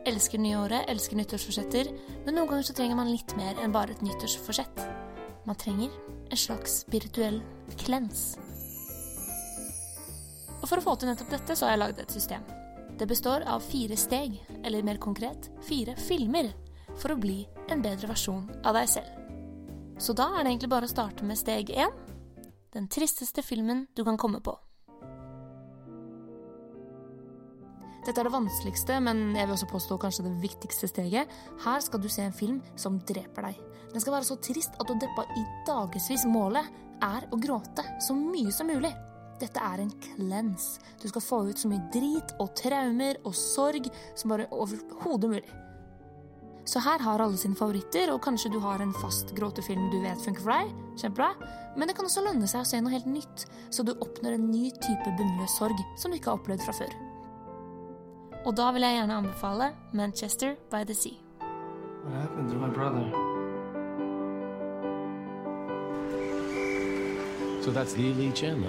Elsker 0.10 0.42
nyåret, 0.42 0.88
elsker 0.90 1.20
nyttårsforsetter. 1.20 1.92
Men 2.26 2.40
noen 2.40 2.50
ganger 2.50 2.66
så 2.72 2.78
trenger 2.80 2.98
man 2.98 3.12
litt 3.12 3.36
mer 3.38 3.60
enn 3.62 3.76
bare 3.76 3.94
et 3.94 4.02
nyttårsforsett. 4.08 4.82
Man 5.46 5.60
trenger 5.62 5.94
en 6.32 6.42
slags 6.48 6.82
spirituell 6.88 7.44
cleanse. 7.78 8.49
For 10.70 10.78
å 10.78 10.86
få 10.86 10.94
til 11.02 11.10
nettopp 11.10 11.32
dette, 11.34 11.56
så 11.58 11.66
har 11.66 11.74
jeg 11.74 11.82
lagd 11.82 12.02
et 12.04 12.14
system. 12.14 12.44
Det 13.00 13.08
består 13.10 13.46
av 13.50 13.64
fire 13.66 13.98
steg, 13.98 14.36
eller 14.62 14.86
mer 14.86 15.00
konkret 15.02 15.50
fire 15.66 15.96
filmer, 15.98 16.52
for 17.00 17.16
å 17.16 17.20
bli 17.22 17.42
en 17.74 17.82
bedre 17.82 18.10
versjon 18.12 18.46
av 18.68 18.78
deg 18.78 18.90
selv. 18.92 19.16
Så 20.00 20.14
da 20.14 20.30
er 20.36 20.44
det 20.44 20.54
egentlig 20.54 20.72
bare 20.72 20.86
å 20.86 20.92
starte 20.92 21.26
med 21.26 21.40
steg 21.40 21.72
én. 21.74 21.96
Den 22.76 22.86
tristeste 22.92 23.42
filmen 23.42 23.88
du 23.98 24.04
kan 24.06 24.20
komme 24.20 24.44
på. 24.46 24.54
Dette 28.06 28.22
er 28.22 28.30
det 28.30 28.36
vanskeligste, 28.36 29.02
men 29.04 29.34
jeg 29.36 29.50
vil 29.50 29.58
også 29.58 29.72
påstå 29.74 29.98
kanskje 30.02 30.28
det 30.30 30.38
viktigste 30.44 30.88
steget. 30.92 31.34
Her 31.66 31.82
skal 31.84 32.02
du 32.02 32.08
se 32.14 32.24
en 32.24 32.36
film 32.36 32.62
som 32.80 33.02
dreper 33.10 33.50
deg. 33.50 33.60
Den 33.90 34.04
skal 34.04 34.20
være 34.20 34.30
så 34.30 34.38
trist 34.38 34.78
at 34.78 34.88
du 34.88 34.96
deppa 35.02 35.26
i 35.34 35.44
dagevis. 35.68 36.30
Målet 36.30 36.70
er 37.06 37.28
å 37.34 37.42
gråte 37.42 37.86
så 38.06 38.16
mye 38.16 38.54
som 38.56 38.70
mulig. 38.70 38.94
Dette 39.40 39.64
er 39.64 39.82
en 39.84 39.92
cleanse. 40.04 40.82
Du 41.02 41.08
skal 41.08 41.24
få 41.24 41.42
ut 41.50 41.60
så 41.60 41.72
mye 41.72 41.88
drit 41.94 42.36
og 42.40 42.52
traumer 42.60 43.20
og 43.24 43.36
sorg 43.38 43.88
som 44.20 44.34
bare 44.34 44.50
overhodet 44.52 45.32
mulig. 45.32 45.58
Så 46.70 46.82
her 46.86 47.02
har 47.02 47.22
alle 47.24 47.38
sine 47.40 47.58
favoritter, 47.58 48.12
og 48.14 48.22
kanskje 48.22 48.52
du 48.54 48.60
har 48.62 48.82
en 48.84 48.92
fast 48.94 49.32
gråtefilm 49.34 49.88
du 49.90 50.04
vet 50.04 50.22
funker 50.22 50.44
for 50.44 50.54
deg. 50.54 50.74
Kjempebra. 51.02 51.30
Men 51.80 51.90
det 51.90 51.96
kan 51.98 52.06
også 52.06 52.22
lønne 52.28 52.50
seg 52.52 52.62
å 52.62 52.68
se 52.70 52.82
noe 52.84 52.94
helt 52.94 53.10
nytt, 53.10 53.48
så 53.74 53.86
du 53.88 53.96
oppnår 53.96 54.36
en 54.36 54.52
ny 54.52 54.68
type 54.78 55.16
bunnløs 55.18 55.56
sorg 55.58 55.82
som 55.98 56.12
du 56.12 56.20
ikke 56.20 56.30
har 56.36 56.42
opplevd 56.44 56.68
fra 56.68 56.76
før. 56.84 56.94
Og 58.46 58.54
da 58.60 58.70
vil 58.76 58.86
jeg 58.86 59.00
gjerne 59.00 59.18
anbefale 59.24 59.72
Manchester 59.98 60.56
by 60.70 60.84
the 60.86 60.94
Sea. 60.94 61.18
What 62.06 62.22
happened 62.22 62.50
to 62.52 62.56
my 62.56 62.70
brother? 62.70 63.08
So 67.64 67.72
that's 67.72 67.98
Lee 67.98 68.32
Chen. 68.34 68.64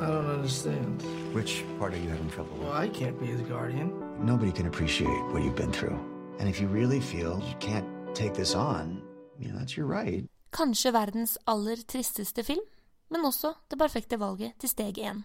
I 0.00 0.06
don't 0.06 0.30
understand. 0.30 1.02
Which 1.34 1.64
part 1.78 1.92
are 1.92 1.98
you 1.98 2.08
having 2.08 2.30
trouble 2.30 2.52
with? 2.58 2.68
Well, 2.68 2.84
I 2.84 2.88
can't 2.88 3.18
be 3.18 3.26
his 3.26 3.40
guardian. 3.40 3.92
Nobody 4.24 4.52
can 4.52 4.66
appreciate 4.66 5.22
what 5.32 5.42
you've 5.42 5.56
been 5.56 5.72
through. 5.72 5.98
And 6.38 6.48
if 6.48 6.60
you 6.60 6.68
really 6.68 7.00
feel 7.00 7.42
you 7.48 7.56
can't 7.58 7.86
take 8.14 8.34
this 8.34 8.54
on, 8.54 9.02
you 9.40 9.48
know, 9.48 9.58
that's 9.58 9.76
your 9.76 9.86
right. 9.86 10.24
Kanskje 10.52 10.92
verdens 10.92 11.38
aller 11.46 11.76
tristeste 11.76 12.44
film, 12.44 12.62
men 13.10 13.24
også 13.24 13.52
det 13.70 13.78
perfekte 13.78 14.20
valget 14.20 14.52
til 14.60 14.68
steg 14.68 14.98
én. 14.98 15.24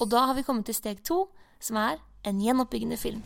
Og 0.00 0.10
da 0.10 0.26
har 0.26 0.34
vi 0.34 0.42
kommet 0.42 0.66
til 0.66 0.74
steg 0.74 1.04
to, 1.04 1.28
som 1.60 1.76
er 1.76 2.02
en 2.24 2.40
gjenoppbyggende 2.40 2.96
film. 2.96 3.22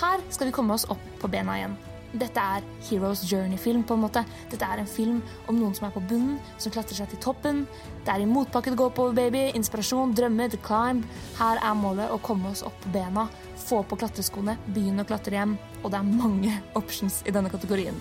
Her 0.00 0.20
skal 0.30 0.46
vi 0.46 0.52
komme 0.52 0.74
oss 0.74 0.84
opp 0.90 1.04
på 1.20 1.28
bena 1.28 1.56
igjen. 1.56 1.76
Dette 2.16 2.40
er 2.40 2.64
Heroes 2.88 3.22
Journey-film. 3.30 3.84
på 3.84 3.94
en 3.94 4.00
måte. 4.00 4.24
Dette 4.50 4.64
er 4.64 4.78
en 4.80 4.86
film 4.86 5.22
om 5.48 5.58
noen 5.58 5.74
som 5.74 5.86
er 5.86 5.94
på 5.94 6.02
bunnen, 6.08 6.38
som 6.58 6.72
klatrer 6.72 6.96
seg 6.96 7.10
til 7.10 7.18
toppen. 7.18 7.66
Det 8.04 8.14
er 8.14 8.24
i 8.24 8.26
motbakke 8.30 8.70
det 8.70 8.78
går 8.78 8.90
oppover, 8.90 9.14
baby. 9.14 9.50
Inspirasjon, 9.54 10.14
drømmer, 10.14 10.48
the 10.50 10.56
climb. 10.56 11.04
Her 11.38 11.60
er 11.62 11.74
målet 11.74 12.10
å 12.10 12.18
komme 12.18 12.50
oss 12.50 12.62
opp 12.62 12.78
på 12.82 12.94
bena, 12.94 13.28
få 13.66 13.82
på 13.82 13.98
klatreskoene, 14.00 14.56
begynne 14.72 15.04
å 15.04 15.08
klatre 15.08 15.36
hjem. 15.36 15.58
Og 15.82 15.92
det 15.92 16.00
er 16.00 16.16
mange 16.24 16.56
options 16.80 17.22
i 17.26 17.34
denne 17.34 17.52
kategorien. 17.52 18.00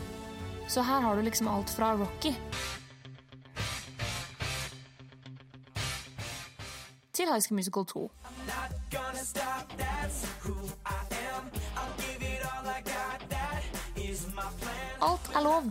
Så 0.68 0.82
her 0.82 1.01
har 1.01 1.16
du 1.16 1.22
liksom 1.22 1.47
alt 1.47 1.70
fra 1.70 1.93
Rocky 1.99 2.34
til 7.16 7.34
High 7.34 7.41
School 7.41 7.55
Musical 7.55 7.86
2. 7.86 8.11
Alt 15.02 15.36
er 15.36 15.44
lov. 15.44 15.64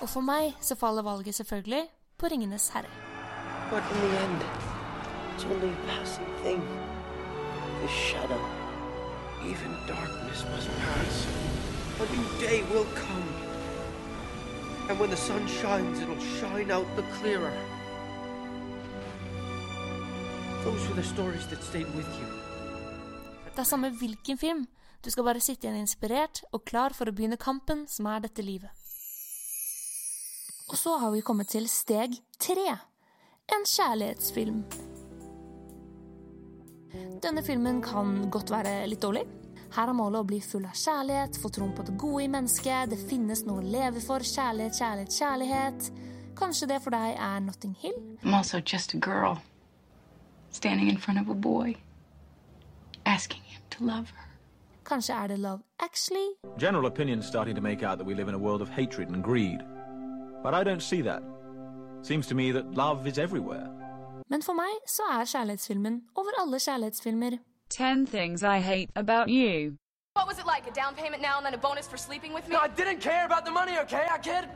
Og 0.00 0.08
for 0.08 0.20
meg 0.20 0.54
så 0.60 0.74
faller 0.74 1.02
valget 1.02 1.34
selvfølgelig 1.34 1.82
på 2.18 2.26
Ringenes 2.26 2.68
herre. 2.68 2.90
But 3.70 3.82
in 3.92 3.98
the 4.04 4.24
end, 4.24 4.40
it's 5.32 5.44
only 5.44 5.72
a 5.72 5.80
passing 5.88 6.28
thing. 6.44 6.62
The 7.82 7.88
shadow. 7.88 8.42
Even 9.52 9.70
darkness 9.88 10.46
must 10.54 10.68
pass. 10.68 11.26
A 12.00 12.06
new 12.16 12.28
day 12.40 12.62
will 12.72 12.88
come. 12.96 13.28
And 14.88 14.98
when 15.00 15.10
the 15.10 15.16
sun 15.16 15.48
shines, 15.48 16.00
it'll 16.00 16.24
shine 16.40 16.70
out 16.70 16.86
the 16.96 17.04
clearer. 17.18 17.52
Those 20.64 20.88
were 20.88 20.94
the 20.94 21.08
stories 21.14 21.46
that 21.46 21.62
stayed 21.64 21.90
with 21.96 22.08
you. 22.20 22.26
Det 23.52 23.58
er 23.58 23.62
samme 23.62 23.90
hvilken 23.90 24.38
film. 24.38 24.68
Du 25.02 25.10
skal 25.10 25.26
bare 25.26 25.42
sitte 25.42 25.66
igjen 25.66 25.80
inspirert 25.82 26.44
og 26.54 26.62
klar 26.68 26.94
for 26.94 27.10
å 27.10 27.14
begynne 27.14 27.40
kampen 27.40 27.86
som 27.90 28.06
er 28.06 28.22
dette 28.22 28.44
livet. 28.46 28.70
Og 30.70 30.78
så 30.78 30.94
har 31.02 31.10
vi 31.12 31.24
kommet 31.26 31.50
til 31.52 31.66
steg 31.68 32.14
tre. 32.40 32.78
En 33.52 33.66
kjærlighetsfilm. 33.66 34.62
Denne 37.22 37.42
filmen 37.44 37.82
kan 37.82 38.30
godt 38.30 38.54
være 38.54 38.86
litt 38.88 39.02
dårlig. 39.02 39.26
Her 39.72 39.90
er 39.90 39.96
målet 39.96 40.20
å 40.20 40.28
bli 40.28 40.38
full 40.44 40.64
av 40.68 40.76
kjærlighet, 40.76 41.38
få 41.40 41.50
troen 41.52 41.74
på 41.74 41.84
det 41.86 41.94
gode 42.00 42.24
i 42.24 42.30
mennesket, 42.30 42.90
det 42.92 42.98
finnes 43.08 43.44
noe 43.48 43.62
å 43.62 43.68
leve 43.74 44.02
for, 44.04 44.24
kjærlighet, 44.24 44.76
kjærlighet, 44.78 45.14
kjærlighet. 45.18 45.92
Kanskje 46.38 46.68
det 46.72 46.80
for 46.84 46.94
deg 46.94 47.16
er 47.16 47.40
Notting 47.44 47.76
Hill? 47.80 47.96
I'm 48.22 48.34
also 48.34 48.60
just 48.60 48.94
a 48.94 48.98
girl 48.98 49.40
standing 50.50 50.90
in 50.90 50.98
front 50.98 51.20
of 51.20 51.28
a 51.28 51.34
boy, 51.34 51.76
asking 53.04 53.42
him 53.42 53.62
to 53.70 53.84
love 53.84 54.12
her. 54.12 54.31
Kanskje 54.84 55.14
er 55.14 55.26
det 55.26 55.38
Love 55.38 55.60
Actually? 55.78 56.28
General 56.58 56.86
opinion's 56.86 57.26
starting 57.26 57.56
to 57.56 57.62
make 57.62 57.82
out 57.82 57.98
that 57.98 58.06
we 58.06 58.14
live 58.14 58.28
in 58.28 58.34
a 58.34 58.38
world 58.38 58.62
of 58.62 58.68
hatred 58.68 59.08
and 59.08 59.24
greed. 59.24 59.60
But 60.42 60.54
I 60.54 60.64
don't 60.64 60.82
see 60.82 61.02
that. 61.02 61.22
Seems 62.02 62.26
to 62.26 62.34
me 62.34 62.52
that 62.52 62.74
love 62.74 63.06
is 63.06 63.18
everywhere. 63.18 63.66
Men 64.30 64.42
for 64.42 64.52
meg 64.52 64.74
så 64.86 65.02
er 65.02 65.24
kjærlighetsfilmen 65.24 66.02
over 66.14 66.30
alle 66.40 66.58
kjærlighetsfilmer. 66.58 67.30
Ten 67.70 68.06
things 68.06 68.42
I 68.42 68.58
hate 68.58 68.90
about 68.96 69.28
you. 69.28 69.76
What 70.14 70.26
was 70.28 70.38
it 70.38 70.46
like? 70.54 70.64
A 70.70 70.74
down 70.82 70.94
payment 70.94 71.22
now 71.22 71.36
and 71.38 71.46
then 71.46 71.54
a 71.54 71.62
bonus 71.68 71.88
for 71.88 71.96
sleeping 71.96 72.34
with 72.34 72.48
me? 72.48 72.52
No, 72.54 72.60
I 72.60 72.68
didn't 72.80 73.00
care 73.00 73.24
about 73.24 73.44
the 73.46 73.52
money, 73.60 73.78
okay? 73.84 74.06
I 74.16 74.18
cared. 74.18 74.48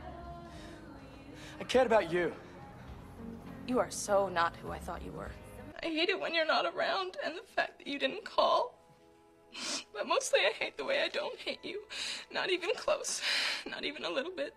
I 1.61 1.63
cared 1.63 1.87
about 1.87 2.11
you. 2.11 2.31
You 3.67 3.79
are 3.79 3.91
so 3.91 4.29
not 4.29 4.51
who 4.61 4.71
I 4.71 4.79
thought 4.79 5.01
you 5.05 5.11
were. 5.11 5.31
I 5.83 5.87
hate 5.87 6.09
it 6.09 6.19
when 6.19 6.33
you're 6.35 6.53
not 6.55 6.65
around 6.65 7.17
and 7.23 7.35
the 7.35 7.47
fact 7.55 7.73
that 7.79 7.87
you 7.87 7.99
didn't 7.99 8.23
call. 8.23 8.76
But 9.93 10.07
mostly 10.07 10.39
I 10.39 10.53
hate 10.59 10.75
the 10.77 10.85
way 10.85 10.97
I 11.05 11.09
don't 11.19 11.39
hate 11.47 11.63
you. 11.63 11.79
Not 12.31 12.49
even 12.49 12.69
close. 12.75 13.21
Not 13.65 13.83
even 13.83 14.05
a 14.05 14.09
little 14.09 14.35
bit. 14.35 14.53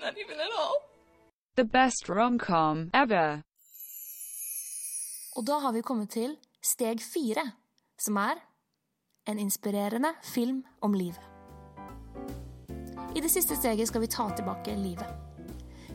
Not 0.00 0.14
even 0.22 0.36
at 0.40 0.52
all. 0.60 0.76
The 1.56 1.64
best 1.64 2.08
rom-com 2.08 2.90
ever. 2.94 3.42
Og 5.36 5.46
da 5.46 5.58
har 5.58 5.72
vi 5.72 5.82
kommet 5.82 6.10
til 6.10 6.36
steg 6.62 7.00
fire, 7.00 7.52
som 7.98 8.16
er 8.16 8.40
en 9.28 9.38
inspirerende 9.38 10.14
film 10.22 10.64
om 10.82 10.92
livet. 10.92 11.26
I 13.16 13.20
det 13.20 13.30
siste 13.30 13.56
steget 13.56 13.88
skal 13.88 14.00
vi 14.00 14.06
ta 14.06 14.28
tilbake 14.36 14.76
livet. 14.76 15.06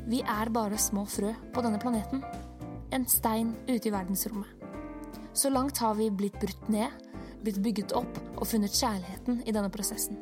Vi 0.07 0.19
er 0.21 0.49
bare 0.53 0.77
små 0.77 1.05
frø 1.05 1.33
på 1.53 1.61
denne 1.61 1.79
planeten. 1.79 2.23
En 2.93 3.07
stein 3.07 3.55
ute 3.69 3.89
i 3.89 3.91
verdensrommet. 3.91 4.47
Så 5.33 5.49
langt 5.49 5.77
har 5.77 5.93
vi 5.93 6.09
blitt 6.09 6.39
brutt 6.39 6.69
ned, 6.69 6.91
blitt 7.45 7.61
bygget 7.63 7.93
opp 7.97 8.17
og 8.35 8.47
funnet 8.49 8.73
kjærligheten 8.73 9.43
i 9.45 9.53
denne 9.53 9.69
prosessen. 9.73 10.17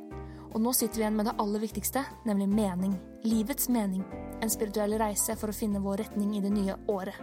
Og 0.53 0.61
nå 0.61 0.73
sitter 0.77 0.99
vi 0.99 1.05
igjen 1.05 1.15
med 1.17 1.25
det 1.25 1.35
aller 1.41 1.63
viktigste, 1.63 2.03
nemlig 2.29 2.49
mening. 2.51 2.93
Livets 3.25 3.69
mening. 3.73 4.03
En 4.43 4.51
spirituell 4.51 4.93
reise 5.01 5.33
for 5.39 5.49
å 5.49 5.55
finne 5.55 5.81
vår 5.81 6.03
retning 6.03 6.35
i 6.37 6.43
det 6.43 6.51
nye 6.53 6.75
året. 6.91 7.17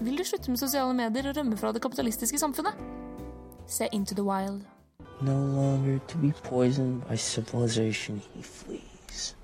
Vil 0.00 0.16
du 0.16 0.24
slutte 0.24 0.48
med 0.48 0.62
sosiale 0.62 0.94
medier 0.96 1.28
og 1.28 1.36
rømme 1.36 1.58
fra 1.60 1.74
det 1.76 1.82
kapitalistiske 1.84 2.40
samfunnet? 2.40 2.78
Se 3.68 3.88
Into 3.92 4.14
the 4.14 4.24
Wild. 4.24 4.64
No 5.20 5.36
longer 5.36 5.98
to 6.08 6.18
be 6.18 6.32
poisoned 6.48 7.02
by 7.08 7.16
civilization, 7.16 8.22
he 8.34 8.42
flees. 8.42 9.36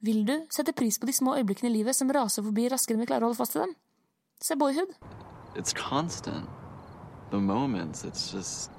Vil 0.00 0.22
du 0.26 0.36
sette 0.50 0.72
pris 0.72 0.98
på 0.98 1.06
de 1.06 1.12
små 1.12 1.34
øyeblikkene 1.34 1.72
i 1.72 1.78
livet 1.80 1.96
som 1.96 2.10
raser 2.14 2.46
forbi 2.46 2.68
raskere 2.70 2.94
enn 2.94 3.02
vi 3.02 3.10
klarer 3.10 3.26
å 3.26 3.32
holde 3.32 3.40
fast 3.40 3.58
i 3.58 3.64
dem? 3.64 3.74
Se 4.38 4.54
Boyhood. 4.54 4.94
It's 5.56 5.74
constant. 5.74 6.46
The 7.32 7.40
moments, 7.40 8.04
it's 8.04 8.30
just. 8.30 8.77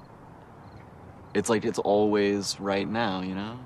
It's 1.32 1.48
like 1.48 1.64
it's 1.64 1.78
always 1.78 2.58
right 2.60 2.88
now, 2.88 3.22
you 3.22 3.34
know? 3.34 3.58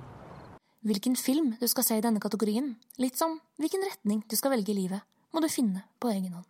Hvilken 0.84 1.16
film 1.16 1.56
du 1.60 1.68
skal 1.68 1.84
se 1.84 1.96
i 1.96 2.02
denne 2.04 2.20
kategorien, 2.20 2.74
litt 3.00 3.16
som 3.16 3.38
hvilken 3.56 3.80
retning 3.88 4.20
du 4.28 4.36
skal 4.36 4.52
velge 4.52 4.74
i 4.74 4.76
livet, 4.76 5.00
må 5.32 5.40
du 5.40 5.48
finne 5.48 5.86
på 5.96 6.10
egen 6.12 6.34
hånd. 6.34 6.44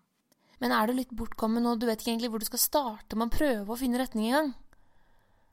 Men 0.58 0.74
er 0.74 0.90
du 0.90 0.96
litt 0.96 1.14
bortkommen 1.14 1.66
og 1.70 1.78
du 1.78 1.86
vet 1.86 2.02
ikke 2.02 2.10
egentlig 2.10 2.32
hvor 2.32 2.42
du 2.42 2.48
skal 2.48 2.62
starte 2.62 3.14
med 3.14 3.30
å 3.30 3.36
prøve 3.36 3.70
å 3.70 3.78
finne 3.78 4.00
retning 4.02 4.32
engang? 4.32 4.54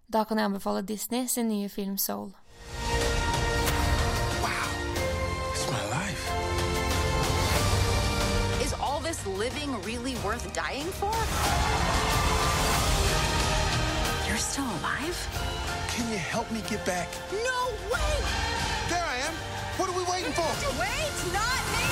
Da 0.10 0.26
kan 0.26 0.42
jeg 0.42 0.50
anbefale 0.50 0.82
Disney 0.82 1.30
sin 1.30 1.52
nye 1.54 1.70
film 1.70 1.98
Soul. 2.02 2.34
Wow. 4.42 4.74
Is 8.66 8.74
all 8.82 9.00
this 9.00 9.22
living 9.28 9.78
really 9.86 10.18
worth 10.26 10.50
dying 10.58 10.90
for? 10.98 11.14
Still 14.52 14.68
alive? 14.84 15.18
Can 15.96 16.12
you 16.12 16.18
help 16.18 16.52
me 16.52 16.60
get 16.70 16.86
back? 16.86 17.08
No 17.32 17.60
way! 17.88 18.14
There 18.92 19.00
I 19.00 19.18
am. 19.28 19.36
What 19.78 19.88
are 19.90 19.96
we 19.96 20.04
waiting 20.04 20.34
for? 20.34 20.50
Wait, 20.76 21.16
not 21.32 21.64
me! 21.72 21.86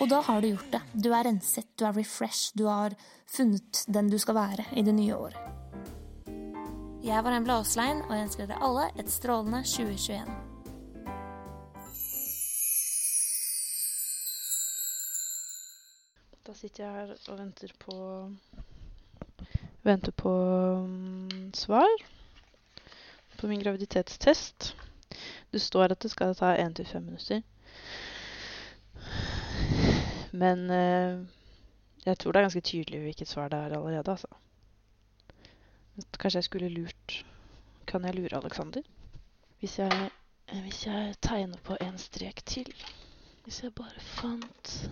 Og 0.00 0.08
da 0.08 0.20
har 0.20 0.40
du 0.40 0.48
gjort 0.48 0.70
det. 0.72 0.80
Du 0.92 1.10
er 1.10 1.24
renset, 1.24 1.66
du 1.74 1.84
er 1.84 1.92
refreshed, 1.98 2.54
du 2.54 2.68
har 2.70 2.94
funnet 3.26 3.82
den 3.86 4.10
du 4.10 4.18
skal 4.18 4.38
være 4.38 4.70
i 4.72 4.86
det 4.86 4.94
nye 4.94 5.16
året. 5.16 5.36
Jeg 7.02 7.24
var 7.24 7.34
Embla 7.34 7.58
Aaslein, 7.58 8.06
og 8.06 8.14
jeg 8.14 8.30
ønsker 8.30 8.46
dere 8.46 8.62
alle 8.62 8.90
et 8.94 9.10
strålende 9.10 9.64
2021. 9.66 10.51
Da 16.46 16.54
sitter 16.58 16.84
jeg 16.84 16.92
her 16.92 17.10
og 17.30 17.38
venter 17.38 17.72
på 17.78 17.94
Venter 19.82 20.12
på 20.12 20.30
um, 20.82 21.50
svar 21.54 21.86
på 23.38 23.46
min 23.46 23.62
graviditetstest. 23.62 24.76
Det 25.52 25.60
står 25.62 25.94
at 25.94 26.02
det 26.02 26.10
skal 26.10 26.34
ta 26.34 26.54
én 26.58 26.74
til 26.74 26.86
fem 26.86 27.02
minutter. 27.02 27.42
Men 30.32 30.70
uh, 30.70 31.26
Jeg 32.06 32.18
tror 32.18 32.32
det 32.32 32.38
er 32.38 32.48
ganske 32.48 32.60
tydelig 32.60 33.00
hvilket 33.00 33.28
svar 33.28 33.48
det 33.48 33.58
er 33.58 33.76
allerede, 33.76 34.10
altså. 34.10 34.26
Kanskje 36.18 36.38
jeg 36.38 36.44
skulle 36.44 36.68
lurt 36.68 37.24
Kan 37.86 38.04
jeg 38.04 38.14
lure 38.14 38.36
Alexander? 38.36 38.82
Hvis 39.58 39.80
hvis 40.62 40.86
jeg 40.86 41.14
tegner 41.22 41.58
på 41.64 41.76
en 41.80 41.98
strek 41.98 42.42
til 42.46 42.74
Hvis 43.44 43.62
jeg 43.62 43.74
bare 43.74 44.00
fant 44.00 44.90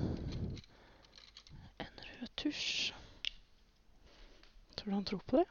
rød 2.21 2.29
tusj 2.37 2.93
Tror 4.77 4.91
du 4.91 4.95
han 4.95 5.05
tror 5.05 5.21
på 5.27 5.37
det? 5.37 5.45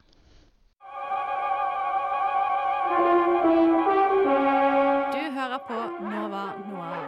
Du 5.14 5.22
hører 5.38 5.60
på 5.68 5.78
Nova 6.12 6.44
Noir. 6.68 7.06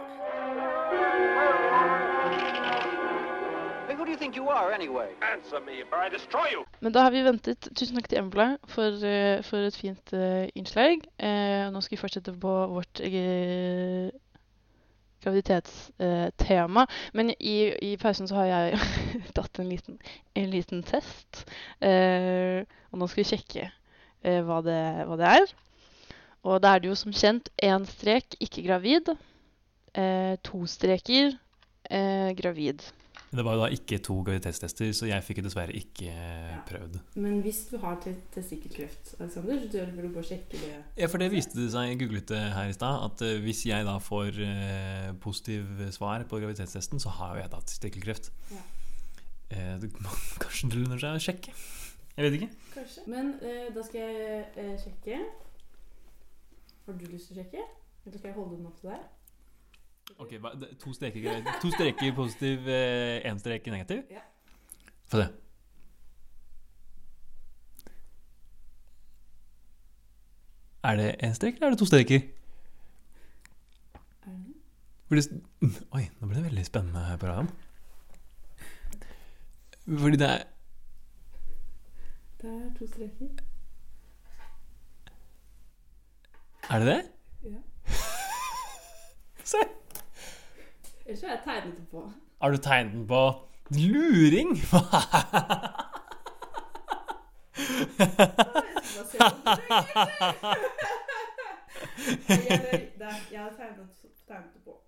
Hey, 3.88 3.94
who 3.96 4.04
do 4.04 4.10
you 4.10 4.16
think 4.16 4.36
you 4.36 4.48
are, 4.48 4.72
anyway? 4.74 5.08
Answer 5.34 5.60
me, 5.60 5.72
or 5.92 5.98
I 6.06 6.08
destroy 6.08 6.46
you! 6.54 6.64
Men 6.80 6.92
da 6.92 7.00
har 7.00 7.10
vi 7.10 7.24
ventet. 7.24 7.68
Tusen 7.76 7.96
takk 7.96 8.08
til 8.08 8.18
Embla 8.18 8.56
for, 8.66 9.04
eh, 9.04 9.42
for 9.42 9.56
et 9.56 9.76
fint 9.76 10.12
eh, 10.12 10.48
innslag. 10.54 11.02
Eh, 11.18 11.70
nå 11.72 11.80
skal 11.80 11.96
vi 11.96 12.00
fortsette 12.00 12.32
på 12.32 12.54
vårt 12.66 13.00
graviditetstema. 15.22 16.86
Men 17.16 17.32
i, 17.38 17.56
i 17.82 17.96
pausen 18.00 18.28
så 18.30 18.40
har 18.40 18.50
jeg 18.50 18.80
tatt 19.38 19.62
en 19.62 19.70
liten, 19.70 19.98
en 20.38 20.50
liten 20.52 20.82
test. 20.86 21.44
Eh, 21.80 22.62
og 22.92 23.00
nå 23.00 23.08
skal 23.08 23.22
vi 23.22 23.28
sjekke 23.32 23.66
eh, 23.68 24.40
hva, 24.46 24.60
det, 24.66 24.80
hva 25.08 25.18
det 25.20 25.34
er. 25.40 25.54
Og 26.42 26.58
da 26.62 26.74
er 26.74 26.82
det 26.82 26.90
jo 26.90 26.98
som 26.98 27.14
kjent 27.14 27.52
én 27.62 27.86
strek 27.86 28.36
ikke 28.42 28.66
gravid. 28.66 29.12
Eh, 29.94 30.34
to 30.42 30.64
streker 30.70 31.36
eh, 31.90 32.32
gravid. 32.38 32.82
Det 33.32 33.44
var 33.46 33.56
jo 33.56 33.62
da 33.62 33.68
ikke 33.72 33.96
to 34.04 34.18
graviditetstester, 34.26 34.90
så 34.92 35.06
jeg 35.08 35.24
fikk 35.24 35.38
dessverre 35.46 35.72
ikke 35.72 36.10
ja. 36.10 36.58
prøvd. 36.68 36.98
Men 37.16 37.38
hvis 37.44 37.62
du 37.70 37.78
har 37.80 37.96
te 38.02 38.12
testikkelkreft, 38.34 39.14
Alexander, 39.18 39.62
så 39.62 39.86
bør 39.96 40.04
du 40.04 40.10
bare 40.12 40.26
sjekke 40.28 40.60
det. 40.60 40.74
Ja, 41.00 41.08
for 41.08 41.22
det 41.22 41.30
viste 41.32 41.56
det 41.56 41.70
seg, 41.72 41.88
jeg 41.88 42.02
googlet 42.02 42.28
det 42.28 42.42
her 42.52 42.68
i 42.68 42.76
stad, 42.76 43.06
at 43.08 43.24
eh, 43.24 43.40
hvis 43.40 43.64
jeg 43.70 43.88
da 43.88 43.96
får 44.04 44.42
eh, 44.44 45.08
positiv 45.24 45.80
svar 45.96 46.26
på 46.28 46.42
graviditetstesten, 46.42 47.00
så 47.00 47.14
har 47.16 47.38
jo 47.38 47.46
jeg 47.46 47.54
da 47.54 47.62
testikkelkreft. 47.72 48.28
Ja. 48.52 48.66
Eh, 49.52 49.80
det, 49.80 49.92
kanskje 50.44 50.68
det 50.74 50.82
lønner 50.82 51.00
seg 51.00 51.16
å 51.16 51.24
sjekke? 51.30 51.56
Jeg 52.12 52.26
vet 52.26 52.36
ikke. 52.36 52.50
Kanskje. 52.74 53.06
Men 53.08 53.32
eh, 53.40 53.68
da 53.72 53.86
skal 53.88 54.04
jeg 54.04 54.44
eh, 54.60 54.76
sjekke. 54.80 55.24
Har 56.84 57.00
du 57.00 57.08
lyst 57.08 57.30
til 57.30 57.38
å 57.38 57.40
sjekke? 57.40 57.64
Eller 58.04 58.18
skal 58.18 58.32
jeg 58.32 58.36
holde 58.36 58.58
den 58.58 58.68
opp 58.68 58.80
til 58.80 58.92
deg? 58.92 59.10
Ok, 60.18 60.32
To 60.80 60.92
streker, 60.92 61.44
to 61.62 61.70
streker 61.70 62.14
positiv, 62.14 62.68
én 63.24 63.38
strek 63.38 63.66
negativ? 63.66 64.02
Ja. 64.10 64.20
Få 65.06 65.22
se. 65.22 65.28
Er 70.84 70.96
det 70.96 71.16
én 71.24 71.34
strek, 71.34 71.54
eller 71.54 71.66
er 71.66 71.70
det 71.70 71.78
to 71.78 71.86
streker? 71.86 72.20
Er 75.12 75.16
oi, 75.96 76.08
nå 76.20 76.26
ble 76.26 76.36
det 76.38 76.44
veldig 76.44 76.64
spennende 76.66 77.04
her 77.04 77.16
på 77.20 77.26
radioen. 77.26 77.50
Fordi 79.98 80.16
det 80.16 80.28
er 80.30 80.42
Det 82.40 82.50
er 82.50 82.70
to 82.78 82.86
streker. 82.86 83.28
Er 86.70 86.78
det 86.78 86.86
det? 86.86 87.02
Ja. 87.44 87.60
Se! 89.52 89.62
Ellers 91.12 91.24
har 91.26 91.30
jeg 91.30 91.40
tegnet 91.44 91.76
det 91.76 91.88
på. 91.92 92.02
Har 92.40 92.50
du 92.50 92.56
tegnet 92.56 92.92
den 92.92 93.06
på 93.06 93.22
luring? 93.70 94.56
På. 94.72 94.78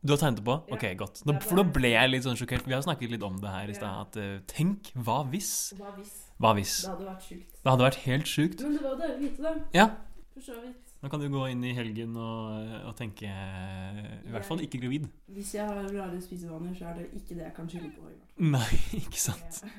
Du 0.03 0.13
har 0.13 0.17
tegnet 0.17 0.39
det 0.39 0.45
på? 0.45 0.55
Ok, 0.73 0.85
godt. 0.97 1.21
Nå, 1.27 1.35
for 1.45 1.59
nå 1.59 1.65
ble 1.77 1.91
jeg 1.93 2.09
litt 2.09 2.25
sånn 2.25 2.39
sjokkert. 2.41 2.65
Vi 2.65 2.73
har 2.73 2.81
snakket 2.85 3.13
litt 3.13 3.25
om 3.27 3.37
det 3.43 3.53
her 3.53 3.69
i 3.69 3.77
stad. 3.77 4.17
Eh, 4.17 4.39
tenk, 4.49 4.89
hva 4.97 5.21
hvis? 5.29 5.53
Hva 5.77 5.93
hvis? 5.99 6.15
Hva? 6.41 6.55
Det 6.57 6.89
hadde 6.89 7.11
vært 7.11 7.29
sjukt. 7.29 7.53
Det 7.61 7.69
hadde 7.75 7.87
vært 7.91 8.01
helt 8.07 8.33
sjukt. 8.33 8.65
Men 8.65 8.79
det 8.79 8.85
var 8.89 8.97
deilig 9.03 9.17
å 9.17 9.23
vite 9.27 9.45
det. 9.45 9.55
Ja. 9.77 9.91
For 10.33 10.49
så 10.49 10.57
vidt. 10.63 10.94
Nå 11.05 11.11
kan 11.13 11.21
du 11.21 11.27
gå 11.29 11.41
inn 11.53 11.61
i 11.69 11.75
helgen 11.77 12.15
og, 12.17 12.71
og 12.89 12.95
tenke 12.97 13.29
I 13.29 14.31
hvert 14.33 14.47
fall 14.49 14.63
ikke 14.65 14.81
gravid. 14.87 15.05
Hvis 15.37 15.51
jeg 15.59 15.67
har 15.69 15.85
rare 15.93 16.21
spisevaner, 16.25 16.73
så 16.79 16.87
er 16.89 17.03
det 17.03 17.11
ikke 17.19 17.35
det 17.35 17.43
jeg 17.45 17.53
kan 17.59 17.69
skylde 17.69 17.91
på. 17.93 18.13
Nei, 18.41 18.71
ikke 19.03 19.21
sant? 19.21 19.61
Ja. 19.67 19.75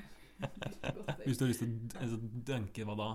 Hvis 1.26 1.38
du 1.38 1.46
har 1.46 1.50
lyst 1.50 1.62
til 1.64 1.70
å 1.72 2.02
altså, 2.02 2.18
dunke 2.48 2.86
hva 2.86 2.96
da? 3.00 3.08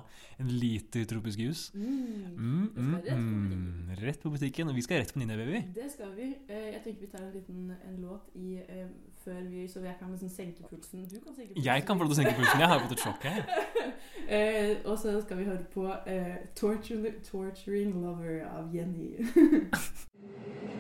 En 0.43 0.49
liter 0.51 1.05
tropisk 1.09 1.39
juice? 1.39 1.71
Mm. 1.75 1.91
Mm, 2.37 2.71
mm, 2.77 2.95
rett 2.97 3.11
på 3.11 3.21
mm. 3.21 3.93
Rett 4.01 4.23
på 4.23 4.33
butikken. 4.35 4.69
Og 4.69 4.75
vi 4.79 4.83
skal 4.83 5.03
rett 5.03 5.13
på 5.15 5.21
Ninja 5.23 5.37
Baby. 5.39 5.61
Det 5.75 5.87
skal 5.93 6.11
vi. 6.17 6.31
Eh, 6.49 6.67
Jeg 6.75 6.83
tenker 6.85 7.01
vi 7.01 7.11
tar 7.13 7.23
en 7.25 7.33
liten 7.35 7.71
en 7.89 7.97
låt 8.03 8.31
i, 8.35 8.57
eh, 8.57 8.87
før 9.25 9.41
vi, 9.51 9.69
så 9.69 9.85
jeg 9.85 9.95
kan 9.99 10.11
liksom 10.11 10.29
senke 10.29 10.63
pulsen. 10.71 11.05
Du 11.05 11.21
kan 11.21 11.35
senke 11.35 11.55
pulsen. 11.55 11.65
Jeg 11.65 11.87
kan 11.87 11.99
få 11.99 12.05
lov 12.05 12.13
til 12.13 12.17
å 12.17 12.21
senke 12.23 12.37
pulsen. 12.41 12.61
Jeg 12.61 12.69
har 12.69 12.79
jo 12.79 12.87
fått 12.87 12.97
et 12.99 13.05
sjokk 13.07 13.23
her. 13.23 13.43
eh, 14.37 14.77
og 14.85 14.99
så 14.99 15.21
skal 15.21 15.37
vi 15.39 15.45
høre 15.45 15.65
på 15.75 15.87
uh, 15.87 16.37
Torturing, 16.57 17.23
'Torturing 17.25 17.95
Lover' 18.03 18.47
av 18.49 18.75
Jenny. 18.75 19.11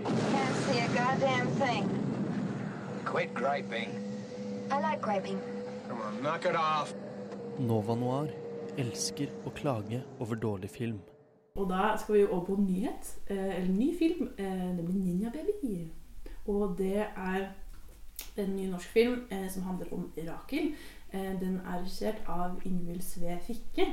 Can't 0.04 0.56
see 0.66 0.80
a 0.80 0.88
goddamn 0.88 1.48
thing. 1.60 1.84
Quit 3.04 3.34
griping. 3.34 3.90
I 4.70 4.78
like 4.80 5.02
griping. 5.02 5.38
Nova 7.58 7.94
Noir 7.98 8.30
elsker 8.78 9.32
å 9.44 9.50
klage 9.50 10.02
over 10.20 10.38
dårlig 10.38 10.70
film. 10.70 11.00
og 11.60 11.68
da 11.68 11.96
skal 11.98 12.14
vi 12.14 12.26
over 12.26 12.44
på 12.44 12.56
nyhet, 12.56 13.16
eh, 13.28 13.56
eller 13.56 13.72
ny 13.72 13.98
film, 13.98 14.28
eh, 14.38 14.74
nemlig 14.76 14.94
'Ninja 14.94 15.30
Baby'. 15.30 15.88
Og 16.46 16.78
det 16.78 17.06
er 17.16 17.48
en 18.36 18.56
ny 18.56 18.70
norsk 18.70 18.88
film 18.88 19.26
eh, 19.30 19.48
som 19.50 19.62
handler 19.62 19.92
om 19.92 20.12
Rakel. 20.16 20.74
Den 21.12 21.60
er 21.66 21.80
regissert 21.80 22.22
av 22.28 22.60
Ingvild 22.64 23.02
Sve 23.02 23.38
Fikke. 23.42 23.86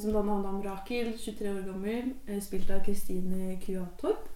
Som 0.00 0.12
da 0.12 0.22
handler 0.22 0.48
om 0.48 0.62
Rakel, 0.62 1.18
23 1.18 1.48
år 1.50 1.72
gammel, 1.72 2.14
spilt 2.40 2.70
av 2.70 2.84
Kristine 2.84 3.60
Kyatorp. 3.60 4.33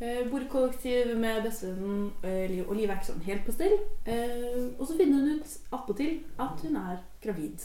Eh, 0.00 0.30
bor 0.30 0.40
i 0.40 0.48
kollektiv 0.48 1.18
med 1.18 1.42
bestevennen, 1.42 2.10
uh, 2.24 2.68
og 2.68 2.74
livet 2.76 2.90
er 2.90 2.98
ikke 2.98 3.08
sånn 3.08 3.22
helt 3.24 3.46
på 3.46 3.54
stell. 3.54 3.78
Uh, 4.04 4.66
og 4.76 4.82
så 4.84 4.96
finner 4.98 5.22
hun 5.22 5.38
ut 5.38 5.54
attpåtil 5.72 6.18
at 6.44 6.60
hun 6.66 6.76
er 6.82 7.00
gravid. 7.24 7.64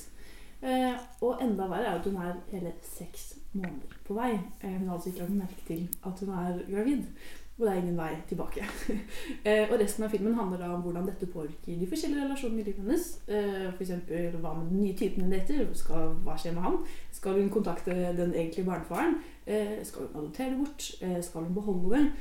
Og 1.26 1.40
enda 1.42 1.66
verre 1.66 1.90
er 1.90 1.96
at 1.98 2.06
hun 2.06 2.20
er 2.22 2.36
hele 2.52 2.72
seks 2.86 3.32
måneder 3.58 3.96
på 4.06 4.14
vei. 4.14 4.36
Hun 4.62 4.84
har 4.86 4.94
altså 4.94 5.10
ikke 5.10 5.24
lagt 5.24 5.40
merke 5.40 5.64
til 5.66 5.88
at 6.06 6.20
hun 6.22 6.30
er 6.38 6.60
gravid. 6.68 7.08
Og 7.58 7.68
det 7.68 7.74
er 7.74 7.80
ingen 7.82 7.98
vei 7.98 8.12
tilbake. 8.30 8.64
og 9.72 9.74
resten 9.82 10.06
av 10.06 10.14
filmen 10.14 10.34
handler 10.38 10.62
da 10.62 10.70
om 10.74 10.82
hvordan 10.86 11.06
dette 11.10 11.28
påvirker 11.34 11.78
de 11.78 11.90
forskjellige 11.90 12.24
relasjonene 12.24 12.62
i 12.62 12.66
livet 12.66 12.80
hennes. 12.82 13.08
Eh, 13.28 13.68
F.eks. 13.74 13.92
hva 14.38 14.54
med 14.58 14.72
den 14.72 14.80
nye 14.82 14.96
typen 14.98 15.28
hun 15.28 15.34
dater? 15.34 15.66
Hva 16.26 16.38
skjer 16.38 16.56
med 16.56 16.66
han? 16.66 16.80
Skal 17.14 17.38
hun 17.38 17.52
kontakte 17.54 17.94
den 18.18 18.34
egentlige 18.34 18.66
barnefaren? 18.66 19.20
Eh, 19.52 19.86
skal 19.86 20.02
hun 20.02 20.16
adoptere 20.16 20.50
det 20.50 20.58
bort? 20.58 20.92
Eh, 21.02 21.24
skal 21.24 21.42
hun 21.42 21.54
beholde 21.54 21.96
det? 21.96 22.12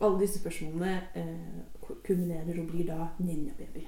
Alle 0.00 0.20
disse 0.20 0.38
spørsmålene 0.38 1.00
eh, 1.16 1.90
kulminerer 2.04 2.60
og 2.60 2.66
blir 2.66 2.86
da 2.86 3.06
ninjababy. 3.18 3.84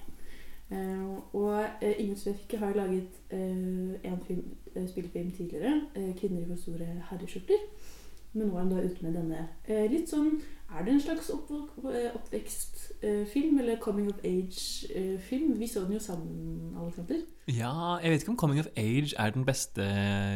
Eh, 0.70 1.16
og 1.32 1.64
eh, 1.82 1.94
Ingen 1.98 2.16
Svefke 2.16 2.56
har 2.56 2.74
laget 2.74 3.08
en 3.30 4.20
film, 4.26 4.56
spillefilm 4.88 5.30
tidligere, 5.30 5.82
'Kvinner 5.94 6.40
i 6.40 6.48
for 6.48 6.56
store 6.56 7.02
herreskjorter'. 7.10 7.66
Men 8.32 8.48
nå 8.48 8.56
er 8.56 8.62
han 8.62 8.72
da 8.72 8.82
ute 8.84 9.06
med 9.06 9.16
denne. 9.16 9.48
Eh, 9.68 9.86
litt 9.92 10.10
sånn 10.10 10.36
Er 10.66 10.82
det 10.82 10.96
en 10.96 11.00
slags 11.00 11.28
eh, 11.30 12.14
oppvekstfilm, 12.18 13.58
eller 13.62 13.78
coming 13.78 14.08
of 14.10 14.18
age-film? 14.26 15.52
Vi 15.60 15.68
så 15.70 15.84
den 15.84 15.94
jo 15.94 16.00
sammen, 16.02 16.74
Alexander. 16.74 17.20
Ja, 17.46 18.00
jeg 18.02 18.10
vet 18.10 18.24
ikke 18.24 18.32
om 18.32 18.38
Coming 18.40 18.58
of 18.58 18.72
Age 18.74 19.14
er 19.14 19.30
den 19.30 19.44
beste 19.46 19.86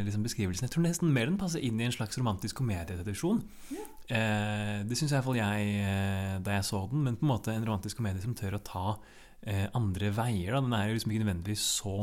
liksom, 0.07 0.23
beskrivelsen. 0.23 0.69
Jeg 0.69 0.71
tror 0.71 0.85
nesten 0.87 1.11
mer 1.11 1.27
den 1.27 1.41
passer 1.41 1.59
inn 1.67 1.81
i 1.83 1.89
en 1.89 1.97
slags 1.97 2.19
romantisk 2.21 2.61
komedietradisjon. 2.63 3.43
Eh, 4.11 4.77
det 4.87 4.99
syns 4.99 5.17
iallfall 5.17 5.41
jeg 5.41 5.75
eh, 5.83 6.37
da 6.47 6.61
jeg 6.61 6.69
så 6.71 6.85
den, 6.91 7.03
men 7.07 7.19
på 7.19 7.27
en 7.27 7.33
måte 7.33 7.55
en 7.55 7.67
romantisk 7.67 7.99
komedie 7.99 8.23
som 8.23 8.35
tør 8.39 8.61
å 8.61 8.65
ta 8.67 8.87
eh, 9.43 9.67
andre 9.75 10.13
veier. 10.15 10.55
Da. 10.55 10.63
Den 10.63 10.79
er 10.79 10.89
jo 10.89 10.97
liksom 11.01 11.15
ikke 11.15 11.25
nødvendigvis 11.25 11.67
så 11.81 11.97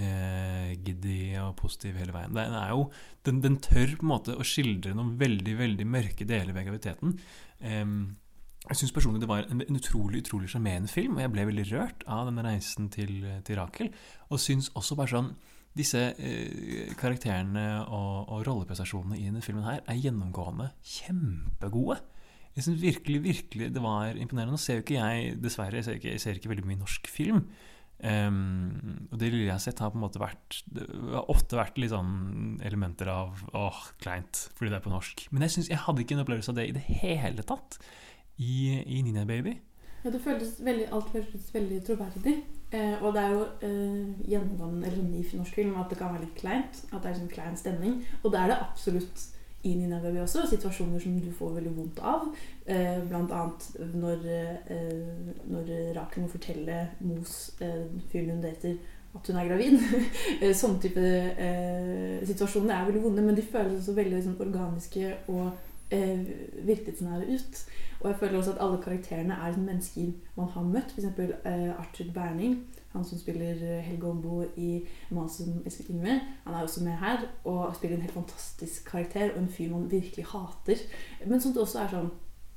eh, 0.00 0.76
giddy 0.84 1.36
og 1.42 1.56
positiv 1.60 1.98
hele 2.00 2.14
veien. 2.14 2.34
Den, 2.36 2.54
er 2.56 2.74
jo, 2.74 2.86
den, 3.26 3.40
den 3.44 3.58
tør 3.64 3.96
på 3.96 4.06
en 4.06 4.12
måte 4.12 4.36
å 4.36 4.46
skildre 4.46 4.94
noen 4.96 5.16
veldig 5.20 5.56
veldig 5.58 5.88
mørke 5.88 6.28
deler 6.28 6.56
ved 6.56 6.68
graviditeten. 6.68 7.18
Eh, 7.60 7.84
jeg 8.66 8.80
syns 8.80 8.94
personlig 8.94 9.22
det 9.22 9.30
var 9.30 9.46
en, 9.46 9.62
en 9.62 9.78
utrolig 9.78 10.24
utrolig 10.24 10.50
sjarmerende 10.50 10.90
film, 10.90 11.18
og 11.18 11.22
jeg 11.22 11.34
ble 11.34 11.50
veldig 11.50 11.66
rørt 11.70 12.06
av 12.10 12.26
denne 12.30 12.46
reisen 12.46 12.88
til, 12.94 13.20
til 13.46 13.60
Rakel. 13.60 13.92
Og 14.30 14.42
syns 14.42 14.72
også 14.74 14.98
bare 14.98 15.14
sånn 15.14 15.30
disse 15.76 16.00
eh, 16.16 16.92
karakterene 16.98 17.66
og, 17.84 18.32
og 18.32 18.44
rolleprestasjonene 18.48 19.18
i 19.20 19.28
denne 19.28 19.44
filmen 19.44 19.66
her 19.66 19.82
er 19.84 20.00
gjennomgående 20.00 20.70
kjempegode. 20.96 22.00
Jeg 22.56 22.64
syns 22.64 22.80
virkelig, 22.80 23.20
virkelig 23.22 23.68
det 23.74 23.82
var 23.84 24.16
imponerende. 24.16 24.56
Nå 24.56 24.60
ser 24.60 24.78
jo 24.78 24.86
ikke 24.86 24.96
jeg, 24.96 25.34
dessverre, 25.44 25.76
jeg 25.76 25.84
ser 25.84 25.98
ikke, 25.98 26.14
jeg 26.14 26.22
ser 26.22 26.38
ikke 26.38 26.52
veldig 26.54 26.64
mye 26.70 26.80
norsk 26.80 27.10
film. 27.12 27.42
Um, 27.96 29.06
og 29.08 29.16
det 29.16 29.30
lille 29.32 29.46
jeg 29.46 29.54
har 29.54 29.62
sett, 29.62 29.80
har 29.80 29.92
på 29.92 29.96
en 29.96 30.02
måte 30.02 30.20
vært 30.20 30.58
har 30.76 31.30
ofte 31.32 31.56
vært 31.56 31.78
litt 31.80 31.94
sånn 31.94 32.58
elementer 32.66 33.08
av 33.08 33.40
åh, 33.56 33.78
kleint, 34.02 34.42
fordi 34.56 34.72
det 34.72 34.80
er 34.80 34.84
på 34.84 34.92
norsk. 34.92 35.24
Men 35.32 35.46
jeg, 35.46 35.54
synes, 35.56 35.70
jeg 35.72 35.80
hadde 35.86 36.04
ikke 36.04 36.18
en 36.18 36.24
opplevelse 36.26 36.52
av 36.52 36.58
det 36.60 36.66
i 36.68 36.74
det 36.76 36.84
hele 37.00 37.46
tatt 37.46 37.78
i, 38.36 38.82
i 38.84 39.00
Nina 39.06 39.24
Baby. 39.28 39.56
Ja, 40.04 40.12
det 40.12 40.20
føltes 40.22 40.60
veldig, 40.62 40.90
alt 40.94 41.08
føltes 41.10 41.48
veldig 41.54 41.80
troverdig. 41.86 42.36
Eh, 42.74 43.00
og 43.00 43.14
det 43.14 43.22
er 43.22 43.32
jo 43.32 43.46
eh, 43.64 44.28
gjennomgående 44.28 44.90
eller 44.90 45.06
ny 45.06 45.22
norsk 45.38 45.56
film 45.56 45.72
at 45.80 45.90
det 45.90 45.98
kan 45.98 46.12
være 46.12 46.26
litt 46.26 46.36
kleint. 46.38 46.82
At 46.92 47.00
det 47.00 47.10
er 47.10 47.18
sånn 47.22 47.32
klein 47.32 47.58
stemning. 47.58 47.96
Og 48.22 48.30
det 48.34 48.42
er 48.42 48.52
det 48.52 48.60
absolutt 48.60 49.24
i 49.62 49.74
Nina 49.74 50.00
Baby 50.00 50.20
også. 50.22 50.46
Situasjoner 50.50 51.00
som 51.02 51.16
du 51.20 51.30
får 51.34 51.54
veldig 51.58 51.72
vondt 51.76 52.02
av. 52.04 52.28
Eh, 52.66 52.98
annet 53.00 53.70
når, 53.94 54.26
eh, 54.70 55.32
når 55.50 55.72
Rakel 55.96 56.22
må 56.22 56.28
fortelle 56.30 56.88
Mos, 57.00 57.56
eh, 57.60 57.86
fyren 58.12 58.36
hun 58.36 58.42
dater, 58.44 58.76
at 59.14 59.26
hun 59.26 59.36
er 59.36 59.48
gravid. 59.48 59.78
Eh, 60.42 60.52
Sånne 60.54 60.82
type 60.82 61.00
eh, 61.00 62.20
situasjoner 62.28 62.74
er 62.76 62.90
veldig 62.90 63.02
vonde, 63.02 63.24
men 63.24 63.36
de 63.38 63.42
føles 63.42 63.80
også 63.80 63.96
veldig 63.96 64.22
sånn, 64.22 64.38
organiske 64.44 65.14
og 65.32 65.50
eh, 65.90 66.22
virkelighetsnære 66.66 67.28
ut. 67.34 67.62
Og 68.00 68.10
jeg 68.10 68.18
føler 68.20 68.38
også 68.38 68.52
at 68.54 68.62
alle 68.62 68.82
karakterene 68.84 69.38
er 69.42 69.56
mennesker 69.58 70.12
man 70.36 70.50
har 70.52 70.66
møtt. 70.68 70.92
F.eks. 70.92 71.20
Eh, 71.48 71.70
Arthur 71.72 72.12
Berning, 72.14 72.58
han 72.96 73.06
som 73.08 73.20
spiller 73.20 73.62
eh, 73.62 73.82
Helge 73.86 74.10
Ombo 74.10 74.42
i 74.56 74.70
'Mannen 75.10 75.32
som 75.32 75.62
elsket 75.64 75.90
Yngve'. 75.94 76.20
Han 76.44 76.54
er 76.54 76.62
også 76.62 76.84
med 76.84 76.96
her 76.98 77.26
og 77.44 77.76
spiller 77.76 77.96
en 77.96 78.06
helt 78.06 78.18
fantastisk 78.18 78.90
karakter 78.90 79.34
og 79.34 79.42
en 79.42 79.48
fyr 79.48 79.70
man 79.70 79.90
virkelig 79.90 80.24
hater. 80.32 80.82
Men 81.26 81.40
som 81.40 81.52
det 81.52 81.62
også 81.62 81.84
er 81.84 81.92
sånn 81.96 82.10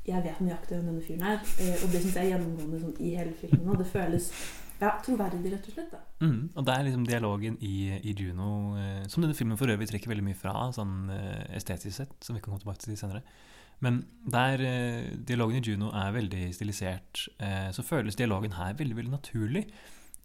Jeg 0.10 0.24
vet 0.24 0.40
nøyaktig 0.42 0.74
hvem 0.74 0.86
denne 0.88 1.02
fyren 1.06 1.22
er, 1.22 1.42
eh, 1.62 1.76
og 1.84 1.92
det 1.92 2.00
syns 2.02 2.16
jeg 2.16 2.24
er 2.24 2.30
gjennomgående 2.32 2.80
sånn, 2.82 2.96
i 3.04 3.10
hele 3.14 3.34
filmen. 3.38 3.68
Og 3.70 3.78
det 3.78 3.86
føles 3.86 4.32
ja, 4.80 4.94
troverdig, 5.04 5.52
rett 5.52 5.68
og 5.68 5.76
slett. 5.76 5.96
Mm, 6.24 6.40
og 6.56 6.66
det 6.68 6.74
er 6.74 6.86
liksom 6.88 7.06
dialogen 7.08 7.58
i, 7.66 7.76
i 8.00 8.16
Juno, 8.16 8.78
eh, 8.80 9.04
som 9.12 9.24
denne 9.24 9.36
filmen 9.36 9.60
for 9.60 9.72
øvrig 9.72 9.90
trekker 9.90 10.12
veldig 10.12 10.26
mye 10.30 10.40
fra, 10.40 10.56
sånn 10.76 11.12
eh, 11.14 11.46
estetisk 11.60 11.98
sett, 11.98 12.16
som 12.24 12.38
vi 12.38 12.42
kan 12.42 12.54
komme 12.54 12.64
tilbake 12.64 12.84
til 12.86 13.00
senere. 13.00 13.22
Men 13.84 14.02
der 14.24 14.64
eh, 14.64 15.12
dialogen 15.28 15.60
i 15.60 15.64
Juno 15.64 15.92
er 15.96 16.16
veldig 16.16 16.50
stilisert, 16.56 17.28
så 17.76 17.86
føles 17.86 18.18
dialogen 18.20 18.56
her 18.56 18.76
veldig 18.80 18.98
veldig 18.98 19.16
naturlig. 19.18 19.66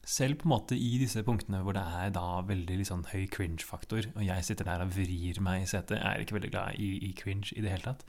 Selv 0.05 0.37
på 0.41 0.49
en 0.49 0.53
måte 0.53 0.77
i 0.77 0.99
disse 1.01 1.23
punktene 1.25 1.63
hvor 1.65 1.77
det 1.77 1.83
er 1.83 2.13
da 2.13 2.43
veldig 2.45 2.77
liksom, 2.83 3.07
høy 3.13 3.25
cringe-faktor, 3.33 4.11
og 4.13 4.27
jeg 4.27 4.45
sitter 4.45 4.69
der 4.69 4.85
og 4.85 4.93
vrir 4.93 5.41
meg 5.45 5.65
i 5.65 5.71
setet, 5.71 5.97
jeg 5.97 6.05
er 6.05 6.25
ikke 6.25 6.37
veldig 6.37 6.53
glad 6.53 6.81
i, 6.81 6.91
i 7.09 7.15
cringe 7.17 7.55
i 7.57 7.65
det 7.65 7.73
hele 7.73 7.89
tatt. 7.89 8.05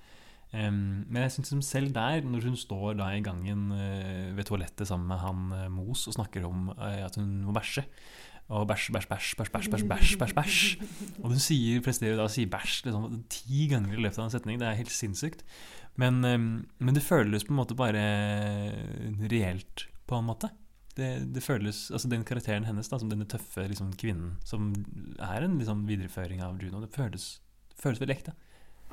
Um, 0.54 1.04
men 1.10 1.24
jeg 1.24 1.34
synes 1.36 1.66
selv 1.66 1.90
der, 1.96 2.22
når 2.24 2.46
hun 2.46 2.56
står 2.56 2.94
da 3.00 3.10
i 3.16 3.24
gangen 3.24 3.72
uh, 3.74 4.36
ved 4.38 4.46
toalettet 4.48 4.88
sammen 4.88 5.10
med 5.10 5.20
han 5.20 5.50
uh, 5.52 5.72
Mos 5.74 6.06
og 6.08 6.16
snakker 6.16 6.46
om 6.48 6.70
uh, 6.70 7.02
at 7.04 7.18
hun 7.20 7.42
må 7.48 7.56
bæsje 7.56 7.84
og 8.54 8.68
bæsj, 8.70 8.92
bæsj, 8.94 9.08
bæsj, 9.10 9.32
bæsj, 9.40 9.50
bæsj, 9.50 9.70
bæsj, 9.74 9.86
bæsj, 9.90 10.18
bæsj, 10.22 10.34
bæsj. 10.38 10.60
Og 11.24 11.32
hun 11.32 11.42
sier, 11.42 11.82
presterer 11.82 12.20
da 12.20 12.28
å 12.28 12.32
si 12.32 12.46
bæsj 12.46 12.76
liksom, 12.86 13.24
ti 13.34 13.66
ganger 13.72 13.98
i 13.98 14.04
løpet 14.06 14.20
av 14.22 14.28
en 14.28 14.36
setning. 14.36 14.60
Det 14.62 14.68
er 14.70 14.78
helt 14.78 14.94
sinnssykt. 14.94 15.42
Men, 15.98 16.22
um, 16.22 16.46
men 16.78 16.96
det 16.96 17.04
føles 17.04 17.48
på 17.48 17.56
en 17.56 17.60
måte 17.64 17.78
bare 17.80 18.06
reelt, 19.32 19.88
på 20.06 20.20
en 20.20 20.30
måte. 20.30 20.52
Det, 20.96 21.10
det 21.36 21.44
føles, 21.44 21.90
altså 21.92 22.08
Den 22.08 22.24
karakteren 22.24 22.66
hennes, 22.68 22.88
da, 22.88 23.00
som 23.02 23.10
denne 23.12 23.28
tøffe 23.28 23.66
liksom, 23.68 23.92
kvinnen, 24.00 24.38
som 24.48 24.72
er 25.20 25.44
en 25.44 25.58
liksom, 25.60 25.84
videreføring 25.90 26.44
av 26.46 26.62
Juno, 26.62 26.80
det 26.84 26.94
føles, 26.96 27.34
føles 27.76 28.00
veldig 28.00 28.16
ekte. 28.16 28.36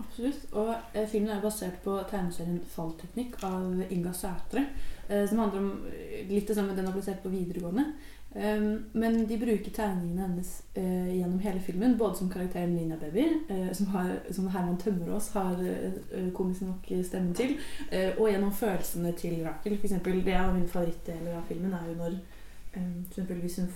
Absolutt. 0.01 0.47
Og 0.57 0.73
eh, 0.97 1.07
filmen 1.09 1.35
er 1.35 1.43
basert 1.43 1.79
på 1.85 1.99
tegneserien 2.11 2.63
'Fallteknikk' 2.65 3.43
av 3.45 3.93
Inga 3.93 4.13
Sætre. 4.17 4.65
Eh, 5.09 5.27
som 5.29 5.43
handler 5.43 5.61
om 5.61 5.87
eh, 5.93 6.23
litt 6.31 6.49
det 6.49 6.57
samme 6.57 6.77
den 6.77 6.89
har 6.89 6.97
basert 6.97 7.23
på 7.23 7.33
videregående. 7.33 7.93
Um, 8.35 8.85
men 8.93 9.28
de 9.28 9.37
bruker 9.37 9.72
tegningene 9.76 10.22
hennes 10.24 10.62
uh, 10.76 11.16
gjennom 11.16 11.39
hele 11.39 11.61
filmen, 11.61 11.99
både 11.99 12.16
som 12.16 12.30
karakteren 12.33 12.74
Nina 12.74 12.97
Baby, 12.97 13.26
uh, 13.51 13.72
som, 13.72 13.87
har, 13.87 14.14
som 14.30 14.49
Herman 14.49 14.78
Tømmerås 14.80 15.28
har 15.35 15.61
uh, 15.61 16.30
komisk 16.35 16.62
nok 16.64 16.89
stemmen 17.05 17.35
til, 17.37 17.59
og 17.93 18.30
gjennom 18.30 18.53
følelsene 18.53 19.12
til 19.12 19.43
Rakel. 19.45 19.76
For 19.76 19.85
eksempel, 19.85 20.24
det 20.24 20.33
er 20.33 20.53
min 20.55 20.68
favorittdel 20.68 21.28
av 21.35 21.45
filmen 21.49 21.76
er 21.76 21.91
jo 21.91 21.99
når 21.99 22.16
um, 22.16 23.05
for 23.05 23.12
eksempel, 23.12 23.41
hvis 23.45 23.57
hun 23.61 23.70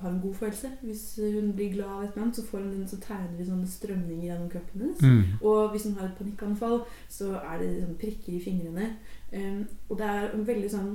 har 0.00 0.10
en 0.10 0.20
god 0.22 0.34
følelse, 0.34 0.70
hvis 0.82 1.04
hun 1.18 1.52
blir 1.52 1.72
glad 1.72 1.90
av 1.90 2.02
et 2.02 2.10
eller 2.12 2.22
annet, 2.22 2.36
så, 2.36 2.46
får 2.46 2.58
hun 2.58 2.88
så 2.88 3.00
tegner 3.02 3.36
vi 3.38 3.50
sånne 3.50 3.68
strømninger 3.68 4.26
gjennom 4.28 4.50
kroppen 4.50 4.84
hennes. 4.84 5.02
Mm. 5.02 5.22
Og 5.42 5.70
hvis 5.70 5.88
hun 5.88 5.96
har 5.98 6.06
et 6.06 6.18
panikkanfall, 6.18 6.84
så 7.10 7.34
er 7.40 7.64
det 7.64 7.72
sånn 7.80 7.98
prikker 7.98 8.36
i 8.36 8.42
fingrene. 8.46 8.92
Um, 9.32 9.64
og 9.88 9.98
det 9.98 10.12
er 10.12 10.28
en 10.30 10.46
veldig 10.46 10.70
sånn 10.70 10.92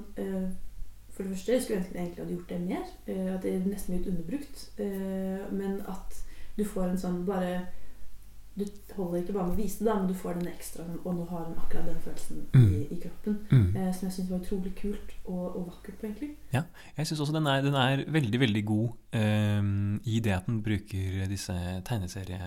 for 1.13 1.23
det 1.23 1.31
første 1.35 1.61
skulle 1.61 1.77
jeg 1.77 1.83
ønske 1.83 1.93
at 1.93 1.95
jeg 1.95 2.03
egentlig 2.03 2.23
hadde 2.23 2.35
gjort 2.35 2.49
det 2.49 2.61
mer. 2.61 2.83
eh, 3.07 3.35
At 3.35 3.41
det 3.43 3.53
er 3.55 3.69
nesten 3.69 3.97
litt 3.97 4.07
underbrukt. 4.07 4.67
eh, 4.79 5.51
Men 5.51 5.81
at 5.87 6.19
du 6.57 6.63
får 6.65 6.89
en 6.89 6.97
sånn 6.97 7.25
bare 7.25 7.65
Du 8.55 8.65
holder 8.95 9.21
ikke 9.23 9.33
bare 9.33 9.47
med 9.47 9.55
å 9.55 9.61
vise 9.63 9.83
det, 9.83 9.93
men 9.97 10.07
du 10.07 10.13
får 10.13 10.35
den 10.37 10.47
ekstra 10.51 10.83
Og 11.05 11.15
nå 11.17 11.23
har 11.25 11.45
hun 11.47 11.55
akkurat 11.57 11.87
den 11.87 12.01
følelsen 12.05 12.37
i, 12.53 12.57
Mm. 12.57 12.87
i 12.91 12.99
kroppen. 13.01 13.37
Mm. 13.49 13.75
eh, 13.77 13.91
Som 13.93 14.07
jeg 14.09 14.13
syns 14.17 14.29
var 14.29 14.39
utrolig 14.43 14.75
kult 14.75 15.13
og, 15.25 15.55
og 15.57 15.67
vakkert 15.71 15.97
på, 15.99 16.05
egentlig. 16.05 16.29
Ja, 16.53 16.61
jeg 16.97 17.07
syns 17.07 17.19
også 17.19 17.33
den 17.33 17.47
er, 17.47 17.61
den 17.61 17.73
er 17.73 18.03
veldig, 18.11 18.39
veldig 18.39 18.65
god 18.65 18.89
ehm, 19.13 20.01
i 20.05 20.19
det 20.19 20.33
at 20.33 20.45
den 20.45 20.61
bruker 20.61 21.25
disse 21.27 21.53
tegneserie... 21.85 22.39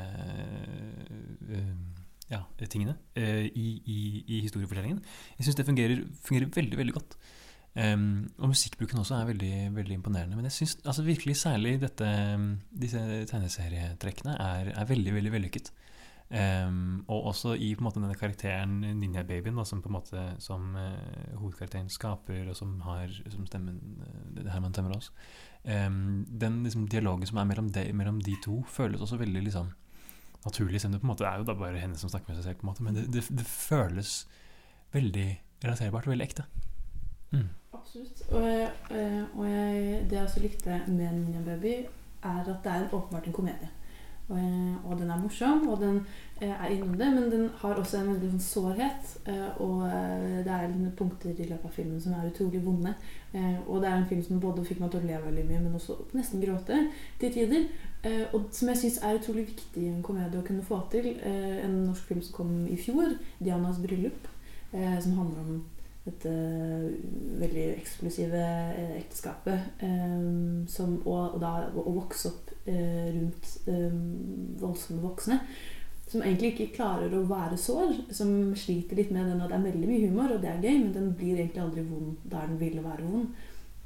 ehm, 1.51 1.87
ja, 2.31 2.41
tingene 2.67 2.97
eh, 3.15 3.45
i, 3.55 3.67
i, 3.87 3.99
i 4.27 4.41
historiefortellingen. 4.43 4.99
Jeg 5.39 5.47
syns 5.47 5.59
det 5.61 5.67
fungerer, 5.69 6.01
fungerer 6.27 6.51
veldig, 6.57 6.79
veldig 6.81 6.95
godt. 6.97 7.17
Ehm, 7.77 8.29
og 8.41 8.55
musikkbruken 8.55 9.03
også 9.03 9.19
er 9.19 9.27
veldig, 9.31 9.55
veldig 9.77 9.99
imponerende. 9.99 10.37
Men 10.37 10.49
jeg 10.49 10.57
syns 10.61 10.79
altså, 10.85 11.05
virkelig 11.05 11.37
særlig 11.37 11.77
dette, 11.83 12.07
disse 12.73 13.03
tegneserietrekkene 13.29 14.37
er, 14.41 14.73
er 14.73 14.89
veldig, 14.89 15.15
veldig 15.19 15.33
vellykket. 15.35 15.73
Um, 16.27 17.05
og 17.07 17.29
også 17.31 17.53
i 17.55 17.69
på 17.77 17.85
en 17.85 17.87
måte 17.87 18.01
denne 18.01 18.17
karakteren 18.19 18.81
Ninja-babyen, 18.99 19.61
som 19.65 19.79
på 19.83 19.93
en 19.93 19.95
måte 19.95 20.23
som 20.43 20.73
uh, 20.75 21.37
hovedkarakteren 21.39 21.91
skaper, 21.93 22.49
og 22.51 22.57
som 22.59 22.81
har 22.83 23.13
som 23.31 23.47
stemmen 23.47 23.79
uh, 24.35 24.49
Herman 24.51 24.75
Tømmerås. 24.75 25.13
Um, 25.63 26.25
den 26.27 26.65
liksom, 26.65 26.89
dialogen 26.91 27.31
som 27.31 27.39
er 27.39 27.47
mellom 27.47 27.71
de, 27.71 27.93
mellom 27.95 28.19
de 28.25 28.35
to, 28.43 28.65
føles 28.67 29.01
også 29.01 29.21
veldig 29.23 29.45
liksom, 29.45 29.71
naturlig. 30.49 30.81
Selv 30.81 30.91
om 30.91 30.97
det 30.97 31.05
på 31.05 31.07
en 31.07 31.13
måte 31.13 31.29
er 31.29 31.39
jo 31.39 31.47
da 31.47 31.55
bare 31.61 31.85
henne 31.85 32.01
som 32.01 32.11
snakker 32.11 32.33
med 32.33 32.41
seg 32.41 32.49
selv, 32.49 32.59
på 32.59 32.67
en 32.67 32.73
måte, 32.73 32.89
men 32.89 32.99
det, 32.99 33.07
det, 33.15 33.23
det 33.31 33.47
føles 33.47 34.25
veldig 34.97 35.29
relaterbart 35.63 36.09
og 36.09 36.17
veldig 36.17 36.27
ekte. 36.27 36.49
Mm. 37.31 37.49
Absolutt. 37.87 38.23
Og, 38.33 38.43
jeg, 38.43 38.71
og 39.35 39.47
jeg, 39.51 40.07
det 40.11 40.19
jeg 40.19 40.23
også 40.27 40.41
likte 40.41 40.81
med 40.89 41.13
Ninja 41.13 41.41
Baby, 41.47 41.75
er 42.23 42.41
at 42.43 42.65
det 42.65 42.73
er 42.73 42.89
åpenbart 42.93 43.27
en 43.27 43.33
komedie. 43.33 43.69
Og, 44.29 44.39
eh, 44.39 44.91
og 44.91 44.99
den 44.99 45.11
er 45.11 45.21
morsom, 45.23 45.69
og 45.69 45.79
den 45.81 46.01
eh, 46.41 46.51
er 46.51 46.67
innom 46.75 46.97
det, 46.99 47.13
men 47.15 47.31
den 47.31 47.45
har 47.61 47.79
også 47.79 48.01
en 48.01 48.09
veldig 48.11 48.31
sånn 48.33 48.43
sårhet. 48.43 49.13
eh, 49.31 49.61
Og 49.63 49.85
eh, 49.87 50.41
det 50.43 50.51
er 50.57 50.75
punkter 50.99 51.31
i 51.31 51.47
løpet 51.47 51.69
av 51.69 51.77
filmen 51.77 52.01
som 52.03 52.17
er 52.17 52.27
utrolig 52.33 52.65
vonde. 52.65 52.95
Eh, 53.33 53.55
Og 53.69 53.83
det 53.83 53.89
er 53.93 54.01
en 54.01 54.09
film 54.11 54.23
som 54.27 54.41
både 54.43 54.65
fikk 54.67 54.81
meg 54.83 54.91
til 54.91 55.05
å 55.05 55.07
le 55.07 55.21
veldig 55.29 55.47
mye, 55.47 55.61
men 55.69 55.79
også 55.79 55.95
nesten 56.19 56.43
gråte 56.43 56.81
til 57.21 57.33
tider. 57.39 57.69
Eh, 58.03 58.25
Og 58.35 58.51
som 58.51 58.69
jeg 58.69 58.83
syns 58.83 58.99
er 59.03 59.21
utrolig 59.21 59.47
viktig 59.53 59.85
i 59.87 59.93
en 59.95 60.03
komedie 60.03 60.43
å 60.43 60.47
kunne 60.47 60.67
få 60.67 60.81
til. 60.91 61.07
Eh, 61.23 61.63
En 61.65 61.85
norsk 61.87 62.03
film 62.11 62.23
som 62.23 62.35
kom 62.35 62.67
i 62.67 62.77
fjor, 62.77 63.15
'Dianas 63.41 63.79
bryllup', 63.79 64.27
eh, 64.73 65.01
som 65.01 65.13
handler 65.23 65.41
om 65.41 65.65
dette 66.07 66.33
veldig 67.41 67.65
eksklusive 67.77 68.43
eh, 68.43 68.93
ekteskapet. 69.01 69.73
eh, 69.83 70.21
som, 70.71 71.01
og, 71.05 71.35
og 71.37 71.41
da 71.43 71.55
å 71.75 71.97
vokse 71.97 72.31
opp 72.31 72.53
eh, 72.67 73.09
rundt 73.17 73.51
eh, 73.67 73.97
voldsomme 74.63 75.03
voksne. 75.03 75.41
Som 76.07 76.23
egentlig 76.23 76.53
ikke 76.53 76.77
klarer 76.77 77.11
å 77.19 77.25
være 77.27 77.59
sår. 77.59 77.97
Som 78.15 78.55
sliter 78.55 78.97
litt 79.01 79.11
med 79.11 79.27
den. 79.27 79.41
at 79.43 79.51
det 79.51 79.59
er 79.59 79.67
veldig 79.73 79.89
mye 79.91 80.07
humor, 80.07 80.37
og 80.37 80.43
det 80.45 80.53
er 80.53 80.63
gøy, 80.63 80.77
men 80.85 80.93
den 80.95 81.13
blir 81.19 81.41
egentlig 81.41 81.65
aldri 81.65 81.83
vond 81.89 82.17
der 82.23 82.47
den 82.47 82.61
ville 82.63 82.85
være 82.85 83.09
vond. 83.11 83.27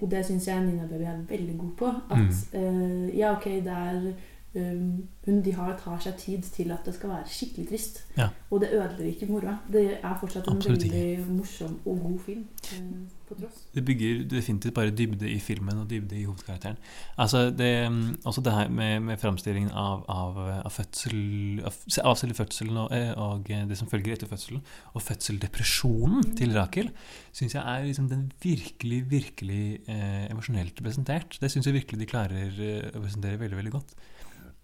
Og 0.01 0.09
det 0.11 0.23
syns 0.25 0.47
jeg 0.49 0.65
Nina 0.65 0.87
Baby 0.89 1.05
er 1.09 1.25
veldig 1.29 1.57
god 1.61 1.73
på. 1.81 1.89
At 2.17 2.55
eh, 2.57 3.09
ja, 3.19 3.33
ok, 3.37 3.49
det 3.65 3.73
er 3.77 4.13
um, 4.55 5.09
hun, 5.27 5.43
De 5.45 5.55
har, 5.55 5.77
tar 5.85 6.01
seg 6.03 6.19
tid 6.19 6.43
til 6.43 6.73
at 6.75 6.85
det 6.87 6.95
skal 6.95 7.15
være 7.15 7.31
skikkelig 7.31 7.69
trist. 7.69 8.05
Ja. 8.17 8.29
Og 8.51 8.61
det 8.61 8.73
ødelegger 8.73 9.15
ikke 9.15 9.31
moroa. 9.33 9.59
Det 9.73 9.87
er 10.03 10.19
fortsatt 10.21 10.49
en 10.49 10.57
Absolutt 10.57 10.85
ikke. 10.85 10.97
veldig 10.97 11.39
morsom 11.39 11.81
og 11.85 12.05
god 12.05 12.19
film. 12.27 12.47
Um, 12.77 13.09
på 13.31 13.37
tross. 13.39 13.63
Det 13.75 13.85
bygger 13.87 14.23
definitivt 14.31 14.75
bare 14.75 14.91
dybde 14.91 15.29
i 15.31 15.39
filmen 15.43 15.79
og 15.79 15.91
dybde 15.91 16.19
i 16.19 16.25
hovedkarakteren. 16.27 16.79
Altså 17.19 17.45
det, 17.51 17.71
mm, 17.93 18.21
også 18.25 18.43
det 18.47 18.53
her 18.53 18.69
med, 18.69 19.01
med 19.01 19.21
framstillingen 19.23 19.71
av, 19.71 20.05
av, 20.11 20.39
av 20.65 20.71
fødsel 20.75 21.21
Av, 21.67 21.77
av 22.05 22.17
selve 22.19 22.37
fødselen 22.39 22.77
og, 22.83 22.93
eh, 22.97 23.13
og 23.21 23.49
det 23.71 23.79
som 23.79 23.89
følger 23.91 24.15
etter 24.15 24.31
fødselen, 24.31 24.63
og 24.95 25.03
fødseldepresjonen 25.03 26.35
til 26.39 26.55
Rakel, 26.57 26.91
syns 27.33 27.55
jeg 27.55 27.63
er 27.63 27.87
liksom 27.87 28.09
den 28.11 28.31
virkelig, 28.43 29.03
virkelig 29.11 29.65
eh, 29.87 30.27
emosjonelt 30.31 30.83
presentert. 30.83 31.39
Det 31.41 31.51
syns 31.53 31.69
jeg 31.69 31.77
virkelig 31.77 32.01
de 32.01 32.11
klarer 32.11 32.63
eh, 32.71 32.89
å 32.95 33.03
presentere 33.03 33.41
veldig, 33.41 33.61
veldig 33.61 33.75
godt. 33.79 33.95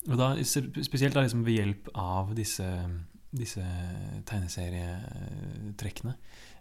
Og 0.06 0.18
da, 0.20 0.30
spesielt 0.44 1.14
da 1.14 1.24
liksom 1.24 1.44
ved 1.46 1.58
hjelp 1.58 1.90
av 1.98 2.34
disse, 2.36 2.66
disse 3.34 3.64
tegneserietrekkene. 4.28 6.14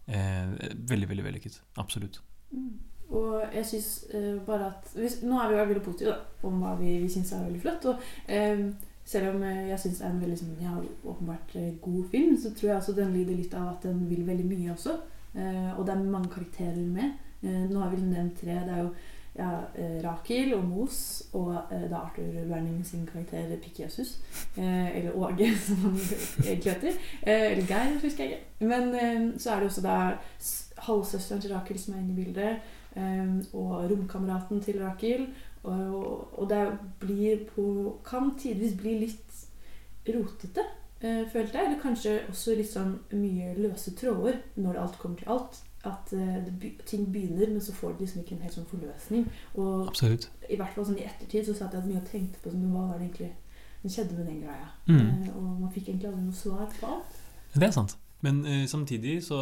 Eh, 0.05 0.73
veldig, 0.89 1.09
veldig 1.09 1.25
vellykket. 1.25 1.61
Absolutt. 1.81 2.21
Mm. 2.51 2.73
Og 3.15 3.43
jeg 3.53 3.65
syns 3.69 3.89
eh, 4.17 4.35
bare 4.45 4.71
at 4.71 4.89
hvis, 4.97 5.19
Nå 5.23 5.37
er 5.37 5.49
vi 5.49 5.57
jo 5.57 5.65
veldig 5.69 5.85
positive 5.85 6.13
da, 6.13 6.47
om 6.47 6.57
hva 6.63 6.73
vi, 6.79 6.97
vi 7.03 7.09
syns 7.11 7.33
er 7.35 7.45
veldig 7.45 7.61
flott. 7.61 7.85
Og 7.91 8.31
eh, 8.33 8.65
selv 9.05 9.35
om 9.35 9.43
eh, 9.45 9.67
jeg 9.69 9.81
syns 9.83 9.99
det 10.01 10.07
er 10.07 10.13
en 10.13 10.23
veldig 10.23 10.37
sånn, 10.39 10.55
ja, 10.65 10.77
åpenbart 11.05 11.57
eh, 11.61 11.73
god 11.83 12.07
film, 12.13 12.37
så 12.41 12.51
tror 12.55 12.71
jeg 12.71 12.79
også 12.79 12.97
den 12.97 13.13
lider 13.13 13.37
litt 13.37 13.53
av 13.57 13.75
at 13.75 13.85
den 13.85 14.01
vil 14.09 14.25
veldig 14.25 14.47
mye 14.49 14.73
også. 14.73 14.97
Eh, 15.35 15.71
og 15.75 15.83
det 15.85 15.93
er 15.93 16.07
mange 16.15 16.33
karakterer 16.33 16.81
med. 16.81 17.21
Nå 17.45 17.77
har 17.77 17.91
vi 17.91 17.99
nevnt 18.01 18.39
tre. 18.39 18.55
Det 18.65 18.73
er 18.73 18.79
jo 18.81 18.93
ja, 19.37 19.67
eh, 19.75 19.97
Rakel 20.03 20.53
og 20.55 20.63
Mos 20.63 20.99
og 21.35 21.55
eh, 21.71 21.87
da 21.91 22.05
Arthur 22.05 22.37
Werning 22.49 22.85
sin 22.87 23.05
karakter 23.07 23.51
Pikk-Jesus. 23.63 24.17
Eh, 24.57 24.97
eller 24.97 25.15
Åge, 25.15 25.49
som 25.65 25.75
han 25.75 25.97
egentlig 26.45 26.71
heter. 26.71 27.01
Eller 27.21 27.67
Geir, 27.67 27.99
husker 28.01 28.23
jeg 28.23 28.31
ikke. 28.31 28.67
Men 28.67 29.35
så 29.39 29.51
er 29.51 29.59
det 29.59 29.69
også 29.69 29.83
da 29.83 29.97
halvsøsteren 30.87 31.41
til 31.41 31.53
Rakel 31.53 31.79
som 31.79 31.93
er 31.93 32.03
inne 32.03 32.13
i 32.13 32.23
bildet. 32.23 32.71
og 33.53 33.91
romkameraten 33.91 34.61
til 34.63 34.79
Rakel. 34.79 35.27
Og, 35.63 36.39
og 36.39 36.49
det 36.49 36.77
blir 36.99 37.37
på 37.55 37.99
Kan 38.05 38.37
tidvis 38.39 38.77
bli 38.77 38.99
litt 38.99 39.33
rotete, 40.07 40.63
følte 41.01 41.57
jeg. 41.57 41.65
Eller 41.65 41.81
kanskje 41.81 42.19
også 42.29 42.55
litt 42.55 42.71
sånn 42.71 42.95
mye 43.11 43.51
løse 43.57 43.91
tråder 43.99 44.39
når 44.55 44.79
alt 44.79 44.99
kommer 45.01 45.19
til 45.19 45.33
alt. 45.35 45.59
At 45.85 46.13
uh, 46.17 46.69
ting 46.89 47.07
begynner, 47.13 47.51
men 47.51 47.61
så 47.61 47.73
får 47.75 47.95
du 47.95 48.05
liksom 48.05 48.21
ikke 48.23 48.35
en 48.37 48.45
helt 48.45 48.55
sånn 48.57 48.69
forløsning. 48.69 49.27
Og 49.61 49.89
Absolutt. 49.91 50.29
i 50.49 50.57
hvert 50.59 50.73
fall 50.73 50.87
sånn 50.87 51.01
i 51.01 51.05
ettertid 51.05 51.45
så 51.49 51.57
satt 51.57 51.75
jeg 51.77 51.85
mye 51.89 52.01
og 52.01 52.09
tenkte 52.09 52.41
på 52.41 52.53
sånn, 52.53 52.65
hva 52.73 52.87
var 52.91 52.97
det 53.01 53.09
egentlig 53.09 53.31
som 53.81 53.93
skjedde 53.93 54.17
med 54.17 54.31
den 54.31 54.41
greia. 54.47 54.71
Mm. 54.89 54.97
Uh, 55.03 55.29
og 55.35 55.61
man 55.65 55.75
fikk 55.75 55.91
egentlig 55.91 56.09
aldri 56.09 56.25
noe 56.25 56.39
svar 56.39 56.65
på 56.79 56.89
alt. 56.95 57.21
Det 57.53 57.69
er 57.69 57.77
sant. 57.77 57.95
Men 58.25 58.41
uh, 58.47 58.65
samtidig, 58.71 59.19
så, 59.27 59.39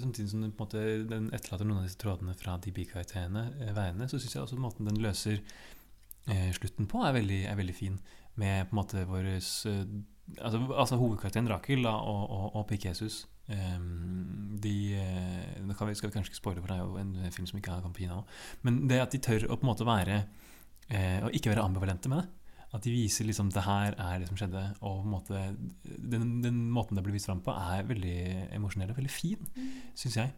samtidig 0.00 0.32
som 0.32 0.46
den, 0.46 0.56
på 0.56 0.64
en 0.64 0.70
måte, 0.70 0.88
den 1.10 1.28
etterlater 1.36 1.68
noen 1.68 1.82
av 1.82 1.88
disse 1.90 2.00
trådene 2.00 2.36
fra 2.40 2.56
de 2.64 2.72
bikarakterene, 2.74 3.46
veiene, 3.76 4.08
så 4.08 4.20
syns 4.20 4.38
jeg 4.38 4.46
også 4.46 4.60
måten 4.60 4.88
den 4.90 5.02
løser 5.04 5.42
slutten 6.56 6.86
på, 6.88 7.02
er 7.04 7.12
veldig, 7.12 7.38
er 7.50 7.56
veldig 7.58 7.74
fin. 7.76 7.98
Med 8.40 8.70
på 8.70 8.74
en 8.74 8.78
måte 8.80 9.02
eh, 9.04 9.84
altså, 10.40 10.60
altså 10.76 10.96
hovedkarakteren 10.96 11.48
Rakel 11.50 11.84
da, 11.86 11.90
og, 11.90 12.30
og, 12.30 12.56
og 12.56 12.66
Pikk-Jesus. 12.70 13.26
Um, 13.48 14.43
de 14.64 14.76
eh, 14.98 15.60
Nå 15.64 15.76
skal 15.76 15.90
vi 15.92 16.14
kanskje 16.14 16.32
ikke 16.32 16.40
spoile, 16.40 16.62
for 16.64 16.72
det 16.72 16.78
er 16.78 16.84
jo 16.84 17.00
en, 17.00 17.32
film 17.34 17.48
som 17.50 17.60
ikke 17.60 17.76
er 17.76 17.84
Campina. 17.84 18.22
Men 18.66 18.84
det 18.90 19.02
at 19.02 19.14
de 19.14 19.22
tør 19.22 19.46
å 19.48 19.58
på 19.58 19.66
en 19.66 19.72
måte 19.72 19.86
være 19.88 20.22
eh, 20.88 21.28
ikke 21.38 21.52
være 21.52 21.66
ambivalente 21.66 22.10
med 22.12 22.22
det. 22.22 22.28
At 22.74 22.82
de 22.82 22.90
viser 22.90 23.28
liksom 23.28 23.52
det 23.54 23.62
her 23.62 23.94
er 23.94 24.18
det 24.18 24.26
som 24.26 24.38
skjedde, 24.38 24.62
og 24.82 25.02
på 25.02 25.06
en 25.06 25.12
måte, 25.12 25.42
den, 25.84 26.40
den 26.42 26.56
måten 26.74 26.98
det 26.98 27.04
blir 27.06 27.14
vist 27.14 27.28
fram 27.30 27.42
på, 27.44 27.54
er 27.54 27.86
veldig 27.86 28.16
emosjonell 28.56 28.90
og 28.90 28.98
veldig 28.98 29.12
fin, 29.14 29.52
syns 29.94 30.16
jeg. 30.18 30.32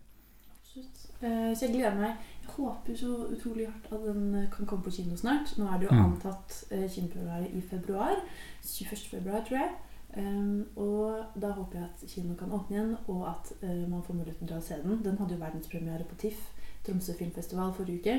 Absolutt. 0.52 1.06
Eh, 1.22 1.56
så 1.56 1.64
jeg 1.64 1.72
gleder 1.78 1.96
meg. 1.96 2.18
Jeg 2.42 2.52
håper 2.58 2.98
så 3.00 3.12
utrolig 3.32 3.70
hardt 3.70 3.88
at 3.96 4.04
den 4.04 4.48
kan 4.52 4.68
komme 4.68 4.84
på 4.84 4.92
kino 4.98 5.16
snart. 5.16 5.54
Nå 5.56 5.64
er 5.64 5.78
det 5.80 5.88
jo 5.88 5.96
Mm. 5.96 6.04
antatt 6.04 6.64
eh, 6.70 6.84
kinopremiere 6.92 7.48
i 7.56 7.60
februar. 7.70 8.20
21. 8.62 9.08
februar, 9.10 9.40
tror 9.48 9.58
jeg. 9.62 9.72
Um, 10.16 10.64
og 10.80 11.40
da 11.42 11.50
håper 11.52 11.78
jeg 11.78 11.88
at 11.88 12.04
kino 12.10 12.34
kan 12.34 12.52
åpne 12.52 12.76
igjen, 12.76 12.94
og 13.12 13.26
at 13.28 13.52
uh, 13.62 13.82
man 13.90 14.02
får 14.06 14.16
muligheten 14.16 14.48
til 14.48 14.56
å 14.56 14.64
se 14.64 14.78
den. 14.82 15.02
Den 15.04 15.18
hadde 15.20 15.36
jo 15.36 15.42
verdenspremiere 15.42 16.08
på 16.08 16.18
TIFF, 16.22 16.46
Tromsø 16.86 17.16
filmfestival, 17.18 17.74
forrige 17.76 18.00
uke. 18.00 18.16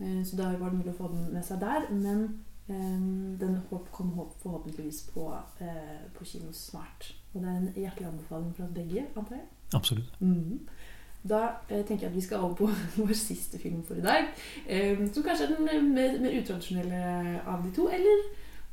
Uh, 0.00 0.22
så 0.26 0.40
da 0.40 0.50
var 0.56 0.72
det 0.72 0.80
mulig 0.80 0.94
å 0.94 0.98
få 0.98 1.12
den 1.12 1.30
med 1.34 1.46
seg 1.46 1.62
der. 1.62 1.86
Men 1.92 2.26
um, 2.68 3.36
den 3.40 3.60
håp, 3.70 3.92
forhåpentligvis 3.94 5.04
på, 5.14 5.30
uh, 5.62 6.02
på 6.18 6.28
kino 6.32 6.50
snart. 6.56 7.12
Og 7.34 7.40
det 7.42 7.48
er 7.48 7.56
en 7.62 7.72
hjertelig 7.76 8.10
anbefaling 8.10 8.52
fra 8.56 8.66
begge, 8.74 9.06
antar 9.16 9.38
jeg. 9.38 9.48
Absolutt. 9.74 10.20
Mm. 10.20 10.60
Da 11.28 11.40
eh, 11.68 11.82
tenker 11.86 12.06
jeg 12.06 12.10
at 12.10 12.16
vi 12.16 12.20
skal 12.20 12.44
over 12.44 12.54
på 12.54 12.68
vår 13.00 13.14
siste 13.18 13.58
film 13.58 13.82
for 13.84 13.94
i 13.94 14.04
dag. 14.04 14.28
Eh, 14.66 14.98
som 15.12 15.22
kanskje 15.22 15.48
er 15.48 15.56
den 15.56 15.68
eh, 15.68 15.82
mer, 15.82 16.20
mer 16.22 16.36
utradisjonelle 16.40 17.00
av 17.46 17.64
de 17.64 17.72
to. 17.76 17.88
Eller 17.88 18.28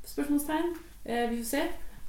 spørsmålstegn. 0.06 0.76
Eh, 1.06 1.30
vi 1.32 1.42
får 1.42 1.50
se. 1.50 1.64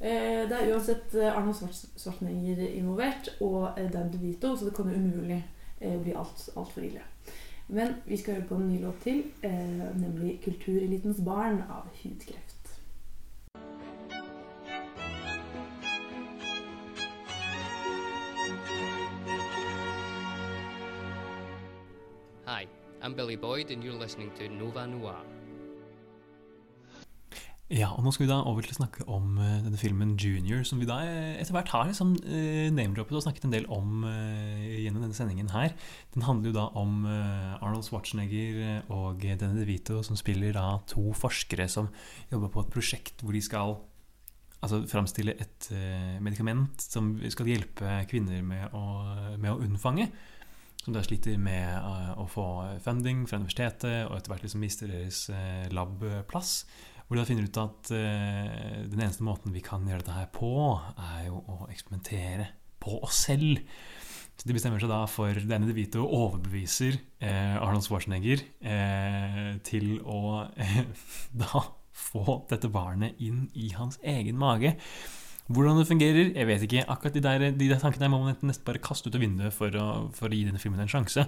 Eh, 0.05 0.49
det 0.49 0.53
er 0.53 0.73
uansett 0.75 1.15
eh, 1.17 1.33
Arnold 1.37 1.57
Schwarz- 1.57 1.87
Schwarzenegger 1.97 2.69
involvert, 2.69 3.29
og 3.41 3.79
eh, 3.81 3.93
Dan 3.93 4.13
DeVito, 4.13 4.57
så 4.57 4.65
det 4.69 4.75
kan 4.77 4.91
jo 4.91 4.97
umulig 5.01 5.45
bli 5.81 6.13
alt 6.17 6.49
altfor 6.57 6.81
ille. 6.81 7.01
Men 7.69 7.97
vi 8.07 8.17
skal 8.17 8.35
høre 8.35 8.47
på 8.49 8.55
en 8.57 8.69
ny 8.69 8.79
låt 8.81 9.01
til, 9.03 9.25
nemlig 9.95 10.41
'Kulturelitens 10.45 11.21
barn' 11.25 11.63
av 11.69 11.89
Hudkreft. 12.03 12.81
Hi, 22.47 22.67
I'm 23.03 23.15
Billy 23.15 23.37
Boyd, 23.37 23.71
and 23.71 23.83
you're 23.83 24.01
listening 24.03 24.31
to 24.39 24.49
Nova 24.49 24.87
Noir. 24.87 25.17
Ja, 27.73 27.86
og 27.97 28.03
nå 28.05 28.11
skal 28.12 28.27
vi 28.27 28.28
da 28.28 28.43
over 28.45 28.61
til 28.61 28.74
å 28.74 28.77
snakke 28.77 29.07
om 29.09 29.39
eh, 29.41 29.62
denne 29.65 29.78
filmen 29.81 30.11
Junior, 30.20 30.61
som 30.69 30.82
vi 30.82 30.89
da 30.89 30.99
eh, 31.01 31.39
etter 31.41 31.55
hvert 31.57 31.70
har 31.73 31.86
liksom, 31.89 32.11
uh, 32.20 32.66
name-droppet 32.77 33.16
og 33.16 33.24
snakket 33.24 33.47
en 33.49 33.55
del 33.55 33.65
om 33.73 34.05
eh, 34.05 34.82
gjennom 34.82 35.07
denne 35.07 35.16
sendingen 35.16 35.49
her. 35.49 35.73
Den 36.12 36.27
handler 36.27 36.53
jo 36.53 36.59
da 36.59 36.66
om 36.77 37.09
eh, 37.09 37.57
Arnold 37.65 37.89
Schwarzenegger 37.89 38.61
eh, 38.66 38.93
og 38.93 39.24
Denny 39.24 39.62
DeVito, 39.62 40.03
som 40.05 40.20
spiller 40.20 40.53
da 40.59 40.66
to 40.93 41.16
forskere 41.16 41.65
som 41.73 41.89
jobber 42.28 42.53
på 42.53 42.66
et 42.66 42.77
prosjekt 42.77 43.24
hvor 43.24 43.32
de 43.32 43.41
skal 43.49 43.78
altså, 44.61 44.85
framstille 44.93 45.39
et 45.41 45.73
eh, 45.73 46.20
medikament 46.20 46.85
som 46.85 47.15
skal 47.32 47.49
hjelpe 47.49 47.97
kvinner 48.12 48.45
med 48.45 48.77
å, 48.77 48.86
med 49.41 49.55
å 49.55 49.61
unnfange. 49.65 50.11
Som 50.85 50.93
da 50.93 51.01
sliter 51.01 51.41
med 51.41 51.78
eh, 51.81 52.16
å 52.20 52.28
få 52.28 52.49
funding 52.85 53.24
fra 53.24 53.41
universitetet, 53.41 54.03
og 54.05 54.19
etter 54.19 54.36
hvert 54.36 54.45
liksom 54.45 54.69
mister 54.69 54.99
deres 55.01 55.31
labplass. 55.73 56.59
Hvor 57.05 57.17
de 57.17 57.23
da 57.23 57.29
finner 57.29 57.49
ut 57.49 57.61
at 57.61 57.91
uh, 57.93 58.79
den 58.89 59.01
eneste 59.01 59.27
måten 59.27 59.53
vi 59.55 59.63
kan 59.65 59.85
gjøre 59.85 60.01
dette 60.01 60.17
her 60.17 60.31
på, 60.33 60.55
er 60.97 61.27
jo 61.29 61.43
å 61.53 61.67
eksperimentere 61.69 62.49
på 62.85 62.99
oss 63.05 63.27
selv. 63.27 63.61
Så 64.35 64.49
de 64.49 64.57
bestemmer 64.57 64.83
seg 64.83 64.91
da 64.91 65.05
for 65.11 65.37
Danny 65.49 65.69
DeVito 65.71 66.03
overbeviser 66.05 66.97
eh, 67.23 67.55
Arnold 67.55 67.87
Schwarzenegger 67.87 68.43
eh, 68.67 69.53
til 69.67 70.01
å 70.03 70.49
eh, 70.59 70.81
da 71.45 71.63
få 71.95 72.41
dette 72.51 72.71
barnet 72.75 73.21
inn 73.23 73.47
i 73.55 73.71
hans 73.77 74.01
egen 74.03 74.41
mage. 74.41 74.75
Hvordan 75.45 75.79
det 75.79 75.87
fungerer, 75.87 76.31
jeg 76.33 76.49
vet 76.49 76.63
ikke. 76.67 76.83
Akkurat 76.91 77.15
de 77.15 77.23
der, 77.23 77.43
de 77.55 77.69
der 77.69 77.79
tankene 77.79 78.09
må 78.11 78.23
man 78.23 78.35
nesten 78.41 78.65
bare 78.67 78.83
kaste 78.83 79.11
ut 79.11 79.19
av 79.19 79.23
vinduet 79.23 79.55
for 79.55 79.77
å, 79.79 79.89
for 80.17 80.33
å 80.33 80.35
gi 80.35 80.47
denne 80.49 80.63
filmen 80.63 80.83
en 80.83 80.91
sjanse. 80.91 81.27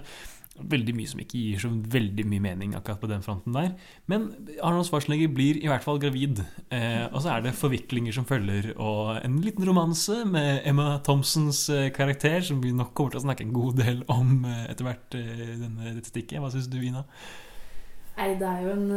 Veldig 0.57 0.93
mye 0.97 1.09
som 1.11 1.21
ikke 1.21 1.39
gir 1.39 1.61
så 1.61 1.69
veldig 1.69 2.25
mye 2.29 2.43
mening 2.43 2.75
akkurat 2.77 3.01
på 3.01 3.09
den 3.11 3.23
fronten 3.25 3.55
der. 3.55 3.73
Men 4.09 4.29
Arnold 4.57 4.87
Schwarzenegger 4.87 5.29
blir 5.33 5.59
i 5.61 5.69
hvert 5.69 5.85
fall 5.85 5.99
gravid. 6.01 6.41
Eh, 6.73 7.05
og 7.11 7.21
så 7.23 7.35
er 7.35 7.45
det 7.45 7.55
forviklinger 7.57 8.15
som 8.15 8.25
følger, 8.29 8.71
og 8.81 9.19
en 9.21 9.39
liten 9.43 9.67
romanse 9.67 10.23
med 10.25 10.63
Emma 10.67 10.97
Thompsons 11.05 11.67
eh, 11.73 11.89
karakter, 11.93 12.41
som 12.45 12.63
vi 12.63 12.73
nok 12.75 12.95
kommer 12.97 13.13
til 13.13 13.21
å 13.21 13.25
snakke 13.27 13.45
en 13.45 13.53
god 13.55 13.83
del 13.83 14.01
om 14.13 14.39
eh, 14.47 14.63
etter 14.71 14.87
hvert 14.87 15.19
eh, 15.19 15.43
denne, 15.59 15.93
dette 15.99 16.09
stikket. 16.09 16.39
Hva 16.41 16.51
syns 16.53 16.71
du, 16.71 16.79
Ina? 16.81 17.05
Nei, 18.17 18.31
det 18.41 18.49
er 18.49 18.65
jo 18.65 18.73
en 18.73 18.87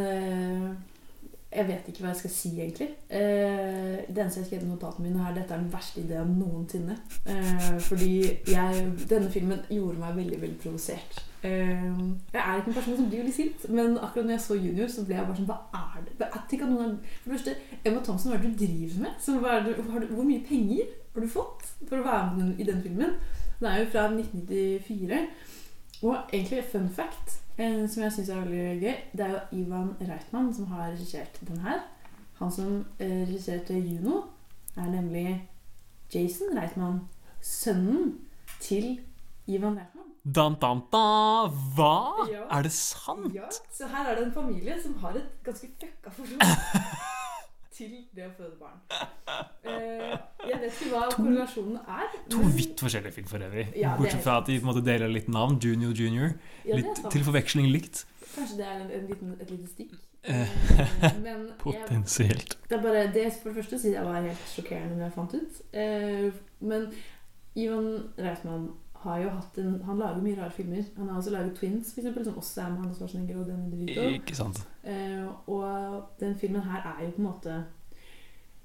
Jeg 1.53 1.67
vet 1.67 1.89
ikke 1.91 2.05
hva 2.05 2.13
jeg 2.13 2.17
skal 2.21 2.31
si, 2.31 2.51
egentlig. 2.61 2.87
Eh, 3.11 3.97
det 4.07 4.21
eneste 4.23 4.39
jeg 4.41 4.47
skrev 4.47 4.63
i 4.63 4.69
notatene 4.69 5.09
mine, 5.09 5.25
er 5.27 5.35
dette 5.35 5.51
er 5.57 5.59
den 5.59 5.73
verste 5.73 5.99
ideen 6.05 6.37
noensinne. 6.39 6.95
Eh, 7.27 7.81
fordi 7.83 8.13
jeg, 8.47 8.85
denne 9.11 9.31
filmen 9.35 9.59
gjorde 9.71 9.99
meg 9.99 10.15
veldig, 10.21 10.39
veldig 10.45 10.59
provosert. 10.63 11.19
Eh, 11.43 11.75
jeg 12.31 12.39
er 12.45 12.61
ikke 12.61 12.71
en 12.71 12.77
person 12.79 12.97
som 13.01 13.09
blir 13.11 13.23
veldig 13.25 13.35
sint, 13.35 13.67
men 13.73 13.99
akkurat 13.99 14.29
når 14.29 14.37
jeg 14.37 14.45
så 14.47 14.55
Junior, 14.61 14.89
så 14.95 15.05
ble 15.09 15.17
jeg 15.17 15.27
bare 15.27 15.37
sånn 15.41 15.49
Hva 15.51 15.59
er 15.75 16.05
det? 16.07 16.15
Hva- 16.21 16.45
Tenk 16.51 16.63
at 16.63 16.69
noen 16.71 16.85
er, 16.87 16.97
for 17.25 17.31
det 17.33 17.39
første, 17.41 17.57
Emma 17.85 18.01
Thompson, 18.05 18.31
hva 18.31 18.39
er 18.39 18.43
det 18.47 18.53
du 18.55 18.65
driver 18.67 19.03
med? 19.09 19.19
Så 19.27 19.39
har 19.43 19.61
du, 19.67 20.07
hvor 20.15 20.25
mye 20.31 20.45
penger 20.47 20.87
har 21.15 21.21
du 21.27 21.29
fått 21.35 21.67
for 21.89 21.97
å 21.99 22.07
være 22.07 22.37
med 22.39 22.61
i 22.61 22.69
den 22.71 22.83
filmen? 22.87 23.17
Den 23.61 23.69
er 23.73 23.83
jo 23.83 23.91
fra 23.91 24.07
1994. 24.13 25.27
Og 26.03 26.17
egentlig 26.33 26.63
fun 26.73 26.87
fact, 26.89 27.41
eh, 27.61 27.85
som 27.89 28.03
jeg 28.03 28.17
syns 28.17 28.33
er 28.33 28.43
veldig 28.43 28.81
gøy, 28.81 28.99
det 29.13 29.27
er 29.27 29.37
jo 29.37 29.61
Ivan 29.61 29.93
Reitman 30.01 30.51
som 30.57 30.71
har 30.73 30.91
regissert 30.91 31.41
den 31.47 31.61
her. 31.65 31.85
Han 32.41 32.53
som 32.53 32.75
eh, 32.99 33.23
regisserte 33.29 33.77
Juno, 33.77 34.23
er 34.77 34.89
nemlig 34.89 35.49
Jason 36.15 36.57
Reitman, 36.57 37.03
sønnen 37.45 38.15
til 38.61 38.99
Ivan 39.47 39.79
Reitman. 39.79 40.09
Dan, 40.25 40.57
dan, 40.61 40.83
da. 40.93 41.49
Hva? 41.77 42.27
Ja. 42.29 42.45
Er 42.59 42.67
det 42.67 42.73
sant? 42.77 43.33
Ja, 43.35 43.49
så 43.73 43.89
her 43.89 44.11
er 44.11 44.19
det 44.19 44.27
en 44.27 44.35
familie 44.35 44.77
som 44.83 44.99
har 45.01 45.17
et 45.17 45.31
ganske 45.45 45.71
fucka 45.81 46.13
forhold 46.13 46.45
til 47.81 47.97
det 48.17 48.27
å 48.29 48.33
føde 48.37 48.57
barn. 48.61 48.79
Eh, 49.65 50.15
jeg 50.51 50.61
vet 50.61 50.77
ikke 50.77 50.91
hva 50.93 51.03
korrelasjonen 51.15 51.81
er. 51.97 52.15
To 52.35 52.45
vidt 52.57 52.81
forskjellige 52.85 53.13
film 53.19 53.29
for 53.31 53.45
øvrig. 53.47 53.67
Ja, 53.81 53.97
Bortsett 53.99 54.23
fra 54.25 54.39
at 54.43 54.47
de 54.51 54.59
på 54.61 54.67
en 54.67 54.71
måte 54.75 54.85
deler 54.87 55.09
litt 55.13 55.29
navn. 55.33 55.59
Junior 55.63 55.93
Junior. 55.97 56.35
Ja, 56.69 56.77
Litt 56.81 57.03
til 57.13 57.25
forveksling 57.27 57.71
likt. 57.73 58.05
Kanskje 58.35 58.61
det 58.61 58.67
er 58.69 58.81
en, 58.85 58.91
en 59.01 59.07
liten, 59.11 59.33
et 59.43 59.51
lite 59.57 59.69
stikk. 59.73 59.97
Eh, 60.23 60.51
Eh, 61.01 61.15
men 61.25 61.47
jeg- 61.49 61.57
Potensielt. 61.63 62.59
Det 62.69 62.77
er 62.79 62.83
bare 62.85 63.07
det 63.15 63.27
for 63.43 63.49
det 63.51 63.57
første 63.63 63.79
siden 63.81 63.95
jeg 63.97 64.05
var 64.05 64.21
helt 64.27 64.51
sjokkerende 64.53 64.99
når 64.99 65.07
jeg 65.07 65.15
fant 65.17 65.35
ut. 65.35 66.43
Men 66.61 66.91
Ivan 67.57 67.89
Reisman 68.19 68.69
har 69.01 69.19
jo 69.23 69.31
hatt 69.33 69.59
en 69.59 69.83
Han 69.87 69.99
lager 69.99 70.23
mye 70.23 70.37
rare 70.39 70.51
filmer. 70.53 70.83
Han 70.97 71.09
har 71.09 71.17
også 71.17 71.31
laget 71.35 71.55
Twins, 71.57 71.93
for 71.95 72.01
eksempel, 72.03 72.25
som 72.25 72.37
også 72.37 72.61
er 72.63 72.69
med 72.73 72.79
Hanne 72.83 72.95
Schwarzenegger 72.95 73.41
og 73.41 73.47
Danny 73.49 73.71
DeVito. 73.73 74.01
Ikke 74.19 74.37
sant. 74.37 74.61
Eh, 74.85 75.27
og 75.47 76.03
den 76.21 76.35
filmen 76.37 76.61
her 76.63 76.83
er 76.91 77.05
jo 77.05 77.11
på 77.17 77.23
en 77.23 77.29
måte 77.31 77.65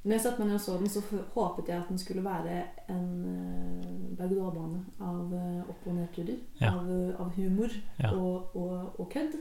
Når 0.05 0.11
jeg 0.11 0.21
satte 0.21 0.39
meg 0.39 0.47
ned 0.47 0.55
og 0.55 0.61
så 0.61 0.73
den, 0.77 0.89
så 0.89 1.01
håpet 1.33 1.67
jeg 1.71 1.77
at 1.81 1.87
den 1.89 1.97
skulle 1.97 2.21
være 2.23 2.59
en 2.93 3.07
uh, 3.25 4.17
berg-og-dal-bane 4.17 4.83
av 5.01 5.31
uh, 5.33 5.69
opp- 5.71 5.87
og 5.89 5.95
nedturer. 5.97 6.35
Ja. 6.61 6.75
Av, 6.75 6.91
eh, 6.93 7.15
av 7.19 7.31
humor 7.35 7.73
Ja. 7.99 8.11
og, 8.13 8.55
og, 8.55 8.99
og 8.99 9.09
kødd. 9.09 9.33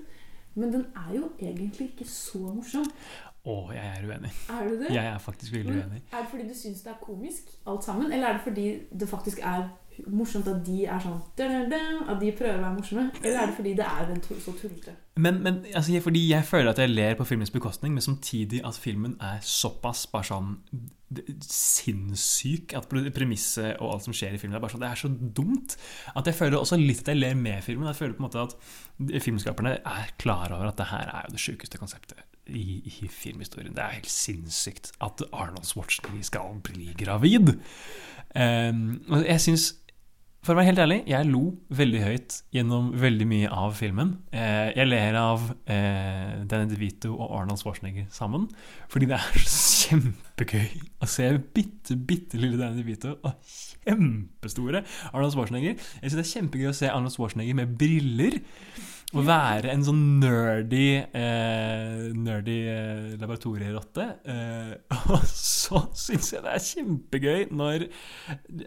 Men 0.55 0.73
den 0.73 0.87
er 0.97 1.15
jo 1.19 1.29
egentlig 1.39 1.91
ikke 1.91 2.07
så 2.09 2.39
morsom. 2.55 2.87
Å, 3.45 3.55
jeg 3.77 3.85
er 3.99 4.07
uenig. 4.09 4.31
Er 4.49 4.69
du 4.71 4.75
det? 4.81 4.89
Jeg 4.95 5.05
er 5.05 5.19
faktisk 5.21 5.53
veldig 5.53 5.73
uenig. 5.83 6.01
Er 6.13 6.23
det 6.23 6.31
fordi 6.31 6.49
du 6.49 6.55
syns 6.57 6.81
det 6.87 6.95
er 6.95 7.01
komisk, 7.03 7.51
alt 7.69 7.85
sammen? 7.85 8.13
Eller 8.13 8.27
er 8.31 8.39
det 8.39 8.45
fordi 8.47 8.67
det 9.01 9.09
faktisk 9.11 9.43
er 9.45 9.67
morsomt 10.11 10.49
at 10.51 10.63
de 10.67 10.85
er 10.87 10.99
sånn 11.01 11.21
At 12.09 12.21
de 12.21 12.33
prøver 12.33 12.59
å 12.59 12.63
være 12.65 12.75
morsomme? 12.79 13.05
Eller 13.23 13.39
er 13.43 13.47
det 13.51 13.57
fordi 13.57 13.75
det 13.79 13.87
er 13.87 14.15
så 14.45 14.53
tullete? 14.59 14.95
Men, 15.17 15.43
men 15.43 15.61
altså, 15.75 15.93
jeg- 15.93 16.03
fordi 16.03 16.29
jeg 16.29 16.45
føler 16.45 16.71
at 16.71 16.79
jeg 16.79 16.91
ler 16.91 17.15
på 17.15 17.25
filmens 17.29 17.51
bekostning, 17.55 17.93
men 17.95 18.03
samtidig 18.03 18.61
at 18.67 18.75
filmen 18.75 19.17
er 19.21 19.39
såpass 19.41 20.07
bare 20.11 20.25
sånn 20.25 20.57
sinnssyk 21.45 22.75
at 22.75 22.89
pre- 22.91 23.11
premisset 23.15 23.77
og 23.81 23.93
alt 23.95 24.07
som 24.09 24.17
skjer 24.17 24.35
i 24.35 24.41
filmen, 24.41 24.57
er 24.59 24.63
bare 24.65 24.75
sånn, 24.75 24.83
det 24.85 24.91
er 24.91 25.01
så 25.05 25.11
dumt 25.39 25.77
at 26.17 26.27
jeg 26.31 26.35
føler 26.39 26.59
også 26.59 26.79
litt 26.81 27.05
at 27.05 27.13
jeg 27.13 27.21
ler 27.21 27.35
med 27.39 27.63
filmen. 27.67 27.87
Jeg 27.91 28.01
føler 28.01 28.17
på 28.19 28.25
en 28.25 28.29
måte 28.29 28.45
at 28.49 29.23
filmskaperne 29.25 29.77
er 29.81 30.13
klar 30.23 30.51
over 30.55 30.71
at 30.73 30.81
det 30.81 30.89
her 30.91 31.11
er 31.13 31.29
jo 31.29 31.37
det 31.37 31.43
sjukeste 31.45 31.79
konseptet 31.81 32.25
i, 32.49 32.81
i 32.85 33.09
filmhistorien. 33.09 33.75
Det 33.77 33.85
er 33.85 33.95
helt 34.01 34.11
sinnssykt 34.11 34.93
at 35.05 35.23
Arnold 35.33 35.65
Schwarzenegger 35.69 36.27
skal 36.29 36.59
bli 36.67 36.91
gravid. 36.99 37.55
Um, 38.35 38.99
jeg 39.23 39.41
synes 39.41 39.71
for 40.45 40.53
å 40.53 40.59
være 40.59 40.69
helt 40.69 40.81
ærlig, 40.85 40.99
jeg 41.09 41.29
lo 41.29 41.43
veldig 41.73 42.01
høyt 42.05 42.35
gjennom 42.55 42.91
veldig 43.01 43.27
mye 43.31 43.51
av 43.53 43.75
filmen. 43.79 44.11
Eh, 44.35 44.75
jeg 44.77 44.91
ler 44.91 45.17
av 45.17 45.47
eh, 45.73 46.45
Danny 46.51 46.69
DeVito 46.69 47.15
og 47.15 47.33
Arnold 47.41 47.63
Schwarzenegger 47.63 48.11
sammen. 48.13 48.47
Fordi 48.93 49.09
det 49.09 49.17
er 49.17 49.47
så 49.49 49.63
kjempegøy 49.95 50.85
å 51.05 51.09
se 51.11 51.31
bitte, 51.57 51.97
bitte 51.97 52.41
lille 52.41 52.61
Danny 52.61 52.83
DeVito 52.83 53.17
og 53.17 53.35
kjempestore 53.85 54.83
Arnold 55.13 55.37
Schwarzenegger. 55.37 55.79
Jeg 55.79 56.11
synes 56.11 56.19
det 56.21 56.27
er 56.27 56.33
kjempegøy 56.33 56.73
å 56.73 56.77
se 56.77 56.91
Arnold 56.91 57.15
Schwarzenegger 57.15 57.59
med 57.61 57.79
briller. 57.81 58.41
Å 59.15 59.23
være 59.23 59.71
en 59.71 59.85
sånn 59.87 60.01
nerdy, 60.19 60.89
eh, 61.15 62.07
nerdy 62.19 62.57
eh, 62.67 63.13
laboratorierotte. 63.21 64.07
Eh, 64.27 64.73
og 65.15 65.29
så 65.31 65.85
syns 65.95 66.33
jeg 66.35 66.43
det 66.43 66.57
er 66.57 66.65
kjempegøy 66.65 67.47
når 67.55 67.87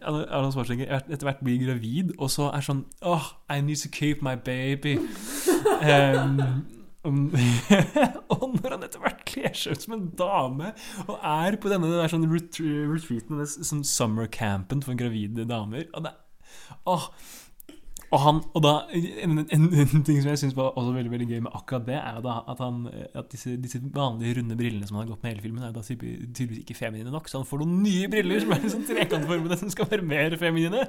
Arnold 0.05 0.55
Schwarzenegger 0.55 1.01
etter 1.01 1.27
hvert 1.27 1.43
blir 1.43 1.59
gravid, 1.65 2.15
og 2.15 2.31
så 2.31 2.47
er 2.53 2.63
sånn 2.63 2.85
Oh, 3.03 3.33
I 3.51 3.59
need 3.59 3.83
to 3.83 3.91
keep 3.91 4.23
my 4.23 4.37
baby. 4.39 4.97
Um, 5.77 6.39
og 7.07 8.45
når 8.57 8.75
han 8.75 8.85
etter 8.87 9.03
hvert 9.03 9.25
kler 9.29 9.55
seg 9.57 9.77
ut 9.77 9.87
som 9.87 9.97
en 9.97 10.05
dame 10.19 10.73
og 11.07 11.17
er 11.17 11.57
på 11.61 11.71
denne 11.71 11.89
der 11.93 12.11
sånn 12.11 12.27
retreaten, 12.31 13.43
sånn 13.47 13.83
summer 13.87 14.29
campen 14.31 14.83
for 14.85 14.99
gravide 14.99 15.47
damer 15.49 15.87
og 15.93 16.07
det, 16.07 16.15
åh, 16.89 17.09
og, 18.07 18.19
han, 18.23 18.37
og 18.55 18.63
da, 18.63 18.73
en, 18.95 19.41
en, 19.43 19.65
en 19.67 20.03
ting 20.07 20.21
som 20.21 20.29
jeg 20.31 20.39
syns 20.39 20.55
var 20.55 20.77
også 20.79 20.93
veldig 20.95 21.11
veldig 21.11 21.27
gøy 21.27 21.41
med 21.43 21.55
akkurat 21.57 21.87
det, 21.89 21.97
er 21.99 22.21
da 22.23 22.37
at, 22.47 22.61
han, 22.63 22.85
at 23.11 23.27
disse, 23.33 23.57
disse 23.59 23.81
vanlige 23.83 24.37
runde 24.39 24.55
brillene 24.59 24.87
som 24.87 24.95
han 24.95 25.03
har 25.03 25.11
gått 25.11 25.25
med 25.25 25.33
hele 25.33 25.43
filmen, 25.43 25.65
er 25.67 25.75
da 25.75 25.83
tydeligvis 25.83 26.61
ikke 26.63 26.77
feminine 26.77 27.11
nok, 27.11 27.27
så 27.27 27.41
han 27.41 27.49
får 27.49 27.63
noen 27.63 27.81
nye 27.83 28.07
briller 28.11 28.45
som 28.45 28.55
er 28.55 28.63
sånn 28.71 28.87
trekantformede 28.87 29.59
som 29.59 29.73
skal 29.73 29.91
være 29.91 30.07
mer 30.07 30.37
feminine. 30.39 30.85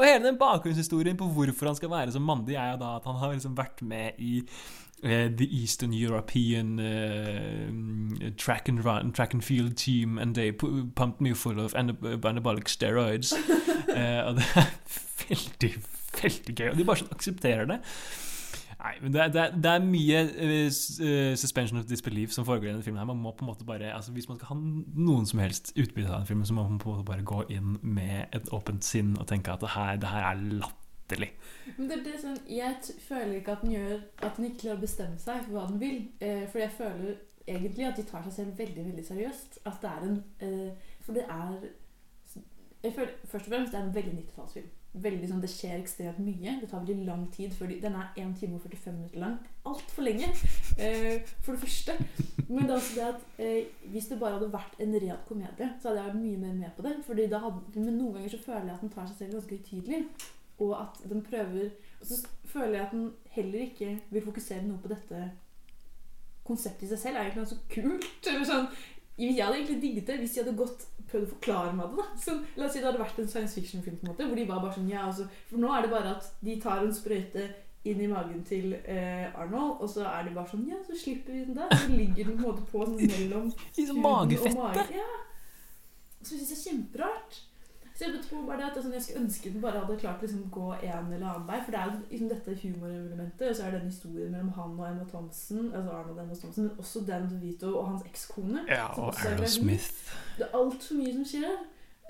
Og 0.00 0.06
hele 0.08 0.24
den 0.24 0.38
bakgrunnshistorien 0.40 1.18
på 1.20 1.28
hvorfor 1.28 1.68
han 1.68 1.76
skal 1.76 1.90
være 1.92 2.12
så 2.14 2.22
mandig, 2.24 2.54
er 2.56 2.72
jo 2.72 2.80
da 2.80 2.94
at 2.96 3.08
han 3.08 3.18
har 3.20 3.34
liksom 3.34 3.56
vært 3.58 3.82
med 3.84 4.16
i 4.18 4.38
Uh, 5.02 5.30
The 5.34 5.48
Eastern 5.62 5.94
European 5.94 6.78
uh, 6.78 8.30
track, 8.36 8.68
and 8.68 8.84
run, 8.84 9.12
track 9.12 9.32
and 9.32 9.42
field 9.42 9.78
team, 9.78 10.18
and 10.18 10.34
they 10.34 10.52
pumped 10.52 11.22
me 11.22 11.32
full 11.32 11.58
of 11.58 11.74
anabolic 11.74 12.68
steroids. 12.68 13.32
uh, 13.32 14.20
og 14.26 14.36
det 14.36 14.44
er 14.56 14.68
veldig, 15.28 15.72
veldig 16.22 16.54
gøy. 16.54 16.68
Og 16.70 16.76
de 16.76 16.84
bare 16.84 17.00
sånn 17.00 17.16
aksepterer 17.16 17.70
det. 17.72 17.80
Nei, 18.80 18.94
men 19.02 19.12
det, 19.12 19.20
er- 19.20 19.32
det, 19.34 19.42
det 19.60 19.70
er 19.74 19.82
mye 19.84 20.20
uh, 20.24 21.34
suspension 21.36 21.78
of 21.78 21.84
disbelief 21.84 22.32
som 22.32 22.46
foregår 22.48 22.70
i 22.70 22.72
denne 22.72 22.82
filmen. 22.86 22.98
her 23.02 23.08
Man 23.10 23.18
må 23.20 23.32
på 23.36 23.44
en 23.44 23.50
måte 23.50 23.66
bare, 23.68 23.90
altså 23.92 24.12
Hvis 24.16 24.28
man 24.30 24.38
skal 24.38 24.54
ha 24.54 24.56
noen 24.56 25.26
som 25.28 25.42
helst 25.42 25.74
utbytte 25.76 26.08
av 26.08 26.22
den 26.22 26.30
filmen, 26.30 26.46
så 26.48 26.56
må 26.56 26.64
man 26.64 26.78
på 26.80 26.88
en 26.88 26.96
måte 26.96 27.08
bare 27.10 27.26
gå 27.28 27.42
inn 27.52 27.74
med 27.82 28.32
et 28.32 28.48
åpent 28.56 28.84
sinn 28.86 29.16
og 29.20 29.26
tenke 29.28 29.52
at 29.52 29.60
det 29.60 29.74
her, 29.74 29.96
det 30.00 30.08
her 30.14 30.30
er 30.30 30.40
latterlig. 30.62 31.28
Men 31.76 31.90
det, 31.90 31.98
er 32.14 32.22
sånn, 32.22 32.38
jeg 32.48 32.96
føler 33.04 33.34
ikke 33.40 33.52
at 33.58 33.66
den 33.66 33.74
gjør 33.76 33.96
At 34.24 34.36
den 34.38 34.48
ikke 34.48 34.62
klarer 34.64 34.78
å 34.80 34.84
bestemme 34.86 35.18
seg 35.20 35.44
for 35.44 35.58
hva 35.58 35.66
den 35.68 35.80
vil. 35.82 36.00
Eh, 36.24 36.46
for 36.48 36.62
jeg 36.64 36.72
føler 36.78 37.14
egentlig 37.50 37.86
at 37.90 38.00
de 38.00 38.08
tar 38.08 38.24
seg 38.28 38.32
selv 38.38 38.58
veldig 38.64 38.84
veldig 38.88 39.04
seriøst. 39.12 39.60
At 39.68 39.80
det 39.84 39.90
er 39.92 40.08
en 40.08 40.18
eh, 40.40 40.92
For 41.04 41.12
det 41.20 41.28
er 41.28 41.68
jeg 42.80 42.94
føler, 42.96 43.12
Først 43.28 43.44
og 43.44 43.52
fremst 43.52 43.72
det 43.74 43.80
er 43.80 43.84
en 43.90 43.94
veldig 43.94 44.12
90-tallsfilm. 44.22 44.70
Veldig 44.92 45.28
sånn, 45.30 45.40
Det 45.40 45.50
skjer 45.52 45.76
ekstremt 45.78 46.18
mye. 46.18 46.56
Det 46.60 46.68
tar 46.70 46.82
veldig 46.82 47.06
lang 47.06 47.28
tid. 47.30 47.52
Før 47.54 47.68
de, 47.70 47.76
den 47.82 47.94
er 47.94 48.08
1 48.18 48.32
time 48.40 48.58
og 48.58 48.64
45 48.64 48.96
minutter 48.96 49.22
lang. 49.22 49.36
Altfor 49.70 50.02
lenge, 50.02 50.32
eh, 50.78 51.22
for 51.44 51.54
det 51.54 51.60
første. 51.62 51.94
Men 52.48 52.66
det 52.66 52.70
er 52.70 52.74
også 52.74 52.96
det 52.96 53.04
at 53.06 53.20
eh, 53.38 53.68
hvis 53.92 54.08
det 54.10 54.18
bare 54.18 54.38
hadde 54.38 54.52
vært 54.52 54.74
en 54.82 54.96
ren 55.04 55.22
komedie, 55.28 55.70
så 55.78 55.88
hadde 55.88 56.02
jeg 56.02 56.08
vært 56.10 56.22
mye 56.24 56.42
mer 56.42 56.54
med 56.58 56.74
på 56.76 56.82
det. 56.88 56.96
Fordi 57.06 57.28
da 57.30 57.38
hadde, 57.38 57.62
men 57.76 57.98
noen 58.00 58.14
ganger 58.18 58.34
så 58.34 58.42
føler 58.42 58.66
jeg 58.66 58.74
at 58.74 58.84
den 58.86 58.94
tar 58.96 59.06
seg 59.06 59.16
selv 59.22 59.38
ganske 59.38 59.60
høytidelig. 59.60 60.02
Og 60.60 60.74
at 60.76 60.98
den 61.08 61.22
prøver 61.24 61.70
Og 62.00 62.06
så 62.06 62.26
føler 62.44 62.74
jeg 62.74 62.86
at 62.86 62.92
den 62.92 63.12
heller 63.30 63.60
ikke 63.60 63.94
vil 64.10 64.24
fokusere 64.24 64.66
noe 64.66 64.80
på 64.82 64.88
dette 64.88 65.30
konseptet 66.44 66.88
i 66.88 66.90
seg 66.90 66.98
selv. 66.98 67.16
Er 67.16 67.28
egentlig 67.28 67.44
ganske 67.44 67.60
kult. 67.74 68.28
Eller 68.32 68.48
sånn, 68.48 68.68
jeg 69.20 69.44
hadde 69.44 69.58
egentlig 69.58 69.82
digget 69.82 70.06
det 70.10 70.18
hvis 70.20 70.34
de 70.34 70.42
hadde 70.42 70.56
gått 70.58 70.86
prøvd 71.10 71.26
å 71.26 71.32
forklare 71.34 71.72
meg 71.76 71.90
det. 71.90 72.04
da 72.04 72.22
så, 72.24 72.36
La 72.56 72.66
oss 72.66 72.76
si 72.76 72.82
det 72.82 72.88
hadde 72.88 73.02
vært 73.02 73.18
en 73.20 73.32
science 73.32 73.56
fiction-film 73.58 73.98
på 73.98 74.06
en 74.06 74.12
måte 74.12 74.28
hvor 74.28 74.38
de 74.38 74.46
var 74.48 74.62
bare 74.62 74.76
sånn 74.76 74.90
ja, 74.90 75.08
altså, 75.08 75.26
For 75.50 75.62
nå 75.62 75.72
er 75.74 75.84
det 75.84 75.92
bare 75.92 76.14
at 76.16 76.30
de 76.46 76.56
tar 76.62 76.84
en 76.84 76.94
sprøyte 76.94 77.48
inn 77.90 78.00
i 78.04 78.08
magen 78.10 78.42
til 78.44 78.74
eh, 78.76 79.26
Arnold, 79.40 79.80
og 79.80 79.88
så 79.88 80.04
er 80.10 80.26
de 80.26 80.34
bare 80.36 80.52
sånn 80.52 80.66
Ja, 80.68 80.80
så 80.84 80.96
slipper 81.00 81.32
vi 81.32 81.44
den 81.46 81.56
der. 81.56 81.70
Så 81.72 81.94
ligger 81.94 82.28
den 82.28 82.34
på 82.36 82.42
en 82.42 82.48
måte 82.50 82.66
på 82.68 82.84
sånn 82.84 82.98
mellom 83.00 83.46
I 83.80 83.86
sånn 83.88 84.02
huden 84.04 84.50
og 84.50 84.58
mage. 84.58 84.84
Ja. 84.98 85.06
Så 86.20 86.34
jeg 86.36 86.42
synes 86.42 86.50
det 86.50 86.58
er 86.58 86.64
kjemperart. 86.66 87.38
Så 88.00 88.06
jeg 88.08 88.20
tror 88.24 88.46
bare 88.48 88.56
det 88.62 88.68
at 88.70 88.76
sånn, 88.80 88.94
jeg 88.96 89.04
skulle 89.04 89.22
ønske 89.26 89.50
den 89.52 89.60
bare 89.60 89.80
hadde 89.82 89.96
klart 90.00 90.22
å 90.22 90.24
liksom, 90.24 90.44
gå 90.54 90.68
en 90.78 91.10
eller 91.12 91.24
annen 91.28 91.42
vei. 91.44 91.58
For 91.66 91.74
det 91.74 91.80
er 91.80 91.90
jo 91.90 91.98
liksom 92.08 92.30
dette 92.30 92.54
humorelementet, 92.62 93.42
og 93.44 93.58
så 93.58 93.66
er 93.66 93.74
det 93.74 93.80
den 93.82 93.90
historien 93.92 94.30
mellom 94.32 94.54
han 94.56 94.78
og 94.78 94.86
Emma 94.86 95.04
Thompson, 95.10 95.66
altså 95.68 95.98
Arnold 95.98 96.14
og 96.14 96.22
Emma 96.22 96.38
Thompson, 96.40 96.68
men 96.70 96.80
også 96.80 97.02
Dan 97.10 97.26
DeVito 97.28 97.74
og 97.74 97.90
hans 97.90 98.06
ekskone. 98.08 98.64
Ja, 98.70 98.86
og 98.94 99.20
Errol 99.28 99.52
Smith. 99.52 100.14
Det 100.38 100.48
er 100.48 100.56
altfor 100.62 101.00
mye 101.02 101.12
som 101.18 101.28
skjer. 101.34 101.60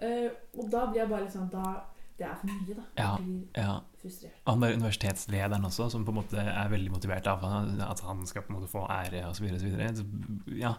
Eh, 0.07 0.29
og 0.61 0.71
da 0.77 0.85
blir 0.93 1.03
jeg 1.03 1.11
bare 1.11 1.27
litt 1.27 1.35
sånn 1.35 1.51
da, 1.51 1.75
Det 2.21 2.29
er 2.29 2.39
for 2.39 2.55
mye, 2.55 2.79
da. 2.79 2.87
Jeg 3.03 3.27
blir 3.27 3.61
ja. 3.65 3.77
frustrert. 4.05 4.41
Han 4.47 4.63
der 4.63 4.79
universitetslederen 4.79 5.69
også, 5.73 5.91
som 5.91 6.07
på 6.07 6.15
en 6.15 6.21
måte 6.23 6.47
er 6.47 6.71
veldig 6.71 6.95
motivert 6.95 7.27
av 7.35 7.43
at 7.51 8.07
han 8.07 8.23
skal 8.31 8.47
på 8.47 8.55
en 8.55 8.61
måte 8.61 8.71
få 8.71 8.87
ære 8.87 9.27
osv. 9.27 9.51
Ja, 10.55 10.77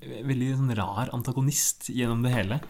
veldig 0.00 0.52
sånn 0.62 0.76
rar 0.80 1.12
antagonist 1.12 1.90
gjennom 1.92 2.24
det 2.24 2.38
hele. 2.38 2.64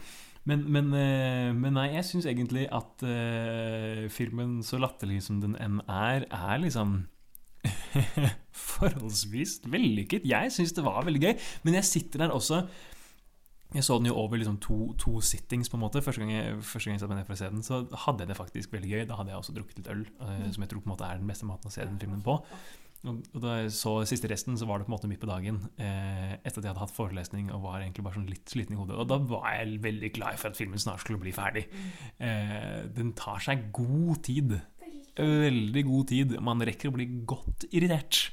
Men, 0.46 0.62
men, 0.70 0.92
eh, 0.94 1.50
men 1.56 1.74
nei, 1.74 1.88
jeg 1.96 2.06
syns 2.06 2.26
egentlig 2.30 2.68
at 2.70 3.02
uh, 3.02 4.06
filmen, 4.14 4.60
så 4.62 4.78
latterlig 4.78 5.20
som 5.26 5.40
den 5.42 5.56
enn 5.58 5.80
er, 5.90 6.28
er 6.30 6.60
liksom 6.62 7.00
forholdsvis 8.76 9.58
vellykket. 9.66 10.28
Jeg 10.28 10.52
syns 10.54 10.76
det 10.76 10.84
var 10.86 11.02
veldig 11.06 11.24
gøy, 11.24 11.32
men 11.66 11.80
jeg 11.80 11.90
sitter 11.90 12.26
der 12.26 12.36
også 12.36 12.62
jeg 13.74 13.82
så 13.82 13.96
den 13.98 14.06
jo 14.06 14.14
over 14.14 14.38
liksom 14.38 14.60
to, 14.62 14.92
to 14.94 15.20
sittings, 15.20 15.68
på 15.68 15.76
en 15.76 15.82
måte. 15.82 16.00
Første 16.02 16.22
gang, 16.22 16.30
jeg, 16.32 16.58
første 16.62 16.86
gang 16.86 16.94
jeg 16.94 17.00
satte 17.02 17.10
meg 17.12 17.18
ned 17.18 17.26
for 17.26 17.34
å 17.34 17.40
se 17.40 17.48
den, 17.50 17.64
så 17.66 17.80
hadde 18.06 18.22
jeg 18.22 18.30
det 18.30 18.36
faktisk 18.38 18.72
veldig 18.76 18.92
gøy. 18.92 19.00
Da 19.10 19.16
hadde 19.18 19.32
jeg 19.32 19.40
også 19.40 19.54
drukket 19.56 19.80
litt 19.80 19.90
øl, 19.90 20.04
Mm. 20.20 20.52
som 20.54 20.62
jeg 20.62 20.70
tror 20.70 20.80
på 20.84 20.86
en 20.86 20.92
måte 20.94 21.08
er 21.08 21.18
den 21.18 21.26
beste 21.26 21.48
måten 21.48 21.66
å 21.66 21.74
se 21.74 21.82
den 21.84 21.98
filmen 21.98 22.22
på. 22.22 22.38
Og, 23.06 23.40
da 23.42 23.56
jeg 23.60 23.72
så 23.76 23.92
siste 24.08 24.30
resten, 24.30 24.56
så 24.58 24.66
var 24.68 24.80
det 24.80 24.86
på 24.86 24.92
en 24.92 24.96
måte 24.96 25.10
midt 25.10 25.22
på 25.22 25.30
dagen. 25.30 25.60
Eh, 25.78 26.36
etter 26.40 26.58
at 26.58 26.64
jeg 26.64 26.70
hadde 26.72 26.82
hatt 26.82 26.94
forelesning 26.96 27.50
og 27.54 27.64
var 27.66 27.80
egentlig 27.80 28.06
bare 28.06 28.18
sånn 28.18 28.30
litt 28.30 28.52
sliten 28.52 28.76
i 28.76 28.80
hodet. 28.80 28.98
Og 28.98 29.08
da 29.10 29.20
var 29.32 29.48
jeg 29.54 29.80
veldig 29.84 30.12
glad 30.16 30.40
for 30.40 30.50
at 30.50 30.58
filmen 30.58 30.82
snart 30.82 31.04
skulle 31.04 31.22
bli 31.22 31.34
ferdig. 31.36 31.66
Eh, 32.18 32.86
den 32.96 33.14
tar 33.18 33.42
seg 33.44 33.68
god 33.76 34.22
tid. 34.26 34.58
Veldig 35.16 35.84
god 35.86 36.08
tid. 36.12 36.38
Man 36.44 36.64
rekker 36.66 36.90
å 36.90 36.96
bli 36.96 37.08
godt 37.28 37.68
irritert. 37.70 38.26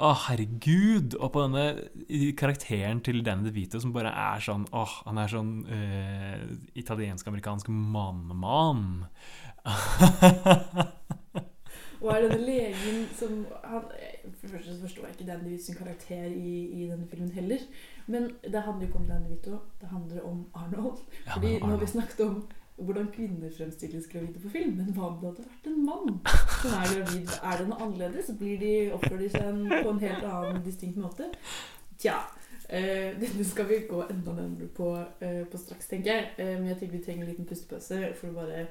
Å, 0.00 0.14
herregud! 0.26 1.14
Og 1.20 1.28
på 1.34 1.42
denne 1.44 2.32
karakteren 2.40 3.02
til 3.04 3.20
Danny 3.24 3.50
DeVito 3.50 3.80
som 3.82 3.92
bare 3.92 4.12
er 4.16 4.40
sånn 4.44 4.64
Åh, 4.72 4.94
han 5.04 5.20
er 5.20 5.32
sånn 5.32 5.50
eh, 5.68 6.46
italiensk-amerikansk 6.80 7.68
mannemann. 7.68 9.04
Og 12.00 12.12
er 12.14 12.22
denne 12.24 12.44
legen 12.46 13.02
som 13.16 13.42
han, 13.64 13.82
For 14.38 14.46
det 14.46 14.50
første 14.50 14.74
så 14.74 14.80
forstår 14.80 15.06
jeg 15.06 15.16
ikke 15.18 15.26
Danny 15.32 15.50
DeVito 15.50 15.74
karakter 15.78 16.24
i, 16.24 16.54
i 16.80 16.86
denne 16.88 17.08
filmen 17.10 17.30
heller. 17.30 17.66
Men 18.06 18.30
det 18.44 18.62
handler 18.62 18.86
jo 18.86 18.88
ikke 18.88 19.02
om 19.02 19.10
Danny 19.10 19.28
DeVito, 19.28 19.58
det 19.80 19.88
handler 19.88 20.22
om 20.22 20.46
Arnold. 20.54 21.04
Ja, 21.26 21.34
Fordi 21.34 21.52
men 21.52 21.60
nå 21.60 21.66
har 21.66 21.84
vi 21.84 21.86
snakket 21.86 22.20
om 22.26 22.40
hvordan 22.80 23.08
kvinner 23.12 23.50
fremstilles 23.56 24.06
gravide 24.12 24.40
på 24.40 24.48
film, 24.48 24.76
men 24.76 24.94
hva 24.96 25.10
om 25.10 25.18
det 25.20 25.28
hadde 25.28 25.48
vært 25.48 25.66
en 25.68 25.80
mann 25.84 26.20
som 26.62 26.76
er 26.78 26.92
gravid? 26.94 27.32
Er 27.44 27.58
det 27.58 27.66
noe 27.68 27.80
annerledes? 27.84 28.30
Blir 28.38 28.60
de, 28.60 28.74
Oppfører 28.96 29.20
de 29.20 29.30
seg 29.34 29.58
på 29.74 29.90
en 29.90 30.04
helt 30.04 30.24
annen, 30.24 30.62
distinkt 30.64 31.00
måte? 31.00 31.28
Tja. 32.00 32.22
Uh, 32.70 33.18
dette 33.20 33.44
skal 33.44 33.66
vi 33.68 33.82
gå 33.90 34.00
enda 34.06 34.32
nærmere 34.32 34.68
på, 34.72 34.92
uh, 34.96 35.42
på 35.52 35.60
straks, 35.60 35.90
tenker 35.90 36.14
jeg. 36.14 36.28
Uh, 36.38 36.54
men 36.54 36.70
jeg 36.70 36.78
tenker 36.80 36.96
vi 36.96 37.04
trenger 37.04 37.26
en 37.26 37.32
liten 37.34 37.50
pustepause 37.50 38.00
for 38.20 38.30
å 38.30 38.38
bare 38.38 38.64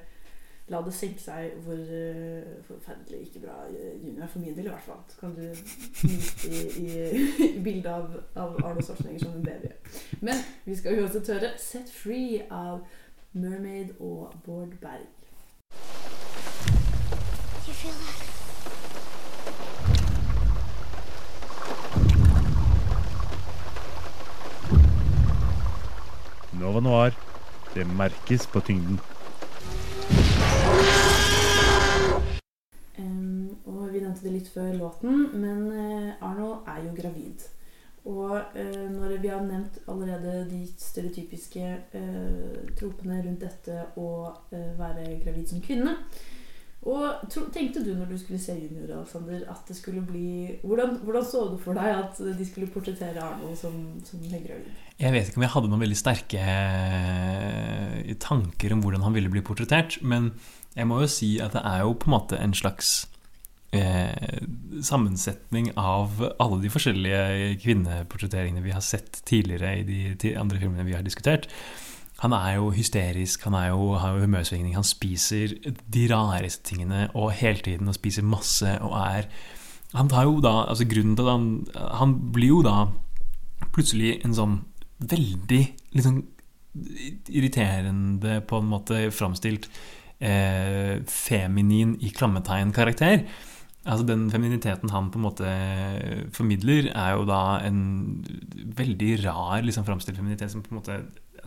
la 0.70 0.80
det 0.86 0.92
senke 0.94 1.18
seg 1.18 1.56
hvor 1.64 1.78
eh, 1.78 2.50
forferdelig 2.68 3.24
ikke 3.26 3.42
bra 3.42 3.56
eh, 3.66 3.96
Junior 3.98 4.22
er 4.22 4.30
for 4.30 4.38
min 4.38 4.54
del, 4.54 4.68
i 4.68 4.74
hvert 4.74 4.86
fall. 4.86 5.02
Så 5.08 5.20
kan 5.20 5.34
du 5.34 5.42
nyte 6.06 6.48
i, 6.48 6.60
i, 6.84 6.88
i 7.58 7.62
bildet 7.64 7.90
av, 7.90 8.14
av 8.38 8.58
Arne 8.64 8.84
Schwarzenegger 8.86 9.24
som 9.24 9.34
en 9.34 9.46
baby. 9.46 9.72
Men 10.20 10.42
vi 10.64 10.78
skal 10.78 11.02
uansett 11.02 11.32
høre 11.34 11.52
'Set 11.58 11.90
Free' 11.90 12.46
av 12.50 12.86
Mermaid 13.32 13.96
og 13.98 14.34
Bård 14.44 14.78
Berg. 14.80 15.06
You 17.66 17.74
feel 17.74 17.92
that? 17.92 18.26
Nova 26.60 26.80
Noir. 26.80 27.10
Det 27.74 27.86
merkes 27.86 28.46
på 28.46 28.60
tyngden. 28.60 29.00
Og 33.70 33.92
vi 33.92 34.02
nevnte 34.02 34.26
det 34.26 34.34
litt 34.34 34.50
før 34.50 34.74
låten, 34.78 35.28
men 35.38 35.64
eh, 35.70 36.26
Arnold 36.26 36.68
er 36.70 36.82
jo 36.86 36.96
gravid. 36.96 37.46
Og 38.10 38.56
eh, 38.56 38.88
når 38.90 39.18
vi 39.20 39.30
har 39.30 39.44
nevnt 39.44 39.78
allerede 39.92 40.48
de 40.50 40.64
stereotypiske 40.72 41.64
eh, 42.00 42.60
tropene 42.78 43.20
rundt 43.22 43.44
dette 43.44 43.84
å 44.00 44.10
være 44.50 45.20
gravid 45.22 45.50
som 45.52 45.62
kvinne 45.64 45.98
og 46.88 47.26
Tenkte 47.52 47.82
du 47.84 47.90
når 47.92 48.08
du 48.08 48.14
skulle 48.16 48.38
se 48.40 48.54
Junior, 48.56 48.94
Alexander, 48.96 49.42
at 49.52 49.68
det 49.68 49.74
skulle 49.76 50.00
bli 50.00 50.54
Hvordan, 50.64 50.94
hvordan 51.04 51.26
så 51.28 51.42
du 51.50 51.58
for 51.60 51.76
deg 51.76 51.92
at 51.92 52.16
de 52.38 52.46
skulle 52.48 52.70
portrettere 52.72 53.20
Arnold 53.20 53.58
som, 53.60 53.74
som 54.06 54.22
høygravid? 54.24 54.72
Jeg 54.96 55.12
vet 55.12 55.28
ikke 55.28 55.42
om 55.42 55.44
jeg 55.44 55.54
hadde 55.58 55.68
noen 55.68 55.84
veldig 55.84 56.00
sterke 56.00 56.46
tanker 58.24 58.72
om 58.72 58.80
hvordan 58.80 59.04
han 59.04 59.16
ville 59.16 59.32
bli 59.32 59.44
portrettert, 59.44 59.98
men 60.00 60.32
jeg 60.72 60.88
må 60.88 61.02
jo 61.04 61.12
si 61.12 61.34
at 61.42 61.52
det 61.52 61.62
er 61.68 61.84
jo 61.84 61.92
på 62.00 62.08
en 62.08 62.16
måte 62.16 62.40
en 62.40 62.56
slags 62.56 63.10
eh, 63.76 64.40
sammensetning 64.82 65.70
av 65.78 66.18
alle 66.38 66.58
de 66.62 66.72
forskjellige 66.72 67.54
kvinneportretteringene 67.62 68.64
vi 68.64 68.74
har 68.74 68.84
sett 68.84 69.22
tidligere 69.28 69.76
i 69.80 70.00
de 70.14 70.34
andre 70.40 70.60
filmene 70.62 70.86
vi 70.88 70.96
har 70.96 71.06
diskutert. 71.06 71.48
Han 72.20 72.34
er 72.36 72.58
jo 72.58 72.68
hysterisk, 72.76 73.46
han 73.48 73.56
jo, 73.70 73.94
har 73.96 74.16
jo 74.16 74.26
humørsvingning, 74.26 74.74
han 74.76 74.84
spiser 74.84 75.54
de 75.64 76.02
rareste 76.10 76.66
tingene 76.68 77.06
og 77.14 77.32
hele 77.38 77.64
tiden 77.64 77.88
og 77.88 77.96
spiser 77.96 78.26
masse 78.26 78.76
og 78.80 78.92
er 78.98 79.30
Han 79.90 80.06
tar 80.06 80.22
jo 80.22 80.36
da 80.38 80.68
Altså 80.70 80.84
grunnen 80.86 81.16
til 81.16 81.26
at 81.26 81.32
han 81.32 81.66
Han 81.98 82.12
blir 82.30 82.52
jo 82.52 82.60
da 82.62 82.92
plutselig 83.74 84.20
en 84.24 84.34
sånn 84.34 84.60
veldig 85.00 85.62
liksom 85.96 86.20
irriterende, 87.28 88.40
på 88.46 88.60
en 88.60 88.68
måte 88.70 89.10
framstilt 89.10 89.66
eh, 90.22 91.00
feminin 91.06 91.96
i 92.00 92.12
klammetegn-karakter. 92.14 93.24
Altså 93.88 94.04
Den 94.04 94.26
femininiteten 94.28 94.92
han 94.92 95.08
på 95.12 95.18
en 95.20 95.24
måte 95.24 95.50
formidler, 96.36 96.90
er 96.92 97.14
jo 97.16 97.24
da 97.28 97.60
en 97.64 97.80
veldig 98.76 99.12
rar 99.24 99.64
liksom, 99.64 99.86
framstilt 99.88 100.20
feminitet 100.20 100.52
som 100.52 100.64
på 100.64 100.74
en 100.74 100.80
måte 100.82 100.98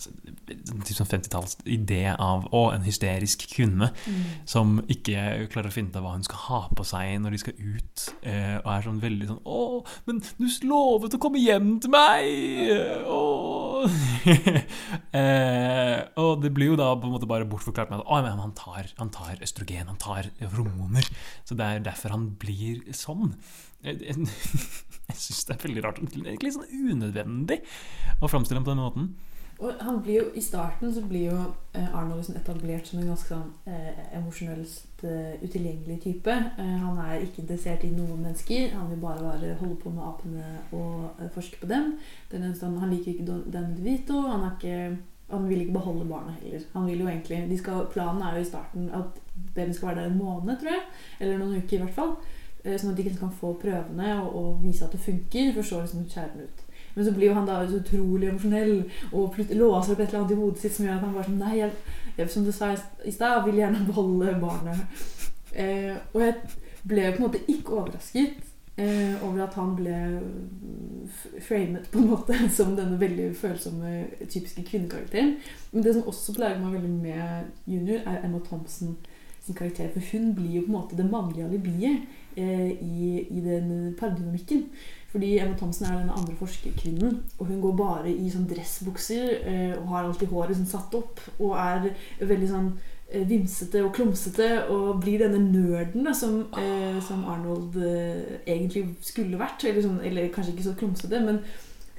sånn 0.03 1.09
50-talls 1.09 1.57
idé 1.69 2.03
av 2.13 2.47
å, 2.53 2.65
en 2.73 2.85
hysterisk 2.85 3.47
kvinne 3.53 3.91
Mm. 4.03 4.23
som 4.49 4.79
ikke 4.91 5.47
klarer 5.51 5.69
å 5.69 5.73
finne 5.73 5.91
ut 5.91 5.97
av 5.99 6.03
hva 6.05 6.13
hun 6.15 6.25
skal 6.25 6.41
ha 6.47 6.59
på 6.75 6.85
seg 6.87 7.19
når 7.21 7.35
de 7.35 7.39
skal 7.41 7.53
ut, 7.59 8.05
eh, 8.27 8.57
og 8.59 8.69
er 8.73 8.85
sånn 8.85 9.01
veldig 9.01 9.27
sånn 9.29 9.41
'Å, 9.43 9.85
men 10.07 10.21
du 10.39 10.47
lovet 10.67 11.15
å 11.15 11.19
komme 11.21 11.39
hjem 11.39 11.79
til 11.79 11.91
meg!' 11.93 13.05
Å. 13.07 13.87
eh, 15.19 15.99
og 16.19 16.41
det 16.43 16.53
blir 16.53 16.73
jo 16.73 16.79
da 16.79 16.93
på 16.95 17.07
en 17.07 17.15
måte 17.15 17.29
bare 17.29 17.47
bortforklart 17.49 17.91
med 17.91 18.01
at 18.01 18.07
«Å, 18.07 18.21
men 18.23 18.39
han, 18.39 18.53
tar, 18.57 18.89
han 18.97 19.11
tar 19.13 19.41
østrogen, 19.43 19.87
han 19.91 19.99
tar 20.01 20.29
hormoner. 20.41 21.07
Så 21.43 21.57
det 21.59 21.65
er 21.65 21.85
derfor 21.85 22.15
han 22.15 22.29
blir 22.39 22.83
sånn. 22.95 23.35
Jeg, 23.83 23.99
jeg, 24.07 24.15
syns 25.23 25.43
det 25.47 25.57
er 25.57 25.67
veldig 25.67 25.83
rart. 25.83 26.01
Egentlig 26.03 26.55
sånn 26.55 26.71
unødvendig 26.71 27.61
å 28.21 28.31
framstille 28.31 28.61
ham 28.61 28.67
på 28.67 28.73
denne 28.73 28.87
måten. 28.87 29.13
Og 29.63 29.77
han 29.79 30.01
blir 30.03 30.17
jo, 30.17 30.23
I 30.35 30.41
starten 30.43 30.91
så 30.93 31.01
blir 31.07 31.29
jo 31.29 31.37
eh, 31.77 31.93
Arnold 31.95 32.17
liksom 32.19 32.35
etablert 32.39 32.89
som 32.89 32.99
en 32.99 33.07
ganske 33.13 33.29
sånn 33.29 33.51
eh, 33.71 34.01
emosjonelt 34.17 35.03
eh, 35.07 35.37
utilgjengelig 35.45 35.99
type. 36.03 36.33
Eh, 36.59 36.73
han 36.83 36.99
er 37.05 37.23
ikke 37.23 37.43
interessert 37.45 37.85
i 37.87 37.91
noen 37.93 38.19
mennesker. 38.25 38.73
Han 38.75 38.89
vil 38.91 38.99
bare 39.05 39.23
bare 39.23 39.53
holde 39.61 39.77
på 39.85 39.93
med 39.95 40.03
apene 40.09 40.49
og 40.75 41.21
eh, 41.23 41.31
forske 41.35 41.61
på 41.61 41.69
dem. 41.71 41.93
Er 42.33 42.43
han 42.83 42.91
liker 42.91 43.13
ikke 43.13 43.27
Don- 43.29 43.47
Danny 43.53 43.77
DeVito. 43.77 44.19
Han, 44.33 44.49
han 45.31 45.47
vil 45.49 45.61
ikke 45.63 45.77
beholde 45.79 46.09
barna 46.11 46.35
heller. 46.41 46.67
Han 46.73 46.85
vil 46.91 46.99
jo 47.05 47.07
egentlig, 47.07 47.59
skal, 47.63 47.85
Planen 47.93 48.21
er 48.21 48.35
jo 48.35 48.43
i 48.43 48.51
starten 48.51 48.89
at 48.99 49.21
babyen 49.55 49.73
skal 49.73 49.87
være 49.93 50.01
der 50.03 50.11
en 50.11 50.17
måned, 50.19 50.57
tror 50.59 50.75
jeg. 50.75 50.83
Eller 51.19 51.39
noen 51.39 51.61
uker, 51.63 51.77
i 51.79 51.83
hvert 51.85 51.95
fall. 52.01 52.15
Eh, 52.65 52.75
Sånn 52.79 52.91
at 52.91 52.99
de 52.99 53.07
kan 53.15 53.31
få 53.39 53.53
prøvene 53.63 54.17
og, 54.25 54.35
og 54.43 54.61
vise 54.63 54.83
at 54.85 54.91
det 54.95 54.99
funker, 55.07 55.53
for 55.55 55.63
så 55.71 55.81
liksom 55.85 56.05
skjære 56.11 56.45
ut. 56.49 56.62
Men 56.93 57.05
så 57.05 57.11
blir 57.11 57.27
jo 57.27 57.35
han 57.37 57.49
da 57.49 57.59
så 57.67 57.79
utrolig 57.81 58.29
emosjonell 58.29 58.73
og 59.11 59.37
låser 59.49 59.93
opp 59.93 59.99
et 59.99 60.07
eller 60.07 60.19
annet 60.19 60.35
i 60.35 60.39
hodet 60.39 60.61
sitt 60.61 60.75
som 60.77 60.85
gjør 60.87 60.97
at 60.99 61.05
han 61.07 61.15
bare 61.17 61.27
sånn 61.29 61.41
Nei, 61.41 61.53
jeg, 61.57 61.99
jeg, 62.17 62.29
som 62.29 62.45
du 62.45 62.51
sa 62.53 62.71
i 62.73 63.13
stad, 63.13 63.43
vil 63.47 63.61
gjerne 63.61 63.85
beholde 63.87 64.35
barnet. 64.41 65.05
Eh, 65.53 65.93
og 66.13 66.21
jeg 66.21 66.35
ble 66.83 67.07
på 67.11 67.21
en 67.21 67.25
måte 67.27 67.43
ikke 67.47 67.77
overrasket 67.79 68.41
eh, 68.77 69.23
over 69.23 69.43
at 69.45 69.57
han 69.57 69.73
ble 69.77 69.97
framet 71.41 71.89
på 71.91 72.01
en 72.01 72.09
måte 72.11 72.37
som 72.57 72.75
denne 72.77 72.99
veldig 73.01 73.31
følsomme, 73.37 73.95
typiske 74.27 74.65
kvinnekarakteren. 74.69 75.35
Men 75.71 75.85
det 75.85 75.95
som 75.95 76.07
også 76.09 76.35
plager 76.37 76.61
meg 76.61 76.77
veldig 76.77 76.93
med 76.93 77.69
Junior, 77.69 78.01
er 78.05 78.25
Emma 78.25 78.41
Thompson 78.45 78.97
sin 79.43 79.55
karakter. 79.55 79.89
For 79.93 80.11
hun 80.11 80.33
blir 80.35 80.59
jo 80.59 80.65
på 80.65 80.71
en 80.71 80.77
måte 80.77 80.97
det 80.97 81.09
mannlige 81.09 81.45
alibiet 81.45 82.05
eh, 82.35 82.71
i, 82.71 83.27
i 83.29 83.41
den 83.43 83.95
pardynamikken. 83.99 84.69
Fordi 85.13 85.35
Emma 85.37 85.53
Thomsen 85.57 85.85
er 85.85 85.99
denne 85.99 86.15
andre 86.17 86.33
forskerkvinnen, 86.39 87.19
og 87.37 87.45
hun 87.45 87.59
går 87.61 87.75
bare 87.77 88.09
i 88.09 88.31
sånn 88.33 88.47
dressbukser 88.49 89.35
eh, 89.45 89.75
og 89.77 89.91
har 89.91 90.07
alltid 90.07 90.33
håret 90.33 90.57
sånn 90.57 90.71
satt 90.71 90.97
opp 90.97 91.21
og 91.35 91.53
er 91.61 91.91
veldig 92.17 92.49
sånn 92.49 92.71
eh, 93.11 93.21
vimsete 93.29 93.83
og 93.85 93.93
klumsete 93.93 94.47
og 94.73 95.03
blir 95.03 95.21
denne 95.21 95.43
nerden 95.43 96.09
da, 96.09 96.15
som, 96.17 96.39
eh, 96.57 96.97
som 97.05 97.27
Arnold 97.29 97.77
eh, 97.77 98.39
egentlig 98.41 98.87
skulle 99.05 99.37
vært. 99.37 99.67
Eller, 99.69 99.85
sånn, 99.85 100.01
eller 100.01 100.33
kanskje 100.33 100.55
ikke 100.55 100.67
så 100.71 100.75
klumsete, 100.81 101.21
men 101.21 101.43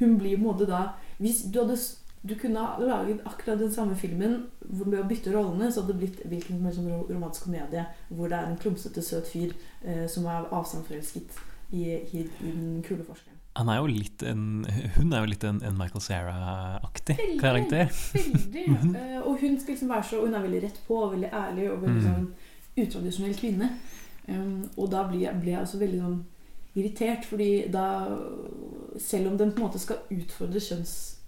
hun 0.00 0.18
blir 0.18 0.34
på 0.34 0.42
en 0.42 0.48
måte 0.48 0.66
da 0.66 0.88
Hvis 1.22 1.44
du 1.46 1.60
hadde 1.60 1.78
du 2.26 2.34
kunne 2.34 2.58
ha 2.58 2.80
laget 2.80 3.20
akkurat 3.28 3.60
den 3.60 3.70
samme 3.70 3.94
filmen 3.94 4.38
hvor 4.58 4.88
å 4.96 5.06
bytte 5.06 5.30
rollene, 5.30 5.68
så 5.70 5.82
hadde 5.82 5.92
det 5.92 6.00
blitt 6.00 6.22
hvilken 6.24 6.56
som 6.56 6.66
helst 6.66 6.80
sånn 6.80 7.08
romantisk 7.12 7.46
komedie 7.46 7.84
hvor 8.08 8.32
det 8.32 8.38
er 8.40 8.48
en 8.48 8.58
klumsete, 8.58 9.04
søt 9.04 9.28
fyr 9.28 9.52
eh, 9.84 10.06
som 10.10 10.26
er 10.26 10.48
avstandsforelsket 10.48 11.53
i, 11.74 11.84
i, 12.14 12.24
i 12.24 12.50
den 12.50 12.82
kule 12.86 13.04
forskeren. 13.06 13.30
Han 13.54 13.68
er 13.70 13.76
jo 13.78 13.86
litt 13.86 14.22
en, 14.26 14.40
hun 14.96 15.12
er 15.14 15.20
jo 15.22 15.28
litt 15.30 15.44
en, 15.46 15.60
en 15.62 15.76
Michael 15.78 16.02
Cera-aktig 16.02 17.14
karakter. 17.42 17.86
Veldig. 18.14 18.64
uh, 18.96 19.20
og 19.28 19.36
hun 19.42 19.58
skal 19.62 19.74
liksom 19.76 19.92
være 19.92 20.06
så 20.08 20.22
Hun 20.24 20.34
er 20.34 20.42
veldig 20.42 20.62
rett 20.64 20.80
på 20.88 20.96
og 21.04 21.12
veldig 21.14 21.30
ærlig 21.32 21.68
og 21.70 21.82
veldig 21.84 22.02
Mm. 22.02 22.08
sånn 22.08 22.26
utradisjonell 22.82 23.36
kvinne. 23.38 23.68
Um, 24.26 24.64
og 24.76 24.88
da 24.90 25.04
blir 25.06 25.20
jeg, 25.28 25.38
blir 25.42 25.52
jeg 25.54 25.60
også 25.62 25.78
veldig 25.84 26.00
sånn 26.02 26.16
irritert, 26.74 27.22
fordi 27.30 27.50
da 27.70 27.84
Selv 28.98 29.30
om 29.30 29.38
den 29.38 29.50
på 29.54 29.58
en 29.62 29.66
måte 29.68 29.78
skal 29.82 30.02
utfordre 30.14 30.60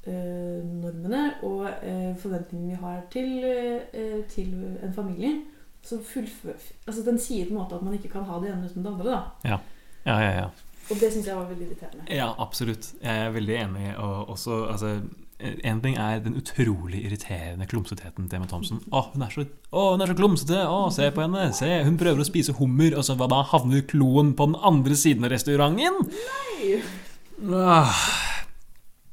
kjønnsnormene 0.07 1.23
og 1.47 1.63
uh, 1.67 2.13
forventningene 2.23 2.71
vi 2.75 2.81
har 2.83 3.01
til, 3.11 3.31
eh, 3.45 4.21
til 4.31 4.53
en 4.83 4.93
familie, 4.95 5.33
så 5.87 5.99
fullfør 6.03 6.59
Altså 6.87 7.03
den 7.07 7.19
sier 7.23 7.47
på 7.49 7.55
en 7.55 7.61
måte 7.61 7.75
at 7.79 7.83
man 7.87 7.95
ikke 7.95 8.11
kan 8.13 8.25
ha 8.29 8.39
det 8.43 8.51
ene 8.53 8.67
uten 8.71 8.83
det 8.87 8.93
andre, 8.93 9.11
da. 9.11 9.21
Ja, 9.55 9.59
ja, 10.07 10.17
ja. 10.23 10.33
ja. 10.41 10.49
Og 10.87 10.99
det 11.01 11.13
syns 11.13 11.27
jeg 11.27 11.37
var 11.37 11.47
veldig 11.51 11.67
irriterende. 11.67 12.05
Ja, 12.15 12.29
absolutt. 12.39 12.93
Jeg 13.03 13.23
er 13.27 13.33
veldig 13.35 13.57
enig. 13.59 13.87
Og 13.99 14.35
også, 14.37 14.67
altså 14.71 14.99
En 15.67 15.81
ting 15.85 15.99
er 16.01 16.23
den 16.25 16.39
utrolig 16.39 17.03
irriterende 17.05 17.67
klumsetheten 17.69 18.29
til 18.29 18.39
Emma 18.39 18.47
Thompson. 18.49 18.79
Å, 18.89 19.03
hun 19.13 19.25
er 19.27 19.35
så, 19.35 19.45
å, 19.69 19.83
hun 19.93 20.01
er 20.01 20.09
så 20.09 20.17
klumsete! 20.17 20.63
Å, 20.65 20.87
se 20.95 21.11
på 21.13 21.21
henne! 21.27 21.51
Se, 21.53 21.69
Hun 21.85 21.99
prøver 22.01 22.23
å 22.23 22.29
spise 22.29 22.55
hummer, 22.57 22.97
og 22.97 23.05
så 23.05 23.19
hva 23.19 23.29
da 23.29 23.43
havner 23.51 23.85
kloen 23.91 24.33
på 24.39 24.47
den 24.49 24.57
andre 24.65 24.97
siden 24.97 25.29
av 25.29 25.35
restauranten? 25.35 25.99
Nei! 26.15 26.79
Ah. 27.53 28.01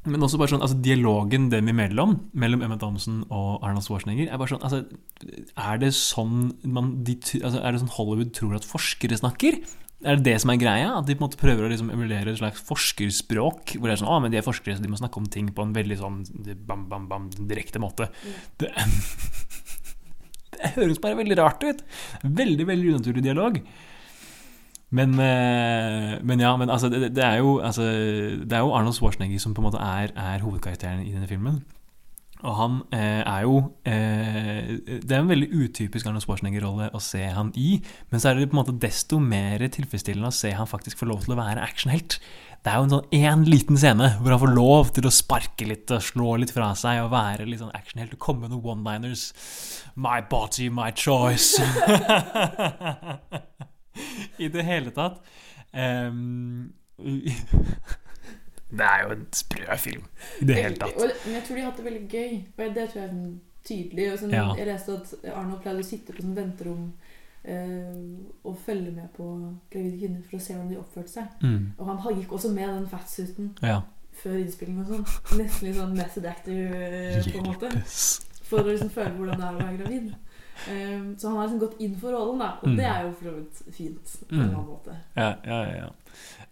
Men 0.08 0.24
også 0.24 0.40
bare 0.40 0.52
sånn, 0.52 0.64
altså 0.64 0.80
dialogen 0.84 1.50
dem 1.52 1.68
imellom, 1.72 2.16
mellom 2.40 2.64
Emma 2.64 2.76
Thompson 2.80 3.22
og 3.28 3.64
Arnold 3.64 3.86
Schwarzenegger, 3.86 4.28
er 4.28 4.40
bare 4.40 4.52
sånn 4.52 4.64
altså, 4.68 4.82
Er 5.60 5.80
det 5.80 5.94
sånn, 5.96 6.50
man, 6.64 6.90
de, 7.08 7.16
altså, 7.40 7.60
er 7.60 7.72
det 7.72 7.84
sånn 7.84 7.94
Hollywood 7.98 8.34
tror 8.36 8.58
at 8.58 8.68
forskere 8.68 9.20
snakker? 9.20 9.60
Er 10.04 10.20
det 10.20 10.26
det 10.28 10.36
som 10.44 10.52
er 10.52 10.60
greia? 10.60 10.90
At 10.98 11.08
de 11.08 11.16
på 11.16 11.24
en 11.24 11.30
måte 11.30 11.40
prøver 11.40 11.66
å 11.66 11.72
liksom 11.72 11.92
emulere 11.94 12.34
et 12.34 12.40
slags 12.42 12.64
forskerspråk? 12.68 13.78
Hvor 13.78 13.88
det 13.88 13.96
er 13.96 14.02
sånn, 14.02 14.12
å, 14.12 14.20
men 14.24 14.34
de 14.34 14.42
er 14.42 14.46
forskere, 14.46 14.76
så 14.78 14.84
de 14.84 14.92
må 14.92 15.00
snakke 15.00 15.22
om 15.22 15.30
ting 15.32 15.48
på 15.56 15.64
en 15.64 15.76
veldig 15.76 16.00
sånn 16.02 16.20
bam, 16.68 16.88
bam, 16.92 17.08
bam, 17.12 17.30
direkte 17.40 17.82
måte. 17.84 18.10
Det, 18.60 18.72
Det 20.54 20.76
høres 20.78 21.02
bare 21.04 21.18
veldig 21.20 21.36
rart 21.40 21.64
ut. 21.66 21.82
Veldig, 22.24 22.68
veldig 22.70 22.94
unaturlig 22.94 23.24
dialog. 23.26 23.58
Men, 24.94 25.16
eh, 25.20 26.12
men 26.22 26.40
ja, 26.40 26.54
men 26.58 26.70
altså, 26.70 26.90
det, 26.94 27.16
det, 27.18 27.24
er 27.26 27.42
jo, 27.42 27.58
altså, 27.60 27.88
det 28.46 28.54
er 28.54 28.62
jo 28.62 28.76
Arnold 28.78 28.96
Schwarzenegger 28.96 29.42
som 29.42 29.56
på 29.58 29.64
en 29.64 29.68
måte 29.72 29.82
er, 29.82 30.14
er 30.14 30.44
hovedkarakteren 30.46 31.02
i 31.02 31.12
denne 31.16 31.28
filmen. 31.28 31.64
Og 32.44 32.56
han 32.58 32.80
eh, 32.92 33.22
er 33.24 33.44
jo 33.46 33.60
eh, 33.88 34.72
Det 34.86 35.12
er 35.12 35.22
en 35.22 35.32
veldig 35.32 35.48
utypisk 35.54 36.10
Arnold 36.10 36.26
Schwarzenegger-rolle 36.26 36.90
å 36.92 37.00
se 37.04 37.24
han 37.24 37.54
i, 37.60 37.78
men 38.12 38.20
så 38.20 38.30
er 38.30 38.40
det 38.40 38.50
på 38.52 38.58
en 38.58 38.62
måte 38.62 38.80
desto 38.84 39.20
mer 39.24 39.64
tilfredsstillende 39.64 40.32
å 40.32 40.36
se 40.36 40.52
han 40.58 40.70
faktisk 40.70 41.00
få 41.00 41.08
lov 41.08 41.24
til 41.24 41.36
å 41.36 41.40
være 41.40 41.64
actionhelt. 41.64 42.20
Det 42.64 42.72
er 42.72 42.80
jo 42.80 42.86
en 42.88 42.94
sånn 42.94 43.16
én 43.16 43.42
liten 43.48 43.80
scene 43.80 44.08
hvor 44.20 44.32
han 44.32 44.44
får 44.44 44.54
lov 44.56 44.92
til 44.96 45.08
å 45.08 45.12
sparke 45.12 45.68
litt 45.68 45.92
og 45.92 46.04
slå 46.04 46.36
litt 46.40 46.54
fra 46.56 46.70
seg 46.80 47.02
og 47.04 47.12
være 47.12 47.48
litt 47.48 47.62
sånn 47.64 47.76
actionhelt 47.76 48.16
og 48.16 48.24
komme 48.24 48.46
med 48.46 48.52
noen 48.56 48.78
one-liners. 48.78 49.24
My 49.96 50.22
body, 50.24 50.70
my 50.72 50.92
choice. 50.96 51.60
I 54.44 54.48
det 54.52 54.64
hele 54.68 54.92
tatt. 54.96 55.20
Um, 55.76 56.72
det 58.74 58.86
er 58.90 59.02
jo 59.04 59.10
en 59.16 59.26
sprø 59.32 59.78
film 59.78 60.06
i 60.42 60.46
det 60.50 60.56
hele 60.58 60.78
tatt. 60.82 60.98
Men 61.26 61.36
jeg 61.38 61.44
tror 61.48 61.56
de 61.56 61.62
har 61.62 61.70
hatt 61.72 61.78
det 61.82 61.86
veldig 61.86 62.08
gøy. 62.10 62.38
Og 62.58 62.76
det 62.78 62.86
tror 62.90 63.02
jeg 63.02 63.08
er 63.08 63.14
sånn 63.14 63.40
tydelig. 63.64 64.08
Og 64.14 64.20
sånn, 64.20 64.32
Ja. 64.34 64.46
Jeg 64.58 64.68
leste 64.68 64.96
at 64.98 65.14
Arnold 65.34 65.62
pleide 65.62 65.84
å 65.84 65.88
sitte 65.88 66.14
på 66.14 66.22
sånn 66.26 66.36
venterom 66.36 66.88
eh, 67.46 67.96
og 68.44 68.58
følge 68.66 68.92
med 68.96 69.10
på 69.18 69.26
gravide 69.72 70.00
kvinner 70.00 70.24
for 70.30 70.38
å 70.38 70.42
se 70.42 70.54
hvordan 70.56 70.70
de 70.74 70.80
oppførte 70.82 71.14
seg. 71.14 71.28
Mm. 71.44 71.74
Og 71.78 71.86
han 71.92 72.18
gikk 72.20 72.32
også 72.38 72.54
med 72.54 72.70
den 72.70 72.88
fatsuiten 72.88 73.52
Ja. 73.62 73.82
før 74.24 74.38
innspilling 74.40 74.80
og 74.80 74.88
sånn. 74.88 75.06
Nesten 75.40 75.68
litt 75.68 75.76
sånn 75.80 75.96
method 75.98 76.26
actor, 76.26 76.54
eh, 76.54 77.24
på 77.32 77.38
en 77.40 77.50
måte. 77.52 77.72
For 78.44 78.60
å 78.60 78.68
liksom 78.70 78.90
føle 78.94 79.16
hvordan 79.18 79.40
det 79.40 79.48
er 79.48 79.54
å 79.56 79.64
være 79.64 79.78
gravid. 79.82 80.14
Um, 80.70 81.16
så 81.18 81.28
han 81.28 81.38
har 81.38 81.48
liksom 81.48 81.60
gått 81.60 81.80
inn 81.82 81.96
for 82.00 82.14
rollen, 82.16 82.40
da. 82.40 82.52
Og 82.62 82.68
Mm. 82.70 82.76
det 82.78 82.86
er 82.86 83.02
jo 83.04 83.12
for 83.12 83.26
så 83.26 83.32
vidt 83.36 83.76
fint. 83.76 84.16
på 84.30 84.36
en 84.36 84.42
annen 84.42 84.66
måte. 84.66 84.96
Ja, 85.18 85.34
ja, 85.46 85.60
ja, 85.64 85.76
ja. 85.76 85.90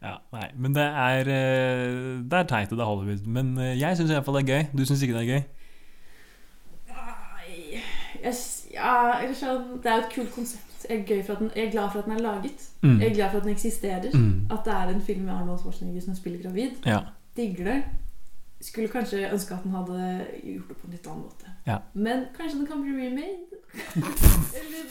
ja. 0.01 0.15
Nei, 0.33 0.47
men 0.57 0.73
det 0.75 0.83
er 0.83 1.19
eh, 1.19 2.21
Det 2.23 2.33
er 2.39 2.43
teit, 2.49 2.71
og 2.71 2.77
det 2.77 2.83
er 2.83 2.89
Hollywood. 2.89 3.25
Men 3.27 3.57
eh, 3.57 3.79
jeg 3.79 3.97
syns 3.97 4.11
iallfall 4.11 4.35
det 4.41 4.49
er 4.49 4.53
gøy. 4.55 4.77
Du 4.77 4.85
syns 4.85 5.01
ikke 5.03 5.13
det 5.19 5.21
er 5.27 5.33
gøy? 5.35 5.43
Jeg, 8.23 8.33
ja, 8.73 8.91
sånn, 9.33 9.63
det 9.81 9.89
er 9.89 9.95
jo 9.97 10.03
et 10.05 10.11
kult 10.13 10.33
konsept. 10.35 10.67
Jeg 10.89 11.05
er, 11.09 11.23
den, 11.39 11.51
jeg 11.55 11.67
er 11.67 11.71
glad 11.73 11.89
for 11.93 12.01
at 12.01 12.05
den 12.09 12.17
er 12.17 12.21
laget. 12.25 12.67
Mm. 12.81 12.99
Jeg 13.01 13.09
er 13.11 13.15
glad 13.15 13.31
for 13.31 13.37
at 13.41 13.43
den 13.47 13.53
eksisterer. 13.55 14.11
Mm. 14.13 14.47
At 14.53 14.65
det 14.65 14.73
er 14.75 14.91
en 14.95 15.01
film 15.05 15.25
med 15.29 15.33
Arnold 15.35 15.59
Schwarzenegger 15.61 16.01
som 16.05 16.15
spiller 16.17 16.41
gravid. 16.43 16.77
Ja. 16.85 16.99
Digger 17.37 17.63
det. 17.73 17.79
Skulle 18.61 18.87
kanskje 18.93 19.29
ønske 19.31 19.53
at 19.57 19.63
den 19.63 19.71
hadde 19.77 20.27
gjort 20.43 20.67
det 20.69 20.77
på 20.77 20.87
en 20.89 20.93
litt 20.97 21.07
annen 21.09 21.23
måte. 21.25 21.50
Ja. 21.67 21.81
Men 21.93 22.27
kanskje 22.35 22.57
den 22.59 22.67
kan 22.69 22.81
bli 22.81 22.93
remade? 22.97 23.61
Eller, 24.59 24.87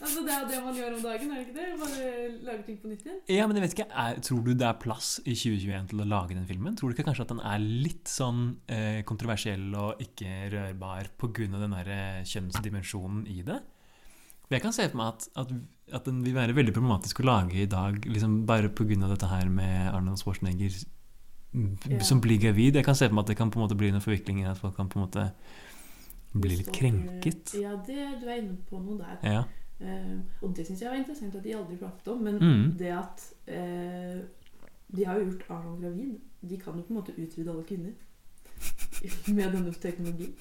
altså 0.00 0.20
Det 0.24 0.32
er 0.32 0.40
jo 0.40 0.48
det 0.48 0.60
man 0.64 0.76
gjør 0.78 0.94
om 0.96 1.02
dagen, 1.04 1.32
er 1.32 1.40
det 1.40 1.42
ikke 1.44 1.56
det? 1.58 1.66
Bare 1.80 2.04
lager 2.46 2.62
ting 2.64 2.78
på 2.80 2.88
nytt 2.88 3.02
igjen? 3.04 3.18
Ja, 3.34 3.46
men 3.46 3.58
jeg 3.58 3.64
vet 3.66 3.74
ikke, 3.76 3.88
er, 3.92 4.20
Tror 4.24 4.44
du 4.46 4.52
det 4.54 4.68
er 4.68 4.78
plass 4.80 5.10
i 5.24 5.34
2021 5.36 5.90
til 5.92 6.04
å 6.04 6.08
lage 6.08 6.36
den 6.36 6.46
filmen? 6.48 6.76
Tror 6.78 6.88
du 6.88 6.96
ikke 6.96 7.08
kanskje 7.10 7.26
at 7.26 7.34
den 7.34 7.42
er 7.44 7.64
litt 7.64 8.08
sånn 8.08 8.44
eh, 8.72 9.02
kontroversiell 9.08 9.66
og 9.76 10.00
ikke 10.04 10.48
rørbar 10.54 11.10
pga. 11.20 11.50
den 11.58 11.76
der 11.76 11.92
eh, 11.92 12.22
kjønnsdimensjonen 12.30 13.26
i 13.28 13.42
det? 13.44 13.58
For 14.46 14.56
Jeg 14.56 14.64
kan 14.64 14.72
se 14.72 14.88
for 14.88 15.02
meg 15.02 15.12
at, 15.12 15.28
at, 15.42 15.56
at 16.00 16.08
den 16.08 16.22
vil 16.24 16.38
være 16.38 16.56
veldig 16.56 16.72
problematisk 16.76 17.20
å 17.20 17.28
lage 17.28 17.60
i 17.60 17.68
dag, 17.68 18.00
liksom 18.08 18.44
bare 18.48 18.72
pga. 18.72 19.02
dette 19.04 19.28
her 19.28 19.52
med 19.52 19.90
Arnold 19.92 20.22
Schwarzenegger 20.22 20.72
yeah. 21.52 22.02
Som 22.04 22.20
blir 22.24 22.40
gravid. 22.40 22.76
Jeg 22.76 22.84
kan 22.84 22.96
se 22.96 23.08
for 23.08 23.16
meg 23.16 23.26
at 23.26 23.34
det 23.34 23.38
kan 23.38 23.52
på 23.52 23.60
en 23.60 23.66
måte 23.66 23.76
bli 23.76 23.92
noen 23.92 24.04
forviklinger, 24.04 24.50
at 24.50 24.60
folk 24.60 24.76
kan 24.76 24.88
på 24.88 24.98
en 24.98 25.04
måte 25.04 25.28
bli 26.32 26.56
litt 26.56 26.72
krenket. 26.72 27.54
Ja, 27.60 27.76
det, 27.86 28.20
du 28.20 28.26
er 28.28 28.42
inne 28.42 28.56
på 28.68 28.80
noe 28.82 28.98
der. 28.98 29.18
Ja. 29.22 29.44
Uh, 29.80 30.18
og 30.42 30.56
det 30.56 30.66
syns 30.66 30.80
jeg 30.82 30.90
var 30.90 30.98
interessant 30.98 31.36
at 31.38 31.44
de 31.44 31.54
aldri 31.54 31.76
pratet 31.78 32.08
om. 32.12 32.22
Men 32.22 32.38
Mm. 32.42 32.76
det 32.78 32.90
at 32.92 33.32
uh, 33.48 34.18
De 34.96 35.04
har 35.04 35.18
jo 35.18 35.24
gjort 35.30 35.44
Arnold 35.50 35.82
gravid. 35.82 36.18
De 36.40 36.56
kan 36.58 36.74
jo 36.76 36.82
på 36.82 36.92
en 36.94 36.98
måte 37.00 37.12
utvide 37.18 37.50
alle 37.50 37.64
kvinner. 37.64 37.92
Med 39.36 39.52
denne 39.54 39.72
teknologien. 39.78 40.32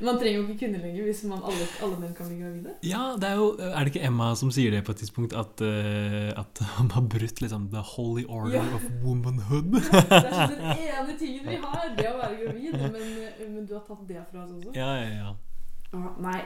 Man 0.00 0.18
trenger 0.20 0.38
jo 0.38 0.44
ikke 0.46 0.58
kunne 0.64 0.80
lenger 0.80 1.04
hvis 1.08 1.22
man, 1.28 1.42
alle, 1.44 1.66
alle 1.84 1.98
menn 2.00 2.14
kan 2.16 2.30
bli 2.30 2.38
gravide. 2.40 2.74
Ja, 2.88 3.02
det 3.20 3.28
er 3.28 3.36
jo 3.40 3.48
Er 3.60 3.78
det 3.84 3.92
ikke 3.92 4.06
Emma 4.08 4.30
som 4.38 4.50
sier 4.54 4.72
det 4.74 4.80
på 4.86 4.94
et 4.94 5.02
tidspunkt? 5.02 5.36
At, 5.36 5.60
uh, 5.60 6.32
at 6.40 6.64
han 6.78 6.90
har 6.96 7.04
brutt 7.14 7.44
liksom 7.44 7.68
the 7.74 7.84
holy 7.94 8.24
order 8.28 8.56
Ja. 8.60 8.66
of 8.78 8.88
womanhood? 9.04 9.72
Det 9.82 10.18
er 10.18 10.28
sånn 10.32 10.56
den 10.56 10.84
ene 10.88 11.16
tingen 11.20 11.48
vi 11.52 11.60
har, 11.62 11.88
det 11.98 12.08
å 12.08 12.18
være 12.18 12.36
gravid. 12.42 12.76
Men, 12.96 13.08
men 13.54 13.64
du 13.68 13.74
har 13.76 13.84
tatt 13.88 14.06
det 14.08 14.24
fra 14.32 14.44
oss 14.46 14.54
også. 14.58 14.76
ja, 14.78 14.92
ja, 15.02 15.10
ja. 15.22 15.32
Ah, 15.92 16.14
nei. 16.24 16.38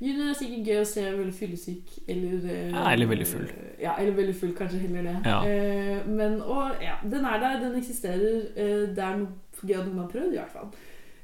Junior 0.00 0.28
er 0.28 0.36
sikkert 0.36 0.68
gøy 0.68 0.78
å 0.82 0.88
se 0.88 1.02
veldig 1.08 1.32
fyllesyk 1.36 1.92
eller 2.12 2.42
eh, 2.52 2.66
Ja, 2.68 2.82
eller 2.92 3.08
veldig 3.08 3.26
full. 3.28 3.46
Ja, 3.80 3.94
eller 4.00 4.16
veldig 4.16 4.34
full, 4.36 4.52
kanskje 4.56 4.80
heller 4.82 5.06
det. 5.08 5.14
Ja. 5.24 5.38
Uh, 5.40 6.08
men 6.18 6.36
og, 6.44 6.76
ja, 6.84 6.98
den 7.04 7.24
er 7.24 7.40
der, 7.40 7.58
den 7.64 7.78
eksisterer. 7.80 8.42
Uh, 8.56 8.82
det 8.96 9.04
er 9.06 9.16
noe 9.22 9.30
gøy 9.62 9.78
at 9.80 9.88
noen 9.88 10.04
har 10.04 10.12
prøvd, 10.12 10.34
i 10.34 10.40
hvert 10.40 10.54
fall. 10.54 10.70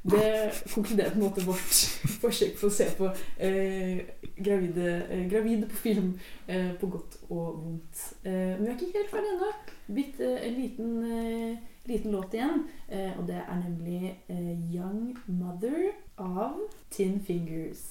Det 0.03 0.51
konkluderer 0.75 1.11
på 1.11 1.19
en 1.21 1.23
måte 1.23 1.45
vårt 1.47 1.77
forsøk 2.23 2.57
på 2.59 2.67
å 2.67 2.75
se 2.75 2.89
på 2.99 3.11
eh, 3.39 4.03
gravide, 4.35 4.97
eh, 5.07 5.27
gravide 5.31 5.69
på 5.71 5.79
film 5.79 6.09
eh, 6.49 6.73
på 6.81 6.91
godt 6.91 7.21
og 7.29 7.61
vondt. 7.61 8.03
Eh, 8.25 8.57
men 8.59 8.65
vi 8.65 8.73
er 8.73 8.81
ikke 8.81 8.99
helt 8.99 9.15
ferdig 9.15 9.31
ennå. 9.37 9.53
Bitte 9.95 10.33
en 10.41 10.59
liten, 10.59 10.93
eh, 11.07 11.57
liten 11.87 12.17
låt 12.17 12.35
igjen. 12.35 12.67
Eh, 12.89 13.13
og 13.15 13.29
det 13.31 13.39
er 13.47 13.63
nemlig 13.63 14.17
eh, 14.27 14.53
'Young 14.75 15.15
Mother' 15.29 15.95
av 16.19 16.59
Tin 16.91 17.21
Fingers. 17.23 17.87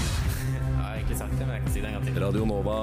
Jeg 0.00 0.86
har 0.86 0.94
egentlig 0.94 1.16
sagt 1.18 1.32
det, 1.38 1.46
men 1.46 1.54
jeg 1.54 1.62
kan 1.62 1.72
si 1.72 1.80
det 1.80 1.88
en 1.88 1.94
gang 1.96 2.04
til. 2.06 2.20
Radio 2.24 2.44
Nova. 2.44 2.76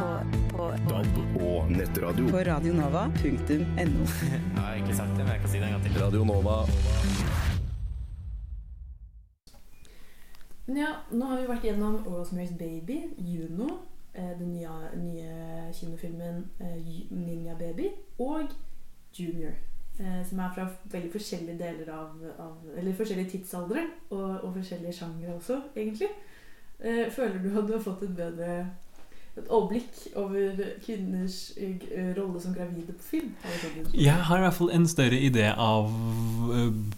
På, 0.00 0.08
på 0.56 0.68
DAB 0.88 1.16
og 1.42 1.70
nettradio. 1.70 2.28
På 2.30 2.42
radionova.no. 2.50 4.06
Jeg 4.54 4.60
har 4.60 4.72
egentlig 4.74 4.96
sagt 4.96 5.10
det, 5.16 5.22
men 5.24 5.32
jeg 5.32 5.40
kan 5.40 5.50
si 5.50 5.58
det 5.58 5.66
en 5.66 5.72
gang 5.76 5.84
til. 5.84 6.00
Radio 6.04 6.24
Nova. 6.24 6.56
Men 10.66 10.76
ja, 10.76 10.92
nå 11.12 11.26
har 11.28 11.42
vi 11.42 11.48
vært 11.48 11.66
gjennom 11.68 12.00
Rosemary's 12.08 12.54
Baby, 12.56 13.02
Juno, 13.18 13.68
eh, 14.14 14.32
den 14.38 14.54
nye, 14.54 14.78
nye 14.96 15.68
kinofilmen 15.76 16.44
eh, 16.60 16.78
Ninja 17.10 17.54
Baby, 17.58 17.90
og 18.18 18.48
Junior. 19.18 19.52
Eh, 20.00 20.22
som 20.26 20.40
er 20.42 20.54
fra 20.54 20.64
veldig 20.90 21.10
forskjellige 21.12 21.58
deler 21.58 21.90
av, 21.94 22.14
av 22.42 22.70
Eller 22.76 22.96
forskjellige 22.98 23.36
tidsaldre, 23.36 23.84
og, 24.10 24.40
og 24.42 24.56
forskjellige 24.56 24.96
sjangre 24.96 25.36
også, 25.36 25.60
egentlig. 25.76 26.08
Eh, 26.80 27.04
føler 27.14 27.38
du 27.38 27.52
at 27.52 27.68
du 27.68 27.76
har 27.76 27.84
fått 27.84 28.02
et 28.02 28.16
bedre 28.16 28.64
et 29.34 29.48
overblikk 29.50 29.96
over 30.18 30.60
kvinners 30.82 31.36
eh, 31.58 32.10
rolle 32.14 32.42
som 32.42 32.52
gravide 32.54 32.94
på 32.94 33.06
film? 33.06 33.30
Jeg 33.94 34.26
har 34.28 34.38
i 34.38 34.44
hvert 34.44 34.58
fall 34.58 34.70
en 34.74 34.86
større 34.86 35.18
idé 35.18 35.48
av 35.50 35.90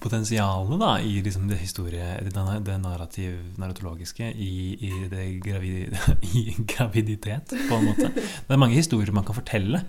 potensialet 0.00 0.80
da, 0.80 0.90
i 1.00 1.20
liksom 1.24 1.48
det 1.48 1.60
historie, 1.60 2.08
det 2.24 2.80
narrativ, 2.80 3.38
narratologiske 3.60 4.32
i, 4.32 4.56
i, 4.88 4.92
det 5.12 5.30
gravid, 5.44 5.96
i 6.36 6.44
graviditet, 6.64 7.56
på 7.68 7.76
en 7.76 7.88
måte. 7.92 8.12
Det 8.16 8.52
er 8.52 8.64
mange 8.64 8.80
historier 8.80 9.16
man 9.16 9.24
kan 9.24 9.36
fortelle 9.36 9.84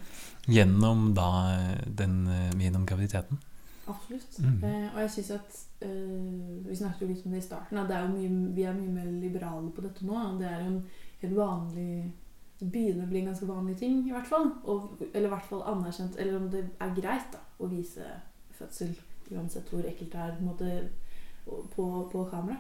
gjennom, 0.47 1.13
da, 1.15 1.29
den, 1.87 2.27
eh, 2.27 2.63
gjennom 2.63 2.85
graviditeten. 2.85 3.37
Absolutt. 3.87 4.39
Mm. 4.39 4.63
Eh, 4.63 4.95
og 4.95 5.01
jeg 5.01 5.11
synes 5.11 5.31
at 5.31 5.59
eh, 5.81 6.67
Vi 6.67 6.75
snakket 6.75 7.01
jo 7.01 7.07
litt 7.07 7.25
om 7.25 7.31
det 7.31 7.41
i 7.41 7.45
starten. 7.45 7.77
At 7.77 7.89
det 7.89 7.97
er 7.97 8.07
mye, 8.11 8.53
vi 8.55 8.63
er 8.67 8.75
mye 8.75 8.93
mer 8.93 9.11
liberale 9.21 9.71
på 9.71 9.83
dette 9.85 10.05
nå. 10.05 10.23
Det 10.39 10.47
er 10.47 10.63
jo 10.63 10.71
en 10.73 10.85
helt 11.21 11.35
vanlig 11.37 12.13
Det 12.59 12.71
begynner 12.73 13.05
å 13.05 13.09
bli 13.11 13.19
en 13.19 13.29
ganske 13.29 13.47
vanlig 13.47 13.75
ting, 13.77 13.99
i 14.07 14.13
hvert 14.13 14.27
fall. 14.27 14.49
Og, 14.65 15.03
eller 15.13 15.29
i 15.29 15.33
hvert 15.35 15.49
fall 15.49 15.61
anerkjent. 15.71 16.17
Eller 16.17 16.39
om 16.39 16.47
det 16.51 16.63
er 16.81 16.95
greit 16.97 17.29
da, 17.31 17.43
å 17.61 17.69
vise 17.69 18.07
fødsel, 18.57 18.95
uansett 19.29 19.69
hvor 19.69 19.85
ekkelt 19.85 20.15
det 20.15 20.23
er 20.23 20.33
på, 20.39 20.47
måte, 20.47 20.71
på, 21.75 21.85
på 22.11 22.23
kamera. 22.31 22.57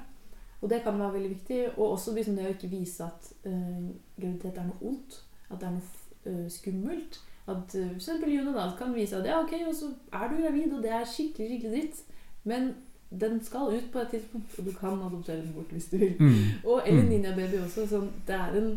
Og 0.61 0.69
det 0.69 0.83
kan 0.83 0.99
være 0.99 1.15
veldig 1.17 1.31
viktig. 1.31 1.63
Og 1.77 1.95
også 1.95 2.13
liksom 2.13 2.37
det 2.37 2.45
å 2.45 2.53
ikke 2.53 2.69
vise 2.69 3.07
at 3.09 3.31
eh, 3.49 3.89
graviditet 4.19 4.61
er 4.61 4.69
noe 4.69 4.91
ondt. 4.91 5.17
At 5.49 5.59
det 5.61 5.71
er 5.71 5.75
noe 5.79 6.29
eh, 6.29 6.45
skummelt. 6.53 7.19
At 7.47 7.75
f.eks. 7.75 8.09
June 8.27 8.53
da 8.55 8.71
kan 8.77 8.93
vise 8.95 9.15
at 9.17 9.25
ja, 9.25 9.39
ok, 9.39 9.53
og 9.67 9.75
så 9.75 9.91
er 10.13 10.27
du 10.29 10.35
gravid, 10.41 10.73
og 10.73 10.83
det 10.83 10.91
er 10.91 11.05
skikkelig, 11.07 11.47
skikkelig 11.47 11.71
dritt. 11.71 12.01
Men 12.43 12.73
den 13.19 13.37
skal 13.43 13.71
ut 13.77 13.85
på 13.93 13.99
et 13.99 14.09
tidspunkt, 14.11 14.59
og 14.59 14.65
du 14.65 14.71
kan 14.75 14.99
adoptere 14.99 15.37
den 15.41 15.53
bort 15.55 15.71
hvis 15.71 15.85
du 15.91 15.97
vil. 15.97 16.15
Mm. 16.19 16.33
Og 16.65 16.81
Ellen 16.85 17.05
Mm. 17.05 17.09
Ninja 17.09 17.35
Baby 17.35 17.61
også. 17.63 17.85
Sånn, 17.87 18.09
det 18.27 18.35
er 18.35 18.57
en 18.59 18.73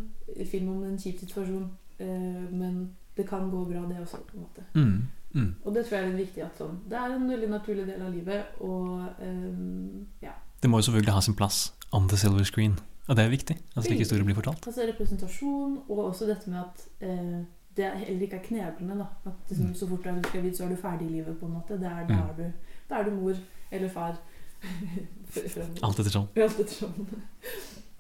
film 0.46 0.68
om 0.68 0.84
en 0.84 0.98
kjip 0.98 1.18
situasjon, 1.18 1.64
eh, 1.98 2.46
men 2.52 2.90
det 3.16 3.26
kan 3.28 3.50
gå 3.50 3.64
bra, 3.72 3.80
det 3.88 3.98
også. 4.00 4.16
på 4.26 4.36
en 4.36 4.40
måte. 4.46 4.64
Mm. 4.74 5.02
Mm. 5.34 5.54
Og 5.64 5.74
det 5.74 5.86
tror 5.86 5.98
jeg 5.98 6.04
er 6.06 6.12
litt 6.16 6.26
viktig. 6.26 6.42
at 6.44 6.58
sånn, 6.58 6.78
Det 6.88 6.96
er 6.98 7.14
en 7.16 7.28
veldig 7.28 7.48
naturlig 7.50 7.86
del 7.86 8.02
av 8.02 8.14
livet. 8.14 8.44
Og 8.60 9.06
eh, 9.20 10.26
ja. 10.26 10.32
Det 10.62 10.70
må 10.70 10.78
jo 10.78 10.82
selvfølgelig 10.90 11.12
ha 11.14 11.20
sin 11.20 11.34
plass 11.34 11.72
on 11.92 12.08
the 12.08 12.16
silver 12.16 12.44
screen. 12.44 12.78
Og 13.08 13.16
det 13.16 13.24
er 13.24 13.30
viktig 13.30 13.56
at 13.76 13.84
slike 13.84 13.98
historier 14.04 14.24
blir 14.24 14.34
fortalt. 14.38 14.66
Altså 14.66 14.86
representasjon, 14.86 15.78
og 15.88 15.98
også 15.98 16.26
dette 16.26 16.50
med 16.50 16.58
at 16.60 16.84
eh, 17.00 17.40
det 17.80 17.90
heller 18.04 18.26
ikke 18.26 18.36
er 18.40 18.44
kneblende. 18.46 18.98
da 19.00 19.30
At 19.30 19.50
liksom, 19.50 19.74
Så 19.74 19.88
fort 19.88 20.04
du 20.04 20.08
er 20.12 20.20
gravid, 20.28 20.52
så 20.56 20.64
er 20.64 20.68
du 20.74 20.76
ferdig 20.76 21.06
i 21.08 21.14
livet. 21.18 21.38
på 21.40 21.46
en 21.46 21.52
måte 21.58 21.74
er, 21.74 21.78
da, 21.80 22.14
Mm. 22.14 22.28
er 22.28 22.34
du, 22.36 22.52
da 22.90 22.94
er 23.00 23.04
du 23.04 23.10
mor 23.16 23.34
eller 23.72 23.88
far. 23.88 24.16
Alt 25.82 25.98
etter 26.00 26.10
sånn. 26.12 26.28
Alt 26.36 26.60
etter 26.60 26.74
sånn. 26.74 27.06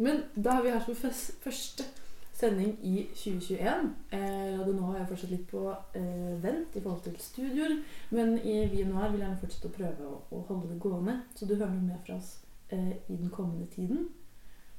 Men 0.00 0.22
da 0.36 0.56
har 0.58 0.62
vi 0.64 0.70
her 0.74 0.84
vår 0.86 0.96
første 1.44 1.84
sending 2.40 2.70
i 2.88 3.02
2021. 3.14 3.90
Eh, 4.16 4.58
Radio 4.58 4.72
Nova 4.72 4.98
er 5.00 5.06
fortsatt 5.10 5.30
litt 5.34 5.46
på 5.50 5.62
eh, 5.94 6.36
vent 6.42 6.76
i 6.76 6.80
forhold 6.80 7.02
til 7.04 7.18
studioer. 7.20 7.74
Men 8.16 8.38
i 8.38 8.54
Vi 8.72 8.84
Noir 8.88 9.10
vil 9.12 9.20
jeg 9.20 9.26
gjerne 9.28 9.40
fortsette 9.42 9.68
å 9.68 9.74
prøve 9.76 10.08
å, 10.08 10.14
å 10.32 10.40
holde 10.48 10.70
det 10.72 10.78
gående. 10.80 11.18
Så 11.36 11.46
du 11.48 11.54
hører 11.58 11.74
noe 11.74 11.90
mer 11.90 12.00
fra 12.06 12.16
oss 12.16 12.38
eh, 12.72 12.94
i 13.12 13.16
den 13.20 13.28
kommende 13.34 13.68
tiden. 13.74 14.08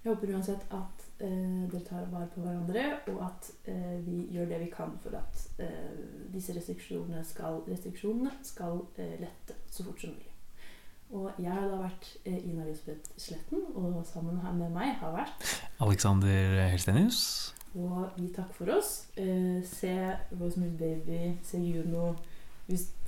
Jeg 0.03 0.15
håper 0.15 0.34
uansett 0.34 0.64
at 0.73 1.06
eh, 1.22 1.69
dere 1.72 1.84
tar 1.88 2.10
vare 2.11 2.27
på 2.34 2.41
hverandre, 2.43 2.84
og 3.14 3.22
at 3.27 3.52
eh, 3.69 3.95
vi 4.06 4.26
gjør 4.34 4.49
det 4.52 4.60
vi 4.65 4.72
kan 4.73 4.98
for 5.03 5.15
at 5.19 5.45
eh, 5.61 6.02
disse 6.34 6.56
restriksjonene 6.57 7.23
skal, 7.27 7.61
restriksjonene 7.69 8.34
skal 8.43 8.84
eh, 8.98 9.15
lette 9.22 9.57
så 9.72 9.85
fort 9.88 10.02
som 10.02 10.14
mulig. 10.15 10.27
Og 11.11 11.31
jeg 11.43 11.52
har 11.52 11.65
da 11.68 11.80
vært 11.81 12.06
eh, 12.23 12.38
Ina 12.48 12.65
Lisbeth 12.68 13.15
Sletten, 13.19 13.65
og 13.76 14.02
sammen 14.07 14.39
her 14.43 14.53
med 14.56 14.72
meg 14.76 14.93
har 15.02 15.15
vært 15.15 15.49
Alexander 15.84 16.61
Helstenius. 16.72 17.23
Og 17.76 18.10
vi 18.18 18.27
takker 18.35 18.56
for 18.56 18.72
oss. 18.77 19.07
Eh, 19.19 19.60
se 19.68 19.93
Rosemary 20.39 20.76
Baby, 20.80 21.38
se 21.43 21.60
Juno. 21.60 22.15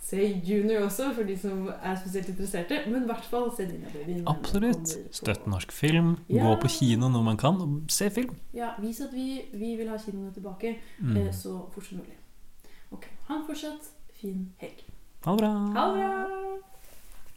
Se 0.03 0.17
Junior 0.45 0.83
også, 0.85 1.13
for 1.15 1.23
de 1.23 1.37
som 1.39 1.69
er 1.81 1.95
spesielt 1.95 2.27
interesserte. 2.29 2.81
Men 2.91 3.03
i 3.03 3.05
hvert 3.05 3.23
fall 3.31 3.47
se 3.55 3.65
Dina 3.65 3.87
Baby. 3.93 4.17
Absolutt. 4.27 4.91
Støtt 5.15 5.47
norsk 5.47 5.71
film. 5.71 6.17
Ja. 6.29 6.43
Gå 6.43 6.57
på 6.61 6.67
kino 6.69 7.07
når 7.09 7.23
man 7.23 7.37
kan, 7.37 7.55
og 7.63 7.81
se 7.89 8.09
film. 8.09 8.35
Ja, 8.53 8.73
vis 8.83 8.99
at 9.01 9.13
vi, 9.15 9.41
vi 9.53 9.75
vil 9.79 9.89
ha 9.89 9.97
kinoene 9.97 10.33
tilbake 10.35 10.75
Mm. 10.99 11.17
eh, 11.17 11.31
så 11.33 11.55
fort 11.73 11.85
som 11.85 11.97
mulig. 11.97 12.17
Ok, 12.91 13.05
Ha 13.27 13.35
en 13.35 13.45
fortsatt 13.47 13.87
fin 14.19 14.51
helg. 14.59 14.83
Ha 15.25 15.31
det 15.31 15.39
bra. 15.39 15.49
Ha 15.79 15.87
det 15.87 15.95
bra! 15.95 16.72